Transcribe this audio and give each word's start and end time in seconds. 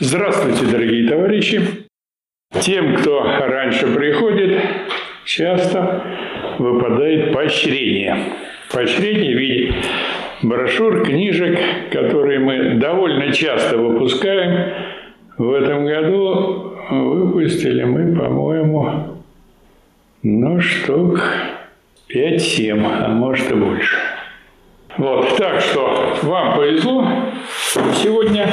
Здравствуйте, 0.00 0.64
дорогие 0.64 1.06
товарищи! 1.06 1.60
Тем, 2.60 2.96
кто 2.96 3.22
раньше 3.22 3.94
приходит, 3.94 4.58
часто 5.26 6.02
выпадает 6.58 7.34
поощрение. 7.34 8.32
Поощрение 8.72 9.36
в 9.36 9.38
виде 9.38 9.74
брошюр, 10.42 11.04
книжек, 11.04 11.58
которые 11.90 12.38
мы 12.38 12.76
довольно 12.76 13.32
часто 13.32 13.76
выпускаем. 13.76 14.72
В 15.36 15.52
этом 15.52 15.84
году 15.84 16.74
выпустили 16.88 17.84
мы, 17.84 18.16
по-моему, 18.16 19.18
ну, 20.22 20.58
штук 20.58 21.20
5-7, 22.08 22.82
а 22.82 23.08
может 23.08 23.50
и 23.52 23.54
больше. 23.54 23.98
Вот, 24.96 25.36
так 25.36 25.60
что 25.60 26.16
вам 26.22 26.56
повезло. 26.56 27.06
Сегодня 28.02 28.48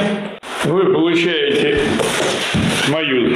вы 0.64 0.92
получаете 0.92 1.78
мою 2.90 3.30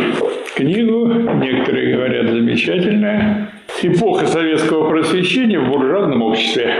книгу, 0.54 1.06
некоторые 1.34 1.96
говорят 1.96 2.30
замечательная, 2.30 3.50
«Эпоха 3.82 4.26
советского 4.26 4.88
просвещения 4.88 5.58
в 5.58 5.70
буржуазном 5.70 6.22
обществе». 6.22 6.74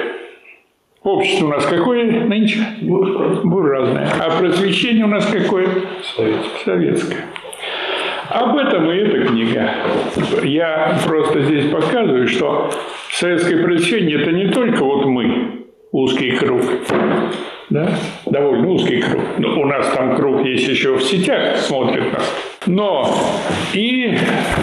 Общество 1.02 1.47
у 1.47 1.49
нас 1.51 1.66
какое 1.66 2.25
нынче? 2.25 2.61
Буржуазное. 2.80 4.09
А 4.21 4.38
просвещение 4.38 5.05
у 5.05 5.09
нас 5.09 5.27
какое? 5.27 5.66
Советское. 6.16 6.65
Советское. 6.65 7.24
Об 8.30 8.57
этом 8.57 8.91
и 8.91 8.97
эта 8.97 9.27
книга. 9.27 9.71
Я 10.43 10.99
просто 11.05 11.43
здесь 11.43 11.71
показываю, 11.71 12.27
что 12.27 12.71
советское 13.11 13.63
просвещение– 13.63 14.19
это 14.23 14.33
не 14.33 14.49
только 14.49 14.83
вот 14.83 15.05
мы, 15.05 15.66
узкий 15.93 16.30
круг, 16.33 16.63
да? 17.70 17.88
довольно 18.27 18.68
узкий 18.70 19.00
круг. 19.00 19.23
Но 19.38 19.60
у 19.60 19.66
нас 19.66 19.88
там 19.95 20.16
круг 20.16 20.45
есть 20.45 20.68
еще 20.68 20.96
в 20.96 21.02
сетях, 21.02 21.56
смотрят 21.56 22.12
нас. 22.12 22.34
Но 22.66 23.14
и, 23.73 24.16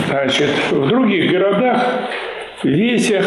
значит, 0.07 0.49
в 0.71 0.87
других 0.87 1.31
городах, 1.31 2.09
весях 2.63 3.25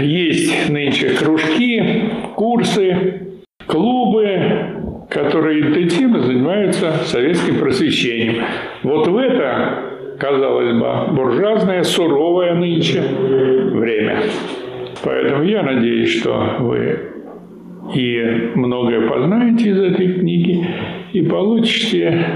есть 0.00 0.68
нынче 0.68 1.10
кружки, 1.10 2.10
курсы, 2.34 3.42
клубы, 3.66 5.06
которые 5.08 5.60
интенсивно 5.60 6.20
занимаются 6.20 6.92
советским 7.04 7.58
просвещением. 7.58 8.44
Вот 8.82 9.06
в 9.06 9.16
это, 9.16 10.16
казалось 10.18 10.72
бы, 10.72 11.14
буржуазное, 11.14 11.82
суровое 11.84 12.54
нынче 12.54 13.00
время. 13.00 14.22
Поэтому 15.04 15.42
я 15.44 15.62
надеюсь, 15.62 16.20
что 16.20 16.56
вы 16.60 17.11
и 17.94 18.52
многое 18.54 19.08
познаете 19.08 19.70
из 19.70 19.78
этой 19.78 20.14
книги, 20.14 20.66
и 21.12 21.22
получите 21.22 22.26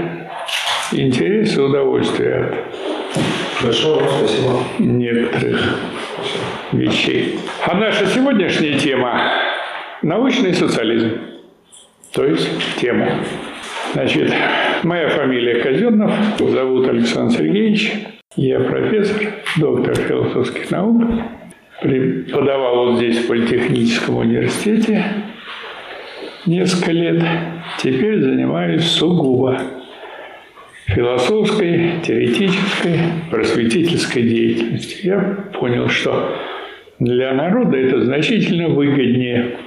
интерес 0.91 1.57
и 1.57 1.61
удовольствие 1.61 2.35
от 2.35 3.63
Большое 3.63 4.07
спасибо. 4.07 4.59
некоторых 4.79 5.79
вещей. 6.71 7.39
А 7.65 7.75
наша 7.75 8.05
сегодняшняя 8.05 8.77
тема– 8.77 9.19
научный 10.01 10.53
социализм. 10.53 11.11
То 12.13 12.25
есть 12.25 12.49
тема. 12.79 13.07
Значит, 13.93 14.33
моя 14.83 15.09
фамилия 15.09 15.61
Казенов, 15.61 16.11
зовут 16.39 16.87
Александр 16.87 17.37
Сергеевич, 17.37 17.93
я 18.35 18.59
профессор, 18.59 19.33
доктор 19.57 19.95
философских 19.95 20.69
наук, 20.69 21.03
преподавал 21.81 22.91
вот 22.91 22.97
здесь 22.97 23.19
в 23.19 23.27
Политехническом 23.27 24.17
университете, 24.17 25.03
несколько 26.47 26.91
лет. 26.91 27.23
Теперь 27.79 28.21
занимаюсь 28.21 28.83
сугубо 28.83 29.59
философской, 30.85 31.99
теоретической, 32.03 32.99
просветительской 33.29 34.23
деятельностью. 34.23 35.05
Я 35.05 35.19
понял, 35.59 35.89
что 35.89 36.35
для 36.99 37.33
народа 37.33 37.77
это 37.77 38.03
значительно 38.03 38.69
выгоднее, 38.69 39.57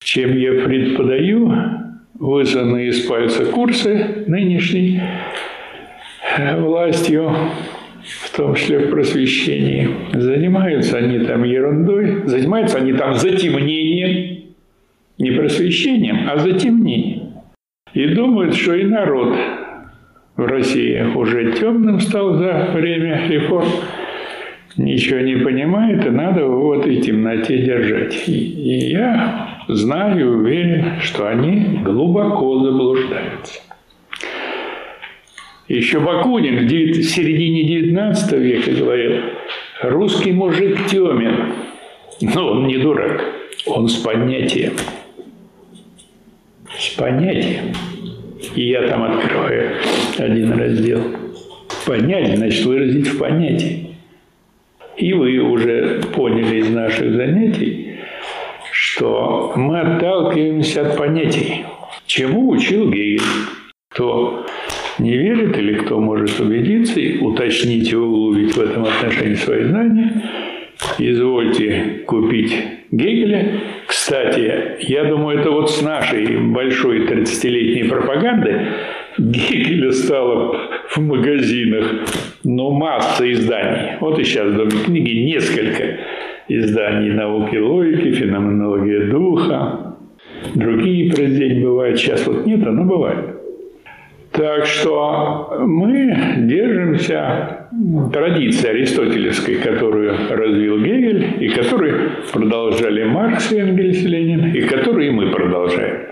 чем 0.00 0.36
я 0.36 0.64
преподаю 0.64 1.52
вызванные 2.14 2.88
из 2.88 3.00
пальца 3.00 3.44
курсы 3.46 4.24
нынешней 4.26 5.00
э, 6.38 6.60
властью, 6.60 7.34
в 8.02 8.36
том 8.36 8.54
числе 8.54 8.78
в 8.78 8.90
просвещении. 8.90 9.90
Занимаются 10.12 10.98
они 10.98 11.20
там 11.20 11.44
ерундой, 11.44 12.26
занимаются 12.26 12.78
они 12.78 12.92
там 12.94 13.14
затемнением 13.14 14.41
не 15.22 15.30
просвещением, 15.30 16.28
а 16.28 16.36
затемнением. 16.36 17.34
И 17.94 18.06
думают, 18.08 18.56
что 18.56 18.74
и 18.74 18.84
народ 18.84 19.36
в 20.36 20.44
России 20.44 21.00
уже 21.14 21.52
темным 21.52 22.00
стал 22.00 22.34
за 22.34 22.72
время 22.74 23.28
реформ, 23.28 23.68
ничего 24.76 25.20
не 25.20 25.36
понимает, 25.36 26.04
и 26.04 26.10
надо 26.10 26.46
в 26.46 26.72
этой 26.72 27.00
темноте 27.00 27.58
держать. 27.58 28.28
И, 28.28 28.32
и 28.32 28.90
я 28.90 29.60
знаю 29.68 30.18
и 30.18 30.24
уверен, 30.24 31.00
что 31.00 31.28
они 31.28 31.82
глубоко 31.84 32.58
заблуждаются. 32.64 33.60
Еще 35.68 36.00
Бакунин 36.00 36.66
в 36.66 37.02
середине 37.04 37.62
XIX 37.62 38.38
века 38.40 38.72
говорил, 38.72 39.22
русский 39.82 40.32
мужик 40.32 40.84
темен, 40.86 41.52
но 42.20 42.50
он 42.50 42.66
не 42.66 42.78
дурак, 42.78 43.24
он 43.66 43.86
с 43.86 43.98
понятием 43.98 44.72
с 46.82 46.88
понятием. 46.96 47.74
И 48.56 48.68
я 48.68 48.88
там 48.88 49.04
открою 49.04 49.70
один 50.18 50.52
раздел. 50.52 51.00
Понять 51.86 52.36
значит 52.36 52.64
выразить 52.64 53.06
в 53.06 53.18
понятии. 53.18 53.96
И 54.96 55.12
вы 55.12 55.38
уже 55.38 56.02
поняли 56.14 56.58
из 56.58 56.70
наших 56.70 57.14
занятий, 57.14 57.98
что 58.72 59.52
мы 59.56 59.80
отталкиваемся 59.80 60.86
от 60.86 60.96
понятий. 60.96 61.64
Чему 62.06 62.50
учил 62.50 62.90
Гегель? 62.90 63.20
Кто 63.90 64.44
не 64.98 65.16
верит 65.16 65.56
или 65.56 65.74
кто 65.74 66.00
может 66.00 66.38
убедиться 66.40 66.98
и 66.98 67.18
уточнить 67.18 67.90
и 67.92 67.96
углубить 67.96 68.56
в 68.56 68.60
этом 68.60 68.84
отношении 68.84 69.34
свои 69.34 69.64
знания, 69.64 70.22
извольте 70.98 72.02
купить 72.06 72.54
Гегеля. 72.90 73.60
Кстати, 73.92 74.78
я 74.78 75.04
думаю, 75.04 75.40
это 75.40 75.50
вот 75.50 75.70
с 75.70 75.82
нашей 75.82 76.38
большой 76.38 77.06
30-летней 77.06 77.90
пропаганды 77.90 78.68
Гегеля 79.18 79.92
стало 79.92 80.56
в 80.88 80.98
магазинах, 80.98 81.84
ну, 82.42 82.70
масса 82.70 83.30
изданий. 83.30 83.98
Вот 84.00 84.18
и 84.18 84.24
сейчас 84.24 84.46
в 84.46 84.56
Доме 84.56 84.82
книги 84.86 85.26
несколько 85.26 85.98
изданий 86.48 87.10
науки 87.10 87.56
логики, 87.56 88.12
феноменология 88.12 89.10
духа. 89.10 89.96
Другие 90.54 91.12
произведения 91.12 91.62
бывают. 91.62 91.98
Сейчас 91.98 92.26
вот 92.26 92.46
нет, 92.46 92.60
но 92.60 92.84
бывает. 92.84 93.42
Так 94.30 94.64
что 94.64 95.54
мы 95.66 96.16
держимся 96.38 97.61
традиции 98.12 98.68
аристотелевской, 98.68 99.56
которую 99.56 100.14
развил 100.30 100.78
Гегель, 100.78 101.44
и 101.44 101.48
которую 101.48 102.10
продолжали 102.32 103.04
Маркс, 103.04 103.52
Энгельс, 103.52 104.02
Ленин, 104.02 104.52
и 104.54 104.60
которую 104.62 105.12
мы 105.12 105.30
продолжаем. 105.30 106.06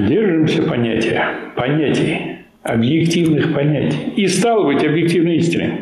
Держимся 0.00 0.62
понятия, 0.62 1.24
понятий, 1.54 2.38
объективных 2.62 3.54
понятий. 3.54 3.98
И 4.16 4.26
стало 4.26 4.64
быть 4.64 4.84
объективной 4.84 5.36
истиной. 5.36 5.72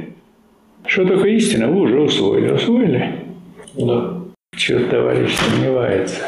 Что 0.86 1.04
такое 1.04 1.32
истина, 1.32 1.68
вы 1.68 1.82
уже 1.82 2.00
усвоили. 2.00 2.52
Усвоили? 2.52 3.12
Да. 3.76 4.20
Чего 4.56 4.80
товарищ 4.90 5.32
сомневается. 5.32 6.22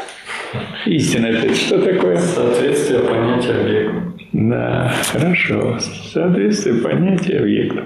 Истина 0.85 1.27
это 1.27 1.53
что 1.53 1.81
такое? 1.81 2.17
Соответствие 2.17 2.99
понятия 2.99 3.53
объекта. 3.53 4.13
Да, 4.31 4.93
хорошо. 5.11 5.77
Соответствие 5.79 6.75
понятия 6.75 7.39
объекта. 7.39 7.83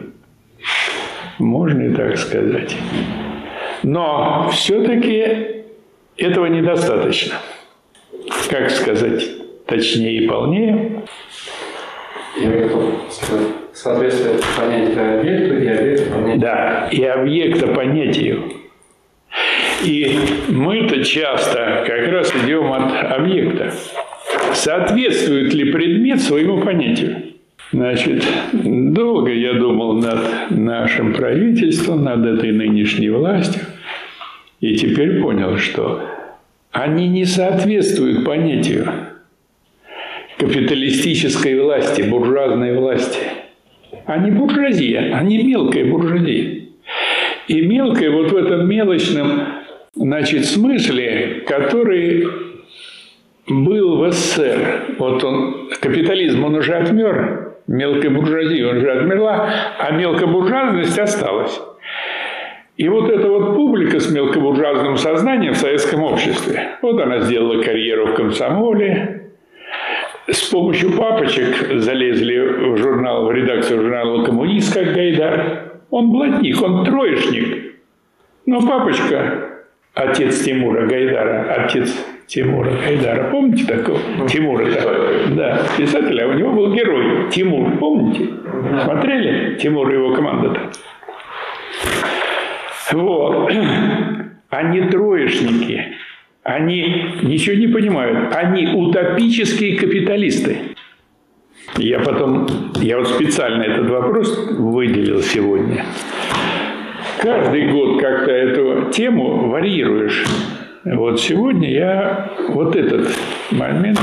Можно 1.39 1.83
и 1.83 1.93
так 1.93 2.17
сказать. 2.17 2.75
Но 3.83 4.49
все-таки 4.51 5.63
этого 6.17 6.47
недостаточно. 6.47 7.35
Как 8.49 8.69
сказать 8.71 9.23
точнее 9.65 10.23
и 10.23 10.27
полнее? 10.27 11.03
Я 12.39 12.49
готов 12.49 12.93
сказать. 13.11 13.47
Соответствие 13.73 14.39
понятия 14.57 15.19
объекту 15.19 15.57
и 15.57 15.67
объекта 15.67 16.11
понятию. 16.11 16.39
Да, 16.39 16.89
и 16.91 17.03
объекта 17.03 17.67
понятию. 17.67 18.53
И 19.83 20.19
мы-то 20.47 21.03
часто 21.03 21.83
как 21.85 22.07
раз 22.07 22.33
идем 22.35 22.73
от 22.73 23.11
объекта. 23.11 23.71
Соответствует 24.53 25.53
ли 25.53 25.71
предмет 25.71 26.21
своему 26.21 26.61
понятию? 26.61 27.36
Значит, 27.71 28.25
долго 28.53 29.31
я 29.31 29.53
думал 29.53 29.93
над 29.97 30.51
нашим 30.51 31.13
правительством, 31.13 32.03
над 32.03 32.25
этой 32.25 32.51
нынешней 32.51 33.09
властью, 33.09 33.61
и 34.61 34.75
теперь 34.75 35.21
понял, 35.21 35.57
что 35.57 36.01
они 36.71 37.07
не 37.07 37.25
соответствуют 37.25 38.23
понятию. 38.23 38.87
капиталистической 40.37 41.59
власти, 41.59 42.03
буржуазной 42.03 42.77
власти. 42.77 43.19
Они 44.05 44.31
буржуазия, 44.31 45.15
они 45.15 45.43
мелкая 45.43 45.85
буржуазия. 45.85 46.61
И 47.47 47.61
мелкая 47.61 48.11
вот 48.11 48.31
в 48.31 48.35
этом 48.35 48.69
мелочном 48.69 49.41
значит, 49.95 50.45
смысле, 50.45 51.43
который 51.47 52.27
был 53.47 53.97
в 53.97 54.11
СССР. 54.11 54.95
Вот 54.99 55.23
он, 55.23 55.69
капитализм, 55.81 56.43
он 56.43 56.55
уже 56.55 56.75
отмер, 56.75 57.46
мелкая 57.67 58.09
буржуазия 58.09 58.73
уже 58.73 58.91
отмерла, 58.91 59.49
а 59.79 59.91
мелкобуржуазность 59.91 60.97
осталась. 60.97 61.59
И 62.77 62.87
вот 62.89 63.09
эта 63.09 63.27
вот 63.27 63.55
публика 63.55 63.99
с 63.99 64.11
мелкобуржуазным 64.11 64.97
сознанием 64.97 65.53
в 65.53 65.57
советском 65.57 66.03
обществе, 66.03 66.77
вот 66.81 66.99
она 67.01 67.21
сделала 67.21 67.61
карьеру 67.63 68.07
в 68.07 68.13
комсомоле, 68.13 69.31
с 70.29 70.43
помощью 70.49 70.91
папочек 70.97 71.81
залезли 71.81 72.37
в 72.37 72.77
журнал, 72.77 73.25
в 73.25 73.31
редакцию 73.31 73.81
журнала 73.81 74.25
«Коммунист», 74.25 74.73
как 74.73 74.93
Гайдар. 74.93 75.79
Он 75.89 76.11
блатник, 76.11 76.61
он 76.61 76.83
троечник. 76.83 77.75
Но 78.45 78.61
папочка, 78.61 79.46
отец 79.97 80.43
Тимура 80.43 80.85
Гайдара, 80.85 81.53
отец 81.53 81.93
Тимура 82.27 82.71
Гайдара, 82.71 83.29
помните 83.31 83.65
такого? 83.65 83.99
Ну, 84.17 84.27
Тимура, 84.27 84.65
писатель. 84.65 85.35
да, 85.35 85.61
писатель, 85.77 86.21
а 86.21 86.27
у 86.27 86.33
него 86.33 86.51
был 86.51 86.73
герой 86.73 87.29
Тимур, 87.31 87.77
помните? 87.77 88.29
Да. 88.71 88.85
Смотрели 88.85 89.55
Тимур 89.57 89.89
и 89.89 89.93
его 89.93 90.13
команда-то? 90.13 90.71
Вот. 92.91 93.51
Они 94.49 94.81
троечники. 94.89 95.95
Они 96.43 97.17
ничего 97.23 97.57
не 97.57 97.67
понимают. 97.67 98.33
Они 98.33 98.67
утопические 98.67 99.77
капиталисты. 99.77 100.57
Я 101.77 101.99
потом, 101.99 102.47
я 102.81 102.97
вот 102.97 103.09
специально 103.09 103.63
этот 103.63 103.89
вопрос 103.89 104.49
выделил 104.57 105.21
сегодня. 105.21 105.83
Каждый 107.19 107.71
год 107.71 108.01
как-то 108.01 108.31
эту 108.31 108.91
тему 108.91 109.49
варьируешь. 109.49 110.25
Вот 110.83 111.19
сегодня 111.19 111.71
я 111.71 112.31
вот 112.49 112.75
этот 112.75 113.09
момент 113.51 113.99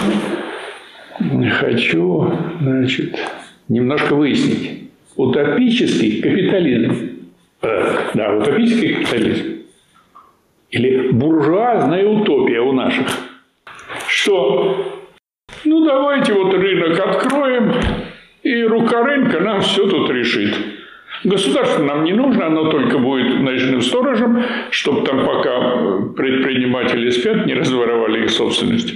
хочу, 1.52 2.32
значит, 2.60 3.16
немножко 3.68 4.14
выяснить. 4.14 4.90
Утопический 5.16 6.20
капитализм. 6.20 7.10
Э, 7.62 7.96
да, 8.14 8.36
утопический 8.36 8.94
капитализм. 8.94 9.44
Или 10.70 11.12
буржуазная 11.12 12.06
утопия 12.06 12.60
у 12.60 12.72
наших. 12.72 13.06
Что 14.08 14.94
ну, 15.64 15.84
давайте 15.84 16.34
вот 16.34 16.52
рынок 16.52 16.98
откроем, 16.98 17.72
и 18.42 18.62
рука 18.64 19.02
рынка 19.02 19.40
нам 19.40 19.60
все 19.60 19.88
тут 19.88 20.10
решит. 20.10 20.54
Государство 21.24 21.82
нам 21.82 22.04
не 22.04 22.12
нужно, 22.12 22.46
оно 22.46 22.70
только 22.70 22.98
будет 22.98 23.40
ночным 23.40 23.80
сторожем, 23.80 24.42
чтобы 24.70 25.06
там 25.06 25.24
пока 25.24 26.12
предприниматели 26.14 27.08
спят, 27.08 27.46
не 27.46 27.54
разворовали 27.54 28.24
их 28.24 28.30
собственность. 28.30 28.92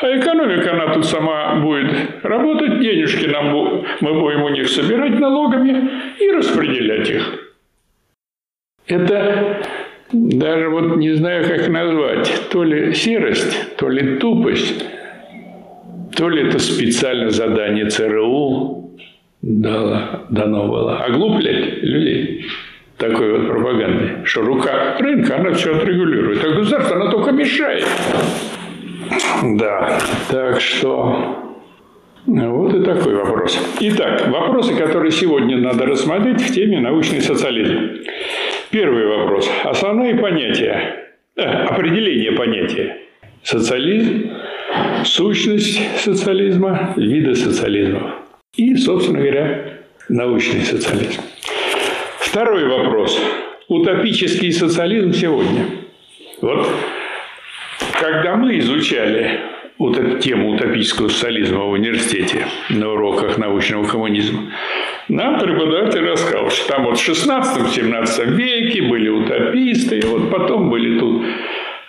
А 0.00 0.06
экономика, 0.18 0.72
она 0.72 0.94
тут 0.94 1.04
сама 1.04 1.56
будет 1.56 1.90
работать, 2.22 2.80
денежки 2.80 3.26
нам, 3.26 3.84
мы 4.00 4.14
будем 4.14 4.42
у 4.42 4.48
них 4.48 4.68
собирать 4.68 5.18
налогами 5.18 5.90
и 6.18 6.30
распределять 6.30 7.10
их. 7.10 7.52
Это 8.86 9.62
даже 10.12 10.68
вот 10.70 10.96
не 10.96 11.12
знаю, 11.14 11.46
как 11.46 11.68
назвать, 11.68 12.48
то 12.50 12.64
ли 12.64 12.94
серость, 12.94 13.76
то 13.76 13.88
ли 13.90 14.16
тупость, 14.16 14.84
то 16.14 16.28
ли 16.28 16.48
это 16.48 16.58
специально 16.58 17.28
задание 17.30 17.90
ЦРУ 17.90 18.85
дало, 19.46 20.26
дано 20.28 20.66
было. 20.66 20.98
Оглуплять 21.04 21.82
людей 21.82 22.46
такой 22.98 23.38
вот 23.38 23.48
пропаганды, 23.48 24.24
что 24.24 24.42
рука 24.42 24.96
рынка, 24.98 25.36
она 25.36 25.52
все 25.52 25.76
отрегулирует. 25.76 26.44
А 26.44 26.48
государство, 26.48 26.96
она 26.96 27.10
только 27.10 27.30
мешает. 27.30 27.86
Да, 29.42 29.98
так 30.30 30.60
что 30.60 31.42
вот 32.26 32.74
и 32.74 32.82
такой 32.82 33.14
вопрос. 33.14 33.60
Итак, 33.80 34.28
вопросы, 34.28 34.74
которые 34.74 35.12
сегодня 35.12 35.58
надо 35.58 35.86
рассмотреть 35.86 36.40
в 36.40 36.52
теме 36.52 36.80
научный 36.80 37.20
социализм. 37.20 38.00
Первый 38.70 39.06
вопрос. 39.06 39.48
Основные 39.62 40.16
понятия, 40.16 41.04
э, 41.36 41.42
определение 41.42 42.32
понятия. 42.32 42.96
Социализм 43.44 44.32
сущность 45.04 45.80
социализма, 46.00 46.94
виды 46.96 47.36
социализма 47.36 48.25
и, 48.56 48.74
собственно 48.76 49.20
говоря, 49.20 49.78
научный 50.08 50.62
социализм. 50.62 51.20
Второй 52.18 52.66
вопрос. 52.68 53.20
Утопический 53.68 54.52
социализм 54.52 55.12
сегодня. 55.12 55.66
Вот 56.40 56.68
когда 58.00 58.36
мы 58.36 58.58
изучали 58.58 59.40
тему 60.20 60.54
утопического 60.54 61.08
социализма 61.08 61.64
в 61.64 61.70
университете 61.70 62.46
на 62.70 62.90
уроках 62.92 63.38
научного 63.38 63.86
коммунизма, 63.86 64.52
нам 65.08 65.38
преподаватель 65.38 66.00
рассказал, 66.00 66.50
что 66.50 66.68
там 66.68 66.84
вот 66.84 66.98
в 66.98 67.08
16-17 67.08 68.24
веке 68.34 68.82
были 68.82 69.08
утописты, 69.08 69.98
и 69.98 70.06
вот 70.06 70.30
потом 70.30 70.70
были 70.70 70.98
тут 70.98 71.24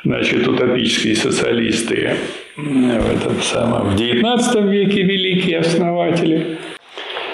значит, 0.04 0.48
утопические 0.48 1.16
социалисты 1.16 2.16
в 2.58 3.16
этом 3.16 3.40
самом, 3.42 3.90
в 3.90 3.96
XIX 3.96 4.70
веке 4.70 5.04
великие 5.04 5.60
основатели 5.60 6.58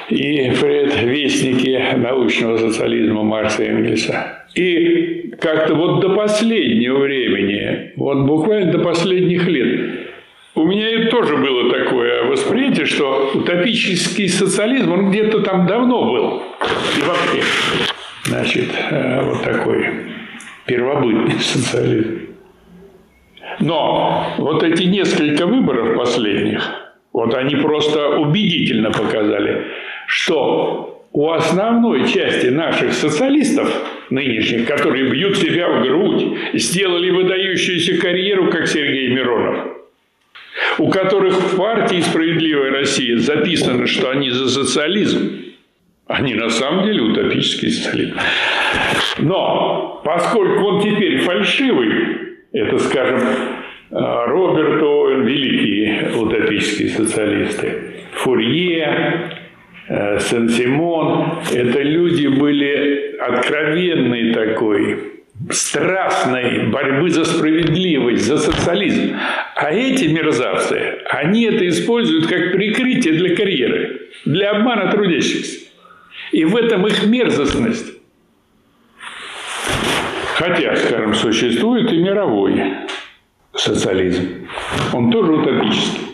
и 0.09 0.51
предвестники 0.59 1.95
научного 1.95 2.57
социализма 2.57 3.23
Маркса 3.23 3.63
и 3.63 3.67
Энгельса. 3.67 4.45
И 4.53 5.33
как-то 5.39 5.75
вот 5.75 6.01
до 6.01 6.09
последнего 6.09 6.99
времени, 6.99 7.93
вот 7.95 8.25
буквально 8.25 8.73
до 8.73 8.79
последних 8.79 9.47
лет, 9.47 10.09
у 10.55 10.65
меня 10.65 10.89
и 10.89 11.09
тоже 11.09 11.37
было 11.37 11.71
такое 11.71 12.25
восприятие, 12.25 12.85
что 12.85 13.31
утопический 13.33 14.27
социализм, 14.27 14.91
он 14.91 15.09
где-то 15.09 15.39
там 15.39 15.65
давно 15.65 16.11
был. 16.11 16.43
И 16.97 17.01
вообще, 17.01 17.41
значит, 18.25 18.69
э, 18.91 19.21
вот 19.23 19.41
такой 19.41 19.87
первобытный 20.65 21.33
социализм. 21.39 22.32
Но 23.59 24.35
вот 24.37 24.63
эти 24.63 24.83
несколько 24.83 25.45
выборов 25.45 25.95
последних, 25.95 26.63
вот 27.11 27.33
они 27.35 27.55
просто 27.55 28.17
убедительно 28.17 28.91
показали, 28.91 29.67
что 30.07 30.93
у 31.13 31.29
основной 31.29 32.07
части 32.07 32.47
наших 32.47 32.93
социалистов 32.93 33.71
нынешних, 34.09 34.67
которые 34.67 35.11
бьют 35.11 35.37
себя 35.37 35.69
в 35.69 35.83
грудь, 35.83 36.37
сделали 36.53 37.11
выдающуюся 37.11 38.01
карьеру, 38.01 38.49
как 38.49 38.67
Сергей 38.67 39.09
Миронов, 39.09 39.77
у 40.79 40.89
которых 40.89 41.35
в 41.35 41.57
партии 41.57 42.01
«Справедливая 42.01 42.71
Россия» 42.71 43.17
записано, 43.17 43.85
что 43.85 44.09
они 44.09 44.31
за 44.31 44.49
социализм, 44.49 45.43
они 46.07 46.33
на 46.33 46.49
самом 46.49 46.85
деле 46.85 47.01
утопический 47.01 47.69
социализм. 47.69 48.17
Но 49.19 50.01
поскольку 50.03 50.65
он 50.65 50.81
теперь 50.81 51.19
фальшивый, 51.19 52.22
это, 52.53 52.77
скажем, 52.77 53.19
э, 53.19 54.25
Роберт 54.27 54.81
Оуэн, 54.81 55.25
великие 55.25 56.11
утопические 56.15 56.89
социалисты, 56.89 58.05
Фурье, 58.13 59.31
э, 59.89 60.19
Сен-Симон. 60.19 61.39
Это 61.51 61.81
люди 61.81 62.27
были 62.27 63.17
откровенной 63.17 64.33
такой, 64.33 64.99
страстной 65.49 66.67
борьбы 66.67 67.09
за 67.09 67.25
справедливость, 67.25 68.23
за 68.23 68.37
социализм. 68.37 69.15
А 69.55 69.71
эти 69.73 70.05
мерзавцы, 70.05 70.99
они 71.09 71.45
это 71.45 71.67
используют 71.67 72.27
как 72.27 72.53
прикрытие 72.53 73.15
для 73.15 73.35
карьеры, 73.35 74.01
для 74.25 74.51
обмана 74.51 74.91
трудящихся. 74.91 75.59
И 76.31 76.45
в 76.45 76.55
этом 76.55 76.85
их 76.85 77.05
мерзостность. 77.07 77.92
Хотя, 80.35 80.75
скажем, 80.75 81.13
существует 81.13 81.91
и 81.91 81.97
мировой 81.97 82.61
социализм. 83.53 84.47
Он 84.93 85.11
тоже 85.11 85.33
утопический. 85.33 86.13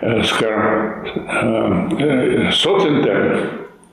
Э, 0.00 0.22
скажем, 0.22 1.04
э, 1.04 1.88
э, 1.98 2.52
социнтерн, 2.52 3.40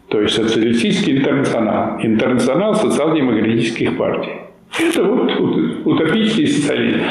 то 0.08 0.22
есть 0.22 0.36
социалистический 0.36 1.18
интернационал, 1.18 2.00
интернационал 2.00 2.76
социал-демократических 2.76 3.98
партий. 3.98 4.34
Это 4.80 5.04
вот 5.04 5.32
утопический 5.86 6.46
социализм. 6.46 7.02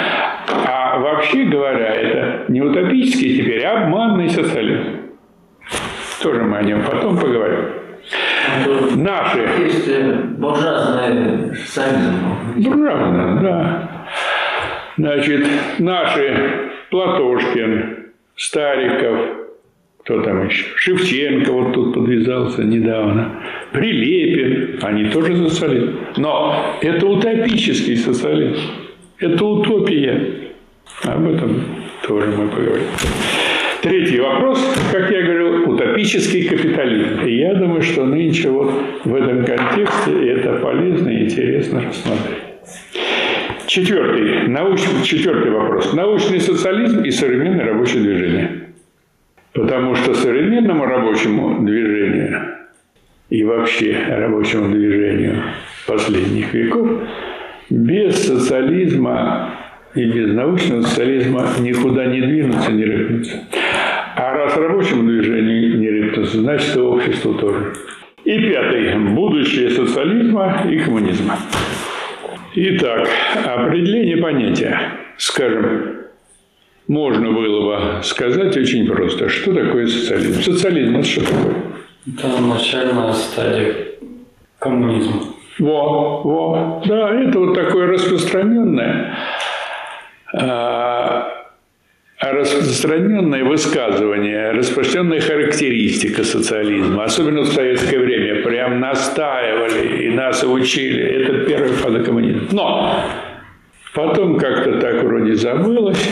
А 0.65 0.99
вообще 1.01 1.45
говоря, 1.45 1.93
это 1.93 2.53
не 2.53 2.61
утопический 2.61 3.37
теперь, 3.37 3.65
а 3.65 3.85
обманный 3.85 4.31
социализм. 4.31 5.01
Тоже 6.23 6.43
мы 6.45 6.59
о 6.59 6.63
нем 6.63 6.83
потом 6.85 7.19
поговорим. 7.19 7.84
Наши. 8.97 9.39
Есть 9.65 9.89
э, 9.89 10.13
буржуазный 10.39 11.55
социализм. 11.57 12.15
Буржуазный, 12.57 13.43
да. 13.43 14.07
Значит, 14.97 15.47
наши 15.79 16.71
Платошкин, 16.91 18.13
Стариков, 18.37 19.19
кто 20.05 20.21
там 20.21 20.47
еще? 20.47 20.65
Шевченко 20.77 21.51
вот 21.51 21.73
тут 21.73 21.95
подвязался 21.95 22.63
недавно. 22.63 23.43
Прилепин. 23.73 24.79
Они 24.83 25.07
тоже 25.07 25.49
социалисты. 25.49 25.95
Но 26.19 26.77
это 26.83 27.07
утопический 27.07 27.97
социализм. 27.97 28.61
Это 29.19 29.45
утопия. 29.45 30.53
Об 31.05 31.27
этом 31.27 31.65
тоже 32.07 32.27
мы 32.37 32.49
поговорим. 32.49 32.87
Третий 33.85 34.19
вопрос, 34.19 34.67
как 34.91 35.11
я 35.11 35.21
говорил, 35.21 35.71
утопический 35.71 36.49
капитализм. 36.49 37.21
И 37.27 37.37
я 37.37 37.53
думаю, 37.53 37.83
что 37.83 38.07
нынче 38.07 38.49
вот 38.49 38.73
в 39.05 39.15
этом 39.15 39.45
контексте 39.45 40.31
это 40.31 40.55
полезно 40.55 41.11
и 41.11 41.25
интересно 41.25 41.83
рассмотреть. 41.87 42.39
Четвертый, 43.67 44.49
науч... 44.49 44.81
Четвертый 45.03 45.51
вопрос. 45.51 45.93
Научный 45.93 46.41
социализм 46.41 47.03
и 47.03 47.11
современное 47.11 47.67
рабочее 47.67 48.03
движение. 48.05 48.51
Потому 49.53 49.95
что 49.97 50.15
современному 50.15 50.87
рабочему 50.87 51.63
движению 51.67 52.55
и 53.29 53.45
вообще 53.45 53.99
рабочему 54.09 54.73
движению 54.73 55.43
последних 55.87 56.55
веков 56.55 57.03
без 57.69 58.17
социализма 58.27 59.51
и 59.95 60.07
без 60.07 60.33
научного 60.33 60.81
социализма 60.81 61.49
никуда 61.61 62.07
не 62.07 62.23
двинуться, 62.23 62.73
не 62.73 62.85
рыпнуться. 62.87 63.41
А 64.17 64.33
раз 64.33 64.57
рабочему 64.57 65.09
движению 65.09 65.79
не 65.79 65.89
рыпнуться, 65.91 66.39
значит 66.39 66.77
и 66.77 66.81
обществу 66.81 67.35
тоже. 67.35 67.75
И 68.25 68.39
пятый. 68.39 68.97
Будущее 68.97 69.71
социализма 69.71 70.63
и 70.71 70.79
коммунизма. 70.79 71.37
Итак, 72.55 73.09
определение 73.45 74.17
понятия. 74.19 74.79
Скажем, 75.17 75.97
можно 76.87 77.33
было 77.33 77.97
бы 77.97 78.03
сказать 78.03 78.57
очень 78.57 78.87
просто, 78.87 79.29
что 79.29 79.53
такое 79.53 79.87
социализм. 79.87 80.43
Социализм– 80.43 80.97
это 80.99 81.09
что 81.09 81.21
такое? 81.25 81.55
Это 82.07 82.43
начальная 82.43 83.13
стадия 83.13 83.75
коммунизма. 84.59 85.23
Во, 85.59 86.23
во, 86.23 86.83
да, 86.87 87.11
это 87.11 87.39
вот 87.39 87.55
такое 87.55 87.87
распространенное 87.87 89.17
а, 90.33 91.34
распространенное 92.33 93.45
высказывание, 93.45 94.51
распространенная 94.53 95.21
характеристика 95.21 96.25
социализма, 96.25 97.05
особенно 97.05 97.43
в 97.43 97.49
советское 97.49 97.99
время, 97.99 98.43
прям 98.43 98.81
настаивали 98.81 100.05
и 100.05 100.11
нас 100.11 100.43
учили. 100.45 101.03
Это 101.03 101.45
первая 101.45 101.73
фаза. 101.73 102.05
Но 102.53 103.05
потом 103.95 104.39
как-то 104.39 104.81
так 104.81 105.03
вроде 105.03 105.35
забылось, 105.35 106.09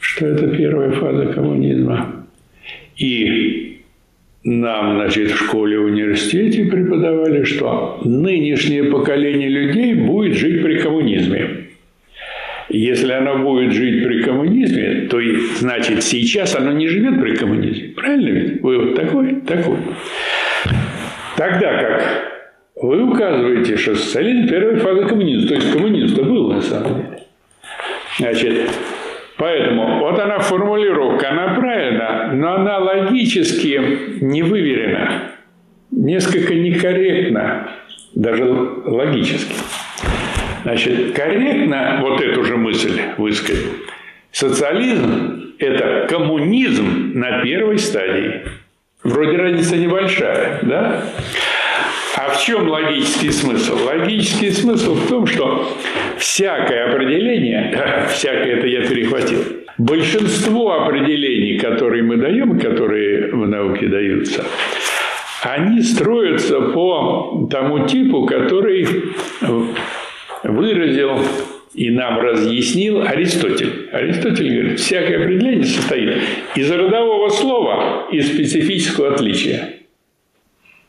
что 0.00 0.26
это 0.26 0.48
первая 0.48 0.90
фаза 0.92 1.26
коммунизма. 1.26 2.26
И 2.96 3.80
нам, 4.44 4.96
значит, 4.96 5.30
в 5.30 5.36
школе, 5.36 5.78
в 5.78 5.84
университете 5.84 6.66
преподавали, 6.66 7.44
что 7.44 8.00
нынешнее 8.04 8.84
поколение 8.84 9.48
людей 9.48 9.94
будет 9.94 10.34
жить 10.36 10.62
при 10.62 10.78
коммунизме. 10.78 11.63
Если 12.68 13.12
оно 13.12 13.38
будет 13.38 13.72
жить 13.72 14.04
при 14.04 14.22
коммунизме, 14.22 15.06
то 15.08 15.20
значит 15.58 16.02
сейчас 16.02 16.56
оно 16.56 16.72
не 16.72 16.88
живет 16.88 17.20
при 17.20 17.34
коммунизме. 17.34 17.88
Правильно 17.90 18.28
ведь? 18.28 18.62
Вывод 18.62 18.94
такой? 18.94 19.40
Такой. 19.42 19.78
Тогда 21.36 21.78
как 21.78 22.34
вы 22.76 23.02
указываете, 23.02 23.76
что 23.76 23.94
социализм– 23.94 24.48
первая 24.50 24.76
фаза 24.76 25.04
коммунизма. 25.04 25.48
То 25.48 25.54
есть 25.54 25.72
коммунизм-то 25.72 26.24
был 26.24 26.52
на 26.52 26.60
самом 26.60 26.96
деле. 26.96 27.18
Значит, 28.18 28.70
поэтому 29.36 30.00
вот 30.00 30.18
она 30.18 30.38
формулировка, 30.38 31.30
она 31.30 31.54
правильна, 31.54 32.32
но 32.32 32.54
она 32.54 32.78
логически 32.78 33.80
не 34.22 34.42
выверена, 34.42 35.30
несколько 35.90 36.54
некорректна, 36.54 37.68
даже 38.14 38.44
логически. 38.44 39.54
Значит, 40.64 41.12
корректно 41.12 41.98
вот 42.00 42.20
эту 42.22 42.42
же 42.42 42.56
мысль 42.56 43.00
высказать. 43.18 43.66
Социализм– 44.32 45.52
это 45.58 46.06
коммунизм 46.08 47.12
на 47.14 47.42
первой 47.42 47.78
стадии. 47.78 48.42
Вроде 49.02 49.36
разница 49.36 49.76
небольшая, 49.76 50.60
да? 50.62 51.04
А 52.16 52.30
в 52.30 52.42
чем 52.42 52.68
логический 52.68 53.30
смысл? 53.30 53.76
Логический 53.84 54.50
смысл 54.50 54.94
в 54.94 55.06
том, 55.08 55.26
что 55.26 55.70
всякое 56.16 56.90
определение, 56.90 58.08
всякое 58.08 58.56
это 58.56 58.66
я 58.66 58.86
перехватил, 58.86 59.40
большинство 59.76 60.84
определений, 60.84 61.58
которые 61.58 62.02
мы 62.02 62.16
даем, 62.16 62.58
которые 62.58 63.30
в 63.32 63.46
науке 63.46 63.88
даются, 63.88 64.42
они 65.42 65.82
строятся 65.82 66.60
по 66.60 67.46
тому 67.50 67.86
типу, 67.86 68.24
который 68.24 68.88
выразил 70.44 71.18
и 71.74 71.90
нам 71.90 72.20
разъяснил 72.20 73.02
Аристотель. 73.02 73.88
Аристотель 73.92 74.54
говорит, 74.54 74.80
всякое 74.80 75.22
определение 75.22 75.64
состоит 75.64 76.22
из 76.54 76.70
родового 76.70 77.28
слова 77.28 78.08
и 78.12 78.20
специфического 78.20 79.14
отличия. 79.14 79.70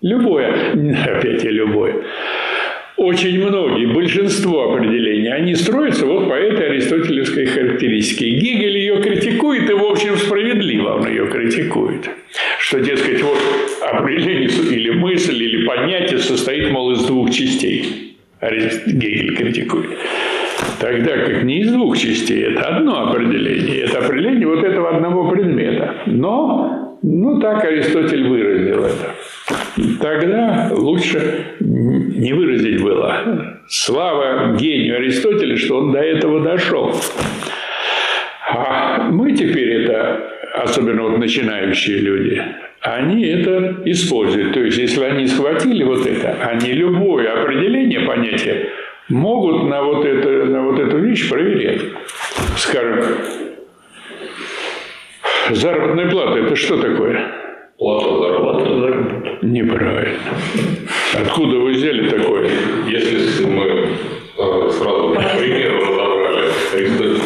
Любое, 0.01 0.73
опять 1.05 1.43
я 1.43 1.51
любое, 1.51 2.03
очень 2.97 3.45
многие, 3.45 3.87
большинство 3.87 4.73
определений, 4.73 5.29
они 5.29 5.55
строятся 5.55 6.05
вот 6.05 6.29
по 6.29 6.33
этой 6.33 6.67
аристотелевской 6.67 7.45
характеристике. 7.45 8.29
Гегель 8.29 8.77
ее 8.77 9.01
критикует, 9.01 9.69
и, 9.69 9.73
в 9.73 9.83
общем, 9.83 10.15
справедливо 10.15 10.95
он 10.95 11.07
ее 11.07 11.27
критикует. 11.27 12.09
Что, 12.59 12.79
дескать, 12.79 13.21
вот 13.21 13.37
определение 13.81 14.47
или 14.47 14.91
мысль, 14.91 15.41
или 15.43 15.65
понятие 15.65 16.19
состоит, 16.19 16.71
мол, 16.71 16.91
из 16.91 17.03
двух 17.05 17.31
частей. 17.31 18.14
Гегель 18.41 19.35
критикует. 19.35 19.97
Тогда 20.79 21.17
как 21.17 21.43
не 21.43 21.61
из 21.61 21.71
двух 21.71 21.97
частей, 21.97 22.43
это 22.43 22.61
одно 22.77 23.09
определение. 23.09 23.81
Это 23.81 23.99
определение 23.99 24.47
вот 24.47 24.63
этого 24.63 24.95
одного 24.95 25.29
предмета. 25.29 25.95
Но, 26.05 26.97
ну 27.01 27.39
так 27.39 27.63
Аристотель 27.63 28.27
выразил 28.27 28.85
это. 28.85 29.15
Тогда 30.01 30.69
лучше 30.71 31.45
не 31.59 32.33
выразить 32.33 32.81
было. 32.81 33.59
Слава 33.67 34.55
гению 34.55 34.97
Аристотеля, 34.97 35.57
что 35.57 35.77
он 35.77 35.91
до 35.91 35.99
этого 35.99 36.41
дошел. 36.41 36.93
А 38.47 39.09
мы 39.09 39.33
теперь 39.33 39.74
особенно 40.53 41.03
вот 41.03 41.17
начинающие 41.17 41.97
люди, 41.99 42.41
они 42.81 43.25
это 43.25 43.81
используют. 43.85 44.53
То 44.53 44.61
есть, 44.61 44.77
если 44.77 45.03
они 45.03 45.27
схватили 45.27 45.83
вот 45.83 46.05
это, 46.05 46.37
они 46.41 46.71
любое 46.73 47.41
определение 47.41 48.01
понятия 48.01 48.69
могут 49.09 49.69
на 49.69 49.81
вот, 49.83 50.05
это, 50.05 50.45
на 50.45 50.63
вот 50.63 50.79
эту 50.79 50.97
вещь 50.99 51.29
проверять. 51.29 51.81
Скажем, 52.57 53.03
заработная 55.51 56.09
плата– 56.09 56.39
это 56.45 56.55
что 56.55 56.81
такое? 56.81 57.31
Плата 57.77 58.17
заработная. 58.17 59.37
Неправильно. 59.41 60.19
Откуда 61.13 61.57
вы 61.57 61.71
взяли 61.71 62.09
такое? 62.09 62.49
Если 62.87 63.45
мы 63.45 63.65
э, 63.65 64.69
сразу 64.69 65.13
по 65.13 65.21
примеру 65.37 65.79
разобрали. 65.81 66.49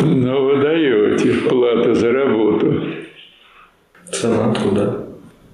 Ну, 0.02 0.46
вы 0.46 0.58
даете 0.58 0.99
плата 1.50 1.94
за 1.96 2.12
работу. 2.12 2.84
Цена 4.12 4.54
труда 4.54 5.10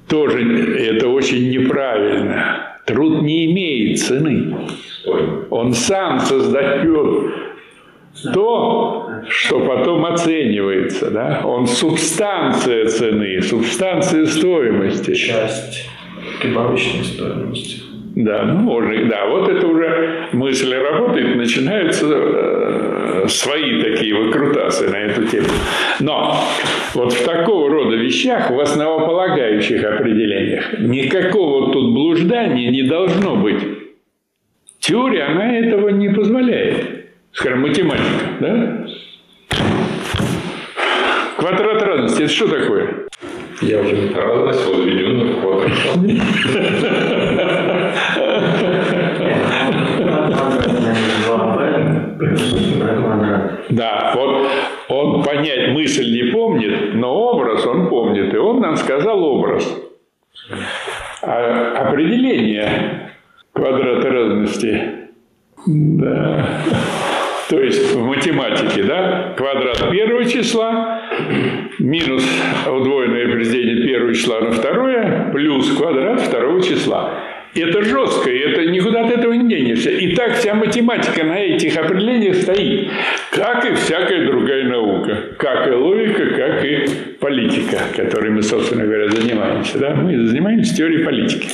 тоже 0.07 0.77
это 0.77 1.07
очень 1.09 1.49
неправильно. 1.49 2.77
Труд 2.85 3.21
не 3.21 3.51
имеет 3.51 3.99
цены. 3.99 4.55
Он 5.49 5.73
сам 5.73 6.19
создает 6.19 6.87
то, 8.33 9.09
что 9.27 9.59
потом 9.59 10.05
оценивается. 10.05 11.09
Да? 11.09 11.41
Он 11.43 11.67
субстанция 11.67 12.85
цены, 12.85 13.41
субстанция 13.41 14.25
стоимости. 14.25 15.15
Часть 15.15 15.89
прибавочной 16.41 17.03
стоимости. 17.03 17.81
Да, 18.15 18.43
ну 18.43 18.53
можно, 18.59 19.09
да, 19.09 19.27
вот 19.27 19.49
это 19.49 19.67
уже 19.67 20.29
мысль 20.31 20.73
работает, 20.73 21.35
начинаются 21.35 22.05
э, 22.09 22.94
свои 23.27 23.81
такие 23.81 24.15
выкрутасы 24.15 24.89
на 24.89 24.97
эту 24.97 25.25
тему. 25.27 25.47
Но 25.99 26.37
вот 26.93 27.13
в 27.13 27.23
такого 27.25 27.69
рода 27.69 27.95
вещах, 27.95 28.49
в 28.49 28.59
основополагающих 28.59 29.83
определениях, 29.83 30.79
никакого 30.79 31.71
тут 31.71 31.93
блуждания 31.93 32.71
не 32.71 32.83
должно 32.83 33.35
быть. 33.35 33.61
Теория, 34.79 35.23
она 35.23 35.57
этого 35.57 35.89
не 35.89 36.09
позволяет. 36.09 37.05
Скажем, 37.31 37.61
математика, 37.61 38.25
да? 38.39 38.87
Квадрат 41.37 41.81
разности, 41.81 42.23
это 42.23 42.31
что 42.31 42.47
такое? 42.47 43.07
Я 43.61 43.79
уже 43.81 43.95
не 43.95 44.13
Разность 44.13 44.65
возведенных 44.67 45.39
квадратов. 45.41 45.95
Да, 53.69 54.13
вот 54.15 54.47
он 54.89 55.23
понять 55.23 55.71
мысль 55.71 56.11
не 56.11 56.31
помнит, 56.31 56.93
но 56.93 57.13
образ 57.13 57.65
он 57.65 57.87
помнит, 57.87 58.33
и 58.33 58.37
он 58.37 58.61
нам 58.61 58.75
сказал 58.75 59.23
образ. 59.23 59.81
А 61.21 61.87
определение 61.87 63.11
квадрата 63.53 64.09
разности, 64.09 64.81
да, 65.65 66.47
то 67.49 67.59
есть 67.59 67.95
в 67.95 68.03
математике, 68.03 68.83
да, 68.83 69.33
квадрат 69.37 69.89
первого 69.91 70.25
числа 70.25 71.01
минус 71.79 72.23
удвоенное 72.65 73.27
определение 73.27 73.85
первого 73.85 74.13
числа 74.13 74.41
на 74.41 74.51
второе 74.51 75.29
плюс 75.31 75.71
квадрат 75.75 76.21
второго 76.21 76.61
числа. 76.61 77.13
Это 77.55 77.83
жестко, 77.83 78.29
и 78.29 78.37
это 78.37 78.65
никуда 78.65 79.05
от 79.05 79.11
этого 79.11 79.31
не 79.31 79.47
денешься. 79.47 79.89
И 79.89 80.13
так 80.13 80.35
вся 80.35 80.53
математика 80.53 81.23
на 81.23 81.39
этих 81.39 81.77
определениях 81.77 82.35
стоит, 82.35 82.89
как 83.31 83.63
и 83.63 83.73
всякая 83.75 84.27
другая 84.27 84.65
наука, 84.65 85.35
как 85.37 85.65
и 85.67 85.71
логика, 85.71 86.25
как 86.35 86.65
и 86.65 86.85
политика, 87.17 87.79
которой 87.95 88.31
мы, 88.31 88.41
собственно 88.41 88.83
говоря, 88.83 89.07
занимаемся. 89.07 89.79
Да? 89.79 89.95
Мы 89.95 90.25
занимаемся 90.25 90.75
теорией 90.75 91.05
политики, 91.05 91.47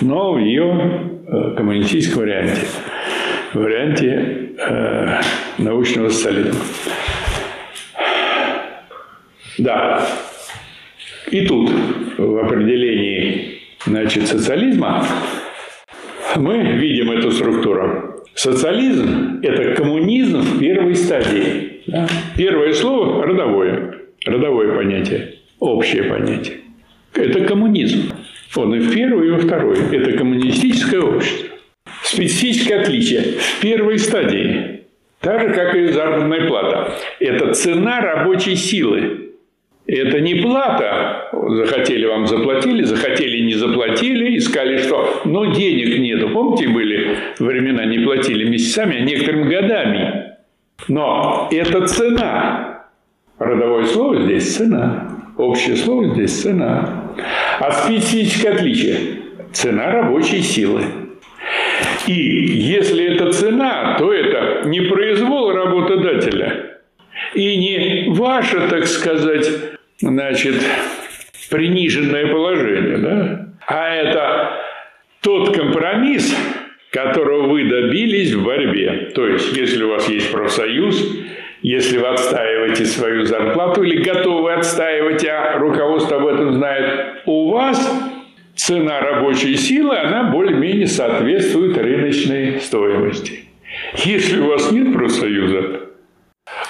но 0.00 0.32
в 0.32 0.38
ее 0.38 1.10
э, 1.28 1.54
коммунистическом 1.56 2.22
варианте, 2.22 2.66
варианте 3.54 4.50
э, 4.58 5.20
научного 5.58 6.08
социализма. 6.08 6.60
Да. 9.58 10.04
И 11.30 11.46
тут 11.46 11.70
в 12.16 12.38
определении 12.44 13.57
значит, 13.86 14.26
социализма, 14.26 15.04
мы 16.36 16.58
видим 16.58 17.10
эту 17.10 17.30
структуру. 17.30 18.24
Социализм– 18.34 19.40
это 19.42 19.74
коммунизм 19.74 20.40
в 20.40 20.60
первой 20.60 20.94
стадии. 20.94 21.82
Да? 21.86 22.06
Первое 22.36 22.72
слово– 22.72 23.22
родовое. 23.26 23.94
Родовое 24.24 24.76
понятие, 24.76 25.34
общее 25.58 26.04
понятие. 26.04 26.58
Это 27.14 27.44
коммунизм. 27.44 28.12
Он 28.56 28.74
и 28.74 28.78
в 28.78 28.92
первой, 28.92 29.28
и 29.28 29.30
во 29.30 29.38
второй. 29.38 29.76
Это 29.92 30.16
коммунистическое 30.16 31.00
общество. 31.00 31.48
Специфическое 32.02 32.80
отличие. 32.80 33.22
В 33.38 33.60
первой 33.60 33.98
стадии, 33.98 34.82
так 35.20 35.40
же, 35.40 35.54
как 35.54 35.74
и 35.74 35.88
заработная 35.88 36.46
плата, 36.46 36.94
это 37.20 37.54
цена 37.54 38.00
рабочей 38.00 38.54
силы. 38.56 39.27
Это 39.88 40.20
не 40.20 40.34
плата. 40.34 41.30
Захотели 41.32 42.04
вам 42.04 42.26
заплатили, 42.26 42.82
захотели 42.82 43.38
не 43.40 43.54
заплатили, 43.54 44.36
искали 44.36 44.76
что. 44.76 45.22
Но 45.24 45.46
денег 45.46 45.98
нету. 45.98 46.28
Помните, 46.28 46.68
были 46.68 47.16
времена, 47.38 47.86
не 47.86 47.98
платили 48.00 48.44
месяцами, 48.44 48.98
а 48.98 49.00
некоторыми 49.00 49.48
годами. 49.48 50.34
Но 50.88 51.48
это 51.50 51.86
цена. 51.86 52.84
Родовое 53.38 53.86
слово 53.86 54.20
здесь 54.24 54.56
цена. 54.56 55.08
Общее 55.38 55.76
слово 55.76 56.14
здесь 56.14 56.38
цена. 56.38 57.14
А 57.58 57.72
специфическое 57.72 58.52
отличие– 58.52 58.96
цена 59.52 59.90
рабочей 59.90 60.42
силы. 60.42 60.82
И 62.06 62.12
если 62.12 63.14
это 63.14 63.32
цена, 63.32 63.96
то 63.98 64.12
это 64.12 64.68
не 64.68 64.82
произвол 64.82 65.52
работодателя 65.52 66.78
и 67.34 67.56
не 67.56 68.10
ваше, 68.10 68.68
так 68.68 68.86
сказать, 68.86 69.77
значит, 70.00 70.54
приниженное 71.50 72.26
положение, 72.28 72.98
да? 72.98 73.48
А 73.66 73.94
это 73.94 74.50
тот 75.20 75.54
компромисс, 75.54 76.34
которого 76.90 77.48
вы 77.48 77.68
добились 77.68 78.32
в 78.32 78.44
борьбе. 78.44 79.12
То 79.14 79.26
есть, 79.26 79.56
если 79.56 79.84
у 79.84 79.90
вас 79.90 80.08
есть 80.08 80.32
профсоюз, 80.32 81.16
если 81.62 81.98
вы 81.98 82.06
отстаиваете 82.06 82.84
свою 82.84 83.24
зарплату 83.24 83.82
или 83.82 84.02
готовы 84.02 84.52
отстаивать, 84.54 85.24
а 85.26 85.58
руководство 85.58 86.18
об 86.18 86.26
этом 86.26 86.54
знает, 86.54 87.22
у 87.26 87.50
вас 87.50 87.78
цена 88.54 89.00
рабочей 89.00 89.56
силы, 89.56 89.96
она 89.96 90.30
более-менее 90.30 90.86
соответствует 90.86 91.76
рыночной 91.76 92.60
стоимости. 92.60 93.44
Если 94.04 94.38
у 94.38 94.46
вас 94.46 94.70
нет 94.70 94.92
профсоюза, 94.92 95.87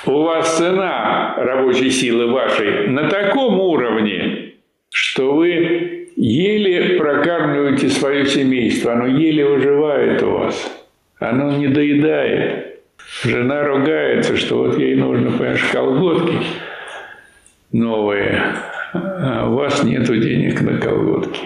у 0.09 0.23
вас 0.23 0.57
цена 0.57 1.35
рабочей 1.37 1.91
силы 1.91 2.31
вашей 2.31 2.89
на 2.89 3.09
таком 3.09 3.61
уровне, 3.61 4.55
что 4.91 5.35
вы 5.35 6.09
еле 6.17 6.99
прокармливаете 6.99 7.89
свое 7.89 8.27
семейство, 8.27 8.93
оно 8.93 9.07
еле 9.07 9.45
выживает 9.45 10.23
у 10.23 10.31
вас, 10.31 10.87
оно 11.19 11.53
не 11.53 11.69
доедает. 11.69 12.81
Жена 13.23 13.65
ругается, 13.65 14.37
что 14.37 14.59
вот 14.59 14.79
ей 14.79 14.95
нужно, 14.95 15.31
понимаешь, 15.31 15.65
колготки 15.73 16.39
новые, 17.73 18.55
а 18.93 19.49
у 19.49 19.55
вас 19.55 19.83
нет 19.83 20.07
денег 20.07 20.61
на 20.61 20.79
колготки. 20.79 21.41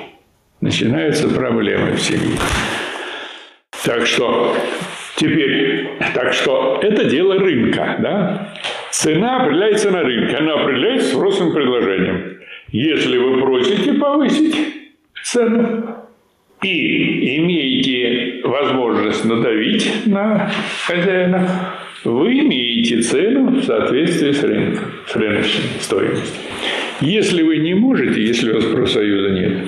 Начинаются 0.61 1.29
проблемы 1.29 1.92
в 1.92 2.01
семье. 2.01 2.38
Так 3.85 4.07
что 4.07 4.57
Теперь, 5.16 5.88
так 6.14 6.33
что 6.33 6.81
это 6.83 7.05
дело 7.05 7.38
рынка, 7.38 7.97
да? 8.01 8.55
Цена 8.90 9.42
определяется 9.42 9.90
на 9.90 10.03
рынке, 10.03 10.37
она 10.37 10.55
определяется 10.55 11.14
спросом 11.14 11.51
и 11.51 11.55
предложением. 11.55 12.38
Если 12.71 13.18
вы 13.18 13.40
просите 13.40 13.92
повысить 13.95 14.57
цену 15.23 15.97
и 16.62 17.37
имеете 17.38 18.40
возможность 18.42 19.25
надавить 19.25 20.07
на 20.07 20.51
хозяина, 20.87 21.77
вы 22.05 22.40
имеете 22.40 23.01
цену 23.03 23.51
в 23.51 23.62
соответствии 23.62 24.33
с 24.33 24.42
рынком, 24.42 24.87
с 25.07 25.14
рыночной 25.14 25.81
стоимостью. 25.81 26.42
Если 27.01 27.42
вы 27.42 27.59
не 27.59 27.75
можете, 27.75 28.21
если 28.21 28.51
у 28.51 28.55
вас 28.57 28.64
профсоюза 28.64 29.31
нет, 29.31 29.59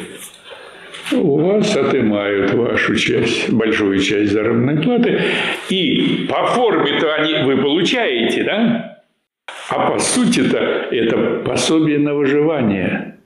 у 1.13 1.37
вас 1.39 1.77
отымают 1.77 2.53
вашу 2.55 2.95
часть, 2.97 3.53
большую 3.53 3.99
часть 3.99 4.33
заработной 4.33 4.83
платы, 4.83 5.21
и 5.69 6.27
по 6.29 6.47
форме-то 6.47 7.15
они, 7.15 7.45
вы 7.45 7.57
получаете, 7.57 8.45
да? 8.45 9.03
А 9.71 9.91
по 9.91 9.99
сути-то 9.99 10.59
это 10.59 11.43
пособие 11.45 11.99
на 11.99 12.15
выживание, 12.15 13.17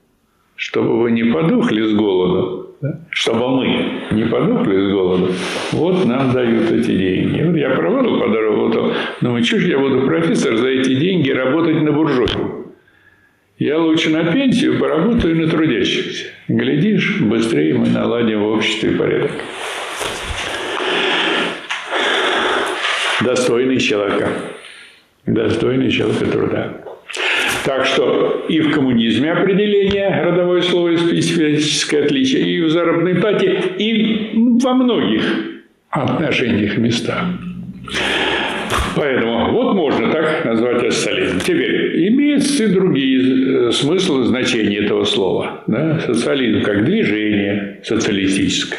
чтобы 0.57 0.99
вы 1.01 1.11
не 1.11 1.25
подохли 1.25 1.83
с 1.83 1.95
голоду, 1.95 2.77
да? 2.81 3.01
чтобы 3.11 3.49
мы 3.49 3.67
не 4.12 4.25
подохли 4.25 4.77
с 4.77 4.93
голоду. 4.93 5.33
Вот 5.73 6.05
нам 6.05 6.33
дают 6.33 6.71
эти 6.71 6.97
деньги. 6.97 7.43
Вот 7.43 7.57
я 7.57 7.71
проводил 7.71 8.21
по 8.21 8.29
дорогу, 8.29 8.93
думаю, 9.21 9.45
что 9.45 9.59
же 9.59 9.69
я 9.69 9.79
буду 9.79 10.07
профессор 10.07 10.57
за 10.57 10.69
эти 10.69 10.95
деньги 10.95 11.31
работать 11.31 11.83
на 11.83 11.93
буржуйку? 11.93 12.58
Я 13.59 13.77
лучше 13.77 14.11
на 14.11 14.33
пенсию 14.33 14.79
поработаю 14.79 15.35
на 15.35 15.49
трудящихся. 15.49 16.27
Глядишь, 16.47 17.21
быстрее 17.21 17.75
мы 17.75 17.88
наладим 17.88 18.44
в 18.44 18.53
обществе 18.53 18.92
порядок. 18.92 19.33
Достойный 23.21 23.81
человека. 23.81 24.29
Достойный 25.27 25.90
человека 25.90 26.27
труда. 26.27 26.73
Так 27.64 27.85
что 27.85 28.47
и 28.49 28.61
в 28.61 28.71
коммунизме 28.71 29.33
определение 29.33 30.23
родовое 30.23 30.62
слово 30.62 30.90
и 30.90 31.21
специфическое 31.21 32.05
отличие, 32.05 32.42
и 32.42 32.61
в 32.62 32.71
заработной 32.71 33.16
плате, 33.16 33.61
и 33.77 34.31
во 34.62 34.73
многих 34.75 35.25
отношениях 35.90 36.79
местах. 36.79 37.25
Поэтому 38.96 39.53
вот 39.53 39.74
можно 39.74 40.11
так 40.11 40.44
назвать 40.44 40.92
социализм. 40.92 41.40
Теперь, 41.40 42.09
имеются 42.09 42.64
и 42.64 42.68
другие 42.68 43.68
э, 43.68 43.72
смыслы 43.72 44.24
значения 44.24 44.79
этого 44.79 45.05
слова. 45.05 45.62
Да? 45.66 46.01
Социализм 46.01 46.62
как 46.62 46.85
движение 46.85 47.81
социалистическое. 47.85 48.79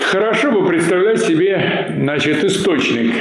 Хорошо 0.00 0.52
бы 0.52 0.66
представлять 0.66 1.20
себе 1.20 1.88
значит, 1.98 2.44
источник 2.44 3.14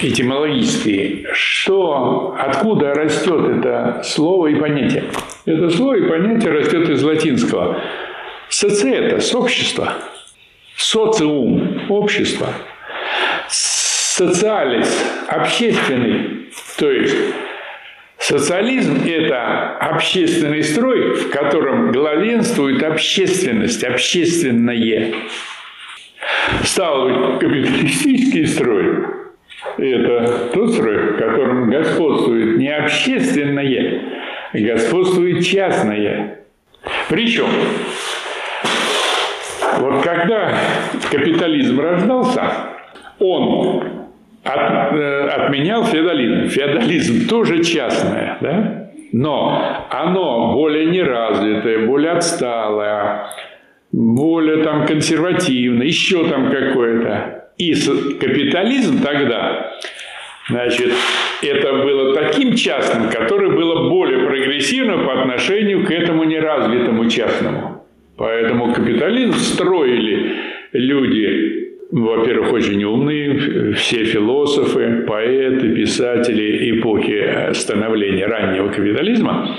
этимологический, 0.00 1.26
что, 1.32 2.36
откуда 2.38 2.94
растет 2.94 3.58
это 3.58 4.02
слово 4.04 4.48
и 4.48 4.54
понятие. 4.54 5.04
Это 5.44 5.68
слово 5.70 5.94
и 5.96 6.08
понятие 6.08 6.52
растет 6.52 6.88
из 6.88 7.02
латинского. 7.02 7.80
Социета– 8.48 9.20
сообщество, 9.20 9.94
социум– 10.76 11.82
общество– 11.88 12.48
социалис– 14.16 15.04
общественный. 15.28 16.48
То 16.78 16.90
есть 16.90 17.16
социализм– 18.16 19.02
это 19.06 19.76
общественный 19.76 20.62
строй, 20.62 21.16
в 21.16 21.30
котором 21.30 21.92
главенствует 21.92 22.82
общественность, 22.82 23.84
общественное. 23.84 25.12
Стал 26.62 27.38
капиталистический 27.38 28.46
строй– 28.46 29.04
это 29.76 30.48
тот 30.54 30.72
строй, 30.72 31.12
в 31.12 31.18
котором 31.18 31.68
господствует 31.68 32.56
не 32.56 32.74
общественное, 32.74 34.00
а 34.54 34.58
господствует 34.58 35.44
частное. 35.44 36.38
Причем, 37.10 37.48
вот 39.76 40.02
когда 40.02 40.58
капитализм 41.10 41.78
рождался, 41.80 42.50
он 43.18 43.95
от, 44.46 44.94
э, 44.94 45.28
отменял 45.28 45.84
феодализм. 45.84 46.48
Феодализм 46.48 47.28
тоже 47.28 47.62
частное, 47.62 48.38
да? 48.40 48.86
но 49.12 49.86
оно 49.90 50.52
более 50.54 50.86
неразвитое, 50.86 51.86
более 51.86 52.12
отсталое, 52.12 53.26
более 53.92 54.62
там 54.62 54.86
консервативное, 54.86 55.86
еще 55.86 56.28
там 56.28 56.50
какое-то. 56.50 57.50
И 57.56 57.72
капитализм 57.72 59.02
тогда, 59.02 59.72
значит, 60.50 60.92
это 61.42 61.72
было 61.72 62.14
таким 62.14 62.54
частным, 62.54 63.08
которое 63.08 63.52
было 63.52 63.88
более 63.88 64.26
прогрессивным 64.26 65.06
по 65.06 65.22
отношению 65.22 65.86
к 65.86 65.90
этому 65.90 66.24
неразвитому 66.24 67.08
частному. 67.08 67.86
Поэтому 68.18 68.72
капитализм 68.74 69.34
строили 69.34 70.34
люди, 70.72 71.65
во-первых, 71.90 72.52
очень 72.52 72.82
умные, 72.84 73.74
все 73.74 74.04
философы, 74.04 75.04
поэты, 75.06 75.74
писатели 75.74 76.78
эпохи 76.78 77.52
становления 77.52 78.26
раннего 78.26 78.68
капитализма. 78.68 79.56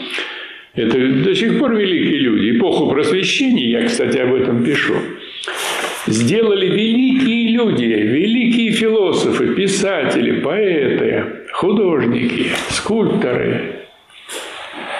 Это 0.76 0.98
до 0.98 1.34
сих 1.34 1.58
пор 1.58 1.76
великие 1.76 2.20
люди. 2.20 2.58
Эпоху 2.58 2.90
просвещения, 2.92 3.70
я, 3.70 3.86
кстати, 3.86 4.18
об 4.18 4.36
этом 4.36 4.64
пишу, 4.64 4.94
сделали 6.06 6.68
великие 6.68 7.54
люди, 7.54 7.86
великие 7.86 8.72
философы, 8.72 9.56
писатели, 9.56 10.40
поэты, 10.42 11.24
художники, 11.54 12.48
скульпторы, 12.70 13.77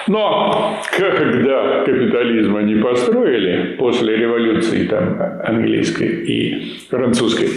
но 0.08 0.78
когда 0.96 1.84
капитализм 1.84 2.56
они 2.56 2.76
построили 2.76 3.76
после 3.76 4.16
революции 4.16 4.86
там, 4.86 5.20
английской 5.44 6.24
и 6.24 6.78
французской, 6.88 7.48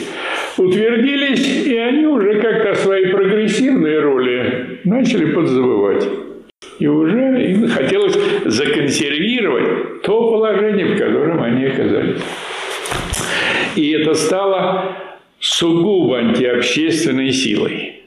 утвердились, 0.57 1.65
и 1.65 1.77
они 1.77 2.05
уже 2.05 2.41
как-то 2.41 2.75
свои 2.75 3.05
прогрессивные 3.05 3.99
роли 3.99 4.79
начали 4.83 5.31
подзабывать. 5.31 6.07
И 6.79 6.87
уже 6.87 7.51
им 7.51 7.67
хотелось 7.69 8.17
законсервировать 8.45 10.01
то 10.01 10.31
положение, 10.31 10.95
в 10.95 10.97
котором 10.97 11.41
они 11.41 11.65
оказались. 11.65 12.21
И 13.75 13.91
это 13.91 14.13
стало 14.13 14.97
сугубо 15.39 16.17
антиобщественной 16.17 17.31
силой. 17.31 18.03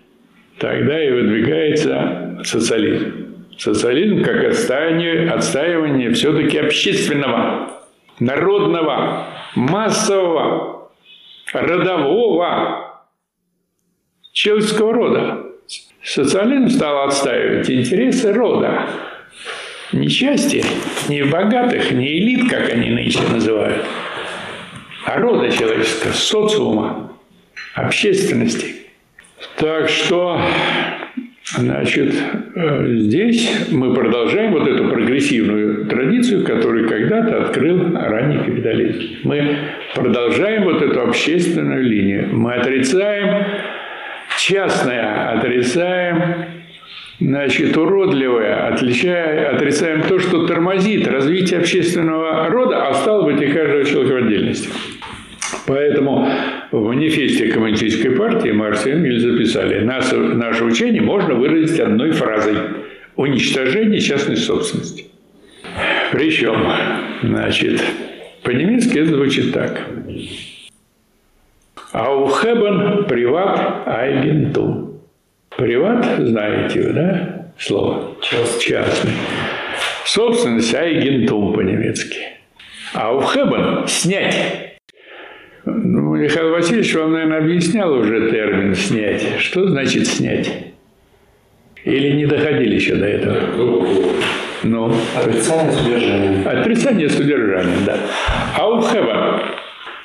Тогда 0.58 1.02
и 1.02 1.10
выдвигается 1.10 2.42
социализм. 2.44 3.23
Социализм 3.58 4.22
как 4.22 4.44
отстаивание, 4.44 5.30
отстаивание 5.30 6.12
все-таки 6.12 6.58
общественного, 6.58 7.70
народного, 8.18 9.26
массового, 9.54 10.90
родового, 11.52 13.04
человеческого 14.32 14.92
рода. 14.92 15.44
Социализм 16.02 16.68
стал 16.68 17.04
отстаивать 17.08 17.70
интересы 17.70 18.32
рода. 18.32 18.86
Не 19.92 20.08
части, 20.08 20.64
не 21.08 21.22
богатых, 21.22 21.92
не 21.92 22.18
элит, 22.18 22.50
как 22.50 22.68
они 22.68 22.90
нынче 22.90 23.20
называют, 23.30 23.84
а 25.06 25.18
рода 25.18 25.50
человеческого, 25.50 26.12
социума, 26.12 27.12
общественности. 27.74 28.74
Так 29.56 29.88
что 29.88 30.40
Значит, 31.56 32.14
э, 32.54 32.86
здесь 32.96 33.68
мы 33.70 33.94
продолжаем 33.94 34.52
вот 34.52 34.66
эту 34.66 34.88
прогрессивную 34.88 35.86
традицию, 35.86 36.44
которую 36.44 36.88
когда-то 36.88 37.44
открыл 37.44 37.94
ранний 37.94 38.38
капитализм. 38.38 39.20
Мы 39.24 39.56
продолжаем 39.94 40.64
вот 40.64 40.82
эту 40.82 41.02
общественную 41.02 41.84
линию. 41.84 42.28
Мы 42.32 42.54
отрицаем 42.54 43.44
частное, 44.36 45.30
отрицаем 45.38 46.46
значит, 47.20 47.76
уродливое, 47.76 48.68
отличая, 48.68 49.54
отрицаем 49.54 50.02
то, 50.02 50.18
что 50.18 50.46
тормозит 50.46 51.06
развитие 51.06 51.60
общественного 51.60 52.48
рода, 52.48 52.88
а 52.88 52.94
стало 52.94 53.30
быть 53.30 53.40
и 53.40 53.46
каждого 53.46 53.84
человека 53.84 54.12
в 54.12 54.26
отдельности. 54.26 54.68
Поэтому 55.66 56.28
в 56.74 56.86
манифесте 56.88 57.52
Коммунистической 57.52 58.10
партии 58.16 58.50
Маркс 58.50 58.84
и 58.84 58.90
Энгельс 58.90 59.22
записали, 59.22 59.84
наше, 59.84 60.16
наше 60.16 60.64
учение 60.64 61.00
можно 61.00 61.34
выразить 61.34 61.78
одной 61.78 62.10
фразой– 62.10 62.56
уничтожение 63.16 64.00
частной 64.00 64.36
собственности. 64.36 65.06
Причем, 66.10 66.56
значит, 67.22 67.80
по-немецки 68.42 68.98
это 68.98 69.14
звучит 69.14 69.52
так. 69.52 69.86
Аухебен 71.92 73.04
приват 73.04 73.86
айгентум. 73.86 75.00
Приват, 75.56 76.04
знаете 76.18 76.80
вы, 76.80 76.92
да, 76.92 77.52
слово? 77.56 78.16
Частный. 78.20 79.12
Собственность 80.04 80.74
айгентум 80.74 81.52
по-немецки. 81.52 82.18
Аухебен– 82.94 83.86
снять. 83.86 84.73
Ну, 85.66 86.14
Михаил 86.16 86.50
Васильевич 86.50 86.94
вам, 86.94 87.12
наверное, 87.12 87.38
объяснял 87.38 87.92
уже 87.94 88.30
термин 88.30 88.74
«снять». 88.74 89.38
Что 89.38 89.66
значит 89.66 90.06
«снять»? 90.06 90.74
Или 91.84 92.12
не 92.16 92.26
доходили 92.26 92.74
еще 92.74 92.94
до 92.96 93.06
этого? 93.06 93.36
Ну, 94.62 94.92
Отрицание 95.16 95.72
содержания. 95.72 96.48
Отрицание 96.48 97.08
содержания, 97.08 97.76
да. 97.86 97.98
Aufheben. 98.58 99.40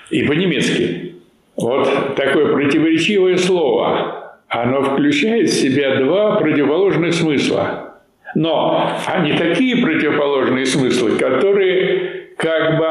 И 0.10 0.24
по-немецки. 0.24 1.16
Вот 1.56 2.16
такое 2.16 2.54
противоречивое 2.54 3.38
слово. 3.38 4.40
Оно 4.48 4.82
включает 4.82 5.50
в 5.50 5.54
себя 5.54 5.98
два 5.98 6.38
противоположных 6.38 7.14
смысла. 7.14 7.96
Но 8.36 8.98
они 9.08 9.34
такие 9.34 9.78
противоположные 9.78 10.66
смыслы, 10.66 11.18
которые 11.18 12.28
как 12.38 12.78
бы 12.78 12.86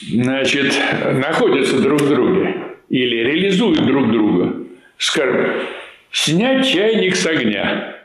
значит, 0.00 0.74
находятся 1.14 1.80
друг 1.80 2.00
в 2.00 2.08
друге 2.08 2.54
или 2.88 3.16
реализуют 3.16 3.86
друг 3.86 4.10
друга. 4.10 4.66
Скажем, 4.98 5.66
снять 6.10 6.68
чайник 6.68 7.16
с 7.16 7.26
огня. 7.26 7.96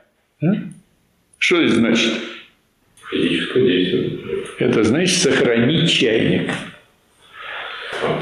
А? 0.42 0.46
Что 1.38 1.62
это 1.62 1.76
значит? 1.76 2.14
Физическое 3.12 3.66
действие. 3.66 4.20
Это 4.60 4.84
значит 4.84 5.18
сохранить 5.18 5.92
чайник. 5.92 6.52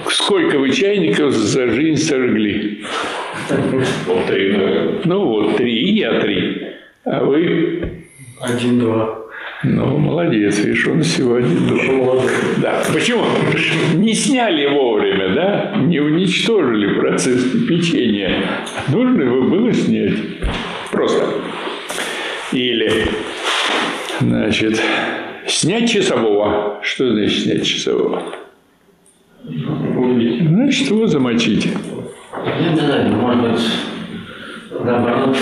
Сколько 0.09 0.57
вы 0.57 0.71
чайников 0.71 1.33
за 1.33 1.67
жизнь 1.67 2.01
сожгли? 2.01 2.83
Ну 5.05 5.25
вот, 5.25 5.57
три, 5.57 5.75
и 5.75 5.97
я 5.97 6.19
три. 6.19 6.73
А 7.03 7.23
вы? 7.23 8.03
Один-два. 8.41 9.24
Ну, 9.63 9.97
молодец, 9.97 10.59
видишь, 10.59 10.87
он 10.87 11.01
сегодня 11.01 11.55
думал. 11.55 12.21
Да. 12.57 12.83
Почему? 12.93 13.23
Не 13.95 14.13
сняли 14.13 14.67
вовремя, 14.67 15.33
да? 15.33 15.75
Не 15.77 15.99
уничтожили 15.99 16.99
процесс 16.99 17.43
кипячения. 17.51 18.43
Нужно 18.89 19.21
его 19.21 19.43
было 19.43 19.73
снять. 19.73 20.13
Просто. 20.91 21.25
Или, 22.51 23.05
значит, 24.19 24.81
снять 25.47 25.89
часового. 25.89 26.79
Что 26.83 27.11
значит 27.13 27.43
снять 27.43 27.65
часового? 27.65 28.23
Значит, 29.43 30.89
его 30.89 31.07
замочить. 31.07 31.65
Не 31.65 32.75
знаю, 32.77 33.13
может 33.15 33.41
быть, 33.41 33.61
наоборот, 34.83 35.37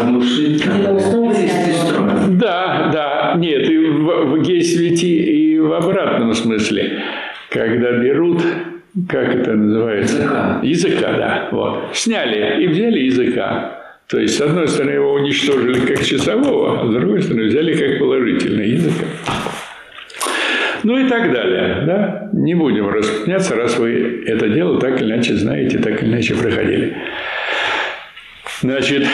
оглушить, 0.00 0.64
вывести 0.66 1.70
из 1.70 1.76
строя. 1.76 2.17
Да, 2.38 2.90
да, 2.92 3.34
нет, 3.36 3.68
и 3.68 3.78
в, 3.78 4.42
есть 4.42 4.78
ведь 4.78 5.02
и, 5.02 5.54
и 5.54 5.58
в 5.58 5.72
обратном 5.72 6.32
смысле, 6.34 7.02
когда 7.50 7.92
берут, 7.92 8.42
как 9.08 9.34
это 9.34 9.54
называется? 9.54 10.16
Языка. 10.16 10.60
Языка, 10.62 11.12
да, 11.12 11.48
вот. 11.50 11.90
Сняли 11.92 12.62
и 12.62 12.68
взяли 12.68 13.00
языка. 13.00 13.78
То 14.08 14.18
есть, 14.18 14.36
с 14.36 14.40
одной 14.40 14.68
стороны, 14.68 14.90
его 14.92 15.12
уничтожили 15.12 15.80
как 15.80 16.04
часового, 16.04 16.80
а 16.82 16.86
с 16.86 16.94
другой 16.94 17.22
стороны, 17.22 17.48
взяли 17.48 17.74
как 17.74 17.98
положительный 17.98 18.70
языка. 18.70 19.04
Ну 20.84 20.96
и 20.96 21.08
так 21.08 21.32
далее, 21.32 21.82
да? 21.86 22.30
Не 22.32 22.54
будем 22.54 22.88
распространяться, 22.88 23.56
раз 23.56 23.78
вы 23.78 24.22
это 24.26 24.48
дело 24.48 24.80
так 24.80 25.00
или 25.02 25.12
иначе 25.12 25.34
знаете, 25.34 25.78
так 25.78 26.02
или 26.02 26.08
иначе 26.08 26.34
проходили. 26.34 26.96
Значит, 28.60 29.06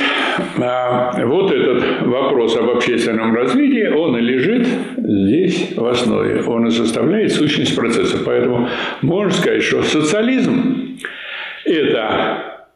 а, 0.59 1.13
вот 1.27 1.53
этот 1.53 2.07
вопрос 2.07 2.57
об 2.57 2.71
общественном 2.71 3.35
развитии, 3.35 3.87
он 3.89 4.17
и 4.17 4.23
лежит 4.23 4.67
здесь 4.97 5.73
в 5.77 5.85
основе. 5.85 6.43
Он 6.45 6.67
и 6.67 6.71
составляет 6.71 7.33
сущность 7.33 7.77
процесса. 7.77 8.19
Поэтому 8.25 8.69
можно 9.03 9.33
сказать, 9.33 9.63
что 9.63 9.83
социализм– 9.83 10.99
это 11.67 12.69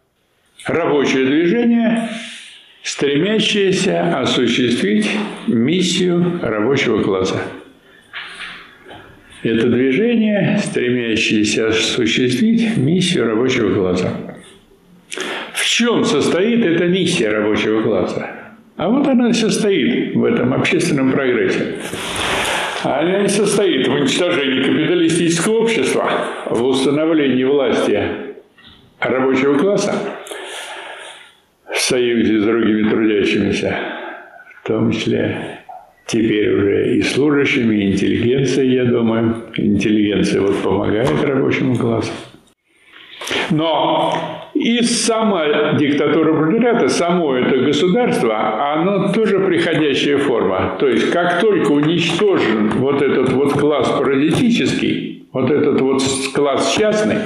рабочее 0.67 1.25
движение, 1.25 2.11
стремящееся 2.83 4.19
осуществить 4.19 5.11
миссию 5.47 6.39
рабочего 6.43 7.03
класса. 7.03 7.41
Это 9.43 9.69
движение, 9.69 10.59
стремящееся 10.63 11.69
осуществить 11.69 12.77
миссию 12.77 13.27
рабочего 13.27 13.73
класса. 13.73 14.28
Чем 15.79 16.05
состоит 16.05 16.67
эта 16.67 16.87
миссия 16.87 17.29
рабочего 17.29 17.81
класса? 17.83 18.29
А 18.77 18.89
вот 18.89 19.07
она 19.07 19.33
состоит 19.33 20.13
в 20.13 20.25
этом 20.25 20.53
общественном 20.53 21.13
прогрессе. 21.13 21.77
Она 22.83 23.29
состоит 23.29 23.87
в 23.87 23.93
уничтожении 23.93 24.65
капиталистического 24.65 25.59
общества, 25.59 26.11
в 26.47 26.65
установлении 26.65 27.45
власти 27.45 28.03
рабочего 28.99 29.57
класса 29.57 29.95
в 31.73 31.79
союзе 31.79 32.41
с 32.41 32.45
другими 32.45 32.91
трудящимися, 32.91 33.79
в 34.61 34.67
том 34.67 34.91
числе 34.91 35.61
теперь 36.09 36.55
уже 36.55 36.97
и 36.97 37.03
служащими, 37.03 37.77
и 37.77 37.93
интеллигенцией, 37.93 38.75
я 38.75 38.85
думаю. 38.85 39.45
Интеллигенция 39.57 40.41
вот 40.41 40.61
помогает 40.61 41.23
рабочему 41.23 41.77
классу. 41.77 42.11
Но 43.51 44.38
и 44.59 44.83
сама 44.83 45.75
диктатура 45.79 46.33
пролетариата, 46.35 46.89
само 46.89 47.37
это 47.37 47.59
государство, 47.59 48.73
оно 48.73 49.13
тоже 49.13 49.39
приходящая 49.41 50.19
форма. 50.19 50.77
То 50.79 50.89
есть, 50.89 51.11
как 51.11 51.41
только 51.41 51.73
уничтожен 51.73 52.71
вот 52.71 53.03
этот 53.03 53.33
вот 53.33 53.53
класс 53.53 53.89
паразитический, 53.91 55.29
вот 55.33 55.51
этот 55.51 55.81
вот 55.81 56.03
класс 56.35 56.75
частный, 56.77 57.19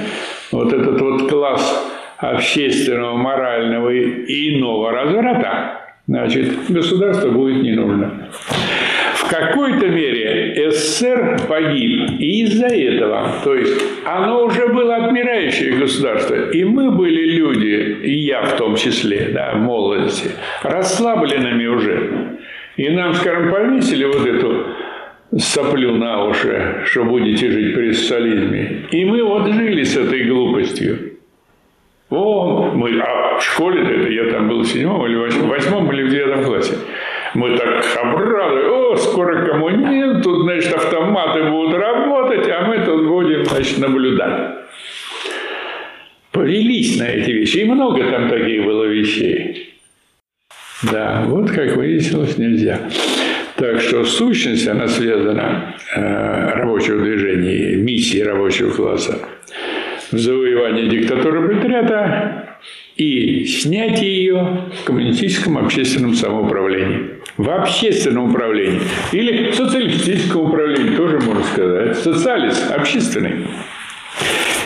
вот 0.51 0.71
этот 0.73 1.01
вот 1.01 1.29
класс 1.29 1.89
общественного, 2.17 3.17
морального 3.17 3.89
и 3.89 4.57
иного 4.57 4.91
разврата, 4.91 5.81
значит, 6.07 6.69
государство 6.69 7.29
будет 7.29 7.63
не 7.63 7.71
нужно. 7.71 8.29
В 9.25 9.29
какой-то 9.29 9.87
мере 9.87 10.69
СССР 10.71 11.37
погиб 11.47 12.09
и 12.19 12.43
из-за 12.43 12.67
этого. 12.67 13.35
То 13.43 13.55
есть 13.55 13.83
оно 14.05 14.45
уже 14.45 14.67
было 14.67 14.97
отмирающее 14.97 15.77
государство. 15.77 16.51
И 16.51 16.63
мы 16.63 16.91
были 16.91 17.25
люди, 17.31 17.99
и 18.03 18.19
я 18.19 18.43
в 18.43 18.57
том 18.57 18.75
числе, 18.75 19.29
да, 19.33 19.53
молодости, 19.55 20.31
расслабленными 20.63 21.65
уже. 21.65 22.37
И 22.77 22.89
нам, 22.89 23.13
скажем, 23.13 23.51
повесили 23.51 24.05
вот 24.05 24.25
эту 24.25 24.65
соплю 25.37 25.95
на 25.95 26.25
уши, 26.25 26.81
что 26.85 27.03
будете 27.03 27.49
жить 27.49 27.75
при 27.75 27.91
социализме. 27.91 28.87
И 28.91 29.05
мы 29.05 29.23
вот 29.23 29.51
жили 29.51 29.83
с 29.83 29.95
этой 29.95 30.25
глупостью. 30.25 31.13
О, 32.09 32.71
мы, 32.75 32.99
а 32.99 33.39
в 33.39 33.43
школе 33.43 33.81
это 33.81 34.09
я 34.09 34.29
там 34.29 34.47
был 34.47 34.61
в 34.61 34.67
седьмом 34.67 35.05
или 35.07 35.15
восьмом, 35.15 35.49
восьмом 35.49 35.91
или 35.91 36.03
в 36.03 36.09
девятом 36.09 36.43
классе. 36.43 36.75
Мы 37.33 37.57
так 37.57 37.83
обрадовали, 37.97 38.65
о, 38.67 38.95
скоро 38.95 39.45
коммунизм, 39.45 40.21
тут, 40.21 40.43
значит, 40.43 40.73
автоматы 40.73 41.43
будут 41.49 41.75
работать, 41.75 42.47
а 42.49 42.65
мы 42.65 42.85
тут 42.85 43.07
будем, 43.07 43.45
значит, 43.45 43.79
наблюдать. 43.79 44.51
Повелись 46.31 46.99
на 46.99 47.03
эти 47.03 47.31
вещи. 47.31 47.57
И 47.57 47.65
много 47.65 48.03
там 48.11 48.29
таких 48.29 48.65
было 48.65 48.83
вещей. 48.85 49.73
Да, 50.91 51.23
вот 51.27 51.49
как 51.51 51.75
выяснилось, 51.75 52.37
нельзя. 52.37 52.79
Так 53.55 53.79
что 53.79 54.03
сущность, 54.03 54.67
она 54.67 54.87
связана 54.87 55.75
э, 55.95 56.49
рабочего 56.55 57.01
движения, 57.01 57.75
миссии 57.75 58.19
рабочего 58.19 58.71
класса 58.71 59.19
в 60.11 60.17
завоевании 60.17 60.89
диктатуры 60.89 61.47
пролетариата 61.47 62.57
и 62.95 63.45
снятие 63.45 64.15
ее 64.15 64.65
в 64.81 64.83
коммунистическом 64.85 65.57
общественном 65.57 66.13
самоуправлении. 66.13 67.22
В 67.37 67.49
общественном 67.49 68.29
управлении. 68.29 68.81
Или 69.11 69.51
социалистическом 69.51 70.41
управлении, 70.49 70.95
тоже 70.95 71.19
можно 71.19 71.43
сказать. 71.43 71.97
Социалист 71.97 72.71
общественный. 72.71 73.47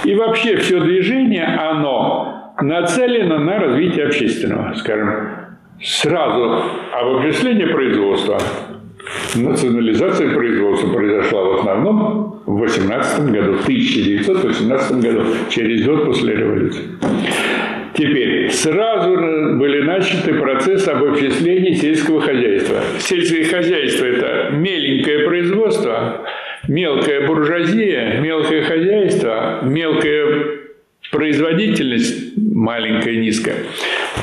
И 0.03 0.15
вообще 0.15 0.57
все 0.57 0.79
движение, 0.79 1.45
оно 1.45 2.53
нацелено 2.61 3.39
на 3.39 3.59
развитие 3.59 4.05
общественного, 4.05 4.73
скажем, 4.75 5.29
сразу 5.81 6.63
обобщение 6.93 7.67
производства, 7.67 8.39
Национализация 9.35 10.33
производства 10.33 10.89
произошла 10.89 11.43
в 11.43 11.59
основном 11.59 12.41
в 12.45 12.57
18 12.59 13.31
году, 13.31 13.53
1918 13.53 14.91
году, 14.99 15.23
через 15.49 15.85
год 15.85 16.05
после 16.05 16.35
революции. 16.35 16.83
Теперь, 17.97 18.51
сразу 18.51 19.15
были 19.57 19.81
начаты 19.81 20.35
процесс 20.35 20.87
обобществления 20.87 21.73
сельского 21.73 22.21
хозяйства. 22.21 22.79
Сельское 22.99 23.43
хозяйство– 23.45 24.05
это 24.05 24.49
меленькое 24.51 25.25
производство, 25.25 26.23
мелкая 26.67 27.25
буржуазия, 27.25 28.21
мелкое 28.21 28.61
хозяйство, 28.65 29.61
мелкая 29.63 30.27
производительность, 31.11 32.37
маленькая, 32.37 33.15
низкая. 33.15 33.55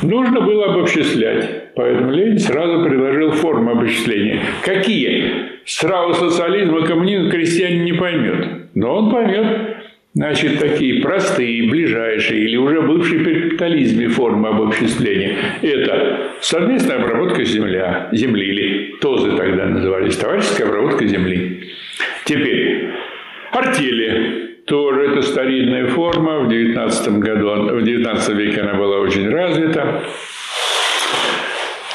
Нужно 0.02 0.40
было 0.42 0.72
обобществлять. 0.72 1.74
Поэтому 1.74 2.12
Ленин 2.12 2.38
сразу 2.38 2.84
предложил 2.84 3.32
формы 3.32 3.72
обобществления. 3.72 4.38
Какие? 4.64 5.50
Сразу 5.64 6.14
социализм 6.14 6.76
и 6.76 6.86
коммунизм 6.86 7.28
крестьянин 7.28 7.84
не 7.84 7.92
поймет. 7.92 8.46
Но 8.74 8.98
он 8.98 9.10
поймет 9.10 9.73
Значит, 10.14 10.60
такие 10.60 11.02
простые, 11.02 11.68
ближайшие 11.68 12.44
или 12.44 12.56
уже 12.56 12.80
бывшие 12.82 13.24
при 13.24 13.34
капитализме 13.40 14.06
формы 14.06 14.48
обобществления. 14.48 15.36
Это 15.60 16.28
совместная 16.40 16.98
обработка 16.98 17.42
земля, 17.42 18.10
земли, 18.12 18.46
или 18.46 18.96
ТОЗы 19.00 19.36
тогда 19.36 19.66
назывались, 19.66 20.16
товарищеская 20.16 20.68
обработка 20.68 21.04
земли. 21.04 21.68
Теперь, 22.24 22.90
артели. 23.50 24.42
Тоже 24.66 25.10
это 25.10 25.20
старинная 25.20 25.88
форма. 25.88 26.40
В 26.40 26.48
19 26.48 27.18
году, 27.18 27.74
в 27.74 27.82
19 27.82 28.34
веке 28.36 28.60
она 28.62 28.74
была 28.74 29.00
очень 29.00 29.28
развита. 29.28 30.04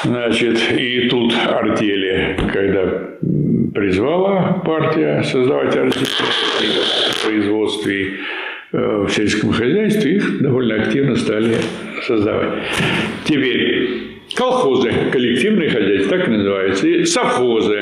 Значит, 0.02 0.58
и 0.78 1.08
тут 1.10 1.34
артели, 1.46 2.34
когда 2.52 3.10
призвала 3.74 4.62
партия 4.64 5.22
создавать 5.22 5.76
артели 5.76 6.06
в 7.10 7.24
производстве 7.24 8.12
э, 8.72 9.04
в 9.06 9.10
сельском 9.10 9.52
хозяйстве, 9.52 10.16
их 10.16 10.40
довольно 10.40 10.76
активно 10.76 11.16
стали 11.16 11.56
создавать. 12.06 12.62
Теперь 13.24 13.90
колхозы, 14.34 14.90
коллективные 15.12 15.68
хозяйства, 15.68 16.16
так 16.16 16.28
и 16.28 16.30
называются, 16.30 16.88
и 16.88 17.04
совхозы. 17.04 17.80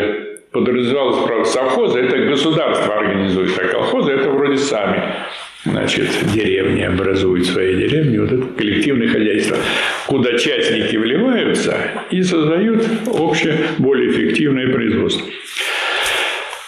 Подразумевалось, 0.50 1.24
правда, 1.24 1.44
совхозы– 1.44 1.98
это 2.00 2.18
государство 2.24 2.96
организует, 2.96 3.56
а 3.58 3.68
колхозы– 3.68 4.12
это 4.12 4.30
вроде 4.30 4.56
сами 4.56 5.02
значит, 5.64 6.08
деревни 6.32 6.82
образуют 6.82 7.46
свои 7.46 7.76
деревни, 7.76 8.18
вот 8.18 8.32
это 8.32 8.46
коллективное 8.56 9.08
хозяйство, 9.08 9.56
куда 10.06 10.36
частники 10.38 10.96
вливаются 10.96 11.76
и 12.10 12.22
создают 12.22 12.84
общее, 13.06 13.56
более 13.78 14.10
эффективное 14.10 14.72
производство. 14.72 15.26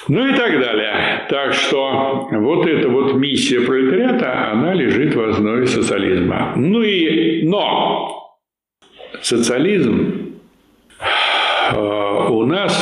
Ну 0.08 0.26
и 0.26 0.34
так 0.34 0.58
далее. 0.58 1.26
Так 1.28 1.54
что 1.54 2.28
вот 2.32 2.66
эта 2.66 2.88
вот 2.88 3.14
миссия 3.14 3.60
пролетариата, 3.60 4.50
она 4.50 4.74
лежит 4.74 5.14
в 5.14 5.22
основе 5.22 5.66
социализма. 5.66 6.52
Ну 6.56 6.82
и, 6.82 7.42
но 7.46 8.36
социализм 9.22 10.34
э, 11.72 12.26
у 12.28 12.44
нас 12.44 12.74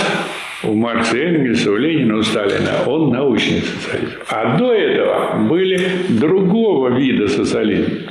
у 0.65 0.75
Маркса 0.75 1.17
Энгельса, 1.17 1.71
у 1.71 1.77
Ленина, 1.77 2.17
у 2.17 2.23
Сталина, 2.23 2.83
он 2.87 3.11
научный 3.11 3.63
социализм. 3.63 4.17
А 4.29 4.57
до 4.57 4.73
этого 4.73 5.39
были 5.49 5.81
другого 6.09 6.99
вида 6.99 7.29
социализм. 7.29 8.09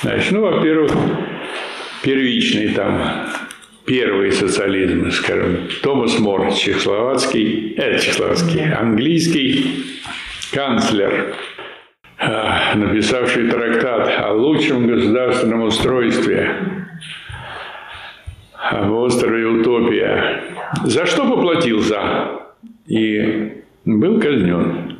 Значит, 0.00 0.32
ну, 0.32 0.40
во-первых, 0.40 0.92
первичный 2.02 2.68
там, 2.68 3.28
первый 3.84 4.32
социализм, 4.32 5.10
скажем, 5.10 5.68
Томас 5.82 6.18
Мор, 6.18 6.52
чехословацкий, 6.52 7.74
э, 7.76 7.98
чехословацкий, 7.98 8.72
английский 8.72 9.84
канцлер, 10.52 11.34
э, 12.18 12.74
написавший 12.74 13.48
трактат 13.48 14.12
о 14.18 14.32
лучшем 14.32 14.86
государственном 14.86 15.62
устройстве 15.62 16.56
в 18.72 18.94
острове 18.94 19.46
Утопия. 19.46 20.42
За 20.84 21.06
что 21.06 21.28
поплатился? 21.28 22.00
И 22.86 23.62
был 23.84 24.20
казнен. 24.20 24.98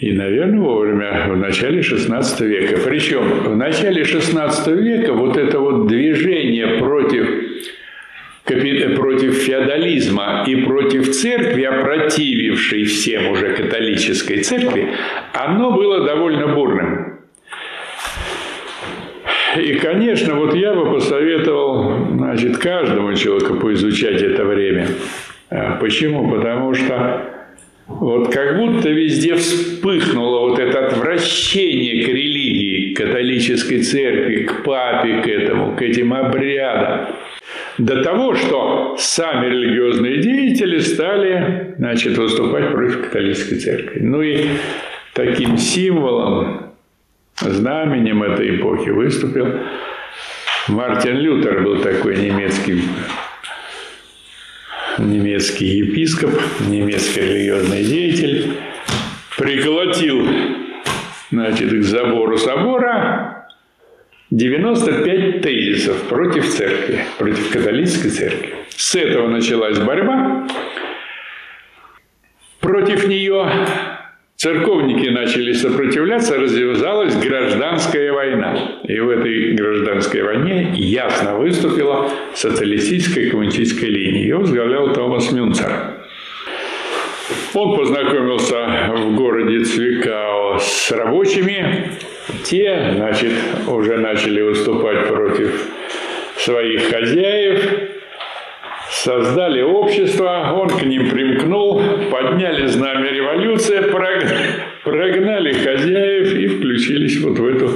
И, 0.00 0.12
наверное, 0.12 0.58
вовремя, 0.58 1.28
в 1.28 1.36
начале 1.36 1.80
XVI 1.80 2.46
века. 2.46 2.80
Причем 2.84 3.20
в 3.20 3.56
начале 3.56 4.02
XVI 4.02 4.74
века 4.74 5.12
вот 5.12 5.36
это 5.36 5.60
вот 5.60 5.86
движение 5.86 6.78
против, 6.80 7.28
против 8.44 9.34
феодализма 9.34 10.44
и 10.48 10.56
против 10.56 11.10
церкви, 11.12 11.62
опротивившей 11.62 12.84
всем 12.84 13.28
уже 13.28 13.54
католической 13.54 14.42
церкви, 14.42 14.88
оно 15.32 15.70
было 15.70 16.04
довольно 16.04 16.48
бурным. 16.48 17.11
И, 19.56 19.74
конечно, 19.74 20.34
вот 20.34 20.54
я 20.54 20.72
бы 20.74 20.92
посоветовал 20.92 22.06
значит, 22.16 22.56
каждому 22.58 23.14
человеку 23.14 23.56
поизучать 23.56 24.22
это 24.22 24.44
время. 24.44 24.88
А, 25.50 25.76
почему? 25.78 26.30
Потому 26.30 26.72
что 26.74 27.22
вот 27.86 28.32
как 28.32 28.56
будто 28.56 28.88
везде 28.88 29.34
вспыхнуло 29.34 30.48
вот 30.48 30.58
это 30.58 30.86
отвращение 30.86 32.04
к 32.04 32.08
религии, 32.08 32.94
к 32.94 32.98
католической 32.98 33.82
церкви, 33.82 34.44
к 34.44 34.62
папе, 34.64 35.20
к 35.20 35.26
этому, 35.26 35.76
к 35.76 35.82
этим 35.82 36.14
обрядам. 36.14 37.08
До 37.76 38.02
того, 38.02 38.34
что 38.34 38.96
сами 38.98 39.46
религиозные 39.46 40.18
деятели 40.18 40.78
стали 40.78 41.74
значит, 41.76 42.16
выступать 42.16 42.70
против 42.70 43.02
католической 43.02 43.56
церкви. 43.56 44.00
Ну 44.00 44.22
и 44.22 44.46
таким 45.14 45.58
символом, 45.58 46.71
знаменем 47.40 48.22
этой 48.22 48.56
эпохи 48.56 48.90
выступил 48.90 49.60
Мартин 50.68 51.16
Лютер, 51.16 51.62
был 51.62 51.80
такой 51.80 52.16
немецкий 52.16 52.82
немецкий 54.98 55.78
епископ, 55.78 56.30
немецкий 56.68 57.20
религиозный 57.20 57.82
деятель, 57.82 58.56
приколотил 59.36 60.26
значит, 61.30 61.70
к 61.70 61.82
забору 61.82 62.36
собора 62.36 63.48
95 64.30 65.42
тезисов 65.42 66.02
против 66.08 66.48
церкви, 66.48 67.04
против 67.18 67.50
католической 67.50 68.10
церкви. 68.10 68.54
С 68.70 68.94
этого 68.94 69.28
началась 69.28 69.78
борьба. 69.78 70.48
Против 72.60 73.08
нее 73.08 73.46
церковники 74.42 75.06
начали 75.06 75.52
сопротивляться, 75.52 76.36
развязалась 76.36 77.14
гражданская 77.14 78.12
война. 78.12 78.80
И 78.82 78.98
в 78.98 79.08
этой 79.08 79.52
гражданской 79.52 80.22
войне 80.22 80.72
ясно 80.74 81.36
выступила 81.38 82.10
социалистическая 82.34 83.30
коммунистическая 83.30 83.86
линия. 83.86 84.22
Ее 84.22 84.38
возглавлял 84.38 84.92
Томас 84.92 85.30
Мюнцер. 85.30 85.70
Он 87.54 87.76
познакомился 87.76 88.90
в 88.96 89.14
городе 89.14 89.64
Цвикао 89.64 90.58
с 90.58 90.90
рабочими. 90.90 91.92
Те, 92.42 92.94
значит, 92.96 93.34
уже 93.68 93.96
начали 93.98 94.40
выступать 94.40 95.06
против 95.06 95.68
своих 96.36 96.90
хозяев, 96.90 97.91
создали 98.92 99.62
общество, 99.62 100.52
он 100.54 100.68
к 100.68 100.82
ним 100.82 101.10
примкнул, 101.10 101.82
подняли 102.10 102.66
знамя 102.66 103.10
революции, 103.10 103.80
прогнали 104.84 105.52
хозяев 105.52 106.34
и 106.34 106.46
включились 106.46 107.20
вот 107.20 107.38
в 107.38 107.46
эту 107.46 107.70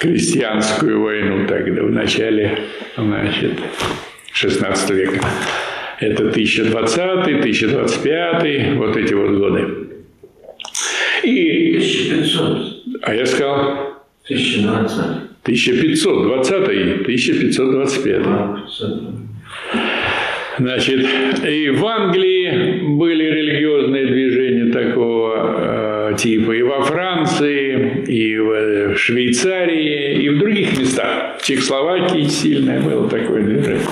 крестьянскую 0.00 1.02
войну 1.02 1.46
тогда, 1.46 1.82
в 1.82 1.90
начале, 1.90 2.58
значит, 2.96 3.52
16 4.32 4.90
века. 4.90 5.20
Это 6.00 6.28
1020, 6.28 6.98
1025, 6.98 8.76
вот 8.76 8.96
эти 8.96 9.14
вот 9.14 9.30
годы. 9.30 9.68
И... 11.22 11.76
1500. 11.76 13.02
А 13.02 13.14
я 13.14 13.26
сказал? 13.26 13.58
1020. 14.24 14.98
1520 15.42 16.68
1525. 17.02 18.26
Значит, 20.58 21.06
и 21.46 21.68
в 21.70 21.86
Англии 21.86 22.80
были 22.96 23.24
религиозные 23.24 24.06
движения 24.06 24.72
такого 24.72 26.12
э, 26.12 26.16
типа, 26.16 26.52
и 26.52 26.62
во 26.62 26.82
Франции, 26.82 28.04
и 28.06 28.38
в 28.38 28.96
Швейцарии, 28.96 30.22
и 30.22 30.28
в 30.30 30.38
других 30.38 30.78
местах. 30.78 31.36
В 31.38 31.44
Чехословакии 31.44 32.22
сильное 32.24 32.80
было 32.80 33.08
такое 33.08 33.42
движение. 33.42 33.86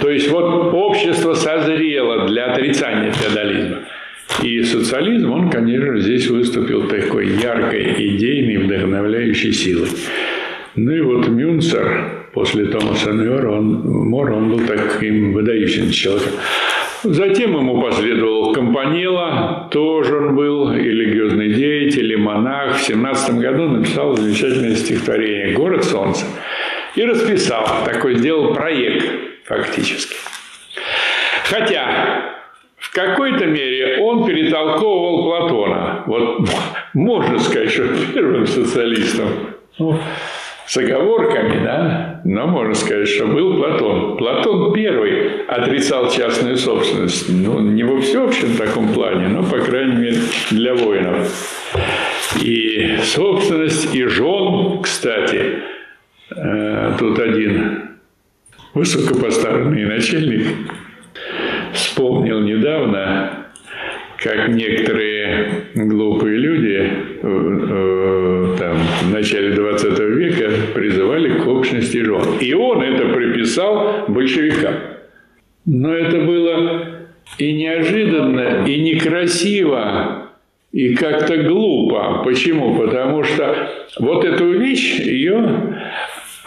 То 0.00 0.10
есть 0.10 0.30
вот 0.30 0.72
общество 0.72 1.34
созрело 1.34 2.28
для 2.28 2.52
отрицания 2.52 3.12
феодализма. 3.12 3.78
И 4.42 4.62
социализм, 4.62 5.32
он, 5.32 5.50
конечно, 5.50 5.98
здесь 5.98 6.28
выступил 6.28 6.88
такой 6.88 7.28
яркой, 7.28 7.94
идейной, 8.16 8.58
вдохновляющей 8.58 9.52
силой. 9.52 9.88
Ну 10.74 10.92
и 10.92 11.00
вот 11.00 11.28
Мюнцер 11.28 12.15
после 12.36 12.66
Томаса 12.66 13.14
Мора, 13.14 13.50
он, 13.50 13.80
Мора, 14.10 14.34
он 14.34 14.50
был 14.50 14.66
таким 14.66 15.32
выдающимся 15.32 15.90
человеком. 15.90 16.32
Затем 17.02 17.56
ему 17.56 17.80
последовал 17.80 18.52
Компанила, 18.52 19.68
тоже 19.70 20.18
он 20.18 20.36
был 20.36 20.70
религиозный 20.70 21.54
деятель, 21.54 22.12
и 22.12 22.16
монах. 22.16 22.76
В 22.76 22.82
17 22.82 23.36
году 23.36 23.68
написал 23.68 24.14
замечательное 24.14 24.74
стихотворение 24.74 25.54
«Город 25.54 25.82
солнца» 25.84 26.26
и 26.94 27.04
расписал, 27.06 27.64
такой 27.86 28.16
сделал 28.16 28.52
проект 28.52 29.06
фактически. 29.46 30.16
Хотя 31.44 32.34
в 32.76 32.92
какой-то 32.92 33.46
мере 33.46 34.02
он 34.02 34.26
перетолковывал 34.26 35.24
Платона. 35.24 36.02
Вот 36.06 36.46
можно 36.92 37.38
сказать, 37.38 37.70
что 37.70 37.84
первым 38.12 38.46
социалистом, 38.46 39.28
ну, 39.78 39.98
с 40.66 40.76
оговорками, 40.76 41.64
да, 41.64 42.20
но 42.24 42.46
можно 42.46 42.74
сказать, 42.74 43.08
что 43.08 43.26
был 43.26 43.56
Платон. 43.56 44.16
Платон 44.16 44.72
первый 44.72 45.44
отрицал 45.46 46.10
частную 46.10 46.56
собственность. 46.56 47.28
Ну, 47.28 47.60
не 47.60 47.84
во 47.84 48.00
всеобщем 48.00 48.56
таком 48.56 48.92
плане, 48.92 49.28
но, 49.28 49.44
по 49.44 49.58
крайней 49.58 49.96
мере, 49.96 50.18
для 50.50 50.74
воинов. 50.74 51.32
И 52.42 52.98
собственность, 53.02 53.94
и 53.94 54.04
жен, 54.06 54.82
кстати, 54.82 55.60
э, 56.34 56.92
тут 56.98 57.18
один 57.20 57.90
высокопоставленный 58.74 59.84
начальник 59.84 60.48
вспомнил 61.72 62.40
недавно, 62.40 63.45
как 64.18 64.48
некоторые 64.48 65.66
глупые 65.74 66.38
люди 66.38 66.78
э, 66.78 67.20
э, 67.22 68.56
там, 68.58 68.76
в 69.02 69.12
начале 69.12 69.50
20 69.50 69.98
века 69.98 70.50
призывали 70.74 71.38
к 71.38 71.46
общности 71.46 71.98
жен. 71.98 72.38
И 72.40 72.52
он 72.54 72.82
это 72.82 73.08
приписал 73.08 74.04
большевикам. 74.08 74.74
Но 75.64 75.92
это 75.92 76.20
было 76.20 76.86
и 77.38 77.52
неожиданно, 77.52 78.64
и 78.66 78.80
некрасиво, 78.80 80.30
и 80.72 80.94
как-то 80.94 81.36
глупо. 81.38 82.22
Почему? 82.24 82.76
Потому 82.76 83.24
что 83.24 83.68
вот 83.98 84.24
эту 84.24 84.52
вещь, 84.52 84.98
ее 85.00 85.76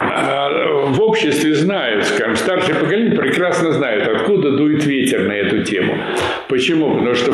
в 0.00 1.00
обществе 1.02 1.54
знают, 1.54 2.06
скажем, 2.06 2.36
старшее 2.36 2.74
поколение 2.76 3.18
прекрасно 3.18 3.72
знают, 3.72 4.08
откуда 4.08 4.56
дует 4.56 4.84
ветер 4.86 5.28
на 5.28 5.32
эту 5.32 5.62
тему. 5.62 5.94
Почему? 6.48 6.94
Потому 6.94 7.14
что 7.14 7.32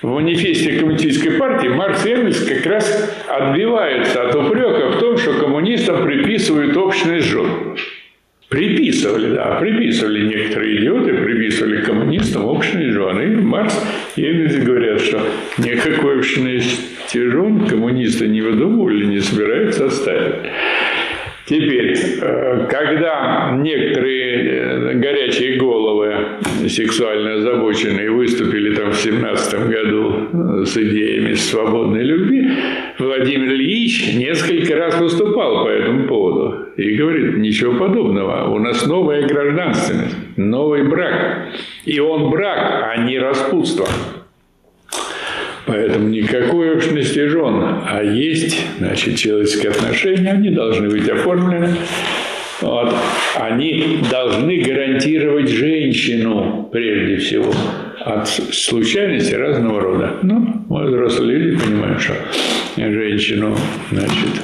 в 0.00 0.06
манифесте 0.06 0.78
коммунистической 0.78 1.32
партии 1.32 1.68
Маркс 1.68 2.06
и 2.06 2.10
Энгельс 2.10 2.44
как 2.44 2.64
раз 2.66 3.14
отбиваются 3.28 4.22
от 4.22 4.34
упрека 4.34 4.92
в 4.92 5.00
том, 5.00 5.18
что 5.18 5.34
коммунистам 5.34 6.06
приписывают 6.06 6.76
общность 6.76 7.26
жен. 7.26 7.76
Приписывали, 8.48 9.34
да, 9.34 9.56
приписывали 9.60 10.26
некоторые 10.26 10.78
идиоты, 10.78 11.12
приписывали 11.12 11.82
коммунистам 11.82 12.46
общность 12.46 12.92
жен. 12.92 13.20
И 13.20 13.36
Маркс 13.36 13.78
и 14.16 14.24
Энгельс 14.24 14.64
говорят, 14.64 15.00
что 15.02 15.20
никакой 15.58 16.20
общности 16.20 17.18
жен 17.18 17.66
коммунисты 17.66 18.28
не 18.28 18.40
выдумывали, 18.40 19.04
не 19.04 19.20
собираются 19.20 19.86
оставить. 19.86 20.48
Теперь, 21.48 21.96
э, 21.96 22.66
когда 22.68 23.56
некоторые 23.58 24.34
э, 24.36 24.94
горячие 24.96 25.56
головы 25.56 26.14
сексуально 26.68 27.34
озабоченные 27.34 28.10
выступили 28.10 28.74
там 28.74 28.90
в 28.90 28.96
17 28.96 29.66
году 29.66 30.12
э, 30.30 30.64
с 30.66 30.76
идеями 30.76 31.32
свободной 31.32 32.02
любви, 32.02 32.50
Владимир 32.98 33.54
Ильич 33.54 34.14
несколько 34.14 34.76
раз 34.76 35.00
выступал 35.00 35.64
по 35.64 35.68
этому 35.68 36.06
поводу 36.06 36.66
и 36.76 36.94
говорит, 36.96 37.38
ничего 37.38 37.78
подобного, 37.78 38.50
у 38.50 38.58
нас 38.58 38.86
новая 38.86 39.26
гражданственность, 39.26 40.16
новый 40.36 40.86
брак. 40.86 41.48
И 41.86 41.98
он 41.98 42.28
брак, 42.28 42.88
а 42.92 43.06
не 43.06 43.18
распутство. 43.18 43.86
Поэтому 45.68 46.08
никакой 46.08 46.74
общности 46.74 47.28
жен, 47.28 47.62
а 47.86 48.02
есть, 48.02 48.58
значит, 48.78 49.16
человеческие 49.16 49.72
отношения, 49.72 50.30
они 50.30 50.48
должны 50.48 50.88
быть 50.88 51.06
оформлены. 51.06 51.74
Вот. 52.62 52.94
Они 53.36 53.98
должны 54.10 54.62
гарантировать 54.62 55.50
женщину, 55.50 56.70
прежде 56.72 57.18
всего, 57.18 57.52
от 58.00 58.26
случайностей 58.28 59.36
разного 59.36 59.80
рода. 59.80 60.14
Ну, 60.22 60.64
мы 60.70 60.86
взрослые 60.86 61.38
люди 61.38 61.62
понимаем, 61.62 61.98
что 61.98 62.14
женщину, 62.76 63.54
значит, 63.92 64.40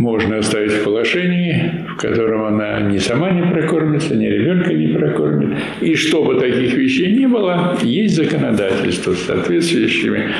можно 0.00 0.38
оставить 0.38 0.72
в 0.72 0.84
положении, 0.84 1.84
в 1.90 1.96
котором 1.96 2.44
она 2.44 2.80
ни 2.80 2.96
сама 2.98 3.30
не 3.30 3.42
прокормится, 3.42 4.14
ни 4.16 4.26
ребенка 4.26 4.72
не 4.72 4.88
прокормит. 4.88 5.58
И 5.82 5.94
чтобы 5.94 6.40
таких 6.40 6.72
вещей 6.74 7.12
не 7.12 7.28
было, 7.28 7.76
есть 7.82 8.16
законодательство 8.16 9.12
с 9.12 9.22
соответствующими 9.24 10.30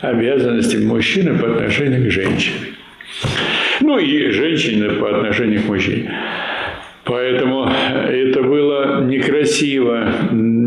обязанностями 0.00 0.84
мужчины 0.84 1.38
по 1.38 1.48
отношению 1.52 2.08
к 2.08 2.10
женщине. 2.10 2.56
Ну 3.80 3.98
и 3.98 4.30
женщины 4.30 4.90
по 4.90 5.16
отношению 5.16 5.62
к 5.62 5.66
мужчине. 5.66 6.12
Поэтому 7.04 7.70
это 8.08 8.42
было 8.42 9.04
некрасиво, 9.04 10.12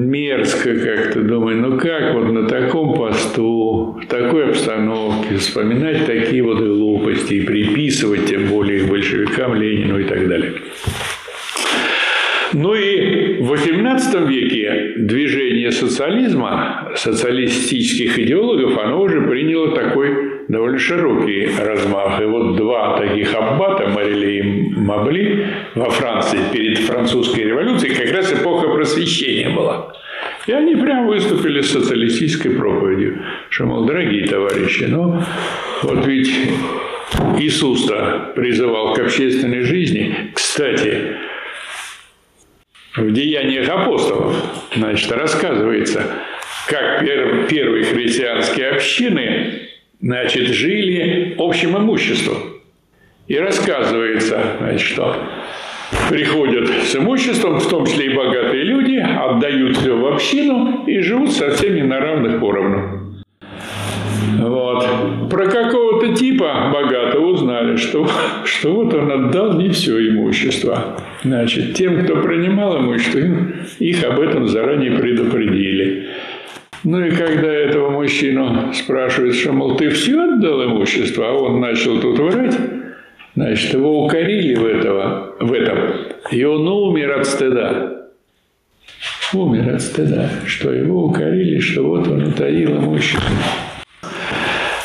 мерзко 0.09 0.75
как-то. 0.75 1.21
Думаю, 1.21 1.57
ну 1.57 1.77
как 1.77 2.13
вот 2.13 2.31
на 2.31 2.47
таком 2.47 2.95
посту, 2.95 3.99
в 4.01 4.07
такой 4.07 4.49
обстановке 4.49 5.35
вспоминать 5.35 6.05
такие 6.05 6.43
вот 6.43 6.59
глупости 6.59 7.35
и 7.35 7.45
приписывать, 7.45 8.25
тем 8.25 8.47
более 8.47 8.85
большевикам, 8.85 9.53
Ленину 9.55 9.99
и 9.99 10.03
так 10.03 10.27
далее. 10.27 10.53
Ну 12.53 12.73
и 12.73 13.37
в 13.41 13.53
XVIII 13.53 14.27
веке 14.27 14.93
движение 14.97 15.71
социализма, 15.71 16.91
социалистических 16.95 18.17
идеологов, 18.17 18.75
оно 18.79 19.01
уже 19.01 19.21
приняло 19.21 19.75
такой 19.75 20.45
довольно 20.47 20.79
широкий 20.79 21.47
размах. 21.59 22.19
И 22.19 22.25
вот 22.25 22.55
два 22.55 22.97
таких 22.97 23.35
аббата, 23.35 23.87
Марили 23.89 24.39
и 24.39 24.41
Мабли, 24.79 25.45
во 25.75 25.91
Франции 25.91 26.39
перед 26.51 26.79
французской 26.79 27.41
революцией, 27.41 27.93
как 27.93 28.11
раз 28.11 28.33
эпоха 28.33 28.67
просвещения 28.69 29.49
была. 29.49 29.93
И 30.47 30.51
они 30.51 30.75
прям 30.75 31.07
выступили 31.07 31.61
с 31.61 31.71
социалистической 31.71 32.51
проповедью, 32.51 33.23
что, 33.49 33.65
мол, 33.65 33.85
дорогие 33.85 34.27
товарищи, 34.27 34.85
ну, 34.85 35.21
вот 35.83 36.05
ведь 36.05 36.31
Иисус-то 37.37 38.31
призывал 38.35 38.93
к 38.93 38.99
общественной 38.99 39.61
жизни. 39.61 40.31
Кстати, 40.33 41.15
в 42.95 43.11
Деяниях 43.11 43.69
апостолов, 43.69 44.35
значит, 44.75 45.11
рассказывается, 45.11 46.03
как 46.67 47.03
первые 47.47 47.83
христианские 47.83 48.69
общины, 48.69 49.69
значит, 50.01 50.47
жили 50.47 51.35
общим 51.37 51.77
имуществом. 51.77 52.37
И 53.27 53.37
рассказывается, 53.37 54.55
значит, 54.59 54.87
что 54.87 55.15
приходят 56.09 56.69
с 56.69 56.95
имуществом, 56.95 57.59
в 57.59 57.67
том 57.67 57.85
числе 57.85 58.07
и 58.07 58.15
богатые 58.15 58.63
люди, 58.63 58.95
отдают 58.95 59.77
все 59.77 59.95
в 59.95 60.05
общину 60.07 60.83
и 60.85 60.99
живут 61.01 61.31
со 61.31 61.51
всеми 61.51 61.81
на 61.81 61.99
равных 61.99 62.39
поровну. 62.39 62.99
Вот. 64.39 65.29
Про 65.29 65.47
какого-то 65.47 66.15
типа 66.15 66.71
богатого 66.73 67.27
узнали, 67.27 67.75
что, 67.75 68.07
что 68.45 68.73
вот 68.73 68.93
он 68.93 69.11
отдал 69.11 69.53
не 69.53 69.69
все 69.69 70.09
имущество. 70.09 70.97
Значит, 71.23 71.73
тем, 71.73 72.03
кто 72.03 72.17
принимал 72.17 72.79
имущество, 72.79 73.19
им, 73.19 73.53
их 73.79 74.03
об 74.03 74.19
этом 74.19 74.47
заранее 74.47 74.91
предупредили. 74.91 76.07
Ну 76.83 77.05
и 77.05 77.11
когда 77.11 77.51
этого 77.51 77.89
мужчину 77.89 78.71
спрашивают, 78.73 79.35
что, 79.35 79.51
мол, 79.51 79.75
ты 79.75 79.89
все 79.89 80.17
отдал 80.21 80.63
имущество, 80.63 81.27
а 81.27 81.33
он 81.33 81.59
начал 81.59 81.99
тут 81.99 82.19
врать, 82.19 82.57
значит, 83.45 83.73
его 83.73 84.05
укорили 84.05 84.55
в, 84.55 84.65
этого, 84.65 85.35
в 85.39 85.53
этом, 85.53 85.77
и 86.29 86.43
он 86.43 86.67
умер 86.67 87.19
от 87.19 87.25
стыда. 87.25 87.95
Умер 89.33 89.75
от 89.75 89.81
стыда, 89.81 90.29
что 90.45 90.73
его 90.73 91.05
укорили, 91.05 91.59
что 91.59 91.83
вот 91.83 92.07
он 92.07 92.27
утаил 92.27 92.77
имущество. 92.77 93.35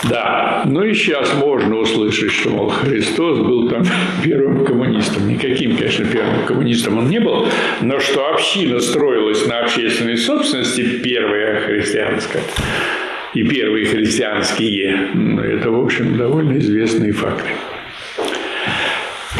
Да, 0.08 0.62
ну 0.66 0.84
и 0.84 0.94
сейчас 0.94 1.34
можно 1.34 1.78
услышать, 1.78 2.30
что, 2.30 2.50
мол, 2.50 2.68
Христос 2.68 3.38
был 3.38 3.68
там 3.68 3.82
первым 4.24 4.64
коммунистом. 4.64 5.26
Никаким, 5.28 5.76
конечно, 5.76 6.04
первым 6.04 6.46
коммунистом 6.46 6.98
он 6.98 7.08
не 7.08 7.18
был, 7.18 7.48
но 7.80 7.98
что 7.98 8.28
община 8.28 8.78
строилась 8.78 9.46
на 9.46 9.60
общественной 9.60 10.16
собственности, 10.16 11.00
первая 11.02 11.60
христианская, 11.60 12.42
и 13.34 13.42
первые 13.42 13.86
христианские, 13.86 15.08
ну, 15.14 15.42
это, 15.42 15.70
в 15.70 15.80
общем, 15.82 16.16
довольно 16.16 16.58
известные 16.58 17.12
факты. 17.12 17.50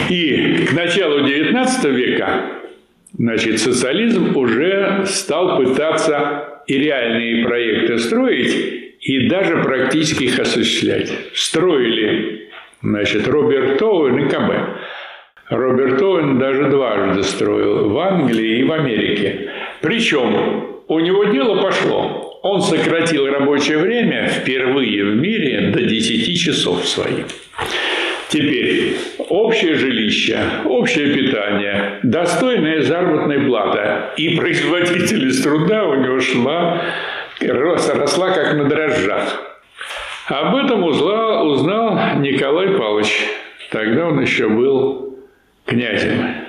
И 0.09 0.67
к 0.67 0.73
началу 0.73 1.21
XIX 1.21 1.91
века 1.93 2.43
значит, 3.17 3.61
социализм 3.61 4.37
уже 4.37 5.05
стал 5.07 5.57
пытаться 5.57 6.63
и 6.67 6.79
реальные 6.79 7.45
проекты 7.45 7.99
строить, 7.99 8.97
и 9.01 9.29
даже 9.29 9.63
практически 9.63 10.25
их 10.25 10.39
осуществлять. 10.39 11.13
Строили, 11.35 12.49
значит, 12.83 13.29
Роберт 13.29 13.81
Оуэн 13.83 14.27
и 14.27 14.29
КБ. 14.29 14.51
Роберт 15.51 16.01
Оуэн 16.01 16.39
даже 16.39 16.71
дважды 16.71 17.23
строил 17.23 17.91
в 17.91 17.99
Англии 17.99 18.61
и 18.61 18.65
в 18.65 18.73
Америке. 18.73 19.51
Причем 19.81 20.83
у 20.89 21.01
него 21.01 21.25
дело 21.25 21.63
пошло. 21.63 22.41
Он 22.43 22.61
сократил 22.61 23.27
рабочее 23.27 23.79
время 23.79 24.29
впервые 24.29 25.05
в 25.05 25.17
мире 25.17 25.71
до 25.71 25.83
10 25.83 26.39
часов 26.39 26.87
своих. 26.87 27.27
Теперь 28.35 28.97
общее 29.29 29.75
жилище, 29.75 30.41
общее 30.65 31.15
питание, 31.15 32.01
достойная 32.03 32.83
заработная 32.83 33.47
плата. 33.47 34.13
И 34.17 34.37
производительность 34.37 35.45
труда 35.45 35.85
у 35.85 35.95
него 35.95 36.19
шла 36.19 36.83
росла, 37.41 37.95
росла 37.95 38.31
как 38.33 38.55
на 38.55 38.65
дрожжах. 38.65 39.41
Об 40.27 40.57
этом 40.57 40.83
узнал, 40.83 41.47
узнал 41.47 42.19
Николай 42.19 42.77
Павлович. 42.77 43.25
Тогда 43.71 44.09
он 44.09 44.21
еще 44.21 44.49
был 44.49 45.17
князем. 45.65 46.44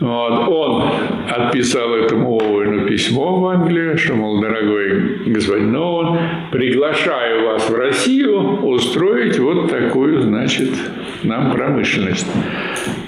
Вот, 0.00 0.48
он 0.48 0.82
отписал 1.28 1.94
этому 1.94 2.40
Оуэну 2.40 2.86
письмо 2.86 3.38
в 3.40 3.46
Англию, 3.46 3.96
что, 3.96 4.14
мол, 4.14 4.40
дорогой 4.40 5.18
господин 5.26 5.76
Оуэн, 5.76 6.18
приглашаю 6.50 7.46
вас 7.46 7.68
в 7.68 7.74
Россию 7.74 8.64
устроить 8.64 9.38
вот 9.38 9.70
такую, 9.70 10.22
значит, 10.22 10.70
нам 11.22 11.52
промышленность. 11.52 12.26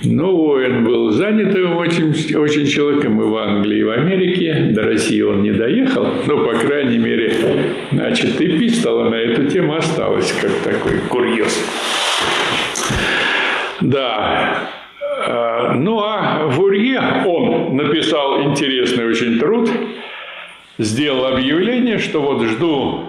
Но 0.05 0.31
Оуэн 0.31 0.85
был 0.85 1.11
занятым 1.11 1.77
очень, 1.77 2.13
очень 2.37 2.67
человеком 2.67 3.21
и 3.21 3.25
в 3.25 3.37
Англии, 3.37 3.79
и 3.79 3.85
в 3.85 3.91
Америке. 3.91 4.71
До 4.71 4.83
России 4.83 5.23
он 5.23 5.43
не 5.43 5.53
доехал, 5.53 6.07
но, 6.27 6.45
по 6.45 6.53
крайней 6.55 6.99
мере, 6.99 7.33
значит, 7.91 8.41
эпистола 8.41 9.09
на 9.09 9.17
эту 9.17 9.47
тему 9.47 9.75
осталась, 9.75 10.33
как 10.33 10.51
такой 10.73 10.99
курьез. 11.09 11.65
Да, 13.81 14.69
ну 15.27 16.03
а 16.03 16.51
Фурье, 16.51 17.25
он 17.27 17.77
написал 17.77 18.43
интересный 18.43 19.07
очень 19.07 19.39
труд, 19.39 19.71
сделал 20.79 21.27
объявление, 21.27 21.99
что 21.99 22.21
вот 22.21 22.43
жду 22.43 23.05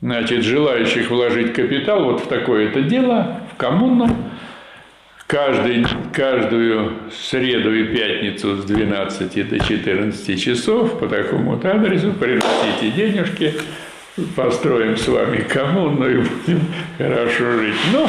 значит, 0.00 0.44
желающих 0.44 1.10
вложить 1.10 1.52
капитал 1.52 2.04
вот 2.04 2.20
в 2.20 2.26
такое-то 2.26 2.82
дело, 2.82 3.40
в 3.52 3.56
коммуну, 3.56 4.08
каждый, 5.26 5.84
каждую 6.12 6.92
среду 7.10 7.74
и 7.74 7.84
пятницу 7.84 8.56
с 8.56 8.64
12 8.64 9.48
до 9.48 9.58
14 9.58 10.42
часов 10.42 10.98
по 10.98 11.08
такому-то 11.08 11.72
адресу 11.72 12.12
приносите 12.12 12.90
денежки, 12.94 13.54
построим 14.34 14.96
с 14.96 15.06
вами 15.08 15.38
коммуну 15.38 16.08
и 16.08 16.16
будем 16.16 16.60
хорошо 16.96 17.52
жить. 17.52 17.74
Но 17.92 18.08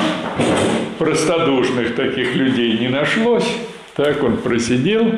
простодушных 0.97 1.95
таких 1.95 2.36
людей 2.36 2.78
не 2.78 2.88
нашлось. 2.88 3.47
Так 3.95 4.24
он 4.24 4.38
просидел, 4.38 5.12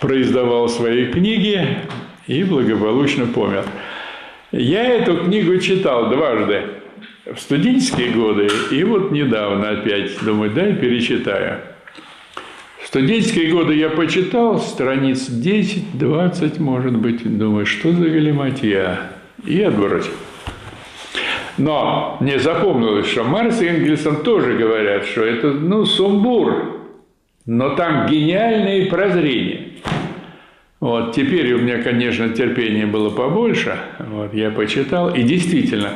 произдавал 0.00 0.68
свои 0.68 1.06
книги 1.06 1.78
и 2.26 2.42
благополучно 2.44 3.26
помер. 3.26 3.64
Я 4.52 4.84
эту 4.84 5.18
книгу 5.18 5.58
читал 5.58 6.10
дважды 6.10 6.62
в 7.24 7.38
студенческие 7.38 8.10
годы 8.10 8.48
и 8.70 8.84
вот 8.84 9.12
недавно 9.12 9.70
опять 9.70 10.12
думаю, 10.22 10.50
дай 10.50 10.74
перечитаю. 10.74 11.60
В 12.82 12.86
студенческие 12.86 13.50
годы 13.50 13.74
я 13.74 13.88
почитал 13.90 14.60
страниц 14.60 15.28
10-20, 15.28 16.60
может 16.60 16.96
быть, 16.96 17.38
думаю, 17.38 17.66
что 17.66 17.92
за 17.92 18.04
галиматья 18.04 19.15
и 19.44 19.62
отбросил. 19.62 20.12
Но 21.58 22.18
мне 22.20 22.38
запомнилось, 22.38 23.06
что 23.06 23.24
Марс 23.24 23.62
и 23.62 23.66
Энгельсон 23.66 24.22
тоже 24.22 24.54
говорят, 24.54 25.06
что 25.06 25.24
это, 25.24 25.48
ну, 25.48 25.86
сумбур, 25.86 26.80
но 27.46 27.74
там 27.76 28.06
гениальные 28.06 28.86
прозрения. 28.86 29.68
Вот, 30.80 31.14
теперь 31.14 31.54
у 31.54 31.58
меня, 31.58 31.82
конечно, 31.82 32.28
терпения 32.28 32.84
было 32.84 33.08
побольше, 33.08 33.78
вот, 33.98 34.34
я 34.34 34.50
почитал, 34.50 35.14
и 35.14 35.22
действительно, 35.22 35.92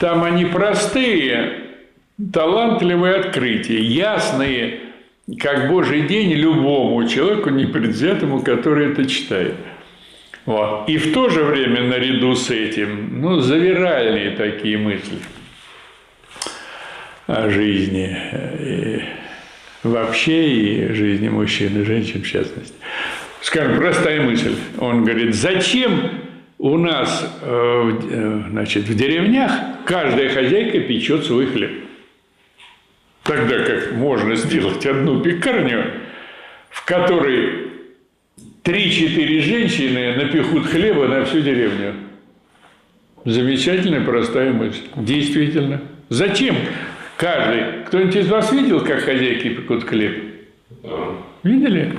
там 0.00 0.24
они 0.24 0.46
простые, 0.46 1.52
талантливые 2.32 3.16
открытия, 3.16 3.80
ясные, 3.80 4.80
как 5.38 5.68
Божий 5.68 6.02
день 6.02 6.32
любому 6.32 7.06
человеку 7.06 7.50
непредвзятому, 7.50 8.40
который 8.40 8.92
это 8.92 9.04
читает. 9.04 9.54
Вот. 10.48 10.88
И 10.88 10.96
в 10.96 11.12
то 11.12 11.28
же 11.28 11.44
время 11.44 11.82
наряду 11.82 12.34
с 12.34 12.48
этим, 12.50 13.20
ну, 13.20 13.38
завиральные 13.40 14.30
такие 14.30 14.78
мысли 14.78 15.18
о 17.26 17.50
жизни 17.50 18.16
и 18.58 19.02
вообще 19.82 20.48
и 20.48 20.92
жизни 20.94 21.28
мужчин 21.28 21.78
и 21.78 21.84
женщин 21.84 22.22
в 22.22 22.26
частности. 22.26 22.74
Скажем, 23.42 23.76
простая 23.76 24.22
мысль. 24.22 24.54
Он 24.78 25.04
говорит, 25.04 25.34
зачем 25.34 26.12
у 26.56 26.78
нас 26.78 27.30
э, 27.42 27.92
э, 28.10 28.42
значит, 28.48 28.84
в 28.84 28.94
деревнях 28.96 29.52
каждая 29.84 30.30
хозяйка 30.30 30.80
печет 30.80 31.26
свой 31.26 31.44
хлеб? 31.44 31.72
Тогда 33.22 33.58
как 33.64 33.92
можно 33.92 34.34
сделать 34.34 34.86
одну 34.86 35.20
пекарню, 35.20 35.90
в 36.70 36.86
которой 36.86 37.67
Три-четыре 38.68 39.40
женщины 39.40 40.14
напихут 40.16 40.66
хлеба 40.66 41.08
на 41.08 41.24
всю 41.24 41.40
деревню. 41.40 41.94
Замечательная, 43.24 44.02
простая 44.02 44.52
мысль. 44.52 44.82
Действительно. 44.94 45.80
Зачем 46.10 46.54
Каждый. 47.16 47.62
Кто-нибудь 47.86 48.16
из 48.16 48.28
вас 48.28 48.52
видел, 48.52 48.84
как 48.84 49.00
хозяйки 49.00 49.48
пекут 49.48 49.84
хлеб? 49.84 50.22
Да. 50.82 50.90
Видели? 51.44 51.94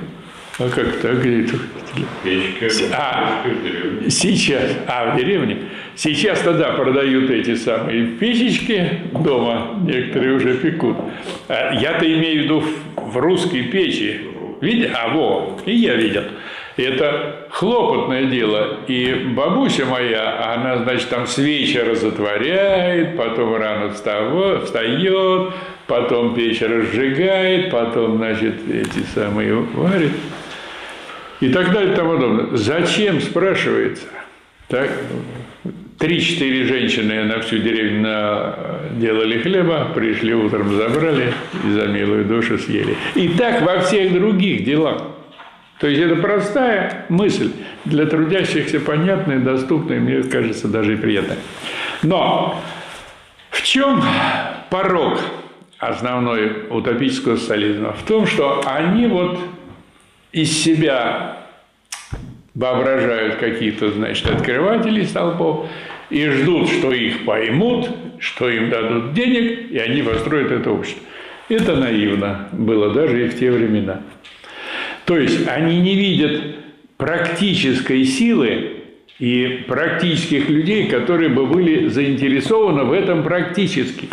А 0.60 0.68
как 0.68 0.96
так? 0.98 1.20
Печки. 1.20 2.84
А. 2.92 3.44
Сейчас, 4.08 4.62
а 4.86 5.12
в 5.12 5.18
деревне, 5.18 5.56
сейчас 5.96 6.38
тогда 6.42 6.70
продают 6.74 7.30
эти 7.30 7.56
самые 7.56 8.06
печечки 8.06 9.00
дома, 9.12 9.76
некоторые 9.84 10.34
уже 10.34 10.54
пекут. 10.54 10.98
А 11.48 11.74
Я-то 11.74 12.06
имею 12.06 12.42
в 12.42 12.44
виду 12.44 12.64
в 12.94 13.16
русской 13.16 13.64
печи. 13.64 14.20
Видите? 14.60 14.92
А, 14.94 15.08
во, 15.08 15.58
и 15.66 15.74
я 15.74 15.96
видел. 15.96 16.22
Это 16.80 17.46
хлопотное 17.50 18.24
дело. 18.24 18.78
И 18.86 19.12
бабуся 19.34 19.84
моя, 19.84 20.54
она, 20.54 20.78
значит, 20.78 21.08
там 21.10 21.26
с 21.26 21.36
вечера 21.38 21.94
затворяет, 21.94 23.16
потом 23.16 23.56
рано 23.56 23.90
встает, 23.90 25.52
потом 25.86 26.34
печь 26.34 26.62
разжигает, 26.62 27.70
потом, 27.70 28.16
значит, 28.16 28.54
эти 28.68 29.04
самые 29.14 29.54
варит 29.54 30.12
и 31.40 31.48
так 31.48 31.72
далее 31.72 31.92
и 31.92 31.96
тому 31.96 32.14
подобное. 32.14 32.56
Зачем, 32.56 33.20
спрашивается? 33.20 34.06
Так, 34.68 34.90
три-четыре 35.98 36.64
женщины 36.64 37.24
на 37.24 37.40
всю 37.40 37.58
деревню 37.58 38.54
делали 38.92 39.38
хлеба, 39.38 39.90
пришли 39.94 40.34
утром, 40.34 40.74
забрали 40.76 41.32
и 41.66 41.70
за 41.72 41.86
милую 41.86 42.24
душу 42.24 42.56
съели. 42.56 42.96
И 43.14 43.28
так 43.28 43.62
во 43.62 43.80
всех 43.80 44.12
других 44.12 44.64
делах. 44.64 45.02
То 45.80 45.88
есть 45.88 46.00
это 46.00 46.16
простая 46.16 47.06
мысль, 47.08 47.52
для 47.86 48.04
трудящихся 48.04 48.80
понятная, 48.80 49.38
доступная, 49.38 49.98
мне 49.98 50.22
кажется, 50.22 50.68
даже 50.68 50.92
и 50.92 50.96
приятная. 50.96 51.38
Но 52.02 52.60
в 53.48 53.62
чем 53.62 54.02
порог 54.68 55.20
основной 55.78 56.66
утопического 56.68 57.36
социализма? 57.36 57.94
В 57.94 58.02
том, 58.02 58.26
что 58.26 58.62
они 58.66 59.06
вот 59.06 59.40
из 60.32 60.62
себя 60.62 61.38
воображают 62.54 63.36
какие-то, 63.36 63.90
значит, 63.90 64.30
открыватели 64.30 65.02
столпов 65.04 65.66
и 66.10 66.28
ждут, 66.28 66.68
что 66.68 66.92
их 66.92 67.24
поймут, 67.24 67.88
что 68.18 68.50
им 68.50 68.68
дадут 68.68 69.14
денег, 69.14 69.70
и 69.70 69.78
они 69.78 70.02
построят 70.02 70.52
это 70.52 70.70
общество. 70.70 71.02
Это 71.48 71.74
наивно 71.74 72.48
было 72.52 72.92
даже 72.92 73.24
и 73.24 73.28
в 73.30 73.38
те 73.38 73.50
времена. 73.50 74.02
То 75.10 75.18
есть 75.18 75.48
они 75.48 75.80
не 75.80 75.96
видят 75.96 76.40
практической 76.96 78.04
силы 78.04 78.76
и 79.18 79.64
практических 79.66 80.48
людей, 80.48 80.88
которые 80.88 81.30
бы 81.30 81.46
были 81.46 81.88
заинтересованы 81.88 82.84
в 82.84 82.92
этом 82.92 83.24
практически. 83.24 84.08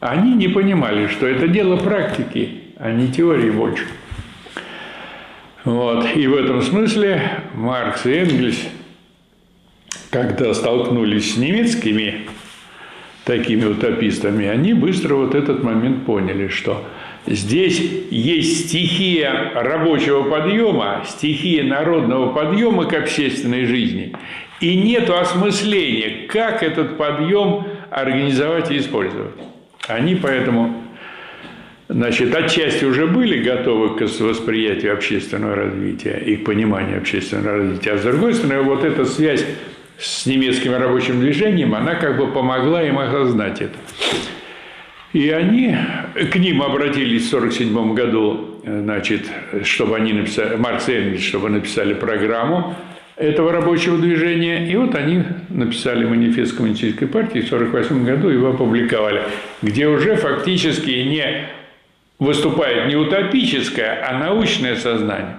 Они 0.00 0.34
не 0.34 0.48
понимали, 0.48 1.06
что 1.06 1.28
это 1.28 1.46
дело 1.46 1.76
практики, 1.76 2.72
а 2.76 2.90
не 2.90 3.06
теории 3.06 3.50
больше. 3.50 3.84
Вот. 5.62 6.04
И 6.16 6.26
в 6.26 6.34
этом 6.34 6.60
смысле 6.60 7.44
Маркс 7.54 8.04
и 8.04 8.14
Энгельс, 8.14 8.58
когда 10.10 10.54
столкнулись 10.54 11.34
с 11.34 11.36
немецкими 11.36 12.26
такими 13.22 13.64
утопистами, 13.64 14.48
они 14.48 14.74
быстро 14.74 15.14
вот 15.14 15.36
этот 15.36 15.62
момент 15.62 16.04
поняли, 16.04 16.48
что 16.48 16.84
здесь 17.26 17.80
есть 18.10 18.68
стихия 18.68 19.52
рабочего 19.54 20.22
подъема, 20.22 21.04
стихия 21.06 21.64
народного 21.64 22.32
подъема 22.32 22.86
к 22.86 22.94
общественной 22.94 23.66
жизни, 23.66 24.12
и 24.60 24.76
нет 24.76 25.10
осмысления, 25.10 26.26
как 26.28 26.62
этот 26.62 26.96
подъем 26.96 27.64
организовать 27.90 28.70
и 28.70 28.78
использовать. 28.78 29.34
Они 29.88 30.14
поэтому 30.14 30.82
Значит, 31.88 32.34
отчасти 32.34 32.84
уже 32.84 33.06
были 33.06 33.44
готовы 33.44 33.96
к 33.96 34.00
восприятию 34.00 34.92
общественного 34.92 35.54
развития 35.54 36.20
и 36.26 36.36
к 36.36 36.44
пониманию 36.44 36.98
общественного 36.98 37.58
развития. 37.58 37.92
А 37.92 37.98
с 37.98 38.02
другой 38.02 38.34
стороны, 38.34 38.62
вот 38.62 38.82
эта 38.82 39.04
связь 39.04 39.44
с 39.96 40.26
немецким 40.26 40.74
рабочим 40.74 41.20
движением, 41.20 41.76
она 41.76 41.94
как 41.94 42.18
бы 42.18 42.26
помогла 42.26 42.82
им 42.82 42.98
осознать 42.98 43.60
это. 43.60 43.78
И 45.12 45.30
они 45.30 45.74
к 46.14 46.36
ним 46.36 46.62
обратились 46.62 47.30
в 47.30 47.34
1947 47.34 47.94
году, 47.94 48.60
значит, 48.64 49.30
чтобы 49.62 49.96
они 49.96 50.12
написали, 50.12 50.56
Маркс 50.56 50.88
и 50.88 50.92
Энгельс, 50.92 51.22
чтобы 51.22 51.48
написали 51.48 51.94
программу 51.94 52.74
этого 53.16 53.50
рабочего 53.50 53.98
движения. 53.98 54.70
И 54.70 54.76
вот 54.76 54.94
они 54.94 55.22
написали 55.48 56.04
манифест 56.04 56.56
коммунистической 56.56 57.08
партии 57.08 57.40
в 57.40 57.52
1948 57.52 58.04
году, 58.04 58.28
его 58.28 58.50
опубликовали, 58.50 59.22
где 59.62 59.86
уже 59.88 60.16
фактически 60.16 60.90
не 60.90 61.48
выступает 62.18 62.88
не 62.88 62.96
утопическое, 62.96 64.04
а 64.06 64.18
научное 64.18 64.76
сознание. 64.76 65.36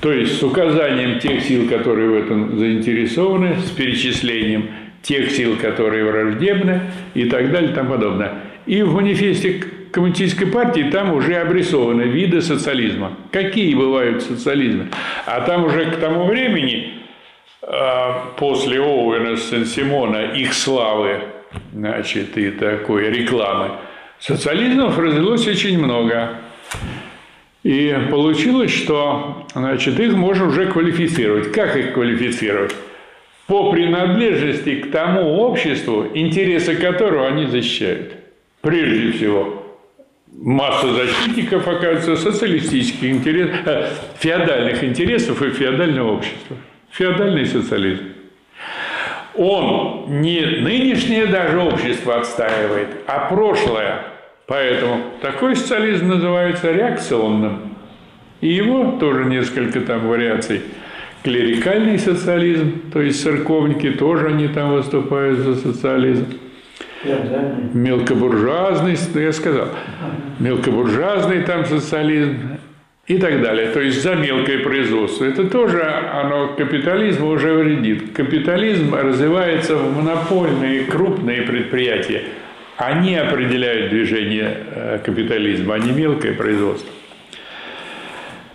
То 0.00 0.12
есть 0.12 0.38
с 0.38 0.42
указанием 0.42 1.18
тех 1.18 1.42
сил, 1.42 1.68
которые 1.68 2.10
в 2.10 2.14
этом 2.14 2.58
заинтересованы, 2.58 3.56
с 3.58 3.70
перечислением 3.70 4.70
тех 5.02 5.30
сил, 5.30 5.56
которые 5.56 6.04
враждебны 6.04 6.82
и 7.14 7.24
так 7.24 7.50
далее 7.50 7.70
и 7.70 7.74
тому 7.74 7.90
подобное. 7.90 8.32
И 8.68 8.82
в 8.82 8.92
манифесте 8.92 9.64
коммунистической 9.90 10.46
партии 10.46 10.90
там 10.92 11.14
уже 11.14 11.36
обрисованы 11.36 12.02
виды 12.02 12.42
социализма. 12.42 13.16
Какие 13.32 13.74
бывают 13.74 14.22
социализмы? 14.22 14.88
А 15.24 15.40
там 15.40 15.64
уже 15.64 15.86
к 15.86 15.96
тому 15.96 16.26
времени, 16.26 16.92
а, 17.62 18.34
после 18.36 18.78
Оуэна, 18.78 19.38
Сен-Симона, 19.38 20.34
их 20.34 20.52
славы, 20.52 21.20
значит, 21.72 22.36
и 22.36 22.50
такой 22.50 23.08
рекламы, 23.08 23.70
социализмов 24.20 24.98
развелось 24.98 25.48
очень 25.48 25.82
много. 25.82 26.34
И 27.62 27.96
получилось, 28.10 28.70
что 28.70 29.46
значит, 29.54 29.98
их 29.98 30.12
можно 30.12 30.46
уже 30.48 30.66
квалифицировать. 30.66 31.52
Как 31.52 31.74
их 31.74 31.94
квалифицировать? 31.94 32.74
По 33.46 33.72
принадлежности 33.72 34.74
к 34.74 34.90
тому 34.90 35.38
обществу, 35.38 36.06
интересы 36.12 36.76
которого 36.76 37.26
они 37.26 37.46
защищают. 37.46 38.17
Прежде 38.68 39.12
всего, 39.12 39.62
масса 40.30 40.92
защитников, 40.92 41.66
оказывается, 41.66 42.16
социалистических 42.16 43.02
интересов, 43.02 43.56
э, 43.64 43.88
феодальных 44.18 44.84
интересов 44.84 45.40
и 45.40 45.48
феодального 45.48 46.12
общества. 46.12 46.54
Феодальный 46.90 47.46
социализм. 47.46 48.02
Он 49.34 50.20
не 50.20 50.42
нынешнее 50.60 51.24
даже 51.24 51.58
общество 51.58 52.18
отстаивает, 52.18 52.88
а 53.06 53.30
прошлое. 53.30 54.02
Поэтому 54.46 55.00
такой 55.22 55.56
социализм 55.56 56.08
называется 56.08 56.70
реакционным. 56.70 57.74
И 58.42 58.48
его 58.48 58.98
тоже 59.00 59.24
несколько 59.24 59.80
там 59.80 60.06
вариаций. 60.06 60.60
Клерикальный 61.22 61.98
социализм, 61.98 62.82
то 62.92 63.00
есть 63.00 63.22
церковники 63.22 63.92
тоже 63.92 64.26
они 64.26 64.46
там 64.48 64.74
выступают 64.74 65.38
за 65.38 65.54
социализм. 65.54 66.26
Мелкобуржуазный, 67.74 68.96
ну, 69.14 69.20
я 69.20 69.32
сказал, 69.32 69.68
мелкобуржуазный 70.40 71.42
там 71.42 71.64
социализм 71.64 72.58
и 73.06 73.18
так 73.18 73.40
далее. 73.40 73.70
То 73.70 73.80
есть 73.80 74.02
за 74.02 74.14
мелкое 74.14 74.58
производство. 74.58 75.24
Это 75.24 75.48
тоже, 75.48 75.82
оно 75.82 76.54
капитализму 76.56 77.28
уже 77.28 77.54
вредит. 77.54 78.12
Капитализм 78.12 78.94
развивается 78.94 79.76
в 79.76 79.96
монопольные 79.96 80.84
крупные 80.84 81.42
предприятия. 81.42 82.24
Они 82.76 83.16
определяют 83.16 83.90
движение 83.90 84.56
э, 84.70 84.98
капитализма, 85.04 85.74
а 85.74 85.78
не 85.78 85.92
мелкое 85.92 86.34
производство. 86.34 86.92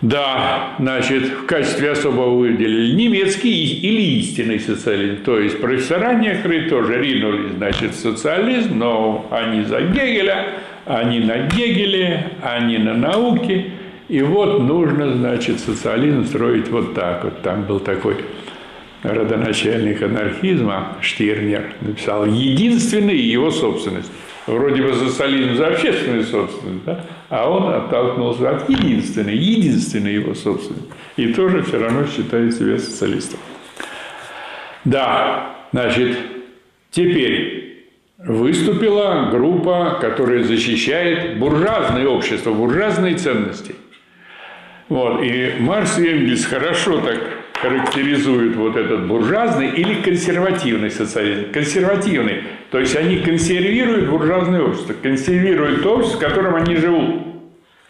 Да, 0.04 0.74
значит, 0.78 1.22
в 1.30 1.46
качестве 1.46 1.92
особого 1.92 2.36
выделили 2.36 2.94
немецкий 2.94 3.72
или 3.80 4.18
истинный 4.18 4.60
социализм. 4.60 5.24
То 5.24 5.38
есть 5.38 5.58
профессора 5.62 6.12
некоторые 6.12 6.68
тоже 6.68 7.00
ринулись, 7.00 7.52
значит, 7.56 7.94
социализм, 7.94 8.78
но 8.78 9.26
они 9.30 9.64
за 9.64 9.80
Гегеля, 9.80 10.56
они 10.84 11.20
на 11.20 11.46
Гегеле, 11.46 12.32
они 12.42 12.76
на 12.76 12.92
науке. 12.92 13.70
И 14.10 14.20
вот 14.20 14.60
нужно, 14.60 15.14
значит, 15.14 15.58
социализм 15.60 16.26
строить 16.26 16.68
вот 16.68 16.92
так 16.92 17.24
вот. 17.24 17.40
Там 17.40 17.62
был 17.62 17.80
такой 17.80 18.16
родоначальник 19.02 20.02
анархизма 20.02 20.98
Штирнер, 21.00 21.72
написал 21.80 22.26
«Единственный 22.26 23.16
его 23.16 23.50
собственность». 23.50 24.12
Вроде 24.46 24.82
бы 24.82 24.92
социализм 24.92 25.54
за 25.54 25.68
общественную 25.68 26.24
собственность, 26.24 26.84
да? 26.84 27.00
А 27.28 27.50
он 27.50 27.72
оттолкнулся 27.72 28.50
от 28.50 28.68
единственной, 28.68 29.36
единственной 29.36 30.14
его 30.14 30.34
собственности. 30.34 30.88
И 31.16 31.32
тоже 31.32 31.62
все 31.62 31.78
равно 31.78 32.06
считает 32.06 32.54
себя 32.54 32.78
социалистом. 32.78 33.38
Да, 34.84 35.56
значит, 35.72 36.18
теперь 36.90 37.86
выступила 38.18 39.28
группа, 39.30 39.98
которая 40.00 40.42
защищает 40.44 41.38
буржуазное 41.38 42.06
общество, 42.06 42.52
буржуазные 42.52 43.16
ценности. 43.16 43.74
Вот. 44.88 45.22
И 45.22 45.54
Маркс 45.60 45.98
и 45.98 46.06
Энгельс 46.06 46.44
хорошо 46.44 47.00
так 47.00 47.43
характеризуют 47.64 48.56
вот 48.56 48.76
этот 48.76 49.06
буржуазный 49.06 49.70
или 49.70 50.02
консервативный 50.02 50.90
социализм. 50.90 51.50
Консервативный. 51.50 52.42
То 52.70 52.78
есть 52.78 52.94
они 52.94 53.16
консервируют 53.18 54.10
буржуазное 54.10 54.60
общество, 54.60 54.92
консервируют 54.92 55.82
то 55.82 55.96
общество, 55.96 56.18
в 56.18 56.28
котором 56.28 56.56
они 56.56 56.76
живут. 56.76 57.22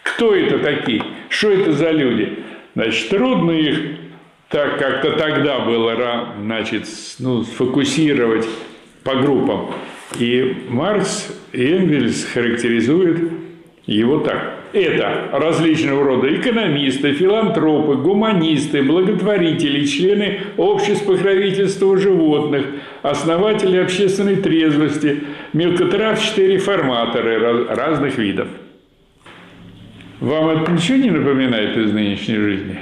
Кто 0.05 0.35
это 0.35 0.59
такие? 0.59 1.03
Что 1.29 1.51
это 1.51 1.73
за 1.73 1.91
люди? 1.91 2.39
Значит, 2.75 3.09
трудно 3.09 3.51
их 3.51 3.81
так 4.49 4.79
как-то 4.79 5.13
тогда 5.13 5.61
было 5.61 5.97
значит, 6.41 6.87
ну, 7.19 7.43
сфокусировать 7.43 8.47
по 9.03 9.17
группам. 9.17 9.73
И 10.19 10.67
Маркс 10.69 11.35
и 11.53 11.65
Энгельс 11.65 12.25
характеризуют 12.25 13.33
его 13.87 14.21
так. 14.21 14.54
Это 14.75 15.29
различного 15.31 16.03
рода 16.03 16.35
экономисты, 16.35 17.13
филантропы, 17.13 17.95
гуманисты, 17.95 18.83
благотворители, 18.83 19.85
члены 19.85 20.41
обществ 20.57 21.07
покровительства 21.07 21.97
животных, 21.97 22.67
основатели 23.03 23.77
общественной 23.77 24.35
трезвости, 24.35 25.21
мелкотравчатые 25.53 26.55
реформаторы 26.55 27.67
разных 27.69 28.19
видов. 28.19 28.49
Вам 30.19 30.49
это 30.49 30.73
ничего 30.73 30.99
не 30.99 31.11
напоминает 31.13 31.77
из 31.77 31.93
нынешней 31.93 32.37
жизни? 32.37 32.79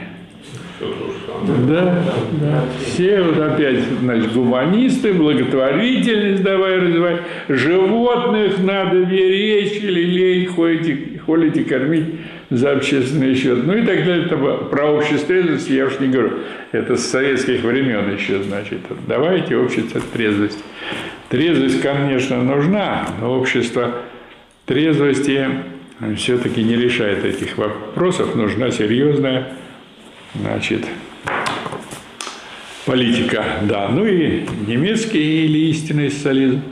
Да, 1.68 2.02
да. 2.40 2.64
Все 2.86 3.20
вот 3.20 3.38
опять, 3.38 3.80
значит, 4.00 4.32
гуманисты, 4.32 5.12
благотворительность 5.12 6.42
давай 6.42 6.76
развивать, 6.76 7.20
животных 7.48 8.58
надо 8.62 9.04
беречь, 9.04 9.80
лелеять, 9.82 10.48
ходить, 10.48 11.11
холить 11.26 11.56
и 11.56 11.64
кормить 11.64 12.06
за 12.50 12.72
общественный 12.72 13.34
счет. 13.34 13.66
Ну 13.66 13.76
и 13.76 13.86
так 13.86 14.04
далее. 14.04 14.26
Это 14.26 14.36
про 14.36 14.90
общество 14.90 15.26
трезвости 15.26 15.72
я 15.72 15.86
уж 15.86 15.98
не 16.00 16.08
говорю. 16.08 16.38
Это 16.72 16.96
с 16.96 17.06
советских 17.06 17.62
времен 17.62 18.14
еще, 18.14 18.42
значит. 18.42 18.80
Давайте 19.06 19.56
общество 19.56 20.00
трезвости. 20.12 20.62
Трезвость, 21.28 21.80
конечно, 21.80 22.42
нужна, 22.42 23.08
но 23.20 23.38
общество 23.38 24.02
трезвости 24.66 25.48
все-таки 26.16 26.62
не 26.62 26.76
решает 26.76 27.24
этих 27.24 27.56
вопросов. 27.56 28.34
Нужна 28.34 28.70
серьезная 28.70 29.52
Значит, 30.34 30.86
политика, 32.86 33.44
да. 33.62 33.88
Ну 33.90 34.06
и 34.06 34.46
немецкий 34.66 35.44
или 35.44 35.70
истинный 35.70 36.10
социализм, 36.10 36.62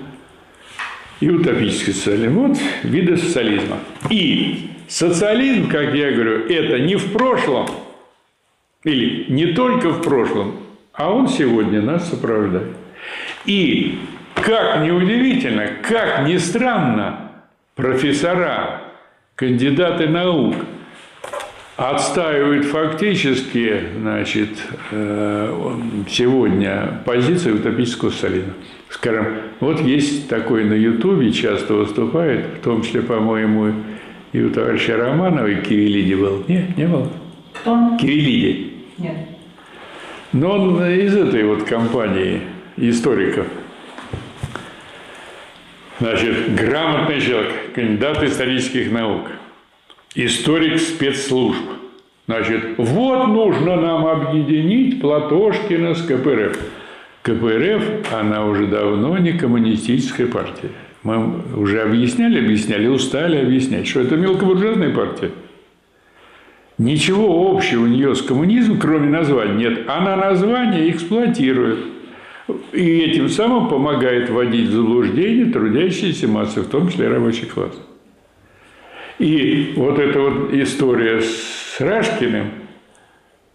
и 1.20 1.30
утопический 1.30 1.92
социализм. 1.92 2.34
Вот 2.34 2.58
виды 2.82 3.16
социализма. 3.16 3.78
И 4.08 4.70
социализм, 4.88 5.68
как 5.68 5.94
я 5.94 6.12
говорю, 6.12 6.46
это 6.48 6.78
не 6.80 6.96
в 6.96 7.12
прошлом, 7.12 7.68
или 8.84 9.30
не 9.30 9.52
только 9.52 9.90
в 9.90 10.02
прошлом, 10.02 10.56
а 10.92 11.12
он 11.12 11.28
сегодня 11.28 11.80
нас 11.82 12.08
сопровождает. 12.08 12.68
И, 13.44 13.98
как 14.34 14.82
ни 14.82 14.90
удивительно, 14.90 15.68
как 15.82 16.26
ни 16.26 16.36
странно, 16.38 17.30
профессора, 17.74 18.82
кандидаты 19.36 20.08
наук– 20.08 20.56
отстаивает 21.80 22.66
фактически 22.66 23.80
значит, 23.98 24.50
э, 24.90 25.74
сегодня 26.10 27.00
позицию 27.06 27.56
утопического 27.56 28.10
социализма. 28.10 28.52
Скажем, 28.90 29.26
вот 29.60 29.80
есть 29.80 30.28
такой 30.28 30.64
на 30.64 30.74
Ютубе, 30.74 31.32
часто 31.32 31.74
выступает, 31.74 32.44
в 32.58 32.64
том 32.64 32.82
числе, 32.82 33.02
по-моему, 33.02 33.72
и 34.32 34.42
у 34.42 34.50
товарища 34.50 34.96
Романова, 34.96 35.46
и 35.46 35.62
Кириллиди 35.62 36.14
был. 36.14 36.44
Нет, 36.48 36.76
не 36.76 36.86
было? 36.86 37.08
Кто? 37.54 37.96
Кириллиди. 38.00 38.72
Нет. 38.98 39.16
Но 40.32 40.52
он 40.52 40.84
из 40.84 41.16
этой 41.16 41.44
вот 41.44 41.64
компании 41.64 42.40
историков. 42.76 43.46
Значит, 46.00 46.54
грамотный 46.54 47.20
человек, 47.20 47.72
кандидат 47.74 48.22
исторических 48.22 48.90
наук– 48.90 49.28
историк 50.14 50.78
спецслужб. 50.78 51.62
Значит, 52.26 52.78
вот 52.78 53.28
нужно 53.28 53.76
нам 53.76 54.06
объединить 54.06 55.00
Платошкина 55.00 55.94
с 55.94 56.02
КПРФ. 56.02 56.58
КПРФ, 57.22 58.12
она 58.12 58.46
уже 58.46 58.66
давно 58.66 59.18
не 59.18 59.32
коммунистическая 59.32 60.26
партия. 60.26 60.70
Мы 61.02 61.42
уже 61.56 61.82
объясняли, 61.82 62.38
объясняли, 62.38 62.86
устали 62.86 63.36
объяснять, 63.36 63.86
что 63.86 64.00
это 64.00 64.16
мелкобуржуазная 64.16 64.94
партия. 64.94 65.30
Ничего 66.78 67.54
общего 67.54 67.82
у 67.82 67.86
нее 67.86 68.14
с 68.14 68.22
коммунизмом, 68.22 68.78
кроме 68.78 69.10
названия, 69.10 69.54
нет. 69.54 69.80
Она 69.86 70.16
название 70.16 70.90
эксплуатирует. 70.90 71.78
И 72.72 73.00
этим 73.00 73.28
самым 73.28 73.68
помогает 73.68 74.30
вводить 74.30 74.68
в 74.68 74.72
заблуждение 74.72 75.46
трудящиеся 75.46 76.26
массы, 76.26 76.62
в 76.62 76.68
том 76.68 76.88
числе 76.88 77.08
рабочий 77.08 77.46
класс. 77.46 77.78
И 79.18 79.74
вот 79.76 79.98
эта 79.98 80.18
вот 80.20 80.54
история 80.54 81.20
с 81.20 81.78
Рашкиным, 81.80 82.46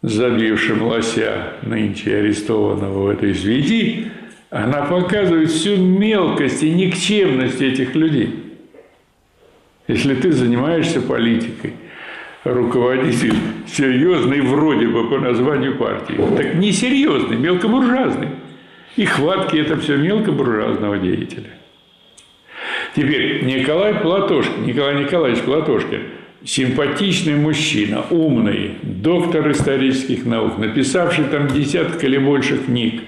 забившим 0.06 0.84
лося, 0.84 1.53
нынче 1.64 2.18
арестованного 2.18 3.06
в 3.06 3.10
этой 3.10 3.34
связи, 3.34 4.12
она 4.51 4.84
показывает 4.84 5.49
всю 5.49 5.78
мелкость 5.78 6.64
и 6.64 6.72
никчемность 6.72 7.62
этих 7.62 7.95
людей. 7.95 8.36
Если 9.88 10.16
ты 10.16 10.32
занимаешься 10.32 11.01
политикой, 11.01 11.74
руководитель 12.43 13.34
серьезный 13.68 14.41
вроде 14.41 14.88
бы 14.88 15.10
по 15.10 15.18
названию 15.18 15.76
партии, 15.76 16.16
так 16.38 16.56
несерьезный, 16.56 17.38
мелкобуржуазный. 17.38 18.30
И 18.95 19.06
хватки 19.06 19.58
это 19.58 19.76
все 19.78 19.97
мелкобуржуазного 19.97 20.99
деятеля. 20.99 21.49
Теперь 22.95 23.43
Николай 23.43 23.95
Платошкин, 23.95 24.64
Николай 24.66 25.03
Николаевич 25.03 25.41
Платошкин, 25.41 26.01
симпатичный 26.45 27.35
мужчина, 27.35 28.05
умный, 28.09 28.77
доктор 28.83 29.51
исторических 29.51 30.25
наук, 30.25 30.57
написавший 30.57 31.25
там 31.25 31.47
десяток 31.47 32.03
или 32.03 32.17
больше 32.17 32.57
книг, 32.59 33.03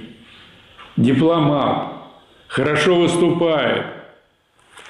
дипломат, 0.98 1.94
хорошо 2.48 2.96
выступает 2.96 3.86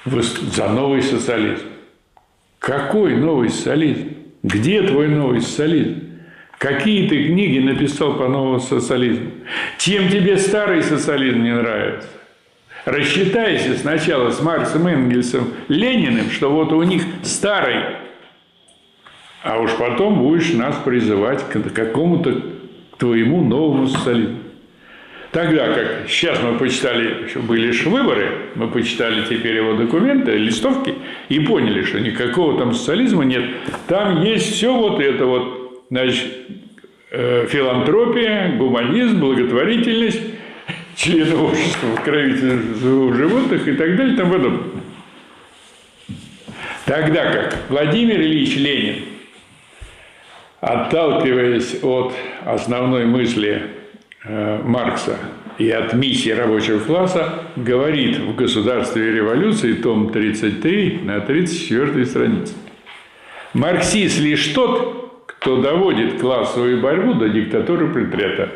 за 0.06 0.68
новый 0.68 1.02
социализм. 1.02 1.64
Какой 2.58 3.16
новый 3.16 3.50
социализм? 3.50 4.14
Где 4.42 4.82
твой 4.82 5.08
новый 5.08 5.42
социализм? 5.42 6.02
Какие 6.56 7.08
ты 7.08 7.26
книги 7.26 7.58
написал 7.58 8.14
по 8.14 8.28
новому 8.28 8.58
социализму? 8.58 9.30
Чем 9.78 10.08
тебе 10.08 10.38
старый 10.38 10.82
социализм 10.82 11.42
не 11.42 11.54
нравится? 11.54 12.08
Рассчитайся 12.84 13.76
сначала 13.76 14.30
с 14.30 14.40
Марксом 14.40 14.86
Энгельсом, 14.86 15.52
Лениным, 15.68 16.30
что 16.30 16.50
вот 16.50 16.72
у 16.72 16.82
них 16.82 17.02
старый, 17.22 17.84
а 19.42 19.60
уж 19.60 19.72
потом 19.76 20.18
будешь 20.18 20.52
нас 20.52 20.76
призывать 20.84 21.42
к 21.48 21.72
какому-то 21.72 22.42
твоему 22.98 23.42
новому 23.42 23.86
социализму. 23.86 24.38
Тогда 25.30 25.72
как 25.74 26.08
сейчас 26.08 26.42
мы 26.42 26.56
почитали, 26.58 27.28
были 27.36 27.66
лишь 27.66 27.84
выборы, 27.84 28.30
мы 28.54 28.68
почитали 28.68 29.22
теперь 29.28 29.56
его 29.56 29.74
документы, 29.74 30.32
листовки, 30.32 30.94
и 31.28 31.38
поняли, 31.40 31.82
что 31.82 32.00
никакого 32.00 32.58
там 32.58 32.72
социализма 32.72 33.24
нет. 33.24 33.44
Там 33.88 34.22
есть 34.22 34.54
все 34.54 34.74
вот 34.74 35.00
это 35.00 35.26
вот, 35.26 35.84
значит, 35.90 36.26
э, 37.10 37.46
филантропия, 37.46 38.56
гуманизм, 38.56 39.20
благотворительность, 39.20 40.22
члены 40.96 41.36
общества 41.36 41.88
покровительства 41.94 43.14
животных 43.14 43.68
и 43.68 43.72
так 43.74 43.96
далее 43.96 44.14
и 44.14 44.16
тому 44.16 44.32
подобное. 44.32 44.62
Тогда 46.86 47.30
как 47.30 47.58
Владимир 47.68 48.18
Ильич 48.18 48.56
Ленин, 48.56 49.04
отталкиваясь 50.60 51.82
от 51.82 52.12
основной 52.44 53.06
мысли 53.06 53.62
э, 54.24 54.62
Маркса 54.62 55.18
и 55.58 55.70
от 55.70 55.92
миссии 55.92 56.30
рабочего 56.30 56.78
класса, 56.78 57.44
говорит 57.56 58.18
в 58.18 58.34
«Государстве 58.34 59.12
революции», 59.12 59.74
том 59.74 60.10
33 60.10 61.00
на 61.04 61.20
34 61.20 62.06
странице. 62.06 62.54
Марксист 63.54 64.20
лишь 64.20 64.48
тот, 64.48 65.24
кто 65.26 65.60
доводит 65.60 66.20
классовую 66.20 66.80
борьбу 66.80 67.14
до 67.14 67.28
диктатуры 67.28 67.88
пролетариата. 67.88 68.50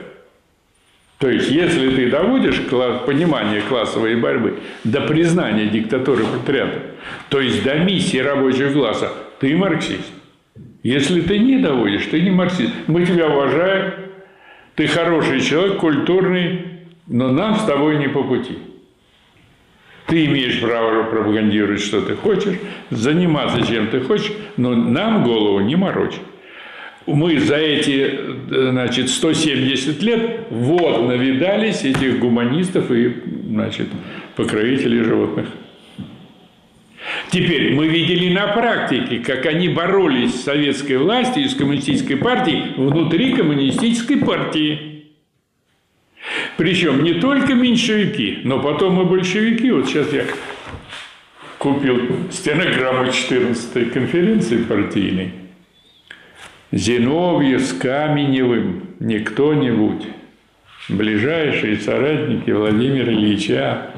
То 1.19 1.29
есть, 1.31 1.51
если 1.51 1.95
ты 1.95 2.11
доводишь 2.11 2.61
понимание 3.07 3.63
классовой 3.63 4.17
борьбы 4.17 4.59
до 4.83 5.03
признания 5.03 5.67
диктатуры 5.67 6.25
пролетариата, 6.25 6.81
то 7.29 7.41
есть 7.41 7.63
до 7.63 7.79
миссии 7.79 8.19
рабочего 8.19 8.73
класса, 8.73 9.13
ты 9.39 9.57
марксист. 9.57 10.13
Если 10.83 11.21
ты 11.21 11.39
не 11.39 11.59
доводишь, 11.59 12.07
ты 12.07 12.21
не 12.21 12.31
марксист. 12.31 12.73
Мы 12.89 13.07
тебя 13.07 13.29
уважаем, 13.29 13.93
ты 14.75 14.87
хороший 14.87 15.41
человек, 15.41 15.77
культурный, 15.77 16.67
но 17.07 17.31
нам 17.31 17.55
с 17.55 17.65
тобой 17.65 17.99
не 17.99 18.09
по 18.09 18.25
пути. 18.25 18.59
Ты 20.07 20.27
имеешь 20.27 20.61
право 20.61 21.05
пропагандировать, 21.05 21.81
что 21.81 22.01
ты 22.01 22.17
хочешь, 22.17 22.57
заниматься 22.91 23.65
чем 23.65 23.89
ты 23.89 24.01
хочешь, 24.01 24.33
но 24.57 24.75
нам 24.75 25.23
голову 25.23 25.61
не 25.61 25.77
морочь. 25.77 26.17
мы 27.07 27.39
за 27.39 27.57
эти, 27.57 28.19
значит, 28.49 29.09
170 29.09 30.03
лет 30.03 30.41
вот 30.51 31.07
навидались 31.07 31.85
этих 31.85 32.19
гуманистов 32.19 32.91
и, 32.91 33.15
значит, 33.49 33.87
покровителей 34.35 35.05
животных. 35.05 35.47
Теперь 37.31 37.75
мы 37.75 37.89
видели 37.89 38.33
на 38.33 38.49
практике, 38.49 39.19
как 39.19 39.47
они 39.47 39.69
боролись 39.69 40.35
с 40.35 40.45
советской 40.45 40.99
властью 40.99 41.45
и 41.45 41.49
с 41.49 41.55
коммунистической 41.55 42.17
партией 42.17 42.75
внутри 42.77 43.35
коммунистической 43.35 44.19
партии. 44.19 44.93
Причем 46.57 47.03
не 47.03 47.15
только 47.15 47.55
меньшевики, 47.55 48.41
но 48.45 48.61
потом 48.61 49.01
и 49.01 49.05
большевики. 49.05 49.71
Вот 49.71 49.89
сейчас 49.89 50.13
я 50.13 50.25
купил 51.59 52.29
стенограмму 52.31 53.05
14-й 53.05 53.87
конференции 53.87 54.59
партийной. 54.59 55.33
Зиновьев 56.71 57.61
с 57.61 57.73
Каменевым, 57.73 58.95
не 59.01 59.21
кто-нибудь, 59.21 60.07
ближайшие 60.89 61.77
соратники 61.77 62.51
Владимира 62.51 63.13
Ильича, 63.13 63.91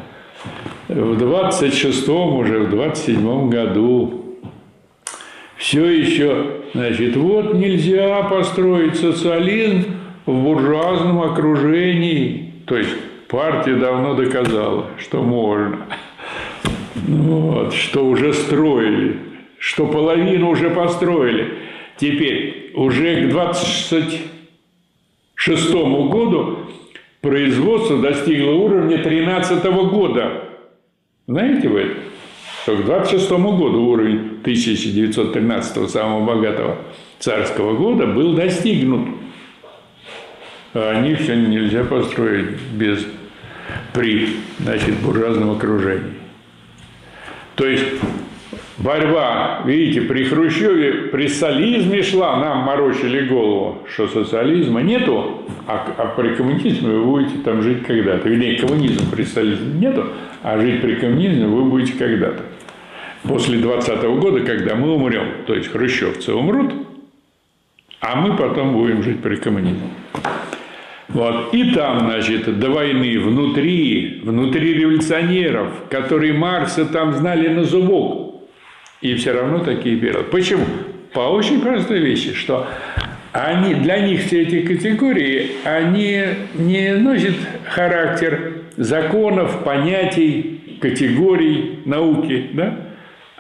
в 0.89 1.23
26-м, 1.23 2.37
уже 2.37 2.61
в 2.61 2.75
27-м 2.75 3.51
году 3.51 4.25
все 5.57 5.87
еще, 5.87 6.63
значит, 6.75 7.17
вот 7.17 7.55
нельзя 7.55 8.23
построить 8.25 8.97
социализм 8.97 9.85
в 10.27 10.43
буржуазном 10.43 11.23
окружении. 11.23 12.53
То 12.67 12.77
есть 12.77 12.91
партия 13.29 13.77
давно 13.77 14.15
доказала, 14.15 14.87
что 14.99 15.23
можно. 15.23 15.87
Вот, 16.95 17.73
что 17.75 18.07
уже 18.07 18.33
строили, 18.33 19.19
что 19.59 19.87
половину 19.87 20.49
уже 20.51 20.71
построили. 20.71 21.55
Теперь 21.97 22.73
уже 22.75 23.27
к 23.27 23.31
26 23.31 25.73
году 25.73 26.59
производство 27.21 27.99
достигло 27.99 28.53
уровня 28.53 28.99
13 28.99 29.65
года. 29.65 30.44
Знаете 31.27 31.69
вы 31.69 31.81
это? 31.81 32.01
Что 32.63 32.77
к 32.77 32.85
26 32.85 33.31
году 33.31 33.87
уровень 33.87 34.39
1913 34.43 35.91
самого 35.91 36.25
богатого 36.25 36.79
царского 37.19 37.75
года 37.77 38.07
был 38.07 38.35
достигнут. 38.35 39.09
А 40.75 40.91
они 40.91 41.15
все 41.15 41.37
нельзя 41.37 41.85
построить 41.85 42.61
без 42.75 43.07
при 43.93 44.37
значит, 44.59 44.97
буржуазном 44.97 45.53
окружении. 45.53 46.15
То 47.55 47.67
есть 47.67 47.85
борьба, 48.79 49.63
видите, 49.65 50.03
при 50.03 50.25
Хрущеве, 50.25 51.09
при 51.09 51.29
социализме 51.29 52.03
шла, 52.03 52.39
нам 52.39 52.59
морочили 52.59 53.27
голову, 53.27 53.79
что 53.93 54.09
социализма 54.09 54.81
нету, 54.83 55.43
а, 55.67 55.87
а 55.97 56.07
при 56.17 56.35
коммунизме 56.35 56.91
вы 56.91 57.05
будете 57.05 57.39
там 57.39 57.63
жить 57.63 57.85
когда-то. 57.85 58.29
Вернее, 58.29 58.59
коммунизм 58.59 59.11
при 59.11 59.23
социализме 59.23 59.79
нету, 59.79 60.07
а 60.43 60.59
жить 60.59 60.81
при 60.81 60.97
коммунизме 60.97 61.47
вы 61.47 61.65
будете 61.65 61.93
когда-то. 61.99 62.43
После 63.23 63.59
20 63.59 64.05
-го 64.05 64.21
года, 64.21 64.41
когда 64.41 64.75
мы 64.75 64.95
умрем, 64.95 65.27
то 65.47 65.55
есть 65.55 65.71
хрущевцы 65.71 66.35
умрут, 66.35 66.75
а 68.01 68.17
мы 68.17 68.37
потом 68.37 68.75
будем 68.75 69.03
жить 69.03 69.23
при 69.23 69.37
коммунизме. 69.37 69.89
Вот. 71.09 71.55
И 71.55 71.73
там, 71.73 72.01
значит, 72.01 72.59
до 72.59 72.71
войны 72.71 73.19
внутри, 73.21 74.21
внутри 74.25 74.75
революционеров, 74.75 75.69
которые 75.89 76.33
Маркса 76.33 76.85
там 76.87 77.13
знали 77.13 77.49
на 77.49 77.65
зубок, 77.65 78.34
и 79.05 79.15
все 79.17 79.33
равно 79.33 79.59
такие 79.59 79.97
периоды. 79.97 80.25
Почему? 80.31 80.65
По 81.13 81.21
очень 81.21 81.61
простой 81.61 81.99
вещи, 81.99 82.33
что 82.33 82.67
они, 83.33 83.75
для 83.75 83.99
них 83.99 84.23
все 84.23 84.43
эти 84.43 84.63
категории, 84.63 85.51
они 85.65 86.25
не 86.55 86.95
носят 86.95 87.35
характер 87.69 88.63
законов, 88.79 89.63
понятий, 89.63 90.79
категорий 90.81 91.81
науки, 91.85 92.47
да? 92.55 92.77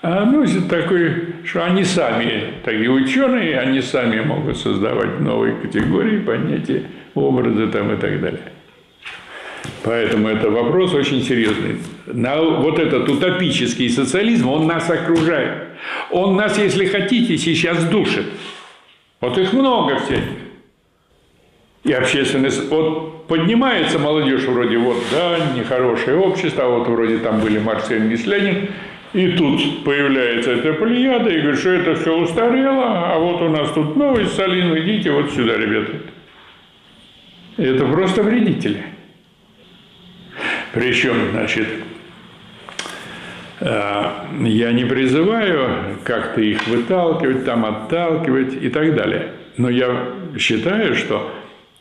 а 0.03 0.27
носят 0.27 0.69
такой, 0.69 1.29
что 1.45 1.65
они 1.65 1.83
сами, 1.83 2.45
такие 2.62 2.91
ученые, 2.91 3.59
они 3.59 3.81
сами 3.81 4.21
могут 4.21 4.59
создавать 4.59 5.19
новые 5.19 5.55
категории, 5.55 6.19
понятия, 6.19 6.83
образы 7.15 7.69
там 7.69 7.91
и 7.91 7.97
так 7.97 8.21
далее. 8.21 8.43
Поэтому 9.85 10.28
это 10.28 10.51
вопрос 10.51 10.95
очень 10.95 11.22
серьезный. 11.22 11.76
На 12.07 12.41
вот 12.41 12.78
этот 12.78 13.07
утопический 13.07 13.91
социализм, 13.91 14.49
он 14.49 14.66
нас 14.66 14.89
окружает. 14.89 15.68
Он 16.11 16.37
нас, 16.37 16.57
если 16.57 16.87
хотите, 16.87 17.37
сейчас 17.37 17.85
душит. 17.85 18.24
Вот 19.20 19.37
их 19.37 19.53
много 19.53 19.99
всяких. 19.99 20.24
И 21.85 21.93
общественность, 21.93 22.70
вот 22.70 23.26
поднимается 23.26 23.99
молодежь 23.99 24.45
вроде 24.45 24.78
вот, 24.78 24.97
да, 25.12 25.37
нехорошее 25.55 26.16
общество, 26.16 26.64
а 26.64 26.68
вот 26.68 26.89
вроде 26.89 27.18
там 27.18 27.41
были 27.41 27.59
Маркс 27.59 27.91
и 27.91 27.95
Энгельс 27.95 28.24
Ленин, 28.24 28.70
и 29.12 29.32
тут 29.32 29.85
появляется 29.85 30.53
эта 30.53 30.72
плеяда 30.72 31.28
и 31.28 31.41
говорит, 31.43 31.61
что 31.61 31.70
это 31.70 31.95
все 31.97 32.16
устарело, 32.16 33.12
а 33.12 33.18
вот 33.18 33.43
у 33.43 33.51
нас 33.51 33.70
тут 33.72 33.97
новый 33.97 34.24
Сталин, 34.24 34.78
идите 34.78 35.11
вот 35.11 35.30
сюда, 35.30 35.59
ребята. 35.59 35.93
Это 37.59 37.85
просто 37.85 38.22
вредители. 38.22 38.82
Причем, 40.75 41.31
значит, 41.31 41.68
э, 43.61 44.05
я 44.43 44.72
не 44.72 44.85
призываю 44.85 45.97
как-то 46.03 46.41
их 46.41 46.66
выталкивать, 46.66 47.45
там 47.45 47.64
отталкивать 47.64 48.55
и 48.61 48.68
так 48.68 48.95
далее. 48.97 49.29
Но 49.57 49.70
я 49.70 50.09
считаю, 50.37 50.97
что 50.97 51.33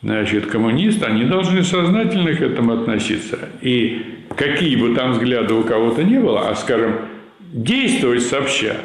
значит, 0.04 0.46
коммунисты, 0.46 1.06
они 1.06 1.24
должны 1.24 1.64
сознательно 1.64 2.36
к 2.36 2.42
этому 2.42 2.74
относиться. 2.74 3.40
И 3.62 4.26
какие 4.36 4.76
бы 4.76 4.94
там 4.96 5.14
взгляды 5.14 5.56
у 5.56 5.64
кого-то 5.64 6.04
не 6.04 6.20
было, 6.20 6.50
а, 6.50 6.56
скажем, 6.56 6.98
действовать 7.40 8.22
сообща, 8.24 8.76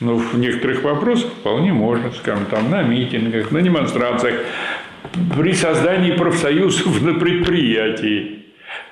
ну, 0.00 0.16
в 0.16 0.38
некоторых 0.38 0.82
вопросах 0.82 1.30
вполне 1.30 1.72
можно, 1.72 2.10
скажем, 2.10 2.46
там 2.46 2.70
на 2.70 2.82
митингах, 2.82 3.50
на 3.50 3.62
демонстрациях, 3.62 4.40
при 5.36 5.52
создании 5.52 6.12
профсоюзов 6.12 7.00
на 7.02 7.14
предприятии, 7.14 8.43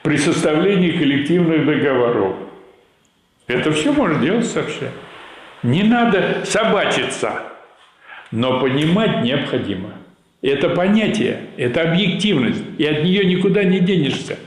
при 0.03 0.17
составлении 0.17 0.93
коллективных 0.93 1.65
договоров. 1.67 2.37
Это 3.47 3.73
все 3.73 3.93
можно 3.93 4.21
делать 4.21 4.47
сообща. 4.47 4.91
Не 5.63 5.83
надо 5.83 6.43
собачиться, 6.45 7.43
но 8.31 8.61
понимать 8.61 9.23
необходимо. 9.23 9.91
Это 10.41 10.71
понятие, 10.71 11.43
это 11.57 11.83
объективность, 11.83 12.63
и 12.79 12.85
от 12.85 13.05
нее 13.05 13.25
никуда 13.25 13.63
не 13.63 13.79
денешься. 13.79 14.39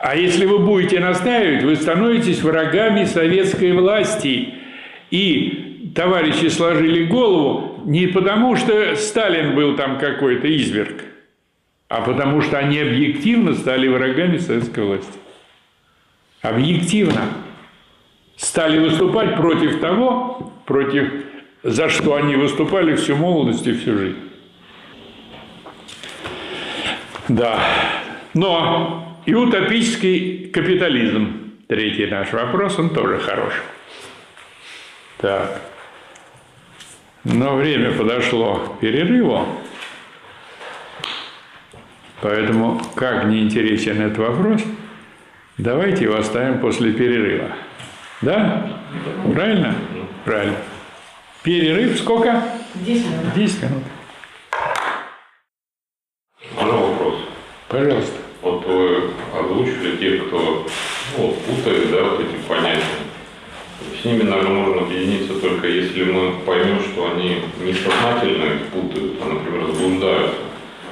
А 0.00 0.16
если 0.16 0.46
вы 0.46 0.58
будете 0.58 1.00
настаивать, 1.00 1.62
вы 1.62 1.76
становитесь 1.76 2.42
врагами 2.42 3.04
советской 3.04 3.72
власти. 3.72 4.54
И 5.10 5.92
товарищи 5.94 6.48
сложили 6.48 7.04
голову 7.04 7.82
не 7.84 8.06
потому, 8.08 8.56
что 8.56 8.94
Сталин 8.96 9.54
был 9.54 9.76
там 9.76 9.98
какой-то 9.98 10.48
изверг, 10.48 11.04
а 11.88 12.02
потому 12.02 12.42
что 12.42 12.58
они 12.58 12.78
объективно 12.78 13.54
стали 13.54 13.88
врагами 13.88 14.38
советской 14.38 14.84
власти. 14.84 15.18
Объективно 16.42 17.22
стали 18.36 18.78
выступать 18.78 19.36
против 19.36 19.80
того, 19.80 20.52
против, 20.66 21.10
за 21.62 21.88
что 21.88 22.14
они 22.14 22.36
выступали 22.36 22.94
всю 22.94 23.16
молодость 23.16 23.66
и 23.66 23.72
всю 23.72 23.98
жизнь. 23.98 24.18
Да. 27.28 27.58
Но 28.34 29.20
и 29.26 29.34
утопический 29.34 30.48
капитализм, 30.48 31.52
третий 31.66 32.06
наш 32.06 32.32
вопрос, 32.32 32.78
он 32.78 32.90
тоже 32.90 33.18
хорош. 33.18 33.54
Так. 35.18 35.62
Но 37.24 37.56
время 37.56 37.92
подошло 37.92 38.56
к 38.56 38.80
перерыву. 38.80 39.46
Поэтому, 42.20 42.80
как 42.96 43.26
не 43.26 43.42
интересен 43.42 44.00
этот 44.00 44.18
вопрос, 44.18 44.62
давайте 45.56 46.04
его 46.04 46.16
оставим 46.16 46.58
после 46.58 46.92
перерыва. 46.92 47.52
Да? 48.22 48.80
Правильно? 49.32 49.74
Правильно. 50.24 50.56
Перерыв 51.42 51.98
сколько? 51.98 52.42
10 52.74 53.04
минут. 53.06 53.34
10 53.36 53.62
минут. 53.62 53.82
Можно 56.54 56.76
вопрос? 56.76 57.14
Пожалуйста. 57.68 58.18
Вот 58.42 58.66
вы 58.66 59.10
озвучили 59.38 59.96
тех, 59.96 60.26
кто 60.26 60.66
ну, 61.16 61.36
путает 61.46 61.90
да, 61.90 62.02
вот 62.02 62.20
эти 62.20 62.36
понятия. 62.48 62.82
С 64.00 64.04
ними, 64.04 64.22
наверное, 64.22 64.64
можно 64.64 64.82
объединиться 64.82 65.34
только 65.34 65.68
если 65.68 66.04
мы 66.04 66.32
поймем, 66.44 66.80
что 66.80 67.12
они 67.12 67.42
несознательно 67.60 68.44
их 68.54 68.66
путают, 68.66 69.14
а, 69.20 69.28
например, 69.32 69.66
заблуждаются. 69.66 70.47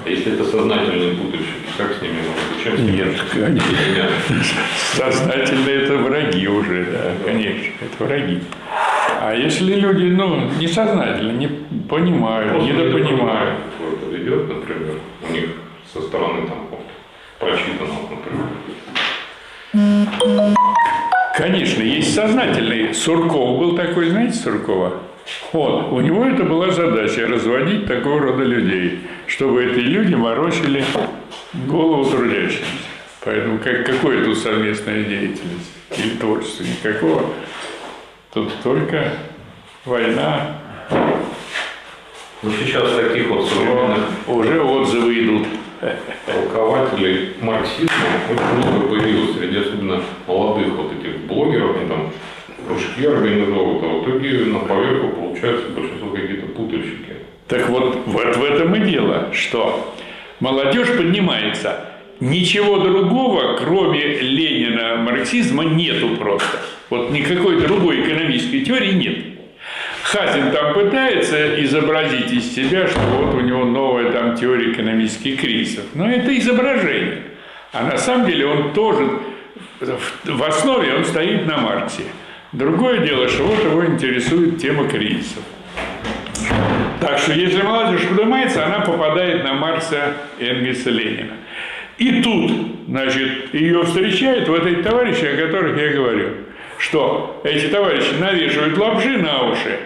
А 0.07 0.09
если 0.09 0.35
это 0.35 0.45
сознательные 0.45 1.17
путающие, 1.17 1.57
как 1.77 1.93
с 1.93 2.01
ними 2.01 2.19
можно? 2.19 2.63
Чем 2.63 2.77
с 2.77 2.81
ними 2.81 2.97
Нет, 2.97 3.17
конечно. 3.33 4.61
Сознательно 4.95 5.69
это 5.69 5.97
враги 5.97 6.47
уже, 6.47 6.85
да, 6.85 7.13
конечно, 7.25 7.73
это 7.81 8.05
враги. 8.05 8.39
А 9.21 9.35
если 9.35 9.75
люди, 9.75 10.05
ну, 10.05 10.49
несознательно, 10.61 11.33
не 11.33 11.49
понимают, 11.89 12.53
Просто 12.53 12.73
недопонимают, 12.73 13.59
это 13.81 14.17
ведет, 14.17 14.49
например, 14.49 14.95
у 15.29 15.33
них 15.33 15.49
со 15.93 16.01
стороны 16.01 16.47
там 16.47 16.69
прочитано, 17.41 17.95
например. 19.73 20.55
Конечно, 21.37 21.83
есть 21.83 22.15
сознательный. 22.15 22.95
Сурков 22.95 23.59
был 23.59 23.77
такой, 23.77 24.11
знаете, 24.11 24.35
Суркова? 24.35 25.01
Вот, 25.53 25.93
у 25.93 26.01
него 26.01 26.25
это 26.25 26.45
была 26.45 26.71
задача 26.71 27.27
разводить 27.27 27.87
такого 27.87 28.21
рода 28.21 28.45
людей, 28.45 29.01
чтобы 29.27 29.65
эти 29.65 29.81
люди 29.81 30.15
морочили 30.15 30.85
голову 31.67 32.05
трудящимся. 32.05 32.65
Поэтому 33.25 33.59
как, 33.59 33.85
какое 33.85 34.25
тут 34.25 34.39
совместная 34.39 35.03
деятельность 35.03 35.73
или 35.97 36.11
творчество? 36.11 36.63
Никакого. 36.63 37.25
Тут 38.33 38.53
только 38.63 39.13
война, 39.85 40.59
Но 42.43 42.51
сейчас 42.51 42.93
таких 42.93 43.29
вот 43.29 43.49
современных 43.49 44.05
уже 44.29 44.61
отзывы 44.61 45.25
идут. 45.25 45.49
толкователей 46.27 47.35
марксизма 47.41 47.91
очень 48.31 48.59
много 48.59 48.89
появилось 48.89 49.37
среди 49.37 49.59
особенно 49.59 50.03
молодых 50.27 50.75
вот 50.75 50.93
этих 50.93 51.21
блогеров, 51.23 51.77
там 51.89 52.13
кружки 52.67 53.07
организовывают, 53.07 53.83
а 53.83 53.87
в 53.87 54.09
итоге 54.09 54.45
на 54.47 54.59
поверку 54.61 55.09
получается 55.09 55.69
большинство 55.71 56.11
какие-то 56.11 56.47
путальщики. 56.47 57.15
Так 57.49 57.69
вот, 57.69 58.03
вот 58.07 58.37
в 58.37 58.45
этом 58.45 58.75
и 58.75 58.91
дело, 58.91 59.29
что 59.33 59.95
молодежь 60.41 60.89
поднимается. 60.89 61.85
Ничего 62.19 62.79
другого, 62.79 63.57
кроме 63.57 64.19
Ленина, 64.19 64.97
марксизма, 64.97 65.65
нету 65.65 66.17
просто. 66.17 66.59
Вот 66.89 67.11
никакой 67.11 67.61
другой 67.61 68.01
экономической 68.01 68.61
теории 68.61 68.93
нет. 68.93 69.19
Хазин 70.03 70.51
там 70.53 70.73
пытается 70.73 71.63
изобразить 71.63 72.33
из 72.33 72.55
себя, 72.55 72.87
что 72.87 73.01
вот 73.01 73.35
у 73.35 73.41
него 73.41 73.65
новая 73.65 74.13
там 74.13 74.37
теория 74.37 74.73
экономических 74.73 75.41
кризисов. 75.41 75.85
Но 75.95 76.09
это 76.09 76.37
изображение. 76.39 77.23
А 77.73 77.85
на 77.85 77.99
самом 77.99 78.27
деле 78.27 78.47
он 78.47 78.73
тоже, 78.73 79.09
в 79.81 80.43
основе 80.43 80.95
он 80.95 81.05
стоит 81.05 81.47
на 81.47 81.59
Марксе. 81.59 82.05
Другое 82.57 83.01
дело, 83.01 83.29
что 83.29 83.45
вот 83.45 83.63
его 83.63 83.85
интересует 83.85 84.59
тема 84.59 84.89
кризисов. 84.89 85.43
Так 87.03 87.19
что 87.19 87.35
если 87.35 87.61
молодежь 87.61 88.09
поднимается, 88.09 88.65
она 88.65 88.81
попадает 88.81 89.45
на 89.45 89.53
Маркса, 89.53 90.15
Энгельса, 90.41 90.89
Ленина. 90.89 91.35
И 91.99 92.23
тут, 92.23 92.51
значит, 92.89 93.53
ее 93.53 93.85
встречают 93.85 94.49
вот 94.49 94.65
эти 94.65 94.83
товарищи, 94.83 95.27
о 95.27 95.37
которых 95.37 95.77
я 95.79 95.93
говорю, 95.93 96.31
что 96.79 97.43
эти 97.45 97.67
товарищи 97.67 98.15
навешивают 98.19 98.79
лапши 98.79 99.19
на 99.19 99.51
уши. 99.51 99.79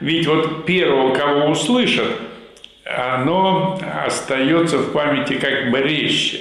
Ведь 0.00 0.26
вот 0.26 0.64
первого, 0.64 1.14
кого 1.14 1.50
услышат, 1.50 2.08
оно 2.86 3.78
остается 4.06 4.78
в 4.78 4.92
памяти 4.92 5.34
как 5.34 5.70
бы 5.70 5.82
резче. 5.82 6.40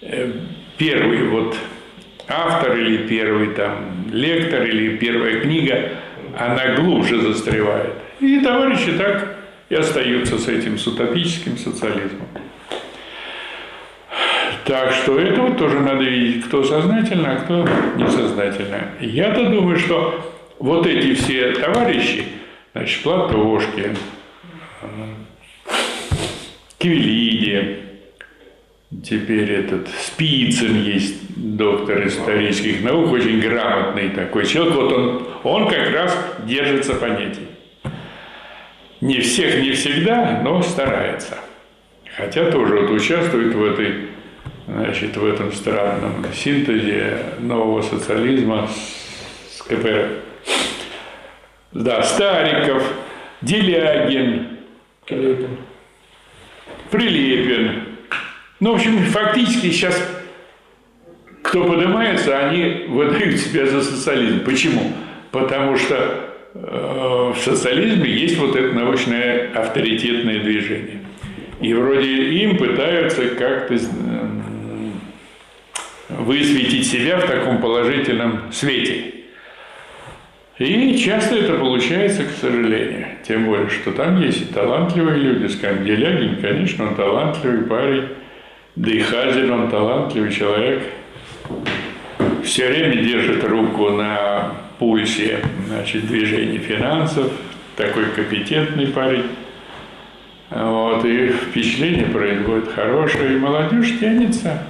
Э, 0.00 0.32
Первый 0.78 1.28
вот 1.28 1.54
автор 2.30 2.76
или 2.76 3.08
первый 3.08 3.48
там 3.48 4.06
лектор 4.12 4.62
или 4.62 4.96
первая 4.96 5.40
книга, 5.40 5.90
она 6.38 6.76
глубже 6.76 7.20
застревает. 7.20 7.94
И 8.20 8.40
товарищи 8.40 8.92
так 8.92 9.36
и 9.68 9.74
остаются 9.74 10.38
с 10.38 10.48
этим, 10.48 10.78
с 10.78 10.86
утопическим 10.86 11.56
социализмом. 11.56 12.28
Так 14.64 14.92
что 14.92 15.18
это 15.18 15.42
вот 15.42 15.58
тоже 15.58 15.80
надо 15.80 16.04
видеть, 16.04 16.44
кто 16.44 16.62
сознательно, 16.62 17.32
а 17.32 17.36
кто 17.36 17.66
несознательно. 17.96 18.92
Я-то 19.00 19.48
думаю, 19.48 19.78
что 19.78 20.38
вот 20.58 20.86
эти 20.86 21.14
все 21.14 21.52
товарищи, 21.52 22.24
значит, 22.72 23.02
Платошкин, 23.02 23.96
Кивелиди, 26.78 27.78
теперь 29.04 29.50
этот 29.52 29.88
Спицын 29.88 30.82
есть, 30.82 31.20
доктор 31.36 32.06
исторических 32.06 32.82
наук, 32.82 33.12
очень 33.12 33.40
грамотный 33.40 34.10
такой 34.10 34.46
человек. 34.46 34.74
Вот 34.74 34.92
он, 34.92 35.28
он 35.44 35.68
как 35.68 35.90
раз 35.92 36.16
держится 36.44 36.94
понятий. 36.94 37.48
Не 39.00 39.20
всех, 39.20 39.62
не 39.62 39.72
всегда, 39.72 40.40
но 40.44 40.62
старается. 40.62 41.38
Хотя 42.16 42.50
тоже 42.50 42.80
вот 42.80 42.90
участвует 42.90 43.54
в 43.54 43.64
этой, 43.64 44.08
значит, 44.66 45.16
в 45.16 45.24
этом 45.24 45.52
странном 45.52 46.26
синтезе 46.34 47.18
нового 47.38 47.82
социализма 47.82 48.68
с, 48.68 49.62
КПРФ. 49.62 50.08
Да, 51.72 52.02
Стариков, 52.02 52.82
Делягин, 53.40 54.58
Прилепин. 55.06 55.56
Прилепин. 56.90 57.89
Ну, 58.60 58.72
в 58.72 58.74
общем, 58.76 58.98
фактически 59.06 59.70
сейчас 59.70 59.98
кто 61.42 61.64
поднимается, 61.64 62.38
они 62.38 62.84
выдают 62.88 63.38
себя 63.38 63.66
за 63.66 63.82
социализм. 63.82 64.44
Почему? 64.44 64.92
Потому 65.32 65.76
что 65.76 66.30
э, 66.54 67.32
в 67.34 67.38
социализме 67.38 68.08
есть 68.08 68.36
вот 68.38 68.54
это 68.54 68.72
научное 68.74 69.50
авторитетное 69.54 70.40
движение. 70.40 71.00
И 71.60 71.74
вроде 71.74 72.06
им 72.06 72.56
пытаются 72.56 73.28
как-то 73.30 73.74
э, 73.74 73.78
высветить 76.10 76.86
себя 76.86 77.18
в 77.18 77.26
таком 77.26 77.60
положительном 77.60 78.52
свете. 78.52 79.14
И 80.58 80.98
часто 80.98 81.36
это 81.36 81.54
получается, 81.54 82.24
к 82.24 82.30
сожалению. 82.38 83.06
Тем 83.26 83.46
более, 83.46 83.70
что 83.70 83.92
там 83.92 84.20
есть 84.20 84.42
и 84.42 84.44
талантливые 84.44 85.18
люди. 85.18 85.50
Скажем, 85.50 85.84
Делягин, 85.84 86.36
конечно, 86.42 86.88
он 86.88 86.94
талантливый 86.94 87.64
парень. 87.64 88.08
Да 88.76 88.90
и 88.90 89.00
Хазин, 89.00 89.50
он 89.50 89.68
талантливый 89.68 90.32
человек. 90.32 90.82
Все 92.44 92.68
время 92.68 92.96
держит 93.02 93.44
руку 93.44 93.90
на 93.90 94.52
пульсе 94.78 95.40
значит, 95.66 96.06
движения 96.06 96.58
финансов. 96.58 97.30
Такой 97.76 98.06
компетентный 98.14 98.86
парень. 98.86 99.24
Вот, 100.50 101.04
и 101.04 101.28
впечатление 101.28 102.06
производит 102.06 102.72
хорошее, 102.72 103.34
и 103.34 103.38
молодежь 103.38 103.98
тянется. 104.00 104.62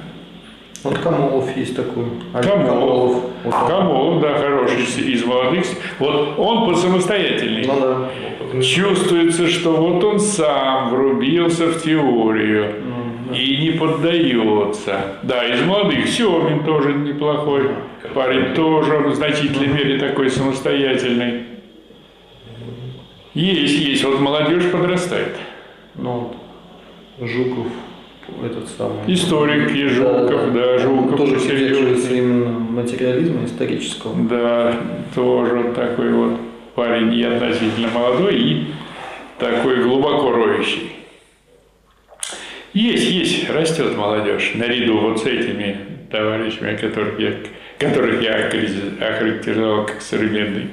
Вот 0.82 0.98
Камолов 0.98 1.56
есть 1.56 1.76
такой. 1.76 2.04
Олег 2.32 2.50
Камолов. 2.50 3.22
Вот 3.44 3.54
он. 3.54 3.68
Камолов, 3.68 4.22
да, 4.22 4.38
хороший 4.38 4.82
из 4.82 5.24
молодых. 5.24 5.66
Вот 5.98 6.38
он 6.38 6.76
самостоятельный. 6.76 7.66
Ну 7.66 7.80
да. 7.80 8.62
Чувствуется, 8.62 9.46
что 9.46 9.76
вот 9.76 10.02
он 10.02 10.18
сам 10.18 10.90
врубился 10.90 11.66
в 11.66 11.82
теорию 11.82 12.74
и 13.32 13.56
не 13.56 13.70
поддается. 13.72 15.16
Да, 15.22 15.44
из 15.46 15.62
молодых 15.62 16.06
Семин 16.08 16.64
тоже 16.64 16.92
неплохой 16.94 17.70
парень, 18.14 18.54
тоже 18.54 18.98
в 18.98 19.14
значительной 19.14 19.68
мере 19.68 19.98
такой 19.98 20.30
самостоятельный. 20.30 21.44
Есть, 23.34 23.78
есть, 23.78 24.04
вот 24.04 24.20
молодежь 24.20 24.70
подрастает. 24.70 25.36
Ну. 25.94 26.34
Жуков, 27.20 27.66
этот 28.42 28.68
самый. 28.70 28.98
Историк 29.06 29.70
и 29.72 29.86
Жуков, 29.88 30.52
да, 30.54 30.78
Жуков 30.78 31.18
Тоже 31.18 31.38
придерживается 31.38 32.14
именно 32.14 32.50
материализма 32.50 33.44
исторического. 33.44 34.14
Да, 34.28 34.74
тоже 35.14 35.72
такой 35.74 36.10
вот 36.12 36.40
парень 36.74 37.12
и 37.12 37.22
относительно 37.22 37.88
молодой, 37.88 38.36
и 38.36 38.66
такой 39.38 39.82
глубоко 39.82 40.32
роющий. 40.32 40.99
Есть, 42.72 43.10
есть, 43.10 43.50
растет 43.50 43.96
молодежь, 43.96 44.52
наряду 44.54 44.98
вот 44.98 45.20
с 45.20 45.26
этими 45.26 45.76
товарищами, 46.10 46.76
которых 46.76 47.18
я, 47.18 47.34
которых 47.78 48.22
я 48.22 48.36
охарактеризовал 48.36 49.86
как 49.86 50.00
современный 50.00 50.68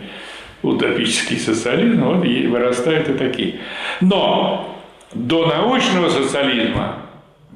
утопический 0.61 1.37
социализм, 1.37 2.03
вот 2.03 2.25
и 2.25 2.47
вырастают 2.47 3.09
и 3.09 3.13
такие. 3.13 3.55
Но 4.01 4.79
до 5.13 5.47
научного 5.47 6.09
социализма 6.09 7.01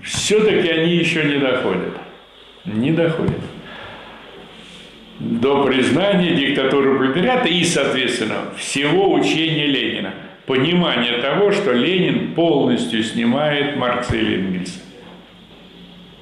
все-таки 0.03 0.69
они 0.69 0.95
еще 0.95 1.23
не 1.23 1.37
доходят. 1.37 1.97
Не 2.65 2.91
доходят 2.91 3.41
до 5.21 5.63
признания 5.63 6.33
диктатуры 6.33 6.97
пролетариата 6.97 7.47
и, 7.47 7.63
соответственно, 7.63 8.37
всего 8.57 9.13
учения 9.13 9.67
Ленина. 9.67 10.13
Понимание 10.45 11.21
того, 11.21 11.51
что 11.51 11.71
Ленин 11.71 12.33
полностью 12.33 13.03
снимает 13.03 13.77
Маркса 13.77 14.17
и 14.17 14.35
Энгельса. 14.35 14.79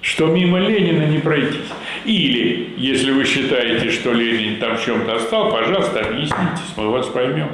Что 0.01 0.27
мимо 0.27 0.59
Ленина 0.59 1.03
не 1.03 1.19
пройтись. 1.19 1.71
Или, 2.05 2.73
если 2.77 3.11
вы 3.11 3.25
считаете, 3.25 3.91
что 3.91 4.13
Ленин 4.13 4.59
там 4.59 4.77
в 4.77 4.85
чем-то 4.85 5.15
отстал, 5.15 5.51
пожалуйста, 5.51 6.01
объяснитесь, 6.01 6.73
мы 6.75 6.89
вас 6.89 7.07
поймем. 7.07 7.49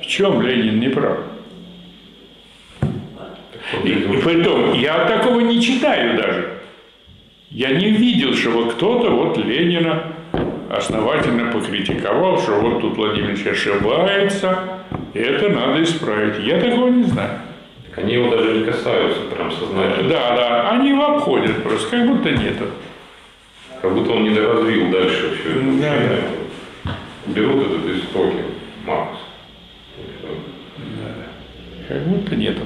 В 0.00 0.06
чем 0.06 0.40
Ленин 0.42 0.80
не 0.80 0.88
прав? 0.88 1.18
И, 3.84 3.88
и 3.88 4.16
притом, 4.22 4.72
я 4.74 5.04
такого 5.06 5.40
не 5.40 5.60
читаю 5.60 6.16
даже. 6.16 6.58
Я 7.50 7.70
не 7.70 7.90
видел, 7.90 8.34
чтобы 8.34 8.70
кто-то 8.70 9.10
вот 9.10 9.38
Ленина 9.38 10.12
основательно 10.70 11.50
покритиковал, 11.50 12.38
что 12.38 12.60
вот 12.60 12.80
тут 12.80 12.96
Владимир 12.96 13.30
Ильич 13.30 13.46
ошибается, 13.46 14.84
это 15.14 15.48
надо 15.48 15.82
исправить. 15.82 16.44
Я 16.44 16.60
такого 16.60 16.88
не 16.88 17.04
знаю. 17.04 17.40
Так 17.88 18.04
они 18.04 18.14
его 18.14 18.30
даже 18.30 18.58
не 18.58 18.64
касаются 18.64 19.22
прям 19.22 19.50
сознательно. 19.50 20.08
Да, 20.08 20.36
да, 20.36 20.70
они 20.70 20.90
его 20.90 21.16
обходят 21.16 21.62
просто, 21.62 21.96
как 21.96 22.06
будто 22.06 22.30
нету. 22.30 22.64
Как 23.80 23.94
будто 23.94 24.12
он 24.12 24.24
не 24.24 24.30
доразвил 24.30 24.90
дальше 24.90 25.38
все 25.40 25.50
это. 25.50 25.72
Да. 25.80 26.92
Берут 27.26 27.66
этот 27.66 27.86
истоки, 27.96 28.42
Маркс. 28.86 29.18
Всё. 30.18 30.28
Как 31.88 32.06
будто 32.06 32.36
нету. 32.36 32.62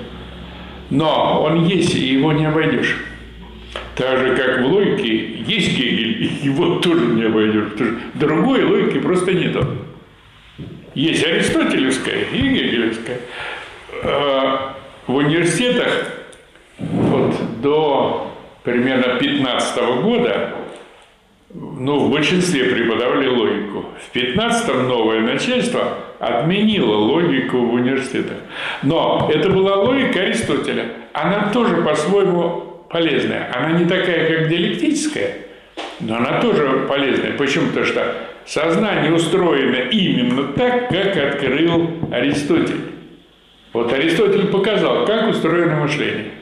Но 0.90 1.42
он 1.42 1.64
есть, 1.64 1.94
и 1.94 2.14
его 2.14 2.32
не 2.32 2.46
обойдешь. 2.46 2.96
Так 3.94 4.18
же, 4.18 4.36
как 4.36 4.62
в 4.62 4.66
логике 4.66 5.42
есть 5.46 5.76
Гегель, 5.76 6.24
и 6.24 6.26
его 6.46 6.80
тоже 6.80 7.06
не 7.06 7.24
обойдешь. 7.24 7.70
потому 7.72 7.90
что 7.90 8.18
другой 8.18 8.64
логики 8.64 8.98
просто 8.98 9.32
нету. 9.32 9.66
Есть 10.94 11.24
аристотелевская 11.24 12.24
и 12.32 12.38
гегелевская. 12.38 13.18
Э, 14.02 14.56
В 15.06 15.16
университетах 15.16 16.12
вот 16.78 17.34
до 17.60 18.32
примерно 18.62 19.18
15 19.18 20.02
года 20.02 20.54
ну, 21.54 21.98
в 21.98 22.10
большинстве 22.10 22.64
преподавали 22.64 23.28
логику. 23.28 23.86
В 24.00 24.16
15-м 24.16 24.88
новое 24.88 25.20
начальство 25.20 25.98
отменило 26.18 26.94
логику 26.94 27.58
в 27.58 27.74
университетах. 27.74 28.38
Но 28.82 29.30
это 29.32 29.50
была 29.50 29.76
логика 29.76 30.20
Аристотеля. 30.20 30.86
Она 31.12 31.50
тоже 31.52 31.82
по-своему 31.82 32.84
полезная. 32.88 33.50
Она 33.54 33.78
не 33.78 33.84
такая, 33.84 34.28
как 34.28 34.48
диалектическая, 34.48 35.36
но 36.00 36.16
она 36.16 36.40
тоже 36.40 36.86
полезная. 36.88 37.32
Почему? 37.32 37.68
Потому 37.68 37.86
что 37.86 38.14
сознание 38.46 39.12
устроено 39.12 39.88
именно 39.90 40.52
так, 40.52 40.88
как 40.88 41.16
открыл 41.16 41.90
Аристотель. 42.10 42.80
Вот 43.72 43.92
Аристотель 43.92 44.46
показал, 44.48 45.06
как 45.06 45.28
устроено 45.28 45.76
мышление 45.76 46.32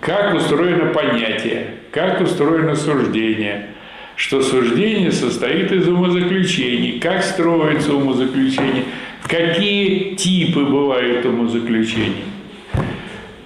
как 0.00 0.34
устроено 0.34 0.92
понятие, 0.92 1.66
как 1.90 2.20
устроено 2.20 2.74
суждение, 2.74 3.68
что 4.14 4.42
суждение 4.42 5.12
состоит 5.12 5.72
из 5.72 5.88
умозаключений, 5.88 7.00
как 7.00 7.22
строится 7.22 7.94
умозаключение, 7.94 8.84
какие 9.26 10.14
типы 10.14 10.64
бывают 10.64 11.24
умозаключений. 11.26 12.24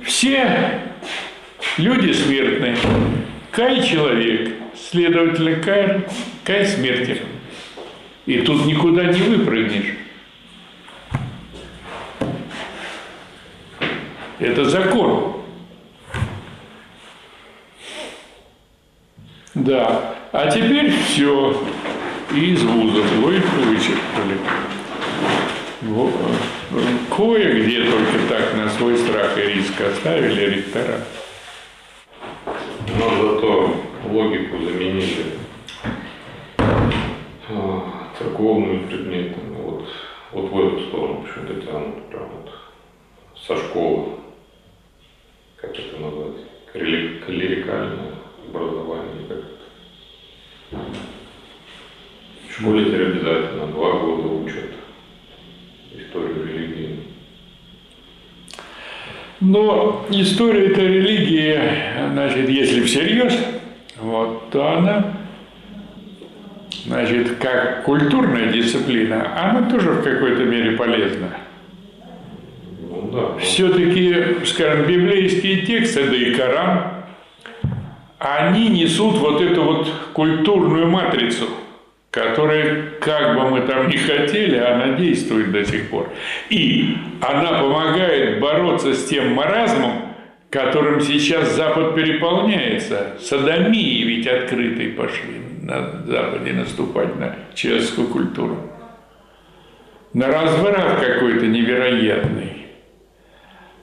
Все 0.03 0.81
люди 1.79 2.13
смертные. 2.13 2.77
Кай 3.51 3.83
человек, 3.83 4.51
следовательно, 4.91 5.57
Кай, 5.57 6.03
Кай 6.45 6.67
смертен. 6.67 7.19
И 8.27 8.41
тут 8.41 8.67
никуда 8.67 9.05
не 9.05 9.21
выпрыгнешь. 9.21 9.95
Это 14.39 14.65
закон. 14.65 15.43
Да. 19.55 20.15
А 20.33 20.51
теперь 20.51 20.93
все. 20.93 21.63
И 22.33 22.53
из 22.53 22.63
вузов 22.63 23.07
логику 23.23 23.57
вычеркнули. 23.67 24.39
Кое-где 27.17 27.85
только 27.85 28.19
так 28.29 28.55
на 28.55 28.71
свой 28.71 28.97
страх 28.97 29.37
и 29.37 29.43
риск 29.43 29.81
оставили 29.81 30.57
ректора. 30.57 31.01
Но 32.97 33.11
зато 33.17 33.90
логику 34.05 34.59
заменили 34.59 35.39
а, 36.59 38.09
церковными 38.19 38.87
предметами. 38.87 39.57
Вот, 39.63 39.89
вот 40.33 40.51
в 40.51 40.67
эту 40.67 40.87
сторону 40.87 41.25
почему-то 41.27 41.67
тянут 41.67 42.09
прям 42.09 42.29
вот 42.29 42.51
со 43.47 43.57
школы. 43.57 44.17
Как 45.57 45.71
это 45.79 46.01
назвать? 46.01 46.37
Клерикальное 46.73 48.15
образование. 48.49 49.27
Как 49.29 49.39
это? 49.39 50.81
В 52.49 52.53
школе 52.53 52.85
теперь 52.85 53.07
обязательно 53.07 53.67
два 53.67 53.93
года 53.93 54.29
учат 54.29 54.71
историю 55.93 56.47
религии. 56.47 56.99
Но 59.41 60.07
история 60.11 60.67
этой 60.67 60.87
религии, 60.87 61.59
значит, 62.13 62.49
если 62.49 62.83
всерьез, 62.83 63.35
вот, 64.01 64.51
то 64.51 64.73
она, 64.73 65.15
значит, 66.87 67.37
как 67.39 67.85
культурная 67.85 68.53
дисциплина, 68.53 69.33
она 69.37 69.69
тоже 69.71 69.91
в 69.91 70.03
какой-то 70.03 70.45
мере 70.45 70.73
полезна. 70.73 71.31
Ну 72.81 73.11
да. 73.13 73.39
Все-таки, 73.39 74.45
скажем, 74.45 74.87
библейские 74.87 75.67
тексты, 75.67 76.09
да 76.09 76.17
и 76.17 76.35
Коран, 76.35 76.83
они 78.19 78.69
несут 78.69 79.19
вот 79.19 79.41
эту 79.41 79.63
вот 79.63 79.93
культурную 80.13 80.89
матрицу, 80.89 81.47
которая, 82.11 82.83
как 83.01 83.37
бы 83.37 83.51
мы 83.51 83.61
там 83.63 83.89
ни 83.89 83.97
хотели, 83.97 84.57
она 84.57 84.97
действует 84.97 85.53
до 85.53 85.65
сих 85.65 85.89
пор. 85.91 86.11
И 86.49 86.97
она 87.21 87.61
помогает 87.61 88.41
бороться 88.41 88.95
с 88.95 89.05
тем 89.07 89.33
маразмом, 89.33 90.10
которым 90.51 91.01
сейчас 91.01 91.55
Запад 91.55 91.95
переполняется. 91.95 93.15
Садомии 93.21 94.03
ведь 94.03 94.27
открытые 94.27 94.91
пошли 94.91 95.41
на 95.63 96.03
Западе 96.07 96.53
наступать 96.53 97.17
на 97.19 97.37
человеческую 97.55 98.09
культуру. 98.09 98.57
На 100.13 100.27
разврат 100.27 100.99
какой-то 101.01 101.47
невероятный. 101.47 102.67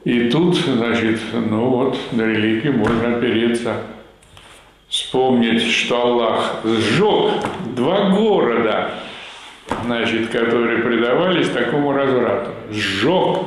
И 0.03 0.29
тут, 0.29 0.55
значит, 0.55 1.19
ну 1.33 1.69
вот, 1.69 1.97
на 2.11 2.23
религию 2.23 2.73
можно 2.73 3.15
опереться. 3.15 3.75
Вспомнить, 4.89 5.61
что 5.61 6.01
Аллах 6.01 6.61
сжег 6.63 7.43
два 7.75 8.09
города, 8.11 8.91
значит, 9.83 10.29
которые 10.29 10.79
предавались 10.79 11.49
такому 11.49 11.93
разврату. 11.93 12.51
Сжег. 12.71 13.39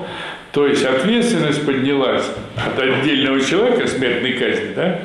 То 0.52 0.66
есть 0.66 0.84
ответственность 0.84 1.64
поднялась 1.64 2.24
от 2.56 2.78
отдельного 2.78 3.40
человека, 3.40 3.86
смертной 3.86 4.32
казни, 4.32 4.72
да, 4.74 5.00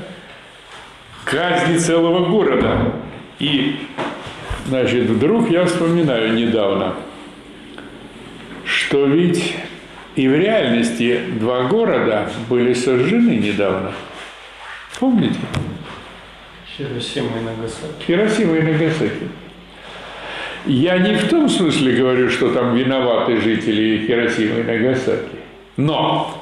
казни 1.24 1.78
целого 1.78 2.28
города. 2.30 2.94
И, 3.40 3.76
значит, 4.68 5.04
вдруг 5.04 5.52
я 5.52 5.66
вспоминаю 5.66 6.34
недавно, 6.34 6.96
что 8.66 9.06
ведь 9.06 9.56
и 10.16 10.28
в 10.28 10.36
реальности 10.36 11.20
два 11.40 11.64
города 11.64 12.30
были 12.50 12.74
сожжены 12.74 13.36
недавно. 13.36 13.92
Помните? 15.00 15.40
Хиросима 16.66 17.38
и 17.38 17.42
Нагасаки. 17.44 18.06
Хиросима 18.08 18.56
и 18.56 18.62
Нагасаки. 18.62 19.30
Я 20.66 20.98
не 20.98 21.14
в 21.14 21.30
том 21.30 21.48
смысле 21.48 21.96
говорю, 21.96 22.30
что 22.30 22.52
там 22.52 22.76
виноваты 22.76 23.40
жители 23.40 24.06
Хиросимы 24.08 24.62
и 24.62 24.64
Нагасаки. 24.64 25.38
Но 25.78 26.42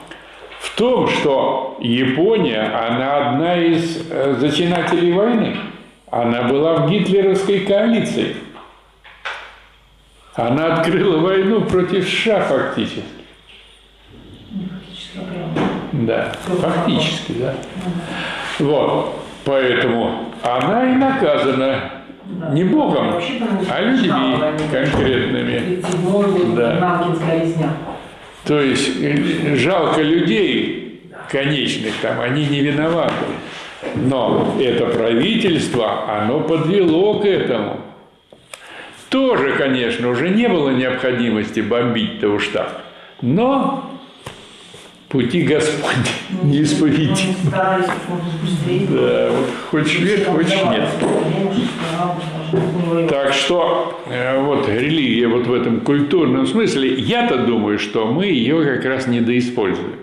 в 0.60 0.78
том, 0.78 1.10
что 1.10 1.78
Япония, 1.82 2.62
она 2.62 3.18
одна 3.18 3.58
из 3.58 4.10
э, 4.10 4.36
зачинателей 4.40 5.12
войны. 5.12 5.58
Она 6.10 6.44
была 6.44 6.76
в 6.76 6.90
гитлеровской 6.90 7.62
коалиции. 7.62 8.36
Она 10.36 10.76
открыла 10.76 11.18
войну 11.18 11.62
против 11.62 12.08
США 12.08 12.42
фактически. 12.42 13.04
Да, 15.92 16.34
фактически, 16.46 17.34
да. 17.34 17.56
Вот. 18.60 19.20
Поэтому 19.44 20.34
она 20.44 20.92
и 20.92 20.96
наказана 20.96 22.03
не 22.52 22.64
Богом, 22.64 23.22
а 23.70 23.82
людьми 23.82 24.38
конкретными. 24.72 25.82
Да. 26.56 26.80
То 28.46 28.60
есть 28.60 28.92
э, 29.02 29.56
жалко 29.56 30.02
людей 30.02 31.10
конечных, 31.30 31.94
там 32.02 32.20
они 32.20 32.46
не 32.46 32.62
виноваты. 32.62 33.14
Но 33.96 34.56
это 34.60 34.86
правительство, 34.88 36.20
оно 36.20 36.42
подвело 36.42 37.20
к 37.20 37.26
этому. 37.26 37.78
Тоже, 39.10 39.54
конечно, 39.54 40.10
уже 40.10 40.30
не 40.30 40.48
было 40.48 40.72
необходимости 40.72 41.60
бомбить-то 41.60 42.30
уж 42.30 42.48
так. 42.48 42.82
Но 43.22 43.93
пути 45.14 45.44
Господни 45.44 46.10
неисповедимы. 46.42 47.36
Мы 47.44 47.50
старались 47.50 47.86
как 47.86 48.10
можно 48.10 48.32
быстрее. 48.42 48.88
Да, 48.90 49.30
вот 49.30 49.50
хочешь 49.70 50.00
верь, 50.00 50.26
хочешь 50.26 50.64
нет. 50.72 50.90
Так 53.10 53.32
что 53.34 54.02
э, 54.08 54.42
вот 54.42 54.68
религия 54.68 55.28
вот 55.28 55.46
в 55.46 55.54
этом 55.54 55.82
культурном 55.82 56.48
смысле, 56.48 56.96
я-то 56.96 57.46
думаю, 57.46 57.78
что 57.78 58.08
мы 58.08 58.26
ее 58.26 58.66
как 58.66 58.86
раз 58.86 59.06
недоиспользуем. 59.06 59.98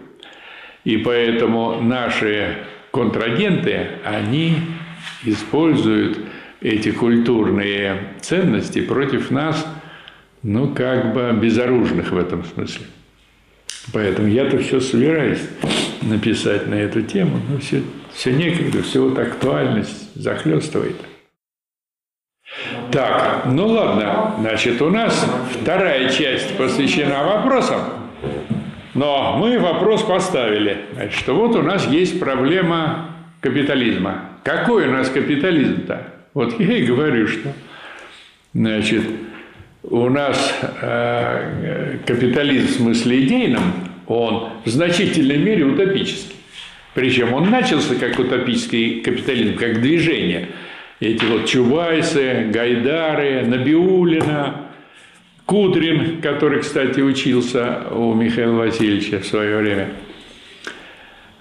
И 0.85 0.97
поэтому 0.99 1.83
наши 1.83 2.59
контрагенты, 2.93 3.89
они 4.05 4.59
используют 5.25 6.21
эти 6.61 6.93
культурные 6.93 8.15
ценности 8.21 8.81
против 8.81 9.33
нас, 9.33 9.67
ну, 10.45 10.73
как 10.73 11.13
бы 11.15 11.33
безоружных 11.33 12.13
в 12.13 12.17
этом 12.17 12.45
смысле. 12.45 12.87
Поэтому 13.93 14.29
я-то 14.29 14.59
все 14.59 14.81
собираюсь 14.81 15.41
написать 16.03 16.67
на 16.67 16.75
эту 16.75 17.03
тему, 17.03 17.41
но 17.49 17.59
все, 17.59 17.83
все 18.13 18.33
некогда, 18.33 18.83
все 18.83 19.03
вот 19.03 19.19
актуальность 19.19 20.15
захлестывает. 20.15 20.97
Так, 22.91 23.47
ну 23.47 23.67
ладно, 23.67 24.35
значит, 24.41 24.83
у 24.83 24.91
нас 24.91 25.25
вторая 25.61 26.09
часть 26.09 26.57
посвящена 26.57 27.25
вопросам, 27.25 27.81
но 28.95 29.37
мы 29.39 29.59
вопрос 29.59 30.03
поставили, 30.03 30.79
значит, 30.95 31.19
что 31.19 31.35
вот 31.35 31.55
у 31.55 31.63
нас 31.63 31.87
есть 31.87 32.19
проблема 32.19 33.15
капитализма. 33.41 34.25
Какой 34.43 34.89
у 34.89 34.91
нас 34.91 35.09
капитализм-то? 35.09 36.07
Вот 36.35 36.59
я 36.59 36.79
и 36.79 36.85
говорю, 36.85 37.29
что, 37.29 37.53
значит, 38.53 39.05
у 39.83 40.09
нас 40.09 40.55
э, 40.83 41.99
капитализм 42.07 42.67
в 42.67 42.71
смысле 42.71 43.25
идейном, 43.25 43.63
он 44.07 44.51
в 44.65 44.69
значительной 44.69 45.39
мере 45.39 45.65
утопический. 45.65 46.37
Причем 46.95 47.33
он 47.33 47.51
начался 47.51 47.95
как 47.95 48.19
утопический 48.19 49.01
капитализм, 49.01 49.57
как 49.57 49.81
движение. 49.81 50.49
Эти 50.99 51.25
вот 51.25 51.47
Чубайсы, 51.47 52.49
Гайдары, 52.53 53.47
Набиулина, 53.47 54.67
Кудрин, 55.47 56.21
который, 56.21 56.61
кстати, 56.61 57.01
учился 57.01 57.85
у 57.91 58.13
Михаила 58.15 58.59
Васильевича 58.59 59.21
в 59.21 59.27
свое 59.27 59.59
время. 59.59 59.89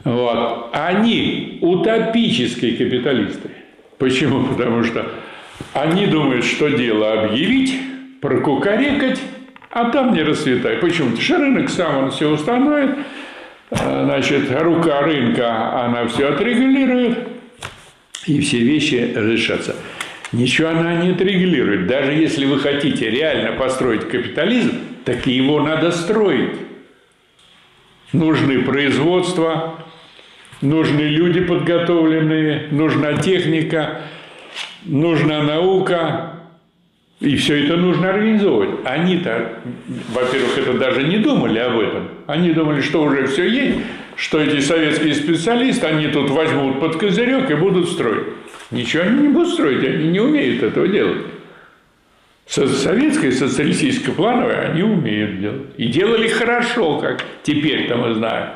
Вот. 0.04 0.70
Они 0.72 1.60
утопические 1.62 2.78
капиталисты. 2.78 3.50
Почему? 3.98 4.46
Потому 4.46 4.84
что 4.84 5.12
они 5.74 6.08
думают, 6.08 6.46
что 6.46 6.70
дело 6.70 7.24
объявить, 7.24 7.76
прокукарекать, 8.22 9.20
а 9.72 9.90
там 9.92 10.14
не 10.14 10.24
расцветай. 10.24 10.78
Почему? 10.78 11.10
Потому 11.10 11.24
что 11.24 11.38
рынок 11.38 11.70
сам 11.70 11.98
он 11.98 12.12
все 12.12 12.30
установит, 12.30 12.98
а, 13.72 14.04
значит, 14.06 14.50
рука 14.62 15.02
рынка, 15.02 15.84
она 15.84 16.08
все 16.08 16.30
отрегулирует, 16.30 17.20
и 18.26 18.40
все 18.42 18.60
вещи 18.60 19.14
решатся. 19.16 19.76
Ничего 20.32 20.70
она 20.70 20.96
не 20.96 21.12
отрегулирует. 21.12 21.88
Даже 21.88 22.14
если 22.14 22.46
вы 22.46 22.60
хотите 22.60 23.10
реально 23.10 23.58
построить 23.58 24.08
капитализм, 24.08 24.74
так 25.06 25.26
его 25.26 25.62
надо 25.62 25.92
строить. 25.92 26.54
Нужны 28.14 28.62
производства, 28.64 29.86
нужны 30.62 31.02
люди 31.02 31.42
подготовленные, 31.42 32.68
нужна 32.72 33.14
техника, 33.14 34.02
нужна 34.84 35.44
наука, 35.44 36.39
и 37.20 37.36
все 37.36 37.66
это 37.66 37.76
нужно 37.76 38.10
организовывать. 38.12 38.80
Они-то, 38.86 39.60
во-первых, 40.14 40.58
это 40.58 40.74
даже 40.74 41.04
не 41.04 41.18
думали 41.18 41.60
об 41.60 41.78
этом. 41.80 42.10
Они 42.28 42.52
думали, 42.52 42.82
что 42.82 43.04
уже 43.04 43.28
все 43.28 43.48
есть, 43.48 43.80
что 44.16 44.40
эти 44.40 44.62
советские 44.62 45.14
специалисты, 45.14 45.88
они 45.88 46.08
тут 46.08 46.30
возьмут 46.30 46.80
под 46.80 46.96
козырек 46.96 47.52
и 47.52 47.56
будут 47.56 47.90
строить. 47.90 48.28
Ничего 48.72 49.04
они 49.04 49.24
не 49.24 49.28
будут 49.30 49.54
строить, 49.54 49.84
они 49.84 50.08
не 50.08 50.20
умеют 50.20 50.64
этого 50.64 50.88
делать. 50.88 51.24
Советское, 52.48 53.32
социалистическое 53.32 54.16
плановое 54.16 54.72
они 54.72 54.84
умеют 54.84 55.40
делать. 55.40 55.62
И 55.78 55.88
делали 55.88 56.28
хорошо, 56.28 57.00
как 57.00 57.24
теперь-то 57.44 57.96
мы 57.98 58.14
знаем. 58.16 58.50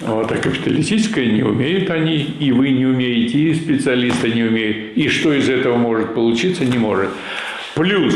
Вот, 0.00 0.32
а 0.32 0.36
капиталистическое 0.36 1.26
не 1.26 1.42
умеют 1.42 1.90
они, 1.90 2.16
и 2.16 2.52
вы 2.52 2.70
не 2.70 2.86
умеете, 2.86 3.38
и 3.38 3.54
специалисты 3.54 4.30
не 4.30 4.44
умеют. 4.44 4.96
И 4.96 5.08
что 5.08 5.32
из 5.32 5.48
этого 5.50 5.76
может 5.76 6.14
получиться, 6.14 6.64
не 6.64 6.78
может. 6.78 7.10
Плюс 7.74 8.14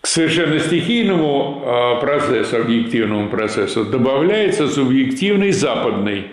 к 0.00 0.06
совершенно 0.06 0.58
стихийному 0.58 1.62
а, 1.64 1.96
процессу, 2.00 2.56
объективному 2.56 3.28
процессу 3.28 3.84
добавляется 3.84 4.66
субъективный 4.66 5.52
западный. 5.52 6.24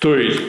То 0.00 0.16
есть 0.16 0.40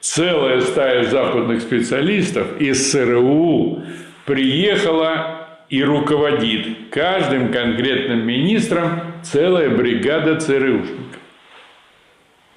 целая 0.00 0.62
стая 0.62 1.04
западных 1.04 1.60
специалистов 1.60 2.58
из 2.58 2.90
СРУ 2.90 3.82
приехала 4.24 5.46
и 5.68 5.84
руководит 5.84 6.88
каждым 6.90 7.52
конкретным 7.52 8.26
министром 8.26 9.02
целая 9.22 9.68
бригада 9.68 10.40
ЦРУшников. 10.40 11.18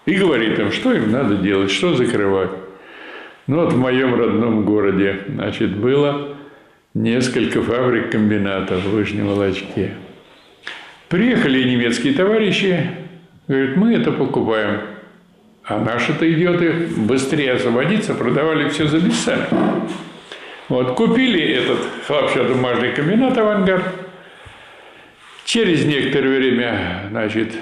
И 0.06 0.16
говорит 0.16 0.58
им, 0.58 0.72
что 0.72 0.93
им 0.93 1.12
надо 1.12 1.36
делать, 1.36 1.72
что 1.72 1.93
закрывать. 1.95 2.52
Ну 3.47 3.64
вот 3.64 3.74
в 3.74 3.78
моем 3.78 4.16
родном 4.16 4.66
городе, 4.66 5.22
значит, 5.28 5.76
было 5.76 6.38
несколько 6.93 7.62
фабрик-комбинатов 7.62 8.84
в 8.84 8.91
Вышнем 8.91 9.28
Волочке. 9.28 9.93
Приехали 11.10 11.64
немецкие 11.64 12.14
товарищи, 12.14 12.89
говорят, 13.47 13.76
мы 13.76 13.93
это 13.93 14.12
покупаем. 14.12 14.82
А 15.64 15.80
наши-то 15.80 16.32
идиоты 16.32 16.88
быстрее 16.97 17.54
освободиться, 17.54 18.14
продавали 18.14 18.70
все 18.70 18.88
за 18.88 18.99
бесценок. 18.99 19.49
Вот, 20.70 20.95
купили 20.95 21.41
этот 21.41 21.80
хлопчатобумажный 22.08 22.93
комбинат 22.93 23.38
«Авангард», 23.38 23.84
Через 25.52 25.84
некоторое 25.84 26.38
время, 26.38 27.08
значит, 27.10 27.54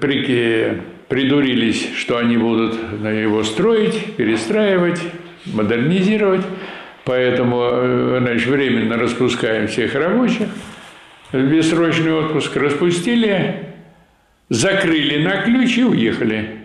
при, 0.00 0.80
придурились, 1.10 1.90
что 1.96 2.16
они 2.16 2.38
будут 2.38 2.74
его 3.02 3.44
строить, 3.44 4.16
перестраивать, 4.16 5.00
модернизировать. 5.44 6.46
Поэтому, 7.04 7.60
э, 7.62 8.18
значит, 8.22 8.48
временно 8.48 8.96
распускаем 8.96 9.66
всех 9.66 9.94
рабочих 9.94 10.48
бессрочный 11.32 12.12
отпуск, 12.12 12.56
распустили, 12.56 13.66
закрыли 14.48 15.22
на 15.22 15.42
ключ 15.42 15.78
и 15.78 15.84
уехали. 15.84 16.56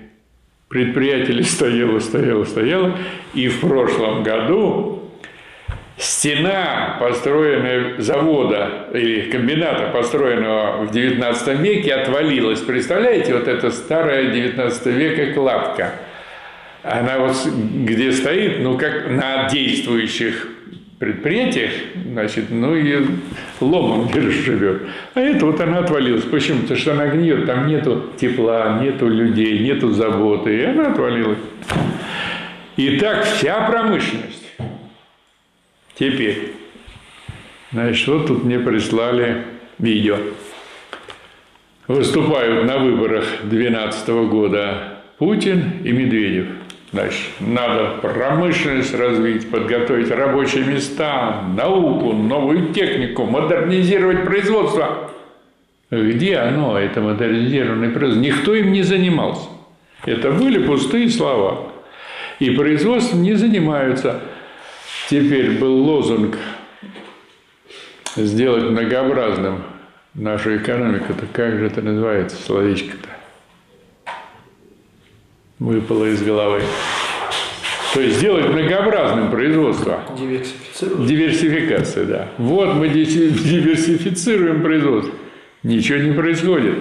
Предприятие 0.68 1.44
стояло, 1.44 2.00
стояло, 2.00 2.44
стояло. 2.44 2.98
И 3.34 3.48
в 3.48 3.60
прошлом 3.60 4.24
году 4.24 4.95
Стена, 5.98 6.98
построенная 7.00 8.02
завода 8.02 8.90
или 8.94 9.30
комбината, 9.32 9.92
построенного 9.94 10.86
в 10.86 10.92
XIX 10.92 11.62
веке, 11.62 11.94
отвалилась. 11.94 12.60
Представляете, 12.60 13.34
вот 13.34 13.48
эта 13.48 13.72
старая 13.72 14.26
XIX 14.26 14.92
века 14.92 15.34
кладка. 15.34 15.94
Она 16.84 17.20
вот 17.20 17.36
где 17.48 18.12
стоит, 18.12 18.60
ну, 18.60 18.78
как 18.78 19.10
на 19.10 19.48
действующих 19.50 20.50
предприятиях, 21.00 21.72
значит, 22.12 22.46
ну 22.50 22.76
и 22.76 23.06
ломом 23.62 24.10
живет. 24.14 24.84
А 25.14 25.22
это 25.22 25.46
вот 25.46 25.62
она 25.62 25.80
отвалилась. 25.80 26.24
Почему? 26.24 26.62
Потому 26.62 26.80
что 26.80 26.92
она 26.92 27.08
гниет, 27.08 27.46
там 27.46 27.68
нету 27.68 28.12
тепла, 28.20 28.80
нету 28.82 29.08
людей, 29.08 29.60
нету 29.60 29.92
заботы, 29.92 30.58
и 30.58 30.64
она 30.64 30.92
отвалилась. 30.92 31.40
И 32.76 32.98
так 32.98 33.24
вся 33.24 33.62
промышленность. 33.62 34.45
Теперь, 35.98 36.54
значит, 37.72 38.08
вот 38.08 38.28
тут 38.28 38.44
мне 38.44 38.60
прислали 38.60 39.46
видео. 39.80 40.18
Выступают 41.88 42.66
на 42.66 42.80
выборах 42.80 43.26
2012 43.44 44.10
года 44.30 45.00
Путин 45.18 45.72
и 45.84 45.92
Медведев. 45.92 46.48
Значит, 46.92 47.28
надо 47.40 47.98
промышленность 48.02 48.94
развить, 48.94 49.50
подготовить 49.50 50.10
рабочие 50.12 50.66
места, 50.66 51.44
науку, 51.56 52.14
новую 52.14 52.74
технику, 52.74 53.26
модернизировать 53.26 54.26
производство. 54.26 55.12
Где 55.92 56.38
оно, 56.38 56.78
это 56.78 57.02
модернизированное 57.02 57.92
производство? 57.92 58.22
Никто 58.22 58.56
им 58.56 58.72
не 58.72 58.82
занимался. 58.82 59.48
Это 60.06 60.32
были 60.32 60.66
пустые 60.66 61.10
слова. 61.10 61.72
И 62.40 62.50
производством 62.52 63.22
не 63.22 63.34
занимаются. 63.34 64.22
Теперь 65.10 65.60
был 65.60 65.84
лозунг 65.84 66.36
сделать 68.16 68.64
многообразным 68.64 69.62
нашу 70.16 70.58
экономику-то, 70.58 71.28
как 71.32 71.60
же 71.60 71.68
это 71.68 71.82
называется, 71.84 72.38
словечко-то? 72.42 73.10
Выпало 75.60 76.06
из 76.06 76.24
головы. 76.24 76.64
То 77.94 78.02
есть 78.02 78.18
сделать 78.18 78.48
многообразным 78.48 79.30
производство. 79.30 80.02
Диверсифицировать. 80.18 81.08
Диверсификация, 81.08 82.06
да. 82.06 82.28
Вот 82.38 82.74
мы 82.74 82.90
диверсифицируем 82.90 84.64
производство. 84.64 85.14
Ничего 85.64 86.00
не 86.00 86.14
происходит. 86.14 86.80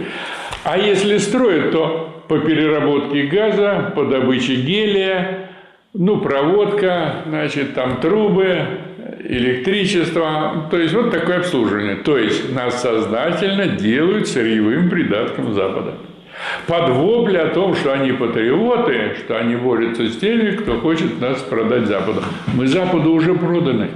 А 0.65 0.79
если 0.79 1.19
строят, 1.19 1.73
то 1.73 2.25
по 2.27 2.39
переработке 2.39 3.25
газа, 3.25 3.93
по 3.95 4.05
добыче 4.05 4.57
гелия, 4.57 5.44
ну, 5.95 6.21
проводка, 6.21 7.23
значит, 7.27 7.75
там 7.75 8.01
трубы, 8.01 8.67
электричество, 9.21 10.67
то 10.71 10.79
есть 10.79 10.93
вот 10.93 11.13
такое 11.13 11.39
обслуживание. 11.39 11.97
То 11.97 12.19
есть 12.19 12.53
нас 12.53 12.83
сознательно 12.83 13.69
делают 13.69 14.29
сырьевым 14.29 14.91
придатком 14.91 15.55
Запада. 15.55 15.95
Под 16.67 16.91
вопли 16.91 17.37
о 17.37 17.49
том, 17.49 17.77
что 17.77 17.93
они 17.93 18.11
патриоты, 18.11 19.15
что 19.25 19.39
они 19.39 19.55
борются 19.55 20.09
с 20.09 20.17
теми, 20.17 20.51
кто 20.57 20.81
хочет 20.81 21.21
нас 21.21 21.41
продать 21.43 21.87
Западу. 21.87 22.23
Мы 22.55 22.67
Западу 22.67 23.13
уже 23.13 23.35
проданы. 23.35 23.91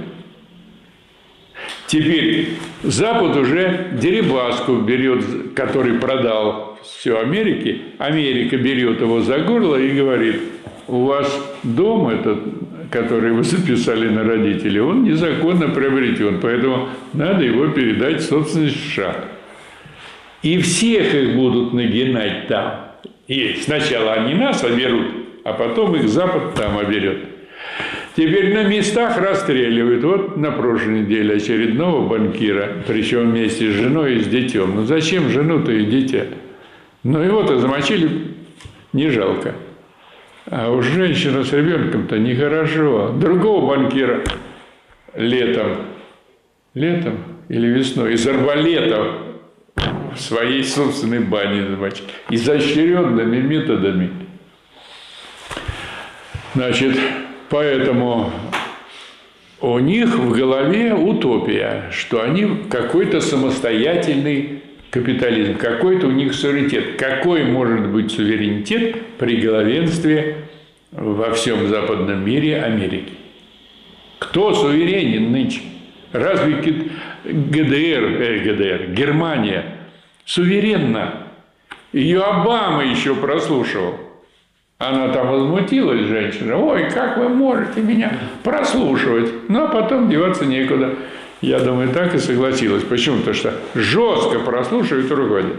Теперь 1.87 2.51
Запад 2.83 3.35
уже 3.35 3.89
Дерибаску 3.99 4.77
берет, 4.77 5.53
который 5.53 5.99
продал 5.99 6.77
все 6.81 7.19
Америке. 7.19 7.79
Америка 7.97 8.55
берет 8.55 9.01
его 9.01 9.19
за 9.19 9.39
горло 9.39 9.75
и 9.75 9.89
говорит, 9.89 10.39
у 10.87 11.05
вас 11.05 11.48
дом 11.63 12.09
этот, 12.09 12.39
который 12.91 13.31
вы 13.31 13.43
записали 13.43 14.09
на 14.09 14.23
родителей, 14.23 14.81
он 14.81 15.03
незаконно 15.03 15.69
приобретен, 15.69 16.39
поэтому 16.41 16.89
надо 17.13 17.43
его 17.43 17.67
передать 17.67 18.21
в 18.21 18.25
собственность 18.25 18.91
США. 18.91 19.15
И 20.41 20.57
всех 20.59 21.13
их 21.13 21.35
будут 21.35 21.73
нагинать 21.73 22.47
там. 22.47 22.91
И 23.27 23.57
сначала 23.61 24.13
они 24.13 24.33
нас 24.33 24.63
оберут, 24.63 25.07
а 25.43 25.53
потом 25.53 25.95
их 25.95 26.07
Запад 26.07 26.55
там 26.55 26.77
оберет. 26.77 27.19
Теперь 28.15 28.53
на 28.53 28.63
местах 28.63 29.17
расстреливают. 29.17 30.03
Вот 30.03 30.37
на 30.37 30.51
прошлой 30.51 31.01
неделе 31.01 31.35
очередного 31.35 32.07
банкира, 32.07 32.83
причем 32.87 33.31
вместе 33.31 33.71
с 33.71 33.75
женой 33.75 34.15
и 34.15 34.19
с 34.19 34.27
детем. 34.27 34.73
Ну 34.75 34.85
зачем 34.85 35.29
жену-то 35.29 35.71
и 35.71 35.85
дитя? 35.85 36.25
Ну 37.03 37.21
его-то 37.21 37.59
замочили, 37.59 38.09
не 38.93 39.09
жалко. 39.09 39.55
А 40.51 40.71
уж 40.71 40.85
женщина 40.85 41.43
с 41.43 41.53
ребенком-то 41.53 42.17
нехорошо. 42.17 43.13
Другого 43.13 43.67
банкира 43.67 44.23
летом, 45.15 45.85
летом 46.73 47.19
или 47.49 47.67
весной 47.67 48.13
из 48.13 48.27
арбалетов 48.27 49.15
в 49.75 50.19
своей 50.19 50.63
собственной 50.63 51.19
бане 51.19 51.67
замочили. 51.67 52.07
Изощренными 52.29 53.37
методами. 53.41 54.09
Значит, 56.55 56.97
Поэтому 57.49 58.31
у 59.59 59.79
них 59.79 60.09
в 60.09 60.31
голове 60.31 60.93
утопия, 60.93 61.89
что 61.91 62.21
они 62.21 62.65
какой-то 62.69 63.21
самостоятельный 63.21 64.63
капитализм, 64.89 65.57
какой-то 65.57 66.07
у 66.07 66.11
них 66.11 66.33
суверенитет. 66.33 66.97
Какой 66.97 67.43
может 67.43 67.87
быть 67.89 68.11
суверенитет 68.11 68.97
при 69.17 69.41
главенстве 69.41 70.45
во 70.91 71.31
всем 71.33 71.67
западном 71.67 72.25
мире 72.25 72.61
Америки? 72.61 73.13
Кто 74.19 74.53
суверенен 74.53 75.31
нынче? 75.31 75.61
Разве 76.11 76.55
ГДР, 77.23 78.21
э, 78.21 78.39
ГДР, 78.39 78.93
Германия 78.93 79.65
суверенна? 80.25 81.27
Ее 81.93 82.21
Обама 82.21 82.83
еще 82.83 83.15
прослушивал. 83.15 83.95
Она 84.79 85.09
там 85.09 85.27
возмутилась, 85.27 86.05
женщина. 86.05 86.57
Ой, 86.57 86.89
как 86.89 87.17
вы 87.17 87.27
можете 87.27 87.81
меня 87.81 88.17
прослушивать? 88.43 89.29
Ну, 89.49 89.65
а 89.65 89.67
потом 89.67 90.09
деваться 90.09 90.45
некуда. 90.45 90.95
Я 91.41 91.59
думаю, 91.59 91.93
так 91.93 92.13
и 92.15 92.19
согласилась. 92.19 92.83
Почему? 92.83 93.17
Потому 93.17 93.35
что 93.35 93.53
жестко 93.75 94.39
прослушивают 94.39 95.09
и 95.09 95.13
руководят. 95.13 95.55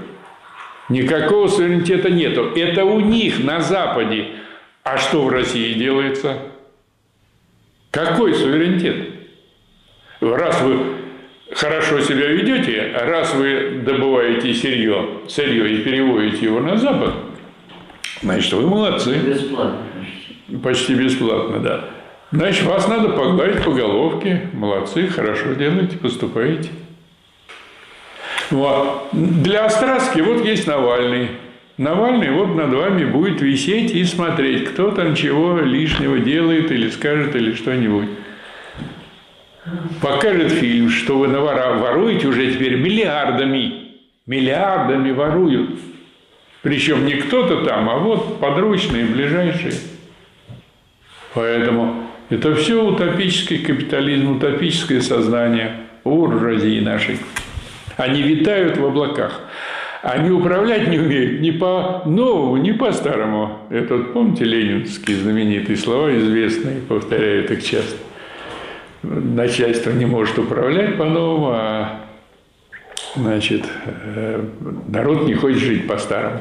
Никакого 0.88 1.48
суверенитета 1.48 2.10
нету. 2.10 2.52
Это 2.54 2.84
у 2.84 3.00
них 3.00 3.42
на 3.42 3.60
Западе. 3.60 4.28
А 4.82 4.98
что 4.98 5.22
в 5.22 5.30
России 5.30 5.74
делается? 5.74 6.38
Какой 7.90 8.34
суверенитет? 8.34 9.08
Раз 10.20 10.60
вы 10.62 10.96
хорошо 11.52 12.00
себя 12.00 12.26
ведете, 12.28 12.92
раз 12.94 13.34
вы 13.34 13.82
добываете 13.84 14.52
сырье, 14.52 15.20
сырье 15.28 15.74
и 15.74 15.78
переводите 15.82 16.46
его 16.46 16.60
на 16.60 16.76
Запад– 16.76 17.14
Значит, 18.22 18.52
вы 18.52 18.66
молодцы. 18.66 19.16
Бесплатно. 19.16 19.78
Почти 20.62 20.94
бесплатно, 20.94 21.60
да. 21.60 21.90
Значит, 22.32 22.64
вас 22.64 22.86
надо 22.86 23.08
погладить 23.10 23.64
по 23.64 23.72
головке. 23.72 24.48
Молодцы, 24.52 25.08
хорошо 25.08 25.54
делаете, 25.54 25.98
поступаете. 25.98 26.70
Вот. 28.50 29.08
Для 29.12 29.64
Остраски 29.64 30.20
вот 30.20 30.44
есть 30.44 30.66
Навальный. 30.66 31.30
Навальный 31.76 32.30
вот 32.30 32.54
над 32.54 32.72
вами 32.72 33.04
будет 33.04 33.40
висеть 33.40 33.90
и 33.90 34.04
смотреть, 34.04 34.68
кто 34.68 34.90
там 34.90 35.14
чего 35.14 35.58
лишнего 35.60 36.18
делает 36.18 36.70
или 36.70 36.90
скажет, 36.90 37.34
или 37.34 37.54
что-нибудь. 37.54 38.08
Покажет 40.00 40.52
фильм, 40.52 40.88
что 40.90 41.18
вы 41.18 41.28
воруете 41.28 42.28
уже 42.28 42.52
теперь 42.52 42.76
миллиардами. 42.76 43.96
Миллиардами 44.26 45.10
воруют. 45.10 45.80
Причем 46.62 47.06
не 47.06 47.14
кто-то 47.14 47.64
там, 47.64 47.88
а 47.88 47.96
вот 47.96 48.38
подручные, 48.38 49.06
ближайшие. 49.06 49.72
Поэтому 51.34 52.09
это 52.30 52.54
все 52.54 52.84
утопический 52.84 53.58
капитализм, 53.58 54.36
утопическое 54.36 55.00
сознание 55.00 55.72
уржазии 56.04 56.80
нашей. 56.80 57.18
Они 57.96 58.22
витают 58.22 58.78
в 58.78 58.84
облаках. 58.84 59.40
Они 60.02 60.30
управлять 60.30 60.88
не 60.88 60.98
умеют 60.98 61.40
ни 61.40 61.50
по 61.50 62.02
новому, 62.06 62.56
ни 62.56 62.72
по 62.72 62.92
старому. 62.92 63.58
Это 63.68 63.96
вот, 63.96 64.12
помните, 64.14 64.44
ленинские 64.44 65.18
знаменитые 65.18 65.76
слова, 65.76 66.16
известные, 66.16 66.80
повторяют 66.80 67.50
их 67.50 67.64
часто. 67.64 67.96
Начальство 69.02 69.90
не 69.90 70.06
может 70.06 70.38
управлять 70.38 70.96
по-новому, 70.96 71.50
а 71.52 72.00
значит, 73.16 73.64
э, 73.84 74.42
народ 74.88 75.26
не 75.26 75.34
хочет 75.34 75.58
жить 75.58 75.86
по-старому. 75.86 76.40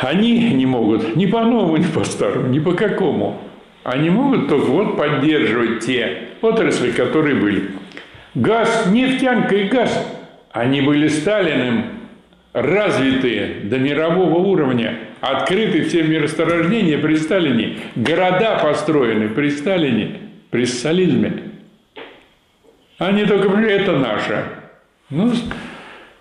Они 0.00 0.52
не 0.52 0.66
могут 0.66 1.16
ни 1.16 1.26
по-новому, 1.26 1.76
ни 1.76 1.86
по-старому, 1.86 2.48
ни 2.48 2.58
по 2.58 2.72
какому. 2.72 3.40
Они 3.84 4.10
могут 4.10 4.48
только 4.48 4.66
вот 4.66 4.96
поддерживать 4.96 5.86
те 5.86 6.18
отрасли, 6.42 6.90
которые 6.90 7.36
были. 7.36 7.70
Газ, 8.34 8.86
нефтянка 8.90 9.56
и 9.56 9.68
газ, 9.68 10.06
они 10.52 10.82
были 10.82 11.08
Сталиным 11.08 11.84
развитые 12.52 13.60
до 13.64 13.78
мирового 13.78 14.38
уровня, 14.38 14.98
открыты 15.20 15.82
все 15.82 16.02
месторождения 16.02 16.98
при 16.98 17.16
Сталине, 17.16 17.76
города 17.94 18.58
построены 18.62 19.28
при 19.28 19.50
Сталине, 19.50 20.20
при 20.50 20.64
социализме. 20.64 21.42
Они 22.98 23.24
только 23.24 23.50
это 23.60 23.98
наше. 23.98 24.44
Ну, 25.10 25.32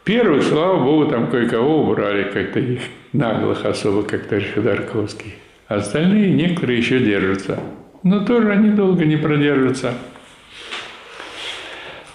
первых, 0.05 0.43
слава 0.43 0.81
богу, 0.81 1.09
там 1.09 1.29
кое-кого 1.29 1.81
убрали, 1.81 2.23
как-то 2.31 2.59
их 2.59 2.79
наглых 3.11 3.65
особо, 3.65 4.03
как 4.03 4.27
товарищ 4.27 4.53
Ходорковский. 4.53 5.35
Остальные 5.67 6.31
некоторые 6.31 6.77
еще 6.77 6.99
держатся. 6.99 7.59
Но 8.03 8.23
тоже 8.23 8.51
они 8.51 8.69
долго 8.69 9.03
не 9.03 9.17
продержатся. 9.17 9.95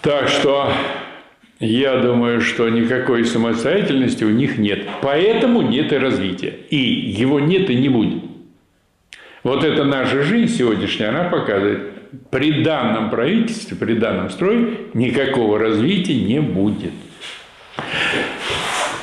Так 0.03 0.29
что 0.29 0.73
я 1.59 1.99
думаю, 1.99 2.41
что 2.41 2.69
никакой 2.69 3.25
самостоятельности 3.25 4.25
у 4.25 4.31
них 4.31 4.57
нет. 4.57 4.87
Поэтому 5.03 5.61
нет 5.61 5.93
и 5.93 5.97
развития. 5.97 6.55
И 6.71 6.77
его 6.77 7.41
нет 7.41 7.69
и 7.69 7.75
не 7.75 7.89
будет. 7.89 8.23
Вот 9.43 9.65
эта 9.65 9.85
наша 9.85 10.23
жизнь 10.23 10.55
сегодняшняя, 10.55 11.09
она 11.09 11.25
показывает, 11.25 11.91
при 12.31 12.63
данном 12.63 13.11
правительстве, 13.11 13.77
при 13.77 13.95
данном 13.95 14.31
строе 14.31 14.79
никакого 14.95 15.59
развития 15.59 16.15
не 16.15 16.41
будет. 16.41 16.93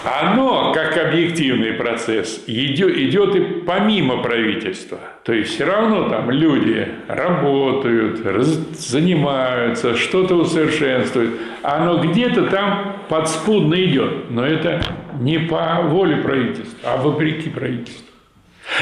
Оно, 0.07 0.71
как 0.73 0.95
объективный 0.97 1.73
процесс, 1.73 2.43
идет, 2.47 2.97
идет 2.97 3.35
и 3.35 3.41
помимо 3.65 4.21
правительства. 4.21 4.99
То 5.23 5.33
есть 5.33 5.53
все 5.53 5.65
равно 5.65 6.07
там 6.07 6.31
люди 6.31 6.87
работают, 7.09 8.25
раз, 8.25 8.47
занимаются, 8.47 9.97
что-то 9.97 10.35
усовершенствуют. 10.35 11.33
Оно 11.61 11.97
где-то 11.97 12.43
там 12.43 12.95
подспудно 13.09 13.75
идет. 13.83 14.31
Но 14.31 14.45
это 14.45 14.81
не 15.19 15.39
по 15.39 15.81
воле 15.83 16.17
правительства, 16.17 16.77
а 16.83 16.97
вопреки 16.97 17.49
правительству. 17.49 18.05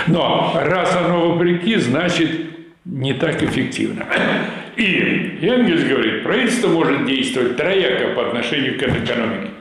Но 0.08 0.54
раз 0.64 0.96
оно 0.96 1.32
вопреки, 1.32 1.78
значит 1.78 2.30
не 2.86 3.14
так 3.14 3.42
эффективно. 3.42 4.06
И 4.76 5.40
Энгельс 5.42 5.84
говорит, 5.84 6.24
правительство 6.24 6.68
может 6.68 7.06
действовать 7.08 7.56
трояко 7.58 8.14
по 8.14 8.28
отношению 8.28 8.78
к 8.78 8.84
экономике. 8.84 9.55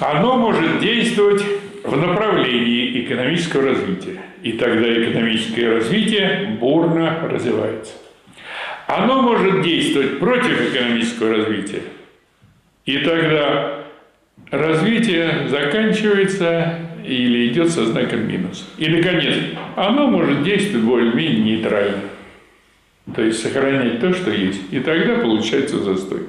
Оно 0.00 0.38
может 0.38 0.80
действовать 0.80 1.44
в 1.84 1.96
направлении 1.96 3.04
экономического 3.04 3.68
развития. 3.68 4.20
И 4.42 4.52
тогда 4.52 4.88
экономическое 5.04 5.74
развитие 5.74 6.56
бурно 6.58 7.28
развивается. 7.28 7.92
Оно 8.86 9.20
может 9.20 9.62
действовать 9.62 10.18
против 10.18 10.60
экономического 10.72 11.36
развития. 11.36 11.82
И 12.86 12.98
тогда 12.98 13.84
развитие 14.50 15.48
заканчивается 15.48 16.78
или 17.06 17.48
идет 17.48 17.70
со 17.70 17.84
знаком 17.84 18.26
минус. 18.26 18.68
И, 18.78 18.88
наконец, 18.88 19.34
оно 19.76 20.06
может 20.06 20.42
действовать 20.42 20.86
более-менее 20.86 21.56
нейтрально. 21.56 22.00
То 23.14 23.22
есть 23.22 23.42
сохранять 23.42 24.00
то, 24.00 24.14
что 24.14 24.30
есть. 24.30 24.72
И 24.72 24.80
тогда 24.80 25.16
получается 25.16 25.78
застой. 25.78 26.20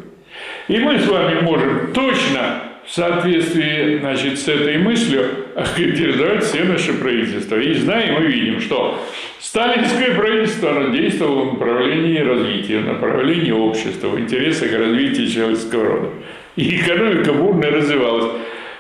И 0.68 0.78
мы 0.78 1.00
с 1.00 1.08
вами 1.08 1.42
можем 1.42 1.94
точно 1.94 2.71
в 2.86 2.92
соответствии 2.92 4.00
значит, 4.00 4.40
с 4.40 4.48
этой 4.48 4.78
мыслью 4.78 5.26
охарактеризовать 5.56 6.44
все 6.44 6.64
наши 6.64 6.94
правительства. 6.94 7.58
И 7.58 7.74
знаем 7.74 8.24
и 8.24 8.28
видим, 8.28 8.60
что 8.60 9.00
сталинское 9.40 10.16
правительство 10.16 10.90
действовало 10.90 11.50
в 11.50 11.54
направлении 11.54 12.20
развития, 12.20 12.80
в 12.80 12.86
направлении 12.86 13.52
общества, 13.52 14.08
в 14.10 14.20
интересах 14.20 14.72
развития 14.74 15.28
человеческого 15.28 15.86
рода. 15.86 16.10
И 16.56 16.78
экономика 16.78 17.34
бурно 17.34 17.70
развивалась. 17.70 18.32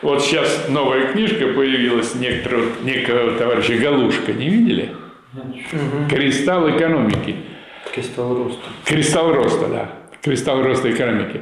Вот 0.01 0.23
сейчас 0.23 0.67
новая 0.67 1.11
книжка 1.11 1.47
появилась 1.47 2.15
некоторого, 2.15 2.65
некого 2.83 3.37
товарища 3.37 3.75
Галушка, 3.75 4.33
не 4.33 4.49
видели? 4.49 4.89
Кристалл 6.09 6.69
экономики. 6.75 7.35
Кристалл 7.93 8.35
роста. 8.35 8.69
Кристалл 8.85 9.33
роста, 9.33 9.67
да. 9.67 9.91
Кристалл 10.21 10.63
роста 10.63 10.91
экономики. 10.91 11.41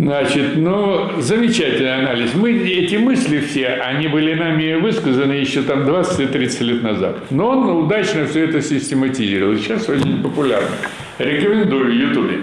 Значит, 0.00 0.56
ну, 0.56 1.20
замечательный 1.20 1.96
анализ. 1.96 2.32
Мы, 2.34 2.52
эти 2.52 2.94
мысли 2.96 3.40
все, 3.40 3.66
они 3.66 4.06
были 4.06 4.34
нами 4.34 4.74
высказаны 4.74 5.32
еще 5.32 5.62
там 5.62 5.88
20-30 5.88 6.64
лет 6.64 6.82
назад. 6.84 7.16
Но 7.30 7.48
он 7.48 7.68
удачно 7.84 8.24
все 8.26 8.44
это 8.44 8.62
систематизировал. 8.62 9.56
Сейчас 9.56 9.88
очень 9.88 10.22
популярно. 10.22 10.68
Рекомендую 11.18 11.86
в 11.86 11.94
Ютубе. 11.94 12.38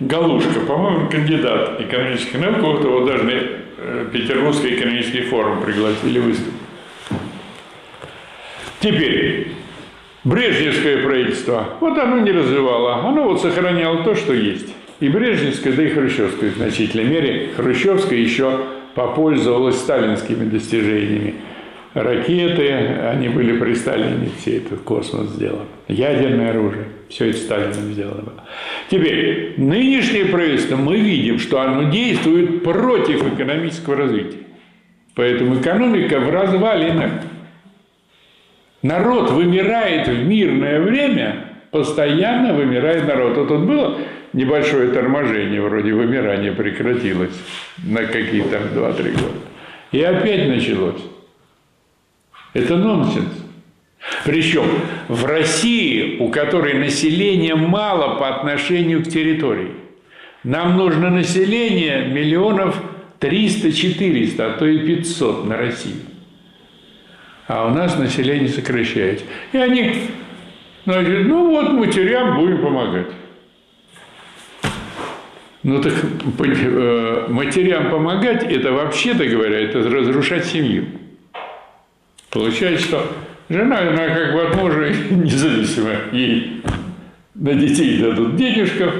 Галушка, 0.00 0.60
по-моему, 0.60 1.10
кандидат 1.10 1.78
экономических 1.80 2.40
наук, 2.40 3.06
даже 3.06 3.24
на 3.24 3.30
э, 3.30 4.06
Петербургский 4.10 4.76
экономический 4.76 5.22
форум 5.22 5.60
пригласили 5.60 6.20
выступить. 6.20 6.54
Теперь, 8.80 9.48
Брежневское 10.24 11.02
правительство, 11.02 11.68
вот 11.80 11.98
оно 11.98 12.20
не 12.20 12.32
развивало, 12.32 13.04
оно 13.04 13.24
вот 13.24 13.42
сохраняло 13.42 14.04
то, 14.04 14.14
что 14.14 14.32
есть. 14.32 14.77
И 15.00 15.08
Брежневское, 15.08 15.72
да 15.72 15.84
и 15.84 15.90
Хрущевское 15.90 16.50
в 16.50 16.56
значительной 16.56 17.04
мере. 17.04 17.50
Хрущевское 17.56 18.18
еще 18.18 18.60
попользовалось 18.94 19.76
сталинскими 19.76 20.48
достижениями. 20.48 21.34
Ракеты, 21.94 22.70
они 22.70 23.28
были 23.28 23.58
при 23.58 23.74
Сталине, 23.74 24.30
все 24.38 24.58
это 24.58 24.76
космос 24.76 25.30
сделан. 25.30 25.66
Ядерное 25.88 26.50
оружие, 26.50 26.86
все 27.08 27.30
это 27.30 27.38
Сталином 27.38 27.92
сделано 27.92 28.22
было. 28.22 28.44
Теперь, 28.90 29.54
нынешнее 29.56 30.26
правительство, 30.26 30.76
мы 30.76 30.98
видим, 30.98 31.38
что 31.38 31.60
оно 31.60 31.90
действует 31.90 32.62
против 32.62 33.26
экономического 33.32 33.96
развития. 33.96 34.38
Поэтому 35.14 35.60
экономика 35.60 36.20
в 36.20 36.30
развалинах. 36.30 37.12
Народ 38.82 39.30
вымирает 39.30 40.06
в 40.06 40.24
мирное 40.24 40.80
время, 40.80 41.47
постоянно 41.70 42.54
вымирает 42.54 43.06
народ. 43.06 43.36
Вот 43.36 43.48
тут 43.48 43.60
было 43.60 43.98
небольшое 44.32 44.90
торможение, 44.90 45.60
вроде 45.60 45.92
вымирание 45.92 46.52
прекратилось 46.52 47.34
на 47.78 48.04
какие-то 48.04 48.58
2-3 48.74 49.12
года. 49.12 49.38
И 49.92 50.02
опять 50.02 50.48
началось. 50.48 51.02
Это 52.54 52.76
нонсенс. 52.76 53.28
Причем 54.24 54.64
в 55.08 55.24
России, 55.24 56.18
у 56.18 56.28
которой 56.28 56.74
населения 56.74 57.54
мало 57.54 58.18
по 58.18 58.28
отношению 58.28 59.02
к 59.02 59.08
территории, 59.08 59.72
нам 60.44 60.76
нужно 60.76 61.10
население 61.10 62.06
миллионов 62.06 62.80
300-400, 63.20 64.40
а 64.40 64.58
то 64.58 64.66
и 64.66 64.78
500 64.78 65.46
на 65.46 65.56
Россию. 65.56 65.96
А 67.48 67.66
у 67.66 67.70
нас 67.70 67.98
население 67.98 68.48
сокращается. 68.48 69.24
И 69.52 69.58
они, 69.58 69.94
значит, 70.92 71.26
ну 71.26 71.50
вот 71.50 71.72
матерям 71.72 72.36
будем 72.36 72.62
помогать. 72.62 73.08
Ну 75.62 75.82
так 75.82 75.92
э, 75.92 77.26
матерям 77.28 77.90
помогать, 77.90 78.44
это 78.44 78.72
вообще-то 78.72 79.26
говоря, 79.26 79.60
это 79.60 79.82
разрушать 79.82 80.46
семью. 80.46 80.86
Получается, 82.30 82.86
что 82.86 83.12
жена, 83.50 83.80
она 83.80 84.08
как 84.08 84.32
бы 84.32 84.42
от 84.42 84.56
мужа 84.56 84.88
независимо, 85.10 85.90
ей 86.12 86.62
на 87.34 87.52
детей 87.52 88.00
дадут 88.00 88.36
денежков, 88.36 88.94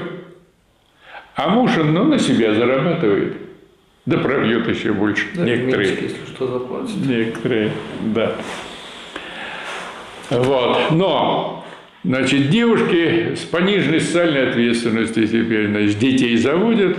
а 1.35 1.49
муж, 1.49 1.75
он, 1.77 1.93
ну, 1.93 2.03
на 2.03 2.19
себя 2.19 2.53
зарабатывает. 2.53 3.37
Да 4.05 4.17
пробьет 4.17 4.67
еще 4.67 4.93
больше. 4.93 5.25
Да, 5.33 5.43
Некоторые. 5.43 5.89
меньше, 5.89 6.03
если 6.03 6.33
что, 6.35 6.47
заплатит. 6.47 6.95
Некоторые, 6.97 7.71
да. 8.01 8.35
Вот. 10.29 10.91
Но, 10.91 11.58
значит, 12.03 12.49
девушки 12.49 13.35
с 13.35 13.41
пониженной 13.41 13.99
социальной 13.99 14.49
ответственностью 14.49 15.27
теперь, 15.27 15.67
значит, 15.67 15.99
детей 15.99 16.37
заводят, 16.37 16.97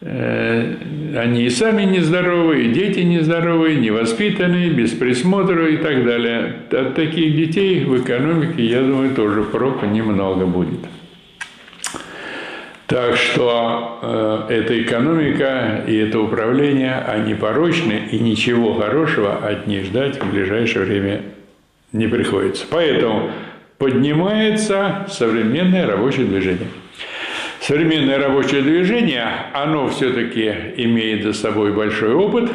э, 0.00 0.74
они 1.16 1.44
и 1.44 1.50
сами 1.50 1.84
нездоровы, 1.84 2.64
и 2.64 2.72
дети 2.72 3.00
нездоровые, 3.00 3.76
невоспитанные, 3.76 4.70
без 4.70 4.90
присмотра 4.92 5.68
и 5.68 5.78
так 5.78 6.04
далее. 6.04 6.56
От 6.70 6.94
таких 6.94 7.36
детей 7.36 7.84
в 7.84 8.02
экономике, 8.02 8.64
я 8.64 8.82
думаю, 8.82 9.14
тоже 9.14 9.42
прока 9.42 9.86
немного 9.86 10.46
будет. 10.46 10.80
Так 12.88 13.16
что 13.16 13.98
э, 14.48 14.54
эта 14.54 14.80
экономика 14.82 15.84
и 15.86 15.94
это 15.94 16.20
управление, 16.20 16.94
они 16.94 17.34
порочны, 17.34 18.08
и 18.10 18.18
ничего 18.18 18.72
хорошего 18.74 19.36
от 19.36 19.66
них 19.66 19.84
ждать 19.84 20.18
в 20.22 20.30
ближайшее 20.32 20.86
время 20.86 21.20
не 21.92 22.06
приходится. 22.06 22.64
Поэтому 22.70 23.30
поднимается 23.78 25.06
современное 25.08 25.86
рабочее 25.86 26.26
движение. 26.26 26.68
Современное 27.60 28.18
рабочее 28.18 28.62
движение, 28.62 29.24
оно 29.52 29.88
все-таки 29.88 30.52
имеет 30.76 31.22
за 31.22 31.32
собой 31.32 31.72
большой 31.72 32.14
опыт, 32.14 32.50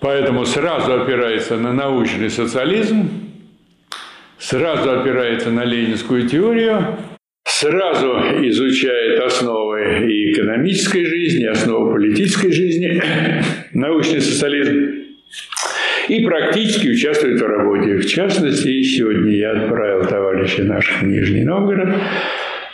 поэтому 0.00 0.44
сразу 0.44 0.92
опирается 0.92 1.56
на 1.56 1.72
научный 1.72 2.30
социализм, 2.30 3.08
сразу 4.38 4.90
опирается 5.00 5.50
на 5.50 5.64
ленинскую 5.64 6.28
теорию, 6.28 6.98
сразу 7.44 8.08
изучает 8.48 9.20
основы 9.20 10.10
и 10.10 10.32
экономической 10.32 11.04
жизни, 11.04 11.44
основы 11.44 11.94
политической 11.94 12.52
жизни, 12.52 13.02
научный 13.72 14.20
социализм, 14.20 14.98
и 16.08 16.24
практически 16.24 16.88
участвует 16.88 17.40
в 17.40 17.46
работе. 17.46 17.96
В 17.96 18.06
частности, 18.06 18.82
сегодня 18.82 19.32
я 19.32 19.52
отправил 19.52 20.06
товарищей 20.06 20.62
наших 20.62 21.02
в 21.02 21.06
Нижний 21.06 21.44
Новгород 21.44 21.94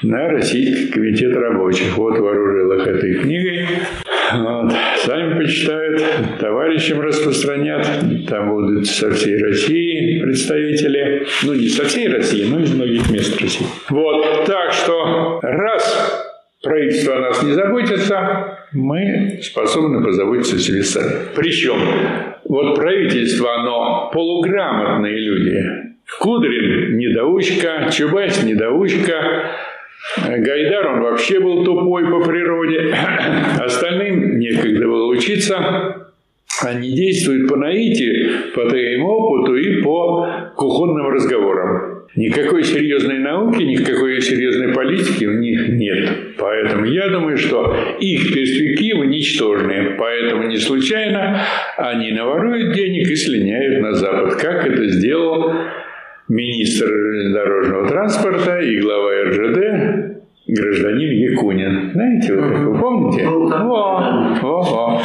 на 0.02 0.28
Российский 0.28 0.88
комитет 0.88 1.34
рабочих. 1.36 1.96
Вот 1.96 2.18
вооружил 2.18 2.72
их 2.72 2.86
этой 2.86 3.14
книгой. 3.14 3.66
Вот. 4.34 4.72
Сами 4.98 5.38
почитают, 5.38 6.02
товарищам 6.40 7.00
распространят. 7.00 7.86
Там 8.28 8.50
будут 8.50 8.86
со 8.86 9.10
всей 9.10 9.42
России 9.42 10.20
представители. 10.20 11.26
Ну, 11.44 11.54
не 11.54 11.68
со 11.68 11.84
всей 11.84 12.08
России, 12.08 12.44
но 12.44 12.60
из 12.60 12.72
многих 12.72 13.10
мест 13.10 13.40
России. 13.40 13.66
Вот. 13.90 14.44
Так 14.46 14.72
что, 14.72 15.40
раз 15.42 16.30
правительство 16.62 17.16
о 17.16 17.20
нас 17.20 17.42
не 17.42 17.52
заботится, 17.52 18.58
мы 18.72 19.38
способны 19.42 20.02
позаботиться 20.02 20.58
себе 20.58 20.82
сами. 20.82 21.12
Причем, 21.36 21.78
вот 22.46 22.74
правительство, 22.74 23.60
оно 23.60 24.10
полуграмотные 24.12 25.18
люди. 25.18 25.64
Кудрин– 26.20 26.96
недоучка, 26.98 27.90
Чубайс– 27.90 28.42
недоучка, 28.44 29.50
Гайдар, 30.18 30.86
он 30.88 31.00
вообще 31.00 31.40
был 31.40 31.64
тупой 31.64 32.04
по 32.10 32.20
природе, 32.20 32.94
остальным 33.58 34.38
некогда 34.38 34.86
было 34.86 35.06
учиться, 35.06 36.06
они 36.62 36.92
действуют 36.92 37.48
по 37.48 37.56
наитию, 37.56 38.52
по 38.54 38.68
твоему 38.68 39.08
опыту 39.08 39.56
и 39.56 39.82
по 39.82 40.52
кухонным 40.56 41.08
разговорам. 41.08 41.93
Никакой 42.16 42.62
серьезной 42.62 43.18
науки, 43.18 43.62
никакой 43.62 44.20
серьезной 44.20 44.72
политики 44.72 45.24
у 45.24 45.32
них 45.32 45.68
нет. 45.68 46.36
Поэтому 46.38 46.84
я 46.84 47.08
думаю, 47.08 47.36
что 47.36 47.76
их 47.98 48.32
перспективы 48.32 49.06
ничтожные. 49.06 49.96
Поэтому 49.98 50.44
не 50.44 50.58
случайно 50.58 51.40
они 51.76 52.12
наворуют 52.12 52.72
денег 52.74 53.08
и 53.08 53.16
слиняют 53.16 53.82
на 53.82 53.94
Запад, 53.94 54.36
как 54.36 54.64
это 54.64 54.86
сделал 54.90 55.54
министр 56.28 56.86
дорожного 57.32 57.88
транспорта 57.88 58.60
и 58.60 58.78
глава 58.80 59.24
РЖД 59.24 60.14
гражданин 60.46 61.10
Якунин. 61.10 61.90
Знаете, 61.92 62.36
вот 62.36 62.52
такой, 62.52 62.78
помните? 62.78 63.26
Во, 63.26 64.38
во, 64.40 64.62
во. 64.62 65.02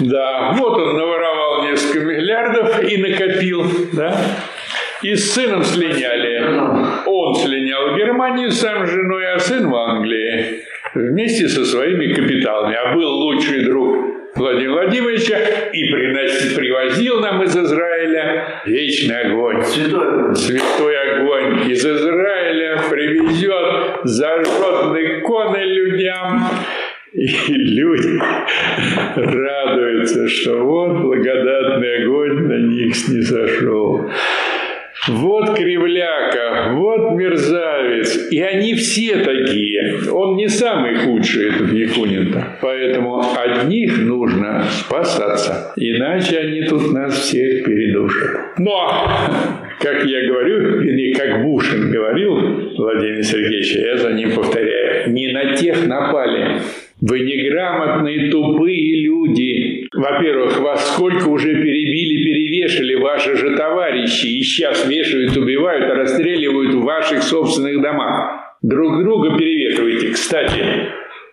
Да, 0.00 0.52
вот 0.56 0.78
он 0.78 0.96
наворовал 0.96 1.64
несколько 1.64 2.04
миллиардов 2.04 2.82
и 2.84 2.96
накопил, 2.98 3.64
да? 3.92 4.16
И 5.02 5.14
с 5.14 5.32
сыном 5.32 5.64
слиняли. 5.64 6.42
Он 7.06 7.34
слинял 7.34 7.92
в 7.92 7.96
Германию 7.96 8.50
сам 8.50 8.86
с 8.86 8.90
женой, 8.90 9.32
а 9.32 9.38
сын 9.38 9.68
в 9.68 9.74
Англии. 9.74 10.62
Вместе 10.94 11.48
со 11.48 11.64
своими 11.64 12.12
капиталами. 12.12 12.76
А 12.76 12.94
был 12.94 13.10
лучший 13.10 13.64
друг 13.64 14.10
Владимира 14.36 14.82
Владимировича 14.82 15.38
и 15.72 15.84
приносил, 15.90 16.56
привозил 16.56 17.20
нам 17.20 17.42
из 17.42 17.56
Израиля 17.56 18.62
вечный 18.66 19.20
огонь. 19.20 19.62
Святой. 19.62 20.34
Святой 20.36 20.96
огонь 20.96 21.70
из 21.70 21.84
Израиля 21.84 22.82
привезет, 22.90 24.00
зажжет 24.04 24.96
иконы 24.96 25.58
людям 25.58 26.42
И 27.12 27.26
люди 27.26 28.20
радуются, 29.16 30.28
что 30.28 30.64
вот 30.64 30.98
благодатный 30.98 32.04
огонь 32.04 32.46
на 32.46 32.58
них 32.68 32.94
снизошел. 32.94 34.08
Вот 35.08 35.56
кривляка, 35.56 36.74
вот 36.74 37.12
мерзавец. 37.16 38.30
И 38.30 38.40
они 38.40 38.74
все 38.74 39.16
такие. 39.16 40.10
Он 40.12 40.36
не 40.36 40.48
самый 40.48 40.96
худший, 40.96 41.48
этот 41.48 41.72
Якунин-то. 41.72 42.58
Поэтому 42.60 43.20
от 43.20 43.64
них 43.68 43.98
нужно 43.98 44.64
спасаться. 44.70 45.72
Иначе 45.76 46.38
они 46.38 46.62
тут 46.62 46.92
нас 46.92 47.14
всех 47.14 47.64
передушат. 47.64 48.58
Но, 48.58 48.90
как 49.78 50.04
я 50.04 50.26
говорю, 50.26 50.82
или 50.82 51.14
как 51.14 51.44
Бушин 51.44 51.90
говорил, 51.90 52.34
Владимир 52.76 53.24
Сергеевич, 53.24 53.76
я 53.76 53.96
за 53.96 54.12
ним 54.12 54.32
повторяю, 54.32 55.10
не 55.12 55.32
на 55.32 55.54
тех 55.54 55.86
напали. 55.86 56.60
Вы 57.00 57.20
неграмотные, 57.20 58.30
тупые 58.30 59.02
люди. 59.02 59.86
Во-первых, 59.92 60.60
вас 60.60 60.94
сколько 60.94 61.28
уже 61.28 61.54
перебили, 61.54 62.24
перевешали 62.24 62.94
ваши 62.94 63.36
же 63.36 63.56
товарищи, 63.56 64.26
и 64.26 64.42
сейчас 64.42 64.86
вешают, 64.88 65.36
убивают, 65.36 65.90
расстреливают 65.96 66.74
в 66.74 66.82
ваших 66.82 67.22
собственных 67.22 67.80
домах. 67.80 68.58
Друг 68.62 69.02
друга 69.02 69.38
перевешиваете. 69.38 70.12
Кстати, 70.12 70.62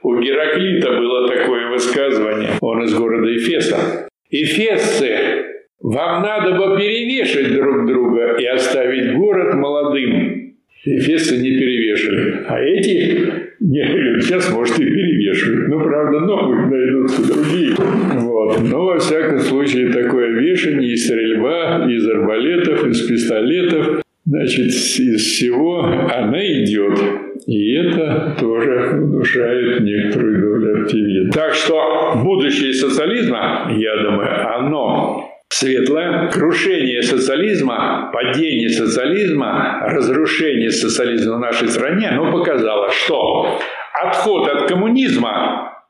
у 0.03 0.17
Гераклита 0.21 0.89
было 0.91 1.27
такое 1.27 1.69
высказывание, 1.69 2.51
он 2.61 2.83
из 2.83 2.93
города 2.93 3.35
Эфеса. 3.35 4.07
Эфесцы, 4.29 5.45
вам 5.81 6.21
надо 6.21 6.51
бы 6.51 6.77
перевешать 6.77 7.53
друг 7.53 7.85
друга 7.87 8.37
и 8.37 8.45
оставить 8.45 9.17
город 9.17 9.53
молодым. 9.55 10.46
Эфесцы 10.95 11.37
не 11.37 11.51
перевешали. 11.51 12.45
А 12.47 12.59
эти 12.59 13.47
не, 13.59 14.21
сейчас, 14.21 14.51
может, 14.53 14.79
и 14.79 14.85
перевешивают. 14.85 15.67
Но, 15.67 15.79
правда, 15.79 16.19
новых 16.21 16.69
найдутся 16.69 17.27
другие. 17.27 17.75
Вот. 18.15 18.61
Но, 18.61 18.85
во 18.85 18.99
всяком 18.99 19.39
случае, 19.39 19.91
такое 19.91 20.29
вешание 20.39 20.93
и 20.93 20.95
стрельба 20.95 21.87
из 21.89 22.07
арбалетов, 22.07 22.87
из 22.87 23.01
пистолетов, 23.01 24.01
значит, 24.25 24.67
из 24.67 25.21
всего 25.21 25.83
она 25.83 26.39
идет. 26.63 26.99
И 27.47 27.73
это 27.73 28.35
тоже 28.39 28.99
внушает 29.01 29.81
некоторую 29.81 30.41
долю 30.41 30.81
оптимизма. 30.83 31.31
Так 31.31 31.53
что 31.53 32.21
будущее 32.23 32.73
социализма, 32.73 33.71
я 33.77 34.03
думаю, 34.03 34.29
оно 34.57 35.26
светлое 35.49 36.29
крушение 36.29 37.01
социализма, 37.01 38.11
падение 38.13 38.69
социализма, 38.69 39.79
разрушение 39.87 40.71
социализма 40.71 41.35
в 41.35 41.39
нашей 41.39 41.69
стране, 41.69 42.09
оно 42.09 42.31
показало, 42.31 42.91
что 42.91 43.59
отход 43.93 44.47
от 44.47 44.67
коммунизма, 44.67 45.85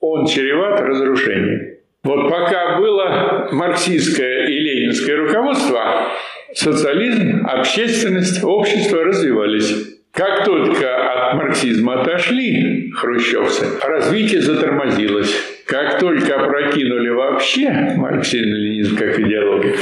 он 0.00 0.26
чреват 0.26 0.80
разрушением. 0.80 1.74
Вот 2.02 2.28
пока 2.30 2.78
было 2.78 3.48
марксистское 3.52 4.46
и 4.46 4.58
ленинское 4.58 5.16
руководство, 5.16 6.08
социализм, 6.52 7.46
общественность, 7.46 8.44
общество 8.44 9.02
развивались. 9.02 9.93
Как 10.14 10.44
только 10.44 11.12
от 11.12 11.34
марксизма 11.34 12.00
отошли 12.00 12.92
хрущевцы, 12.92 13.66
развитие 13.82 14.40
затормозилось. 14.40 15.34
Как 15.66 15.98
только 15.98 16.36
опрокинули 16.36 17.08
вообще 17.08 17.94
марксизм-ленинизм 17.96 18.96
как 18.96 19.18
идеологию, 19.18 19.74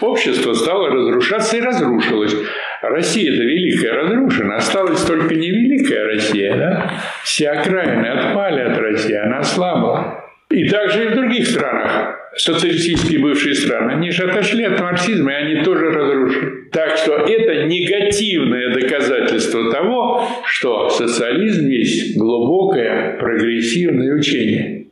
общество 0.00 0.54
стало 0.54 0.90
разрушаться 0.90 1.58
и 1.58 1.60
разрушилось. 1.60 2.34
Россия-то 2.82 3.42
великая 3.44 3.92
разрушена, 3.92 4.56
осталась 4.56 5.04
только 5.04 5.34
не 5.36 5.50
великая 5.50 6.04
Россия, 6.06 6.56
да? 6.56 6.90
Все 7.22 7.50
окраины 7.50 8.06
отпали 8.06 8.62
от 8.62 8.78
России, 8.78 9.14
она 9.14 9.42
слабла. 9.44 10.24
И 10.50 10.68
также 10.68 11.04
и 11.04 11.08
в 11.08 11.14
других 11.14 11.46
странах, 11.46 12.18
социалистические 12.36 13.18
бывшие 13.20 13.54
страны, 13.54 13.92
они 13.92 14.10
же 14.10 14.24
отошли 14.24 14.64
от 14.64 14.80
марксизма, 14.80 15.32
и 15.32 15.34
они 15.34 15.64
тоже 15.64 15.90
разрушены. 15.90 16.52
Так 16.70 16.96
что 16.96 17.14
это 17.14 17.64
негативное 17.64 18.74
доказательство 18.74 19.70
того, 19.70 20.28
что 20.44 20.90
социализм 20.90 21.68
есть 21.68 22.16
глубокое 22.16 23.16
прогрессивное 23.18 24.14
учение. 24.14 24.85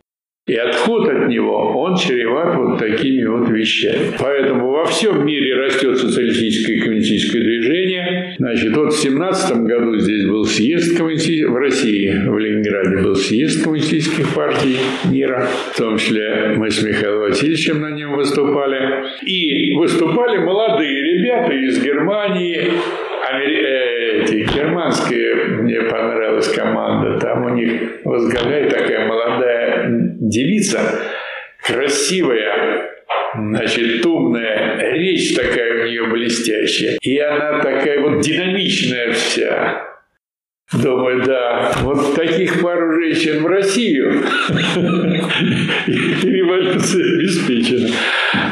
И 0.47 0.57
отход 0.57 1.09
от 1.09 1.29
него, 1.29 1.73
он 1.75 1.97
чреват 1.97 2.55
вот 2.55 2.79
такими 2.79 3.25
вот 3.25 3.49
вещами. 3.49 4.15
Поэтому 4.21 4.73
во 4.73 4.85
всем 4.85 5.25
мире 5.25 5.57
растет 5.57 5.97
социалистическое 5.97 6.77
и 6.77 6.81
коммунистическое 6.81 7.41
движение. 7.41 8.35
Значит, 8.39 8.77
вот 8.77 8.93
в 8.93 8.99
17 8.99 9.57
году 9.63 9.97
здесь 9.97 10.27
был 10.29 10.45
съезд 10.45 10.99
коммунистических, 10.99 11.49
в 11.49 11.57
России, 11.57 12.11
в 12.29 12.39
Ленинграде 12.39 13.03
был 13.03 13.15
съезд 13.15 13.65
коммунистических 13.65 14.35
партий 14.35 14.77
мира. 15.11 15.49
В 15.73 15.79
том 15.79 15.97
числе 15.97 16.53
мы 16.59 16.71
с 16.71 16.83
Михаилом 16.83 17.21
Васильевичем 17.21 17.81
на 17.81 17.93
нем 17.93 18.15
выступали. 18.15 19.07
И 19.25 19.75
выступали 19.77 20.45
молодые 20.45 21.03
ребята 21.15 21.55
из 21.55 21.83
Германии, 21.83 22.71
Амери... 23.31 23.65
эти, 24.21 24.47
германская, 24.55 25.63
мне 25.63 25.81
понравилась 25.81 26.53
команда. 26.53 27.19
Там 27.19 27.47
у 27.47 27.49
них 27.49 28.01
возглавляет 28.05 28.69
такая 28.69 29.09
молодая 29.09 29.24
девица, 30.29 30.81
красивая, 31.63 32.91
значит, 33.35 34.05
умная, 34.07 34.93
речь 34.93 35.35
такая 35.35 35.83
у 35.83 35.87
нее 35.87 36.07
блестящая. 36.07 36.99
И 37.03 37.19
она 37.19 37.61
такая 37.61 38.01
вот 38.01 38.21
динамичная 38.21 39.13
вся. 39.13 39.85
Думаю, 40.73 41.23
да, 41.25 41.73
вот 41.83 42.15
таких 42.15 42.63
пару 42.63 42.95
женщин 42.95 43.43
в 43.43 43.47
Россию, 43.47 44.13
и 45.87 45.93
революция 46.27 47.05
обеспечена. 47.19 47.91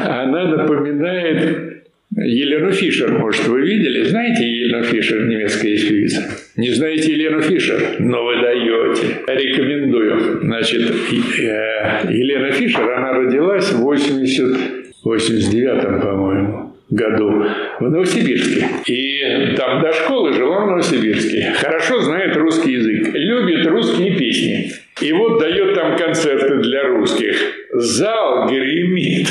Она 0.05 0.45
напоминает 0.45 1.82
Елену 2.15 2.73
Фишер, 2.73 3.19
может, 3.19 3.47
вы 3.49 3.63
видели? 3.63 4.05
Знаете 4.05 4.45
Елену 4.45 4.83
Фишер, 4.85 5.27
немецкая 5.27 5.77
певица? 5.79 6.23
Не 6.57 6.71
знаете 6.71 7.13
Елену 7.13 7.41
Фишер? 7.41 7.97
Но 8.01 8.25
вы 8.25 8.37
даете. 8.37 9.23
Рекомендую. 9.27 10.41
Значит, 10.43 10.91
э, 10.91 12.07
Елена 12.11 12.53
Фишер, 12.53 12.91
она 12.93 13.13
родилась 13.13 13.73
в 13.73 13.79
80, 13.79 14.57
89-м, 15.05 16.01
по-моему, 16.01 16.77
году 16.91 17.47
в 17.81 17.91
Новосибирске. 17.91 18.69
И 18.87 19.57
там 19.57 19.81
до 19.81 19.93
школы 19.93 20.35
жила 20.35 20.67
в 20.67 20.67
Новосибирске. 20.67 21.55
Хорошо 21.57 22.01
знает 22.01 22.37
русский 22.37 22.73
язык. 22.73 23.15
Любит 23.15 23.67
русские 23.67 24.17
песни. 24.19 24.71
И 25.01 25.13
вот 25.13 25.41
дает 25.41 25.75
там 25.75 25.97
концерты 25.97 26.59
для 26.59 26.85
русских. 26.89 27.37
Зал 27.73 28.49
гремит 28.51 29.29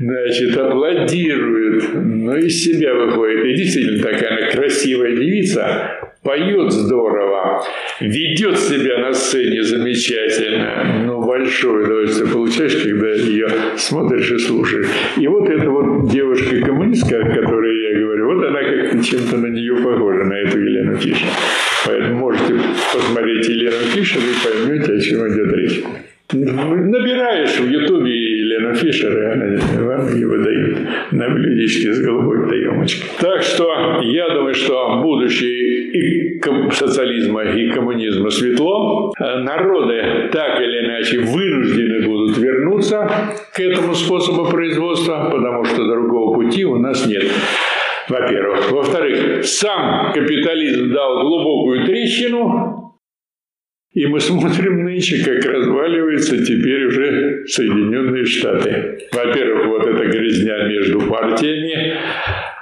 значит, 0.00 0.56
аплодирует, 0.56 1.94
но 1.94 2.36
из 2.36 2.64
себя 2.64 2.94
выходит. 2.94 3.44
И 3.44 3.54
действительно 3.54 4.02
такая 4.02 4.38
она 4.38 4.50
красивая 4.50 5.14
девица, 5.14 6.12
поет 6.22 6.72
здорово, 6.72 7.62
ведет 8.00 8.58
себя 8.58 8.98
на 8.98 9.12
сцене 9.12 9.62
замечательно, 9.62 11.04
ну, 11.04 11.22
большое 11.24 11.84
удовольствие 11.84 12.32
получаешь, 12.32 12.76
когда 12.76 13.10
ее 13.10 13.48
смотришь 13.76 14.32
и 14.32 14.38
слушаешь. 14.38 14.88
И 15.18 15.26
вот 15.28 15.48
эта 15.48 15.68
вот 15.70 16.10
девушка-коммунистка, 16.10 17.18
о 17.18 17.34
которой 17.34 17.92
я 17.92 18.00
говорю, 18.00 18.34
вот 18.34 18.44
она 18.44 18.62
как-то 18.62 19.04
чем-то 19.04 19.36
на 19.38 19.46
нее 19.48 19.76
похожа, 19.76 20.24
на 20.24 20.34
эту 20.34 20.58
Елену 20.58 20.96
Фишер. 20.96 21.28
Поэтому 21.86 22.20
можете 22.20 22.54
посмотреть 22.92 23.48
Елену 23.48 23.84
Фишер 23.94 24.20
и 24.20 24.66
поймете, 24.66 24.92
о 24.92 25.00
чем 25.00 25.28
идет 25.28 25.56
речь. 25.56 25.82
Набираешь 26.32 27.58
в 27.58 27.68
Ютубе 27.68 28.12
Елена 28.12 28.74
Фишер, 28.74 29.18
и 29.18 29.24
она 29.32 29.96
вам 29.96 30.14
не 30.16 30.24
выдают 30.24 30.78
на 31.10 31.28
блюдечке 31.30 31.92
с 31.92 32.00
голубой 32.00 32.48
каемочкой. 32.48 33.10
Так 33.20 33.42
что 33.42 34.00
я 34.02 34.28
думаю, 34.28 34.54
что 34.54 35.00
будущее 35.02 35.90
и 35.92 36.40
социализма, 36.72 37.44
и 37.44 37.70
коммунизма 37.70 38.30
светло. 38.30 39.12
Народы 39.18 40.28
так 40.32 40.60
или 40.60 40.86
иначе 40.86 41.20
вынуждены 41.20 42.06
будут 42.06 42.38
вернуться 42.38 43.10
к 43.52 43.60
этому 43.60 43.94
способу 43.94 44.50
производства, 44.50 45.30
потому 45.32 45.64
что 45.64 45.84
другого 45.84 46.34
пути 46.34 46.64
у 46.64 46.76
нас 46.78 47.06
нет. 47.06 47.24
Во-первых. 48.08 48.70
Во-вторых, 48.72 49.44
сам 49.44 50.12
капитализм 50.12 50.92
дал 50.92 51.22
глубокую 51.22 51.86
трещину, 51.86 52.89
и 53.92 54.06
мы 54.06 54.20
смотрим 54.20 54.84
нынче, 54.84 55.24
как 55.24 55.44
разваливаются 55.44 56.44
теперь 56.44 56.86
уже 56.86 57.44
Соединенные 57.46 58.24
Штаты. 58.24 58.98
Во-первых, 59.12 59.66
вот 59.66 59.86
эта 59.86 60.06
грязня 60.06 60.68
между 60.68 61.00
партиями, 61.00 61.96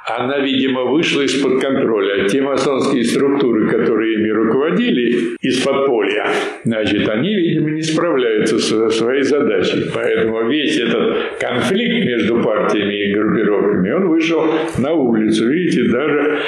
она, 0.06 0.38
видимо, 0.38 0.84
вышла 0.84 1.20
из-под 1.22 1.60
контроля. 1.60 2.26
Те 2.28 2.40
масонские 2.40 3.04
структуры, 3.04 3.68
которые 3.68 4.14
ими 4.14 4.30
руководили 4.30 5.36
из 5.42 5.60
подполья, 5.60 6.26
значит, 6.64 7.06
они, 7.10 7.34
видимо, 7.34 7.70
не 7.70 7.82
справляются 7.82 8.58
со 8.58 8.88
своей 8.88 9.22
задачей. 9.22 9.90
Поэтому 9.94 10.48
весь 10.48 10.78
этот 10.80 11.36
конфликт 11.38 12.06
между 12.06 12.42
партиями 12.42 12.94
и 12.94 13.12
группировками, 13.12 13.90
он 13.90 14.08
вышел 14.08 14.50
на 14.78 14.94
улицу. 14.94 15.46
Видите, 15.46 15.90
даже 15.90 16.38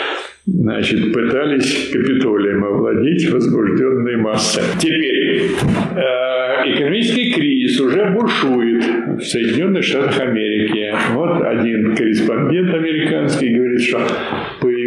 значит, 0.52 1.12
пытались 1.12 1.90
Капитолием 1.90 2.64
овладеть 2.64 3.30
возбужденные 3.30 4.16
массы. 4.16 4.60
Теперь, 4.78 5.42
э, 5.96 6.72
экономический 6.72 7.32
кризис 7.32 7.80
уже 7.80 8.10
бушует 8.10 8.84
в 9.18 9.22
Соединенных 9.22 9.84
Штатах 9.84 10.20
Америки. 10.20 10.94
Вот 11.14 11.42
один 11.42 11.94
корреспондент 11.94 12.74
американский 12.74 13.54
говорит, 13.54 13.80
что 13.80 13.98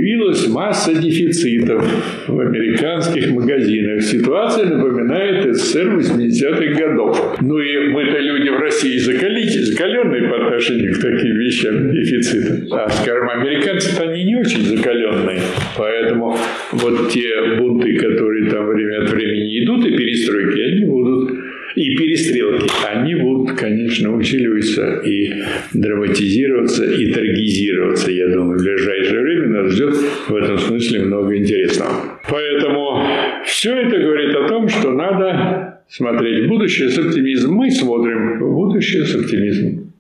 появилась 0.04 0.48
масса 0.50 0.94
дефицитов 0.94 1.82
в 2.28 2.40
американских 2.40 3.32
магазинах. 3.32 4.02
Ситуация 4.02 4.66
напоминает 4.66 5.56
СССР 5.56 5.96
80-х 5.96 6.80
годов. 6.80 7.38
Ну 7.42 7.58
и 7.58 7.88
мы-то 7.88 8.20
люди 8.20 8.50
в 8.50 8.60
России 8.60 8.98
закалите, 8.98 9.62
закаленные 9.62 10.30
по 10.30 10.46
отношению 10.46 10.94
к 10.94 10.98
таким 10.98 11.38
вещам 11.38 11.94
дефицита. 11.94 12.76
А, 12.76 12.90
скажем, 12.90 13.30
американцы-то 13.30 14.04
они 14.04 14.26
не 14.26 14.36
очень 14.36 14.64
закаленные. 14.64 15.40
Поэтому 15.78 16.38
вот 16.74 17.10
те 17.10 17.58
бунты, 17.58 17.96
которые 17.96 18.50
там 18.50 18.68
время 18.68 19.04
от 19.04 19.10
времени 19.10 19.64
идут, 19.64 19.86
и 19.86 19.96
перестройки, 19.96 20.60
они 20.60 20.86
будут 20.86 21.32
и 21.76 21.96
перестрелки, 21.96 22.70
они 22.86 23.16
будут, 23.16 23.58
конечно, 23.58 24.16
усиливаться 24.16 25.02
и 25.06 25.32
драматизироваться, 25.74 26.86
и 26.86 27.12
трагизироваться. 27.12 28.12
Я 28.12 28.30
думаю, 28.30 28.60
в 28.60 28.64
ближайшее 28.64 29.22
время 29.22 29.48
нас 29.48 29.74
ждет 29.74 29.96
в 30.28 30.36
этом 30.36 30.58
смысле 30.58 31.02
много 31.02 31.38
интересного. 31.38 32.20
Поэтому 32.30 33.06
все 33.46 33.76
это 33.76 33.98
говорит 33.98 34.36
о 34.36 34.48
том, 34.48 34.70
что 34.70 34.92
надо 34.92 35.84
смотреть 35.90 36.46
в 36.46 36.48
будущее 36.48 36.90
с 36.90 36.98
оптимизмом. 36.98 37.56
Мы 37.56 37.72
смотрим 37.72 38.40
в 38.40 38.54
будущее 38.54 39.06
с 39.06 39.16
оптимизмом. 39.16 39.94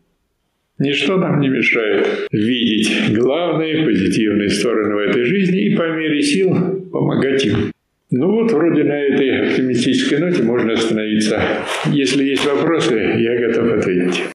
Ничто 0.80 1.18
нам 1.18 1.40
не 1.40 1.50
мешает 1.50 2.28
видеть 2.32 3.14
главные 3.14 3.86
позитивные 3.86 4.50
стороны 4.50 4.96
в 4.96 4.98
этой 4.98 5.24
жизни 5.24 5.68
и 5.68 5.76
по 5.76 5.88
мере 5.92 6.22
сил 6.22 6.50
помогать 6.92 7.46
им. 7.46 7.73
Ну 8.16 8.30
вот, 8.30 8.52
вроде 8.52 8.84
на 8.84 8.94
этой 8.94 9.48
оптимистической 9.48 10.20
ноте 10.20 10.44
можно 10.44 10.74
остановиться. 10.74 11.42
Если 11.86 12.24
есть 12.24 12.46
вопросы, 12.46 12.94
я 12.94 13.48
готов 13.48 13.80
ответить. 13.80 14.26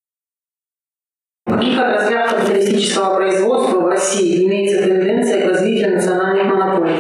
В 1.46 1.52
каких 1.52 1.78
отраслях 1.78 2.34
капиталистического 2.34 3.14
производства 3.14 3.78
в 3.78 3.86
России 3.86 4.48
имеется 4.48 4.82
тенденция 4.82 5.46
к 5.46 5.50
развитию 5.50 5.92
национальных 5.92 6.46
монополий? 6.46 6.96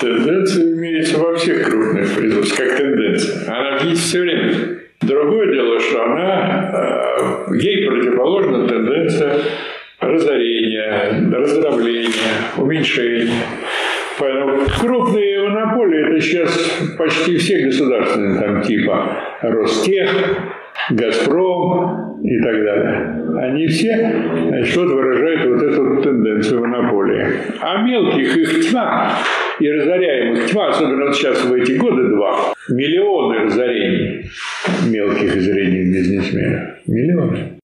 Тенденция 0.00 0.72
имеется 0.72 1.18
во 1.18 1.36
всех 1.36 1.68
крупных 1.68 2.14
производствах, 2.14 2.58
как 2.58 2.78
тенденция. 2.78 3.46
Она 3.46 3.76
есть 3.90 4.02
все 4.02 4.20
время. 4.22 4.78
Другое 5.02 5.52
дело, 5.52 5.80
что 5.80 6.02
она, 6.02 7.50
э, 7.50 7.56
ей 7.58 7.86
противоположна 7.86 8.66
тенденция 8.66 9.38
разорения, 10.00 11.30
раздробления, 11.30 12.08
уменьшения. 12.56 13.44
Крупные 14.80 15.48
монополии– 15.48 16.06
это 16.10 16.20
сейчас 16.20 16.50
почти 16.98 17.36
все 17.38 17.64
государственные, 17.64 18.40
там 18.40 18.62
типа 18.62 19.16
Ростех, 19.40 20.10
Газпром 20.90 22.20
и 22.22 22.38
так 22.42 22.52
далее. 22.52 23.20
Они 23.38 23.66
все 23.66 23.96
значит, 24.48 24.76
вот 24.76 24.90
выражают 24.90 25.46
вот 25.46 25.62
эту 25.62 26.02
тенденцию 26.02 26.60
монополии. 26.60 27.26
А 27.60 27.82
мелких 27.82 28.36
их 28.36 28.70
тьма 28.70 29.12
и 29.58 29.70
разоряемых 29.70 30.46
тьма, 30.46 30.68
особенно 30.68 31.06
вот 31.06 31.16
сейчас 31.16 31.44
в 31.44 31.52
эти 31.54 31.72
годы 31.72 32.08
два, 32.08 32.52
миллионы 32.68 33.44
разорений 33.44 34.30
мелких 34.90 35.36
и 35.36 35.40
средних 35.40 35.92
бизнесменов. 35.92 36.78
Миллионы. 36.86 37.58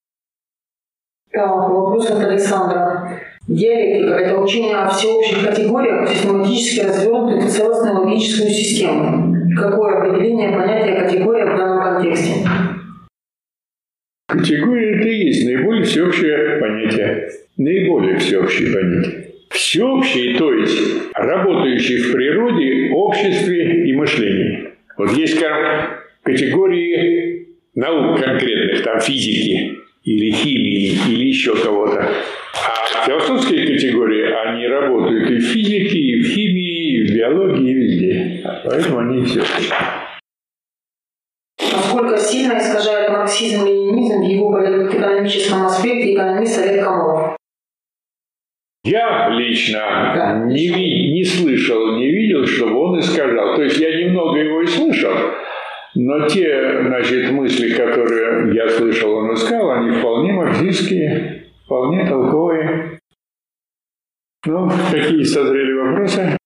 Так, 1.31 1.51
вопрос 1.51 2.11
от 2.11 2.25
Александра. 2.31 3.26
Диалектика– 3.49 4.15
это 4.19 4.41
учение 4.41 4.75
о 4.75 4.89
всеобщих 4.89 5.45
категориях, 5.47 6.09
систематически 6.09 6.81
развернутых 6.81 7.45
в 7.45 7.49
целостную 7.49 8.01
логическую 8.01 8.51
систему. 8.51 9.37
Какое 9.57 9.99
определение 9.99 10.51
понятия 10.51 11.01
категория 11.01 11.45
в 11.45 11.57
данном 11.57 11.83
контексте? 11.85 12.45
Категория– 14.27 14.97
это 14.99 15.09
и 15.09 15.27
есть 15.27 15.47
наиболее 15.47 15.85
всеобщее 15.85 16.59
понятие. 16.61 17.31
Наиболее 17.57 18.19
всеобщее 18.19 18.75
понятие. 18.75 19.27
Всеобщие, 19.51 20.37
то 20.37 20.53
есть 20.53 20.79
работающие 21.15 21.99
в 22.01 22.13
природе, 22.13 22.91
обществе 22.93 23.89
и 23.89 23.93
мышлении. 23.93 24.71
Вот 24.99 25.13
есть, 25.13 25.39
скажем, 25.39 25.91
категории 26.25 27.47
наук 27.77 28.21
конкретных, 28.21 28.83
там 28.83 29.01
физики 29.01 29.86
или 30.07 30.31
химии, 30.31 30.99
или 31.09 31.27
еще 31.27 31.55
кого-то. 31.57 32.01
А 32.01 33.07
философские 33.07 33.67
категории, 33.67 34.23
они 34.47 34.67
работают 34.69 35.31
и 35.31 35.37
в 35.37 35.43
физике, 35.43 35.99
и 35.99 36.23
в 36.23 36.27
химии, 36.29 36.99
и 36.99 37.07
в 37.07 37.15
биологии, 37.15 37.71
и 37.71 37.75
везде. 37.75 38.43
Поэтому 38.65 39.01
они 39.01 39.25
все. 39.25 39.43
Насколько 41.61 42.19
сильно 42.19 42.59
искажает 42.59 43.11
марксизм-ленинизм 43.11 44.21
в 44.21 44.29
его 44.29 44.53
политэкономическом 44.53 45.67
аспекте 45.67 46.15
экономист 46.15 46.59
Олег 46.59 46.85
Комаров? 46.85 47.37
Я 48.85 49.31
лично 49.31 50.45
не, 50.47 50.69
ви- 50.69 51.13
не 51.15 51.25
слышал, 51.25 51.97
не 51.97 52.09
видел, 52.09 52.47
чтобы 52.47 52.79
он 52.79 53.01
искажал. 53.01 53.57
То 53.57 53.63
есть 53.63 53.79
я 53.81 54.05
немного 54.05 54.39
его 54.39 54.63
и 54.63 54.67
слышал, 54.67 55.13
но 55.97 56.29
те 56.29 56.83
значит, 56.87 57.31
мысли, 57.31 57.75
которые 57.75 58.55
я 58.55 58.69
слышал, 58.69 59.15
он 59.15 59.35
искал, 59.35 59.71
они 59.71 59.93
вполне 59.93 60.33
марксистские, 60.33 61.47
вполне 61.65 62.07
толковые. 62.07 63.01
Ну, 64.45 64.71
какие 64.91 65.23
созрели 65.23 65.73
вопросы? 65.73 66.37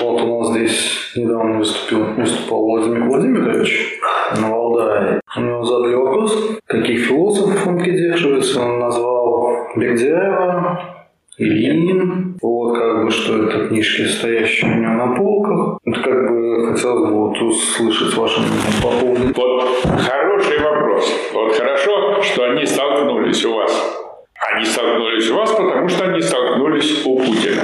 Вот 0.00 0.22
у 0.22 0.40
нас 0.40 0.50
здесь 0.52 1.12
недавно 1.16 1.58
выступил, 1.58 2.14
выступал 2.14 2.64
Владимир 2.64 3.04
Владимирович 3.04 3.98
на 4.40 4.50
Валдае. 4.50 5.20
У 5.36 5.40
него 5.40 5.64
задали 5.64 5.94
вопрос, 5.94 6.58
каких 6.66 7.06
философов 7.06 7.66
он 7.66 7.78
придерживается. 7.78 8.60
Он 8.62 8.78
назвал 8.78 9.68
Бердяева, 9.76 10.97
Ленин. 11.38 12.36
Вот 12.42 12.76
как 12.76 13.04
бы, 13.04 13.10
что 13.10 13.44
это 13.44 13.68
книжки, 13.68 14.02
стоящие 14.02 14.70
у 14.70 14.74
него 14.74 14.92
на 14.92 15.16
полках. 15.16 15.78
Вот 15.84 15.98
как 15.98 16.28
бы 16.28 16.66
хотелось 16.66 17.10
бы 17.10 17.16
вот 17.16 17.40
услышать 17.40 18.16
ваше 18.16 18.40
мнение 18.40 18.82
по 18.82 18.90
поводу 18.90 19.32
Вот 19.36 20.00
хороший 20.00 20.58
вопрос. 20.60 21.30
Вот 21.32 21.52
хорошо, 21.54 22.22
что 22.22 22.50
они 22.50 22.66
столкнулись 22.66 23.44
у 23.44 23.54
вас. 23.54 24.04
Они 24.52 24.64
столкнулись 24.64 25.30
у 25.30 25.36
вас, 25.36 25.52
потому 25.52 25.88
что 25.88 26.04
они 26.04 26.20
столкнулись 26.20 27.06
у 27.06 27.16
Путина. 27.18 27.62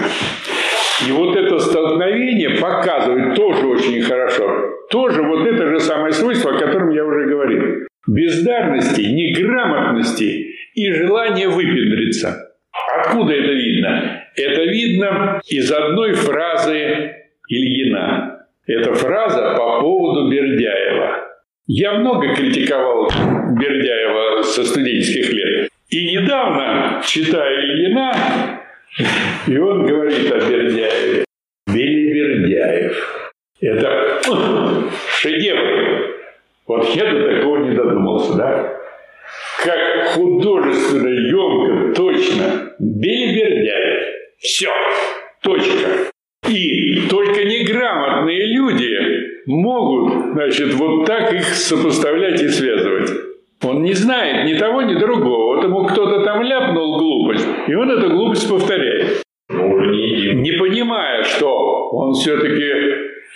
И 1.09 1.13
вот 1.13 1.37
это 1.37 1.59
столкновение 1.59 2.51
показывает 2.61 3.35
тоже 3.35 3.67
очень 3.67 4.01
хорошо. 4.03 4.49
Тоже 4.91 5.23
вот 5.23 5.47
это 5.47 5.67
же 5.67 5.81
самое 5.81 6.13
свойство, 6.13 6.53
о 6.53 6.59
котором 6.59 6.91
я 6.91 7.05
уже 7.05 7.27
говорил. 7.27 7.87
Бездарности, 8.07 9.01
неграмотности 9.01 10.55
и 10.75 10.93
желание 10.93 11.49
выпендриться. 11.49 12.44
Откуда 12.99 13.33
это 13.33 13.53
видно? 13.53 14.25
Это 14.37 14.63
видно 14.63 15.41
из 15.47 15.71
одной 15.71 16.15
фразы 16.15 17.15
Ильина. 17.49 18.47
Это 18.67 18.95
фраза 18.95 19.55
по 19.57 19.81
поводу 19.81 20.31
Бердяева. 20.31 21.25
Я 21.67 21.95
много 21.95 22.35
критиковал 22.35 23.09
Бердяева 23.59 24.43
со 24.43 24.65
студенческих 24.65 25.33
лет. 25.33 25.69
И 25.89 26.17
недавно, 26.17 27.03
читая 27.07 27.61
Ильина, 27.61 28.61
и 29.47 29.57
он 29.57 29.87
говорит 29.87 30.33
о 30.33 30.39
Бердяеве. 30.39 31.25
Белибердяев. 31.67 33.33
Это 33.61 34.21
шедевр. 35.19 36.15
Вот 36.67 36.89
я 36.95 37.13
до 37.13 37.37
такого 37.37 37.59
не 37.59 37.77
додумался, 37.77 38.37
да? 38.37 38.74
Как 39.63 40.09
художественно, 40.09 41.09
емко, 41.09 41.95
точно. 41.95 42.73
Белибердяев. 42.79 44.15
Все. 44.39 44.71
Точка. 45.43 46.11
И 46.49 47.07
только 47.09 47.45
неграмотные 47.45 48.47
люди 48.55 48.99
могут, 49.47 50.33
значит, 50.33 50.75
вот 50.75 51.07
так 51.07 51.33
их 51.33 51.45
сопоставлять 51.45 52.43
и 52.43 52.49
связывать. 52.49 53.11
Он 53.63 53.83
не 53.83 53.95
знает 53.95 54.47
ни 54.47 54.55
того, 54.55 54.83
ни 54.83 54.95
другого. 54.95 55.57
Вот 55.57 55.65
ему 55.65 55.85
кто-то 55.85 56.25
там 56.25 56.43
ляпнул 56.43 56.99
глупость, 56.99 57.47
и 57.67 57.75
он 57.75 57.91
эту 57.91 58.11
глупость 58.11 58.49
повторяет. 58.49 59.23
Един. 59.49 60.43
Не 60.43 60.53
понимая, 60.53 61.23
что 61.25 61.91
он 61.91 62.15
все-таки, 62.15 62.73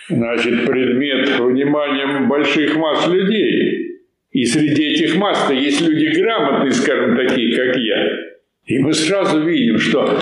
значит, 0.09 0.67
предмет 0.67 1.29
внимания 1.39 2.27
больших 2.27 2.77
масс 2.77 3.07
людей. 3.09 3.88
И 4.31 4.45
среди 4.45 4.93
этих 4.93 5.17
масс 5.17 5.51
есть 5.51 5.81
люди 5.81 6.21
грамотные, 6.21 6.73
скажем, 6.73 7.17
такие, 7.17 7.57
как 7.57 7.77
я. 7.77 8.29
И 8.67 8.79
мы 8.79 8.93
сразу 8.93 9.43
видим, 9.43 9.79
что 9.79 10.19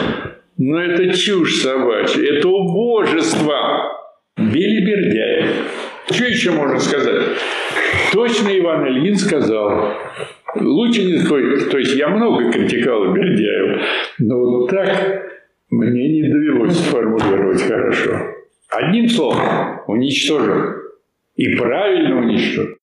ну 0.59 0.79
это 0.79 1.13
чушь 1.13 1.57
собачья, 1.57 2.23
это 2.23 2.49
убожество. 2.49 3.93
Белибердяев. 4.37 5.51
Что 6.11 6.25
еще 6.25 6.51
можно 6.53 6.79
сказать? 6.79 7.23
Точно 8.13 8.49
Иван 8.49 8.87
Ильин 8.87 9.17
сказал. 9.17 9.95
Лучше 10.61 11.05
не 11.05 11.19
такой, 11.19 11.69
то 11.69 11.79
есть 11.79 11.97
я 11.97 12.09
много 12.09 12.51
критиковал 12.51 13.13
Бердяева, 13.13 13.83
но 14.19 14.39
вот 14.39 14.71
так 14.71 15.27
мне 15.71 16.09
не 16.09 16.29
довелось 16.29 16.79
сформулировать 16.79 17.61
хорошо. 17.63 18.19
Одним 18.71 19.09
словом, 19.09 19.81
уничтожил. 19.87 20.77
И 21.35 21.55
правильно 21.57 22.19
уничтожил. 22.19 22.76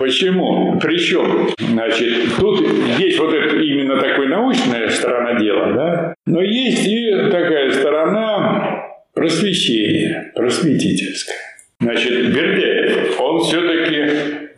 Почему? 0.00 0.78
Причем, 0.80 1.50
значит, 1.58 2.34
тут 2.38 2.66
есть 2.98 3.18
вот 3.18 3.34
это 3.34 3.56
именно 3.56 4.00
такой 4.00 4.28
научная 4.28 4.88
сторона 4.88 5.38
дела, 5.38 5.72
да, 5.74 6.14
но 6.26 6.40
есть 6.40 6.86
и 6.86 7.10
такая 7.30 7.70
сторона 7.70 8.86
просвещения, 9.12 10.32
просветительская. 10.34 11.36
Значит, 11.80 12.32
Бердяев, 12.32 13.20
он 13.20 13.40
все-таки, 13.40 14.48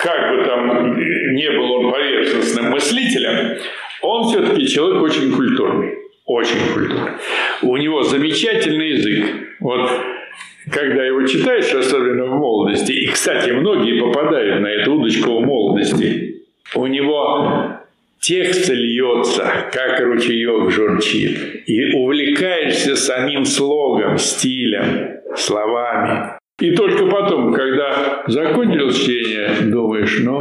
как 0.00 0.30
бы 0.30 0.44
там 0.44 0.96
не 1.34 1.50
был 1.50 1.72
он 1.72 1.92
поверхностным 1.92 2.70
мыслителем, 2.70 3.58
он 4.00 4.28
все-таки 4.28 4.68
человек 4.68 5.02
очень 5.02 5.32
культурный. 5.32 5.92
Очень 6.24 6.72
культурный. 6.72 7.12
У 7.62 7.76
него 7.76 8.04
замечательный 8.04 8.90
язык. 8.90 9.26
Вот 9.58 9.90
когда 10.70 11.04
его 11.04 11.26
читаешь, 11.26 11.72
особенно 11.72 12.24
в 12.26 12.38
молодости, 12.38 12.92
и, 12.92 13.06
кстати, 13.06 13.50
многие 13.50 14.00
попадают 14.00 14.60
на 14.62 14.68
эту 14.68 14.94
удочку 14.94 15.38
в 15.38 15.46
молодости, 15.46 16.42
у 16.74 16.86
него 16.86 17.80
текст 18.20 18.70
льется, 18.70 19.70
как 19.72 20.00
ручеек 20.00 20.70
журчит, 20.70 21.68
и 21.68 21.92
увлекаешься 21.94 22.96
самим 22.96 23.44
слогом, 23.44 24.16
стилем, 24.16 25.20
словами. 25.36 26.38
И 26.60 26.70
только 26.70 27.06
потом, 27.06 27.52
когда 27.52 28.22
закончил 28.26 28.90
чтение, 28.92 29.70
думаешь, 29.70 30.20
ну, 30.22 30.40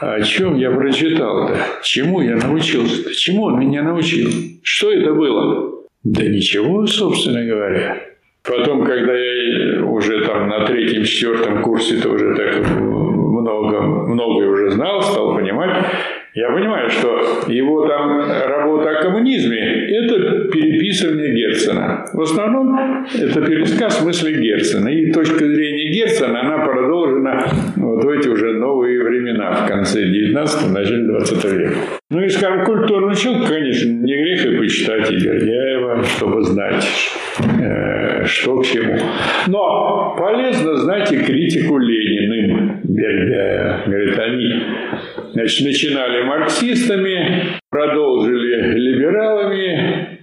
о 0.00 0.20
чем 0.20 0.56
я 0.56 0.70
прочитал-то? 0.70 1.56
Чему 1.82 2.20
я 2.20 2.36
научился-то? 2.36 3.14
Чему 3.14 3.44
он 3.44 3.58
меня 3.58 3.82
научил? 3.82 4.28
Что 4.62 4.92
это 4.92 5.14
было? 5.14 5.72
Да 6.04 6.22
ничего, 6.22 6.86
собственно 6.86 7.44
говоря. 7.44 8.15
Потом, 8.48 8.84
когда 8.84 9.12
я 9.12 9.84
уже 9.84 10.24
там 10.24 10.48
на 10.48 10.64
третьем, 10.66 11.04
четвертом 11.04 11.62
курсе 11.62 12.00
то 12.00 12.10
уже 12.10 12.34
так 12.36 12.70
много, 12.80 13.80
многое 13.82 14.48
уже 14.48 14.70
знал, 14.70 15.02
стал 15.02 15.34
понимать, 15.34 15.84
я 16.36 16.50
понимаю, 16.50 16.90
что 16.90 17.18
его 17.46 17.88
там 17.88 18.20
работа 18.20 18.90
о 18.90 19.02
коммунизме– 19.02 19.58
это 19.88 20.48
переписывание 20.50 21.34
Герцена. 21.34 22.04
В 22.12 22.20
основном 22.20 23.06
это 23.18 23.40
пересказ 23.40 24.04
мысли 24.04 24.34
Герцена. 24.42 24.88
И 24.88 25.10
точка 25.12 25.46
зрения 25.46 25.90
Герцена, 25.92 26.42
она 26.42 26.58
продолжена 26.58 27.46
вот 27.76 28.04
в 28.04 28.08
эти 28.10 28.28
уже 28.28 28.52
новые 28.52 29.02
времена, 29.02 29.64
в 29.64 29.66
конце 29.66 30.04
19 30.04 30.72
начале 30.74 31.06
20 31.06 31.44
века. 31.44 31.76
Ну 32.10 32.20
и, 32.20 32.28
скажем, 32.28 32.66
культурный 32.66 33.16
человек, 33.16 33.48
конечно, 33.48 33.88
не 33.88 34.14
грех 34.14 34.44
и 34.44 34.58
почитать 34.58 35.10
и 35.10 35.14
Бердяева, 35.14 36.04
чтобы 36.04 36.42
знать, 36.42 36.86
э, 37.62 38.26
что 38.26 38.58
к 38.58 38.66
чему. 38.66 38.98
Но 39.46 40.14
полезно 40.18 40.76
знать 40.76 41.10
и 41.12 41.16
критику 41.16 41.78
Лениным 41.78 42.82
Бердяева. 42.84 43.82
Говорит, 43.86 44.18
они 44.18 44.62
значит, 45.36 45.66
начинали 45.66 46.22
марксистами, 46.26 47.58
продолжили 47.70 48.78
либералами, 48.78 50.20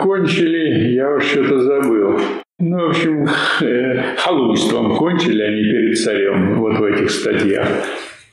кончили, 0.00 0.94
я 0.94 1.14
уж 1.14 1.24
что-то 1.24 1.58
забыл. 1.58 2.18
Ну, 2.58 2.86
в 2.86 2.90
общем, 2.90 3.26
э, 3.62 4.16
халуйством 4.18 4.94
кончили 4.96 5.42
они 5.42 5.62
перед 5.62 5.98
царем 5.98 6.58
вот 6.60 6.78
в 6.78 6.84
этих 6.84 7.10
статьях, 7.10 7.66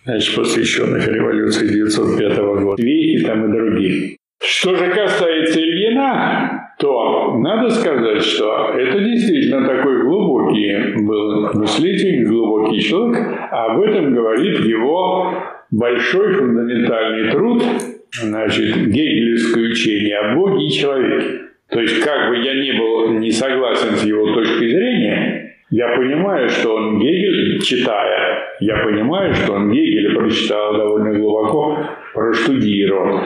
значит, 0.04 0.36
посвященных 0.36 1.08
революции 1.08 1.68
905 1.68 2.38
года. 2.38 2.84
Веки 2.84 3.26
там 3.26 3.46
и 3.46 3.58
другие. 3.58 4.18
Что 4.44 4.76
же 4.76 4.88
касается 4.92 5.60
Ильина, 5.60 6.74
то 6.78 7.38
надо 7.40 7.70
сказать, 7.70 8.22
что 8.22 8.74
это 8.78 9.00
действительно 9.00 9.66
такой 9.66 10.04
глубокий 10.04 11.06
был 11.06 11.54
мыслитель, 11.54 12.26
глубокий 12.28 12.82
человек. 12.82 13.26
А 13.52 13.74
об 13.74 13.82
этом 13.82 14.14
говорит 14.14 14.60
его 14.60 15.34
большой 15.72 16.34
фундаментальный 16.34 17.32
труд, 17.32 17.64
значит, 18.12 18.88
гегелевское 18.88 19.70
учение 19.70 20.18
о 20.18 20.36
Боге 20.36 20.66
и 20.66 20.72
человеке. 20.72 21.42
То 21.70 21.82
есть, 21.82 22.00
как 22.02 22.30
бы 22.30 22.38
я 22.38 22.54
не 22.54 22.72
был 22.74 23.20
не 23.20 23.32
согласен 23.32 23.96
с 23.96 24.04
его 24.04 24.34
точкой 24.34 24.70
зрения, 24.70 25.56
я 25.70 25.98
понимаю, 25.98 26.48
что 26.48 26.76
он 26.76 27.00
Гегель, 27.00 27.62
читая, 27.62 28.56
я 28.62 28.78
понимаю, 28.86 29.34
что 29.34 29.54
он 29.54 29.72
Гегеля 29.72 30.18
прочитал 30.18 30.78
довольно 30.78 31.20
глубоко, 31.20 31.78
проштудировал. 32.14 33.20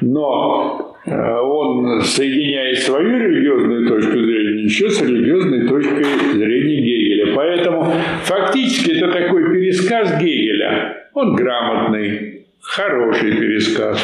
Но 0.00 0.91
он 1.06 2.00
соединяет 2.02 2.78
свою 2.78 3.18
религиозную 3.18 3.88
точку 3.88 4.12
зрения 4.12 4.64
еще 4.64 4.88
с 4.88 5.02
религиозной 5.02 5.68
точкой 5.68 6.04
зрения 6.32 6.80
Гегеля. 6.80 7.34
Поэтому 7.34 7.92
фактически 8.22 8.92
это 8.92 9.10
такой 9.10 9.52
пересказ 9.52 10.20
Гегеля. 10.20 11.08
Он 11.14 11.34
грамотный, 11.34 12.46
хороший 12.60 13.32
пересказ. 13.32 14.00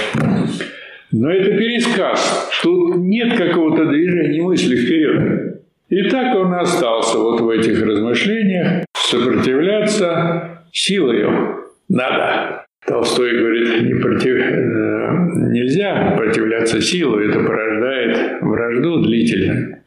Но 1.13 1.31
это 1.31 1.57
пересказ. 1.57 2.51
Тут 2.63 2.97
нет 2.97 3.37
какого-то 3.37 3.87
движения 3.87 4.43
мысли 4.43 4.77
вперед. 4.77 5.63
И 5.89 6.03
так 6.11 6.37
он 6.37 6.53
остался 6.53 7.19
вот 7.19 7.41
в 7.41 7.49
этих 7.49 7.83
размышлениях. 7.83 8.85
Сопротивляться 8.95 10.65
силою 10.71 11.65
надо. 11.89 12.67
Толстой 12.89 13.39
говорит, 13.39 13.83
не 13.83 13.95
против... 14.01 14.37
Э, 14.37 14.89
нельзя 15.51 16.15
противляться 16.17 16.81
силой, 16.81 17.29
это 17.29 17.41
порождает 17.41 18.41
вражду 18.41 19.03
длительно. 19.03 19.79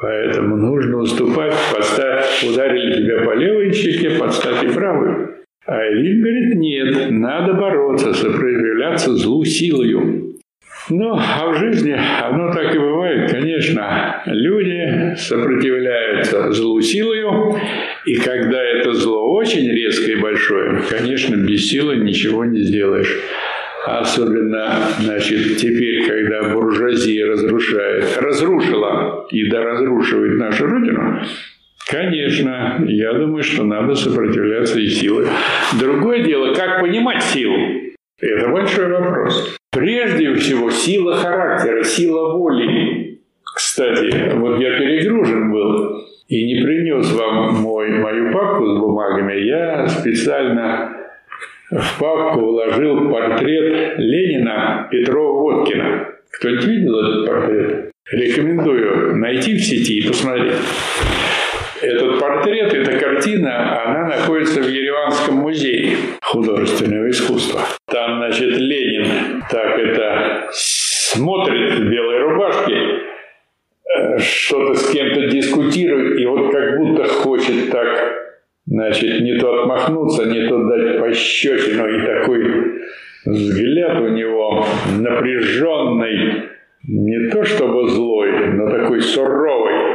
Поэтому 0.00 0.56
нужно 0.56 0.98
уступать, 0.98 1.54
подставь, 1.74 2.42
ударили 2.50 3.02
тебя 3.02 3.24
по 3.24 3.34
левой 3.34 3.72
щеке, 3.72 4.18
подставь 4.18 4.64
и 4.64 4.68
правую. 4.68 5.34
А 5.66 5.86
Ильин 5.88 6.22
говорит, 6.22 6.54
нет, 6.54 7.10
надо 7.10 7.52
бороться, 7.52 8.14
сопротивляться 8.14 9.14
злу 9.14 9.44
силою. 9.44 10.29
Ну, 10.88 11.14
а 11.14 11.50
в 11.50 11.58
жизни 11.58 11.96
оно 12.22 12.52
так 12.52 12.74
и 12.74 12.78
бывает, 12.78 13.30
конечно. 13.30 14.22
Люди 14.26 15.14
сопротивляются 15.16 16.52
злу 16.52 16.80
силою, 16.80 17.54
и 18.06 18.16
когда 18.16 18.62
это 18.62 18.94
зло 18.94 19.34
очень 19.34 19.70
резкое 19.70 20.12
и 20.12 20.20
большое, 20.20 20.82
конечно, 20.88 21.36
без 21.36 21.68
силы 21.68 21.96
ничего 21.96 22.44
не 22.44 22.60
сделаешь. 22.60 23.20
Особенно, 23.86 24.88
значит, 24.98 25.56
теперь, 25.56 26.06
когда 26.06 26.52
буржуазия 26.52 27.26
разрушает, 27.26 28.18
разрушила 28.18 29.26
и 29.30 29.48
да 29.48 29.62
разрушивает 29.62 30.38
нашу 30.38 30.66
Родину, 30.66 31.22
Конечно, 31.90 32.84
я 32.86 33.12
думаю, 33.14 33.42
что 33.42 33.64
надо 33.64 33.96
сопротивляться 33.96 34.78
и 34.78 34.86
силой. 34.86 35.26
Другое 35.80 36.22
дело, 36.22 36.54
как 36.54 36.80
понимать 36.80 37.20
силу. 37.20 37.56
Это 38.20 38.48
большой 38.48 38.86
вопрос. 38.92 39.59
Прежде 39.72 40.34
всего, 40.34 40.70
сила 40.70 41.16
характера, 41.16 41.84
сила 41.84 42.36
воли. 42.36 43.20
Кстати, 43.44 44.34
вот 44.36 44.58
я 44.60 44.76
перегружен 44.78 45.52
был 45.52 46.06
и 46.28 46.46
не 46.46 46.64
принес 46.64 47.12
вам 47.12 47.54
мой, 47.56 47.90
мою 47.90 48.32
папку 48.32 48.66
с 48.66 48.78
бумагами. 48.78 49.40
Я 49.40 49.86
специально 49.86 50.96
в 51.70 52.00
папку 52.00 52.40
вложил 52.40 53.10
портрет 53.10 53.94
Ленина 53.98 54.88
Петрова-Водкина. 54.90 56.06
Кто-нибудь 56.32 56.64
видел 56.66 57.00
этот 57.00 57.26
портрет? 57.26 57.90
Рекомендую 58.10 59.16
найти 59.16 59.54
в 59.54 59.60
сети 59.60 59.98
и 59.98 60.08
посмотреть. 60.08 60.56
Этот 61.82 62.20
портрет, 62.20 62.74
эта 62.74 62.98
картина, 62.98 63.82
она 63.84 64.08
находится 64.08 64.60
в 64.60 64.68
Ереванском 64.68 65.36
музее 65.36 65.96
художественного 66.20 67.08
искусства. 67.08 67.60
Там, 67.86 68.18
значит, 68.18 68.58
Ленин 68.58 69.42
так 69.50 69.78
это 69.78 70.48
смотрит 70.52 71.78
в 71.78 71.90
белой 71.90 72.18
рубашке, 72.18 72.74
э, 72.74 74.18
что-то 74.18 74.74
с 74.74 74.90
кем-то 74.90 75.28
дискутирует, 75.28 76.20
и 76.20 76.26
вот 76.26 76.52
как 76.52 76.78
будто 76.78 77.04
хочет 77.04 77.70
так, 77.70 78.12
значит, 78.66 79.22
не 79.22 79.38
то 79.38 79.62
отмахнуться, 79.62 80.26
не 80.26 80.48
то 80.48 80.58
дать 80.58 81.00
пощечину, 81.00 81.88
и 81.88 82.04
такой 82.04 82.82
взгляд 83.24 84.00
у 84.00 84.08
него 84.08 84.66
напряженный, 84.98 86.50
не 86.82 87.30
то 87.30 87.42
чтобы 87.44 87.88
злой, 87.88 88.54
но 88.54 88.68
такой 88.68 89.00
суровый. 89.00 89.89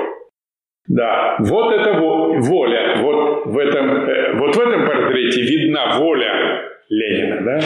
Да, 0.88 1.36
вот 1.40 1.74
это 1.74 1.94
воля, 1.94 2.98
вот 3.02 3.46
в 3.48 3.58
этом, 3.58 4.08
э, 4.08 4.34
вот 4.36 4.56
в 4.56 4.60
этом 4.60 4.86
портрете 4.86 5.42
видна 5.42 5.98
воля 5.98 6.72
Ленина, 6.90 7.42
да? 7.42 7.60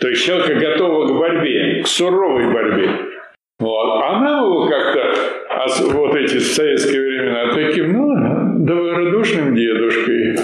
То 0.00 0.08
есть 0.08 0.24
человека 0.24 0.54
готова 0.54 1.08
к 1.08 1.18
борьбе, 1.18 1.82
к 1.82 1.86
суровой 1.86 2.52
борьбе. 2.52 2.88
Вот. 3.58 4.02
А 4.02 4.20
нам 4.20 4.44
его 4.44 4.66
как-то, 4.66 5.92
вот 5.92 6.14
эти 6.14 6.38
советские 6.38 7.00
времена, 7.00 7.52
таким, 7.52 7.92
ну, 7.92 8.64
добродушным 8.64 9.54
дедушкой 9.54 10.36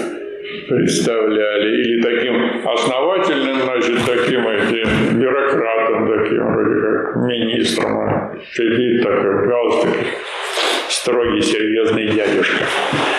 представляли, 0.67 1.81
или 1.81 2.01
таким 2.01 2.67
основательным, 2.67 3.55
значит, 3.61 3.95
таким 4.05 4.47
этим 4.47 5.19
бюрократом, 5.19 6.07
таким 6.07 6.53
вроде 6.53 6.81
как 6.81 7.15
министром. 7.15 8.39
сидит 8.51 9.03
такой 9.03 9.47
галстук, 9.47 9.95
строгий, 10.95 11.41
серьезный 11.41 12.07
дядюшка, 12.07 12.65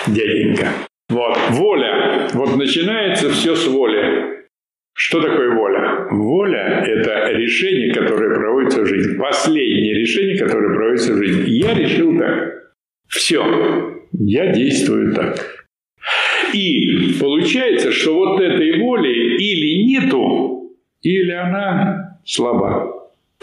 дяденька. 0.07 0.67
Вот, 1.09 1.37
воля. 1.51 2.27
Вот 2.33 2.57
начинается 2.57 3.29
все 3.29 3.55
с 3.55 3.67
воли. 3.67 4.45
Что 4.93 5.21
такое 5.21 5.55
воля? 5.55 6.07
Воля– 6.11 6.83
это 6.87 7.31
решение, 7.31 7.93
которое 7.93 8.35
проводится 8.35 8.81
в 8.81 8.87
жизни. 8.87 9.17
Последнее 9.17 9.93
решение, 9.93 10.37
которое 10.37 10.75
проводится 10.75 11.13
в 11.13 11.17
жизни. 11.17 11.49
Я 11.51 11.73
решил 11.75 12.17
так. 12.17 12.73
Все. 13.07 14.01
Я 14.11 14.51
действую 14.51 15.13
так. 15.13 15.65
И 16.53 17.13
получается, 17.19 17.91
что 17.91 18.15
вот 18.15 18.41
этой 18.41 18.79
воли 18.79 19.37
или 19.37 19.85
нету, 19.85 20.73
или 21.01 21.31
она 21.31 22.19
слаба. 22.25 22.96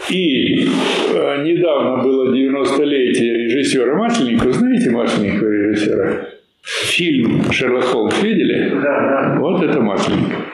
И 0.09 0.65
э, 0.65 1.43
недавно 1.43 2.03
было 2.03 2.33
90-летие 2.33 3.45
режиссера 3.45 3.95
Масленникова. 3.95 4.51
Знаете 4.53 4.91
Масленникова 4.91 5.49
режиссера? 5.49 6.27
Фильм 6.61 7.51
«Шерлок 7.51 7.83
Холмс» 7.85 8.21
видели? 8.23 8.69
Да, 8.69 8.81
да. 8.81 9.37
Вот 9.39 9.63
это 9.63 9.81
Масленников. 9.81 10.45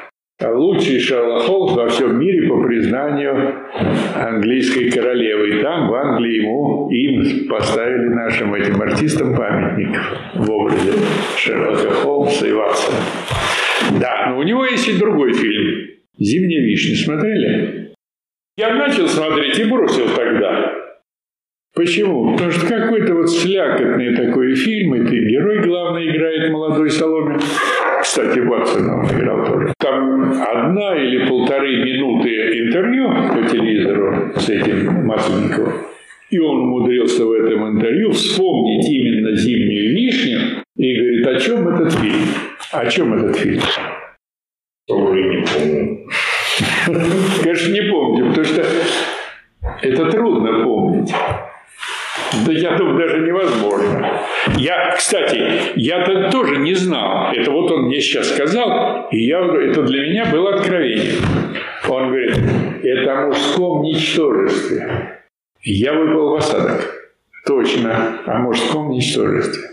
А 0.41 0.51
лучший 0.51 0.99
Шерлок 0.99 1.43
Холмс 1.43 1.73
во 1.73 1.87
всем 1.89 2.19
мире 2.19 2.47
по 2.47 2.61
признанию 2.63 3.55
английской 4.15 4.89
королевы. 4.89 5.59
И 5.59 5.61
там, 5.61 5.89
в 5.89 5.93
Англии, 5.93 6.41
ему, 6.41 6.89
им 6.89 7.47
поставили 7.47 8.07
нашим 8.07 8.53
этим 8.53 8.81
артистам 8.81 9.35
памятник 9.35 9.99
в 10.35 10.49
образе 10.49 10.93
Шерлока 11.37 11.91
Холмса 11.91 12.47
и 12.47 12.51
Ватсона. 12.51 12.97
Да, 13.99 14.29
но 14.29 14.39
у 14.39 14.43
него 14.43 14.65
есть 14.65 14.87
и 14.87 14.97
другой 14.97 15.33
фильм 15.33 15.89
«Зимняя 16.17 16.61
вишня». 16.61 16.95
Смотрели? 16.95 17.90
Я 18.57 18.75
начал 18.75 19.07
смотреть 19.07 19.59
и 19.59 19.65
бросил 19.65 20.07
тогда. 20.15 20.73
Почему? 21.73 22.33
Потому 22.33 22.51
что 22.51 22.67
какой-то 22.67 23.15
вот 23.15 23.29
слякотный 23.29 24.13
такой 24.15 24.55
фильм, 24.55 24.95
и 24.95 25.07
ты 25.07 25.19
герой 25.29 25.61
главный 25.61 26.09
играет 26.09 26.51
молодой 26.51 26.89
Соломин. 26.89 27.39
Кстати, 28.01 28.39
Ватсона 28.39 28.99
он 28.99 29.05
играл 29.05 29.45
тоже. 29.45 29.73
Там 29.79 30.31
одна 30.31 30.95
или 31.01 31.29
полторы 31.29 31.77
минуты 31.85 32.29
интервью 32.59 33.09
по 33.33 33.47
телевизору 33.47 34.33
с 34.35 34.49
этим 34.49 35.05
Масленниковым. 35.05 35.73
И 36.29 36.39
он 36.39 36.61
умудрился 36.61 37.25
в 37.25 37.31
этом 37.31 37.77
интервью 37.77 38.11
вспомнить 38.11 38.89
именно 38.89 39.35
«Зимнюю 39.35 39.95
вишню» 39.95 40.39
и 40.77 40.95
говорит, 40.97 41.27
о 41.27 41.39
чем 41.39 41.67
этот 41.67 41.93
фильм? 41.93 42.25
О 42.71 42.85
чем 42.85 43.13
этот 43.13 43.37
фильм? 43.37 43.61
Тоже 44.87 45.23
не 45.23 45.45
помню. 45.45 45.90
Конечно, 47.43 47.71
не 47.71 47.81
помню, 47.81 48.29
потому 48.29 48.45
что 48.45 48.65
это 49.81 50.11
трудно 50.11 50.63
помнить. 50.63 51.13
Да 52.45 52.51
я 52.51 52.77
думаю, 52.77 52.97
даже 52.97 53.19
невозможно. 53.19 54.21
Я, 54.57 54.91
кстати, 54.95 55.73
я-то 55.75 56.29
тоже 56.29 56.57
не 56.57 56.73
знал. 56.73 57.33
Это 57.33 57.51
вот 57.51 57.71
он 57.71 57.83
мне 57.83 57.99
сейчас 57.99 58.29
сказал, 58.29 59.07
и 59.11 59.25
я, 59.25 59.39
это 59.39 59.83
для 59.83 60.07
меня 60.07 60.25
было 60.25 60.55
откровение. 60.55 61.15
Он 61.87 62.07
говорит, 62.07 62.37
это 62.83 63.13
о 63.13 63.27
мужском 63.27 63.81
ничтожестве. 63.83 65.19
Я 65.61 65.93
выпал 65.93 66.31
в 66.31 66.35
осадок. 66.35 66.95
Точно, 67.45 68.19
о 68.25 68.39
мужском 68.39 68.91
ничтожестве. 68.91 69.63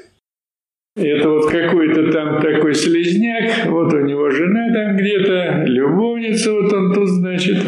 Это 0.99 1.29
вот 1.29 1.51
какой-то 1.51 2.11
там 2.11 2.41
такой 2.41 2.75
слезняк, 2.75 3.67
вот 3.67 3.93
у 3.93 4.01
него 4.01 4.31
жена 4.31 4.73
там 4.73 4.97
где-то, 4.97 5.65
любовница, 5.67 6.53
вот 6.53 6.73
он 6.73 6.93
тут, 6.93 7.09
значит, 7.09 7.59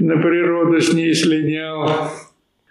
на 0.00 0.16
природу 0.16 0.80
с 0.80 0.92
ней 0.92 1.14
слинял. 1.14 2.10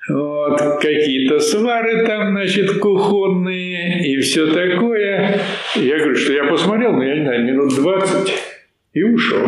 Вот, 0.09 0.59
какие-то 0.81 1.39
свары 1.39 2.05
там, 2.05 2.31
значит, 2.31 2.79
кухонные 2.79 4.07
и 4.07 4.19
все 4.19 4.47
такое. 4.47 5.41
Я 5.75 5.97
говорю, 5.97 6.15
что 6.15 6.33
я 6.33 6.45
посмотрел, 6.45 6.93
но 6.93 7.03
я 7.03 7.15
не 7.15 7.23
знаю, 7.23 7.45
минут 7.45 7.75
20 7.75 8.33
и 8.93 9.03
ушел. 9.03 9.45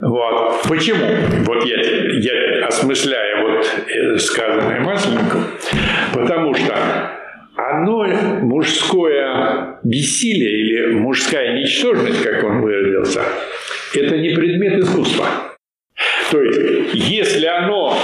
Вот. 0.00 0.62
Почему? 0.68 1.06
Вот 1.46 1.64
я, 1.64 1.80
я 1.80 2.66
осмысляю 2.66 3.48
вот 3.48 4.20
сказанное 4.20 4.80
Масленником, 4.80 5.44
потому 6.12 6.54
что 6.54 7.25
оно, 7.56 8.06
мужское 8.42 9.78
бессилие 9.82 10.60
или 10.60 10.92
мужская 10.92 11.58
ничтожность, 11.58 12.22
как 12.22 12.44
он 12.44 12.60
выразился, 12.60 13.22
это 13.94 14.16
не 14.18 14.30
предмет 14.30 14.78
искусства. 14.78 15.26
То 16.30 16.42
есть, 16.42 16.94
если 16.94 17.46
оно 17.46 17.96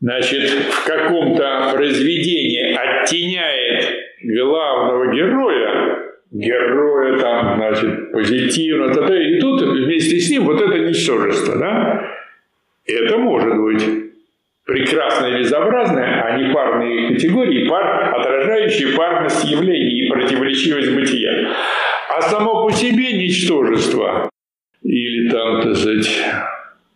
значит, 0.00 0.50
в 0.50 0.86
каком-то 0.86 1.72
произведении 1.74 2.74
оттеняет 2.74 3.88
главного 4.22 5.14
героя, 5.14 6.12
героя 6.30 7.18
там, 7.18 7.56
значит, 7.56 8.12
позитивно, 8.12 8.92
то, 8.94 9.12
и 9.14 9.40
тут 9.40 9.62
вместе 9.62 10.18
с 10.18 10.30
ним 10.30 10.44
вот 10.44 10.60
это 10.60 10.78
ничтожество, 10.78 11.58
да? 11.58 12.06
Это 12.86 13.18
может 13.18 13.56
быть 13.56 14.09
прекрасное 14.70 15.36
и 15.36 15.38
безобразное, 15.40 16.22
а 16.22 16.38
не 16.38 16.54
парные 16.54 17.08
категории, 17.08 17.68
пар, 17.68 18.14
отражающие 18.14 18.96
парность 18.96 19.44
явлений 19.44 20.06
и 20.06 20.08
противоречивость 20.08 20.94
бытия. 20.94 21.50
А 22.08 22.20
само 22.22 22.66
по 22.66 22.72
себе 22.72 23.12
ничтожество 23.12 24.30
или 24.82 25.28
там, 25.28 25.62
так 25.62 25.76
сказать, 25.76 26.22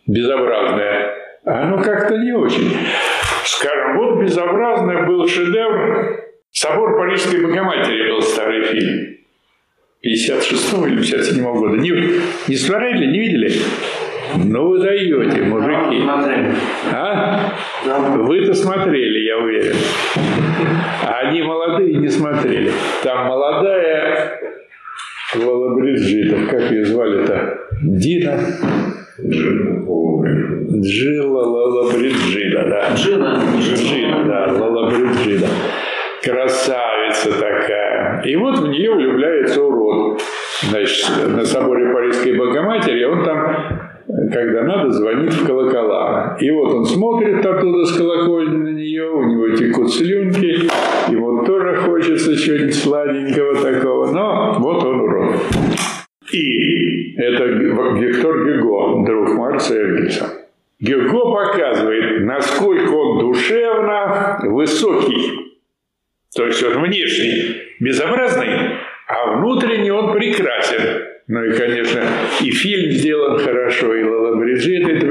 безобразное– 0.07 1.11
оно 1.45 1.79
как-то 1.79 2.17
не 2.17 2.31
очень. 2.31 2.75
Скажем, 3.43 3.97
вот 3.97 4.23
безобразный 4.23 5.05
был 5.05 5.27
шедевр 5.27 6.23
«Собор 6.51 6.97
Парижской 6.97 7.45
Богоматери» 7.45 8.11
был 8.11 8.21
старый 8.21 8.63
фильм. 8.63 9.17
56 10.01 10.73
или 10.87 10.95
57 10.95 11.45
-го 11.45 11.53
года. 11.53 11.77
Не, 11.77 11.91
не 12.47 12.55
смотрели, 12.55 13.05
не 13.05 13.19
видели? 13.19 13.51
Ну 14.37 14.69
вы 14.69 14.79
даете, 14.79 15.43
мужики. 15.43 16.03
А? 16.91 17.53
Вы-то 18.17 18.53
смотрели, 18.53 19.19
я 19.19 19.37
уверен. 19.37 19.75
А 21.05 21.19
они 21.19 21.41
молодые 21.41 21.95
не 21.95 22.09
смотрели. 22.09 22.71
Там 23.03 23.27
молодая 23.27 24.39
Лола 25.35 25.75
Бриджитов, 25.75 26.49
как 26.49 26.71
ее 26.71 26.85
звали-то? 26.85 27.59
Дина? 27.81 28.39
Джилла 30.81 31.43
Лала 31.43 31.91
Бриджида, 31.91 32.65
да. 32.67 32.93
Джина. 32.95 33.41
Джина, 33.59 34.23
да, 34.25 34.53
Лала 34.53 34.89
Бриджида. 34.89 35.47
Красавица 36.23 37.31
такая. 37.31 38.21
И 38.23 38.35
вот 38.35 38.59
в 38.59 38.67
нее 38.67 38.93
влюбляется 38.93 39.63
урод. 39.63 40.21
Значит, 40.63 41.07
на 41.27 41.45
соборе 41.45 41.93
Парижской 41.93 42.37
Богоматери 42.37 43.03
он 43.03 43.23
там 43.23 43.94
когда 44.07 44.63
надо, 44.63 44.91
звонит 44.91 45.33
в 45.33 45.45
колокола. 45.45 46.37
И 46.39 46.49
вот 46.51 46.73
он 46.73 46.85
смотрит 46.85 47.45
оттуда 47.45 47.85
с 47.85 47.97
колокольни 47.97 48.57
на 48.57 48.73
нее, 48.73 49.09
у 49.09 49.23
него 49.23 49.55
текут 49.55 49.91
слюнки, 49.93 50.69
ему 51.11 51.43
тоже 51.45 51.75
хочется 51.77 52.35
чего-нибудь 52.35 52.75
сладенького 52.75 53.55
такого, 53.55 54.11
но 54.11 54.55
вот 54.59 54.83
он 54.83 55.01
урод. 55.01 55.35
И 56.31 57.15
это 57.17 57.45
Виктор 57.45 58.45
Гюго, 58.45 59.05
друг 59.05 59.35
Марса 59.35 59.75
Энгельса. 59.75 60.25
Гюго 60.79 61.31
показывает, 61.31 62.25
насколько 62.25 62.91
он 62.91 63.19
душевно 63.19 64.39
высокий. 64.43 65.55
То 66.35 66.45
есть 66.45 66.61
он 66.63 66.83
внешний 66.83 67.55
безобразный, 67.79 68.77
а 69.07 69.37
внутренний 69.37 69.91
он 69.91 70.11
прекрасен. 70.11 71.14
Ну 71.27 71.43
и, 71.43 71.57
конечно, 71.57 72.01
и 72.41 72.51
фильм 72.51 72.91
сделан 72.91 73.39
хорошо, 73.39 73.95
и 73.95 74.03
Лала 74.03 74.35
Бриджит. 74.37 74.87
Это, 74.87 75.07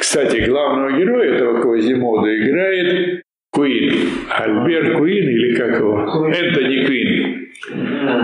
кстати, 0.00 0.44
главного 0.48 0.98
героя 0.98 1.34
этого 1.34 1.60
Квазимода 1.60 2.36
играет 2.36 3.22
Куин. 3.50 3.92
Альберт 4.28 4.96
Куин 4.96 5.28
или 5.28 5.54
как 5.54 5.78
его? 5.78 6.28
Энтони 6.28 6.84
Куин. 6.84 7.48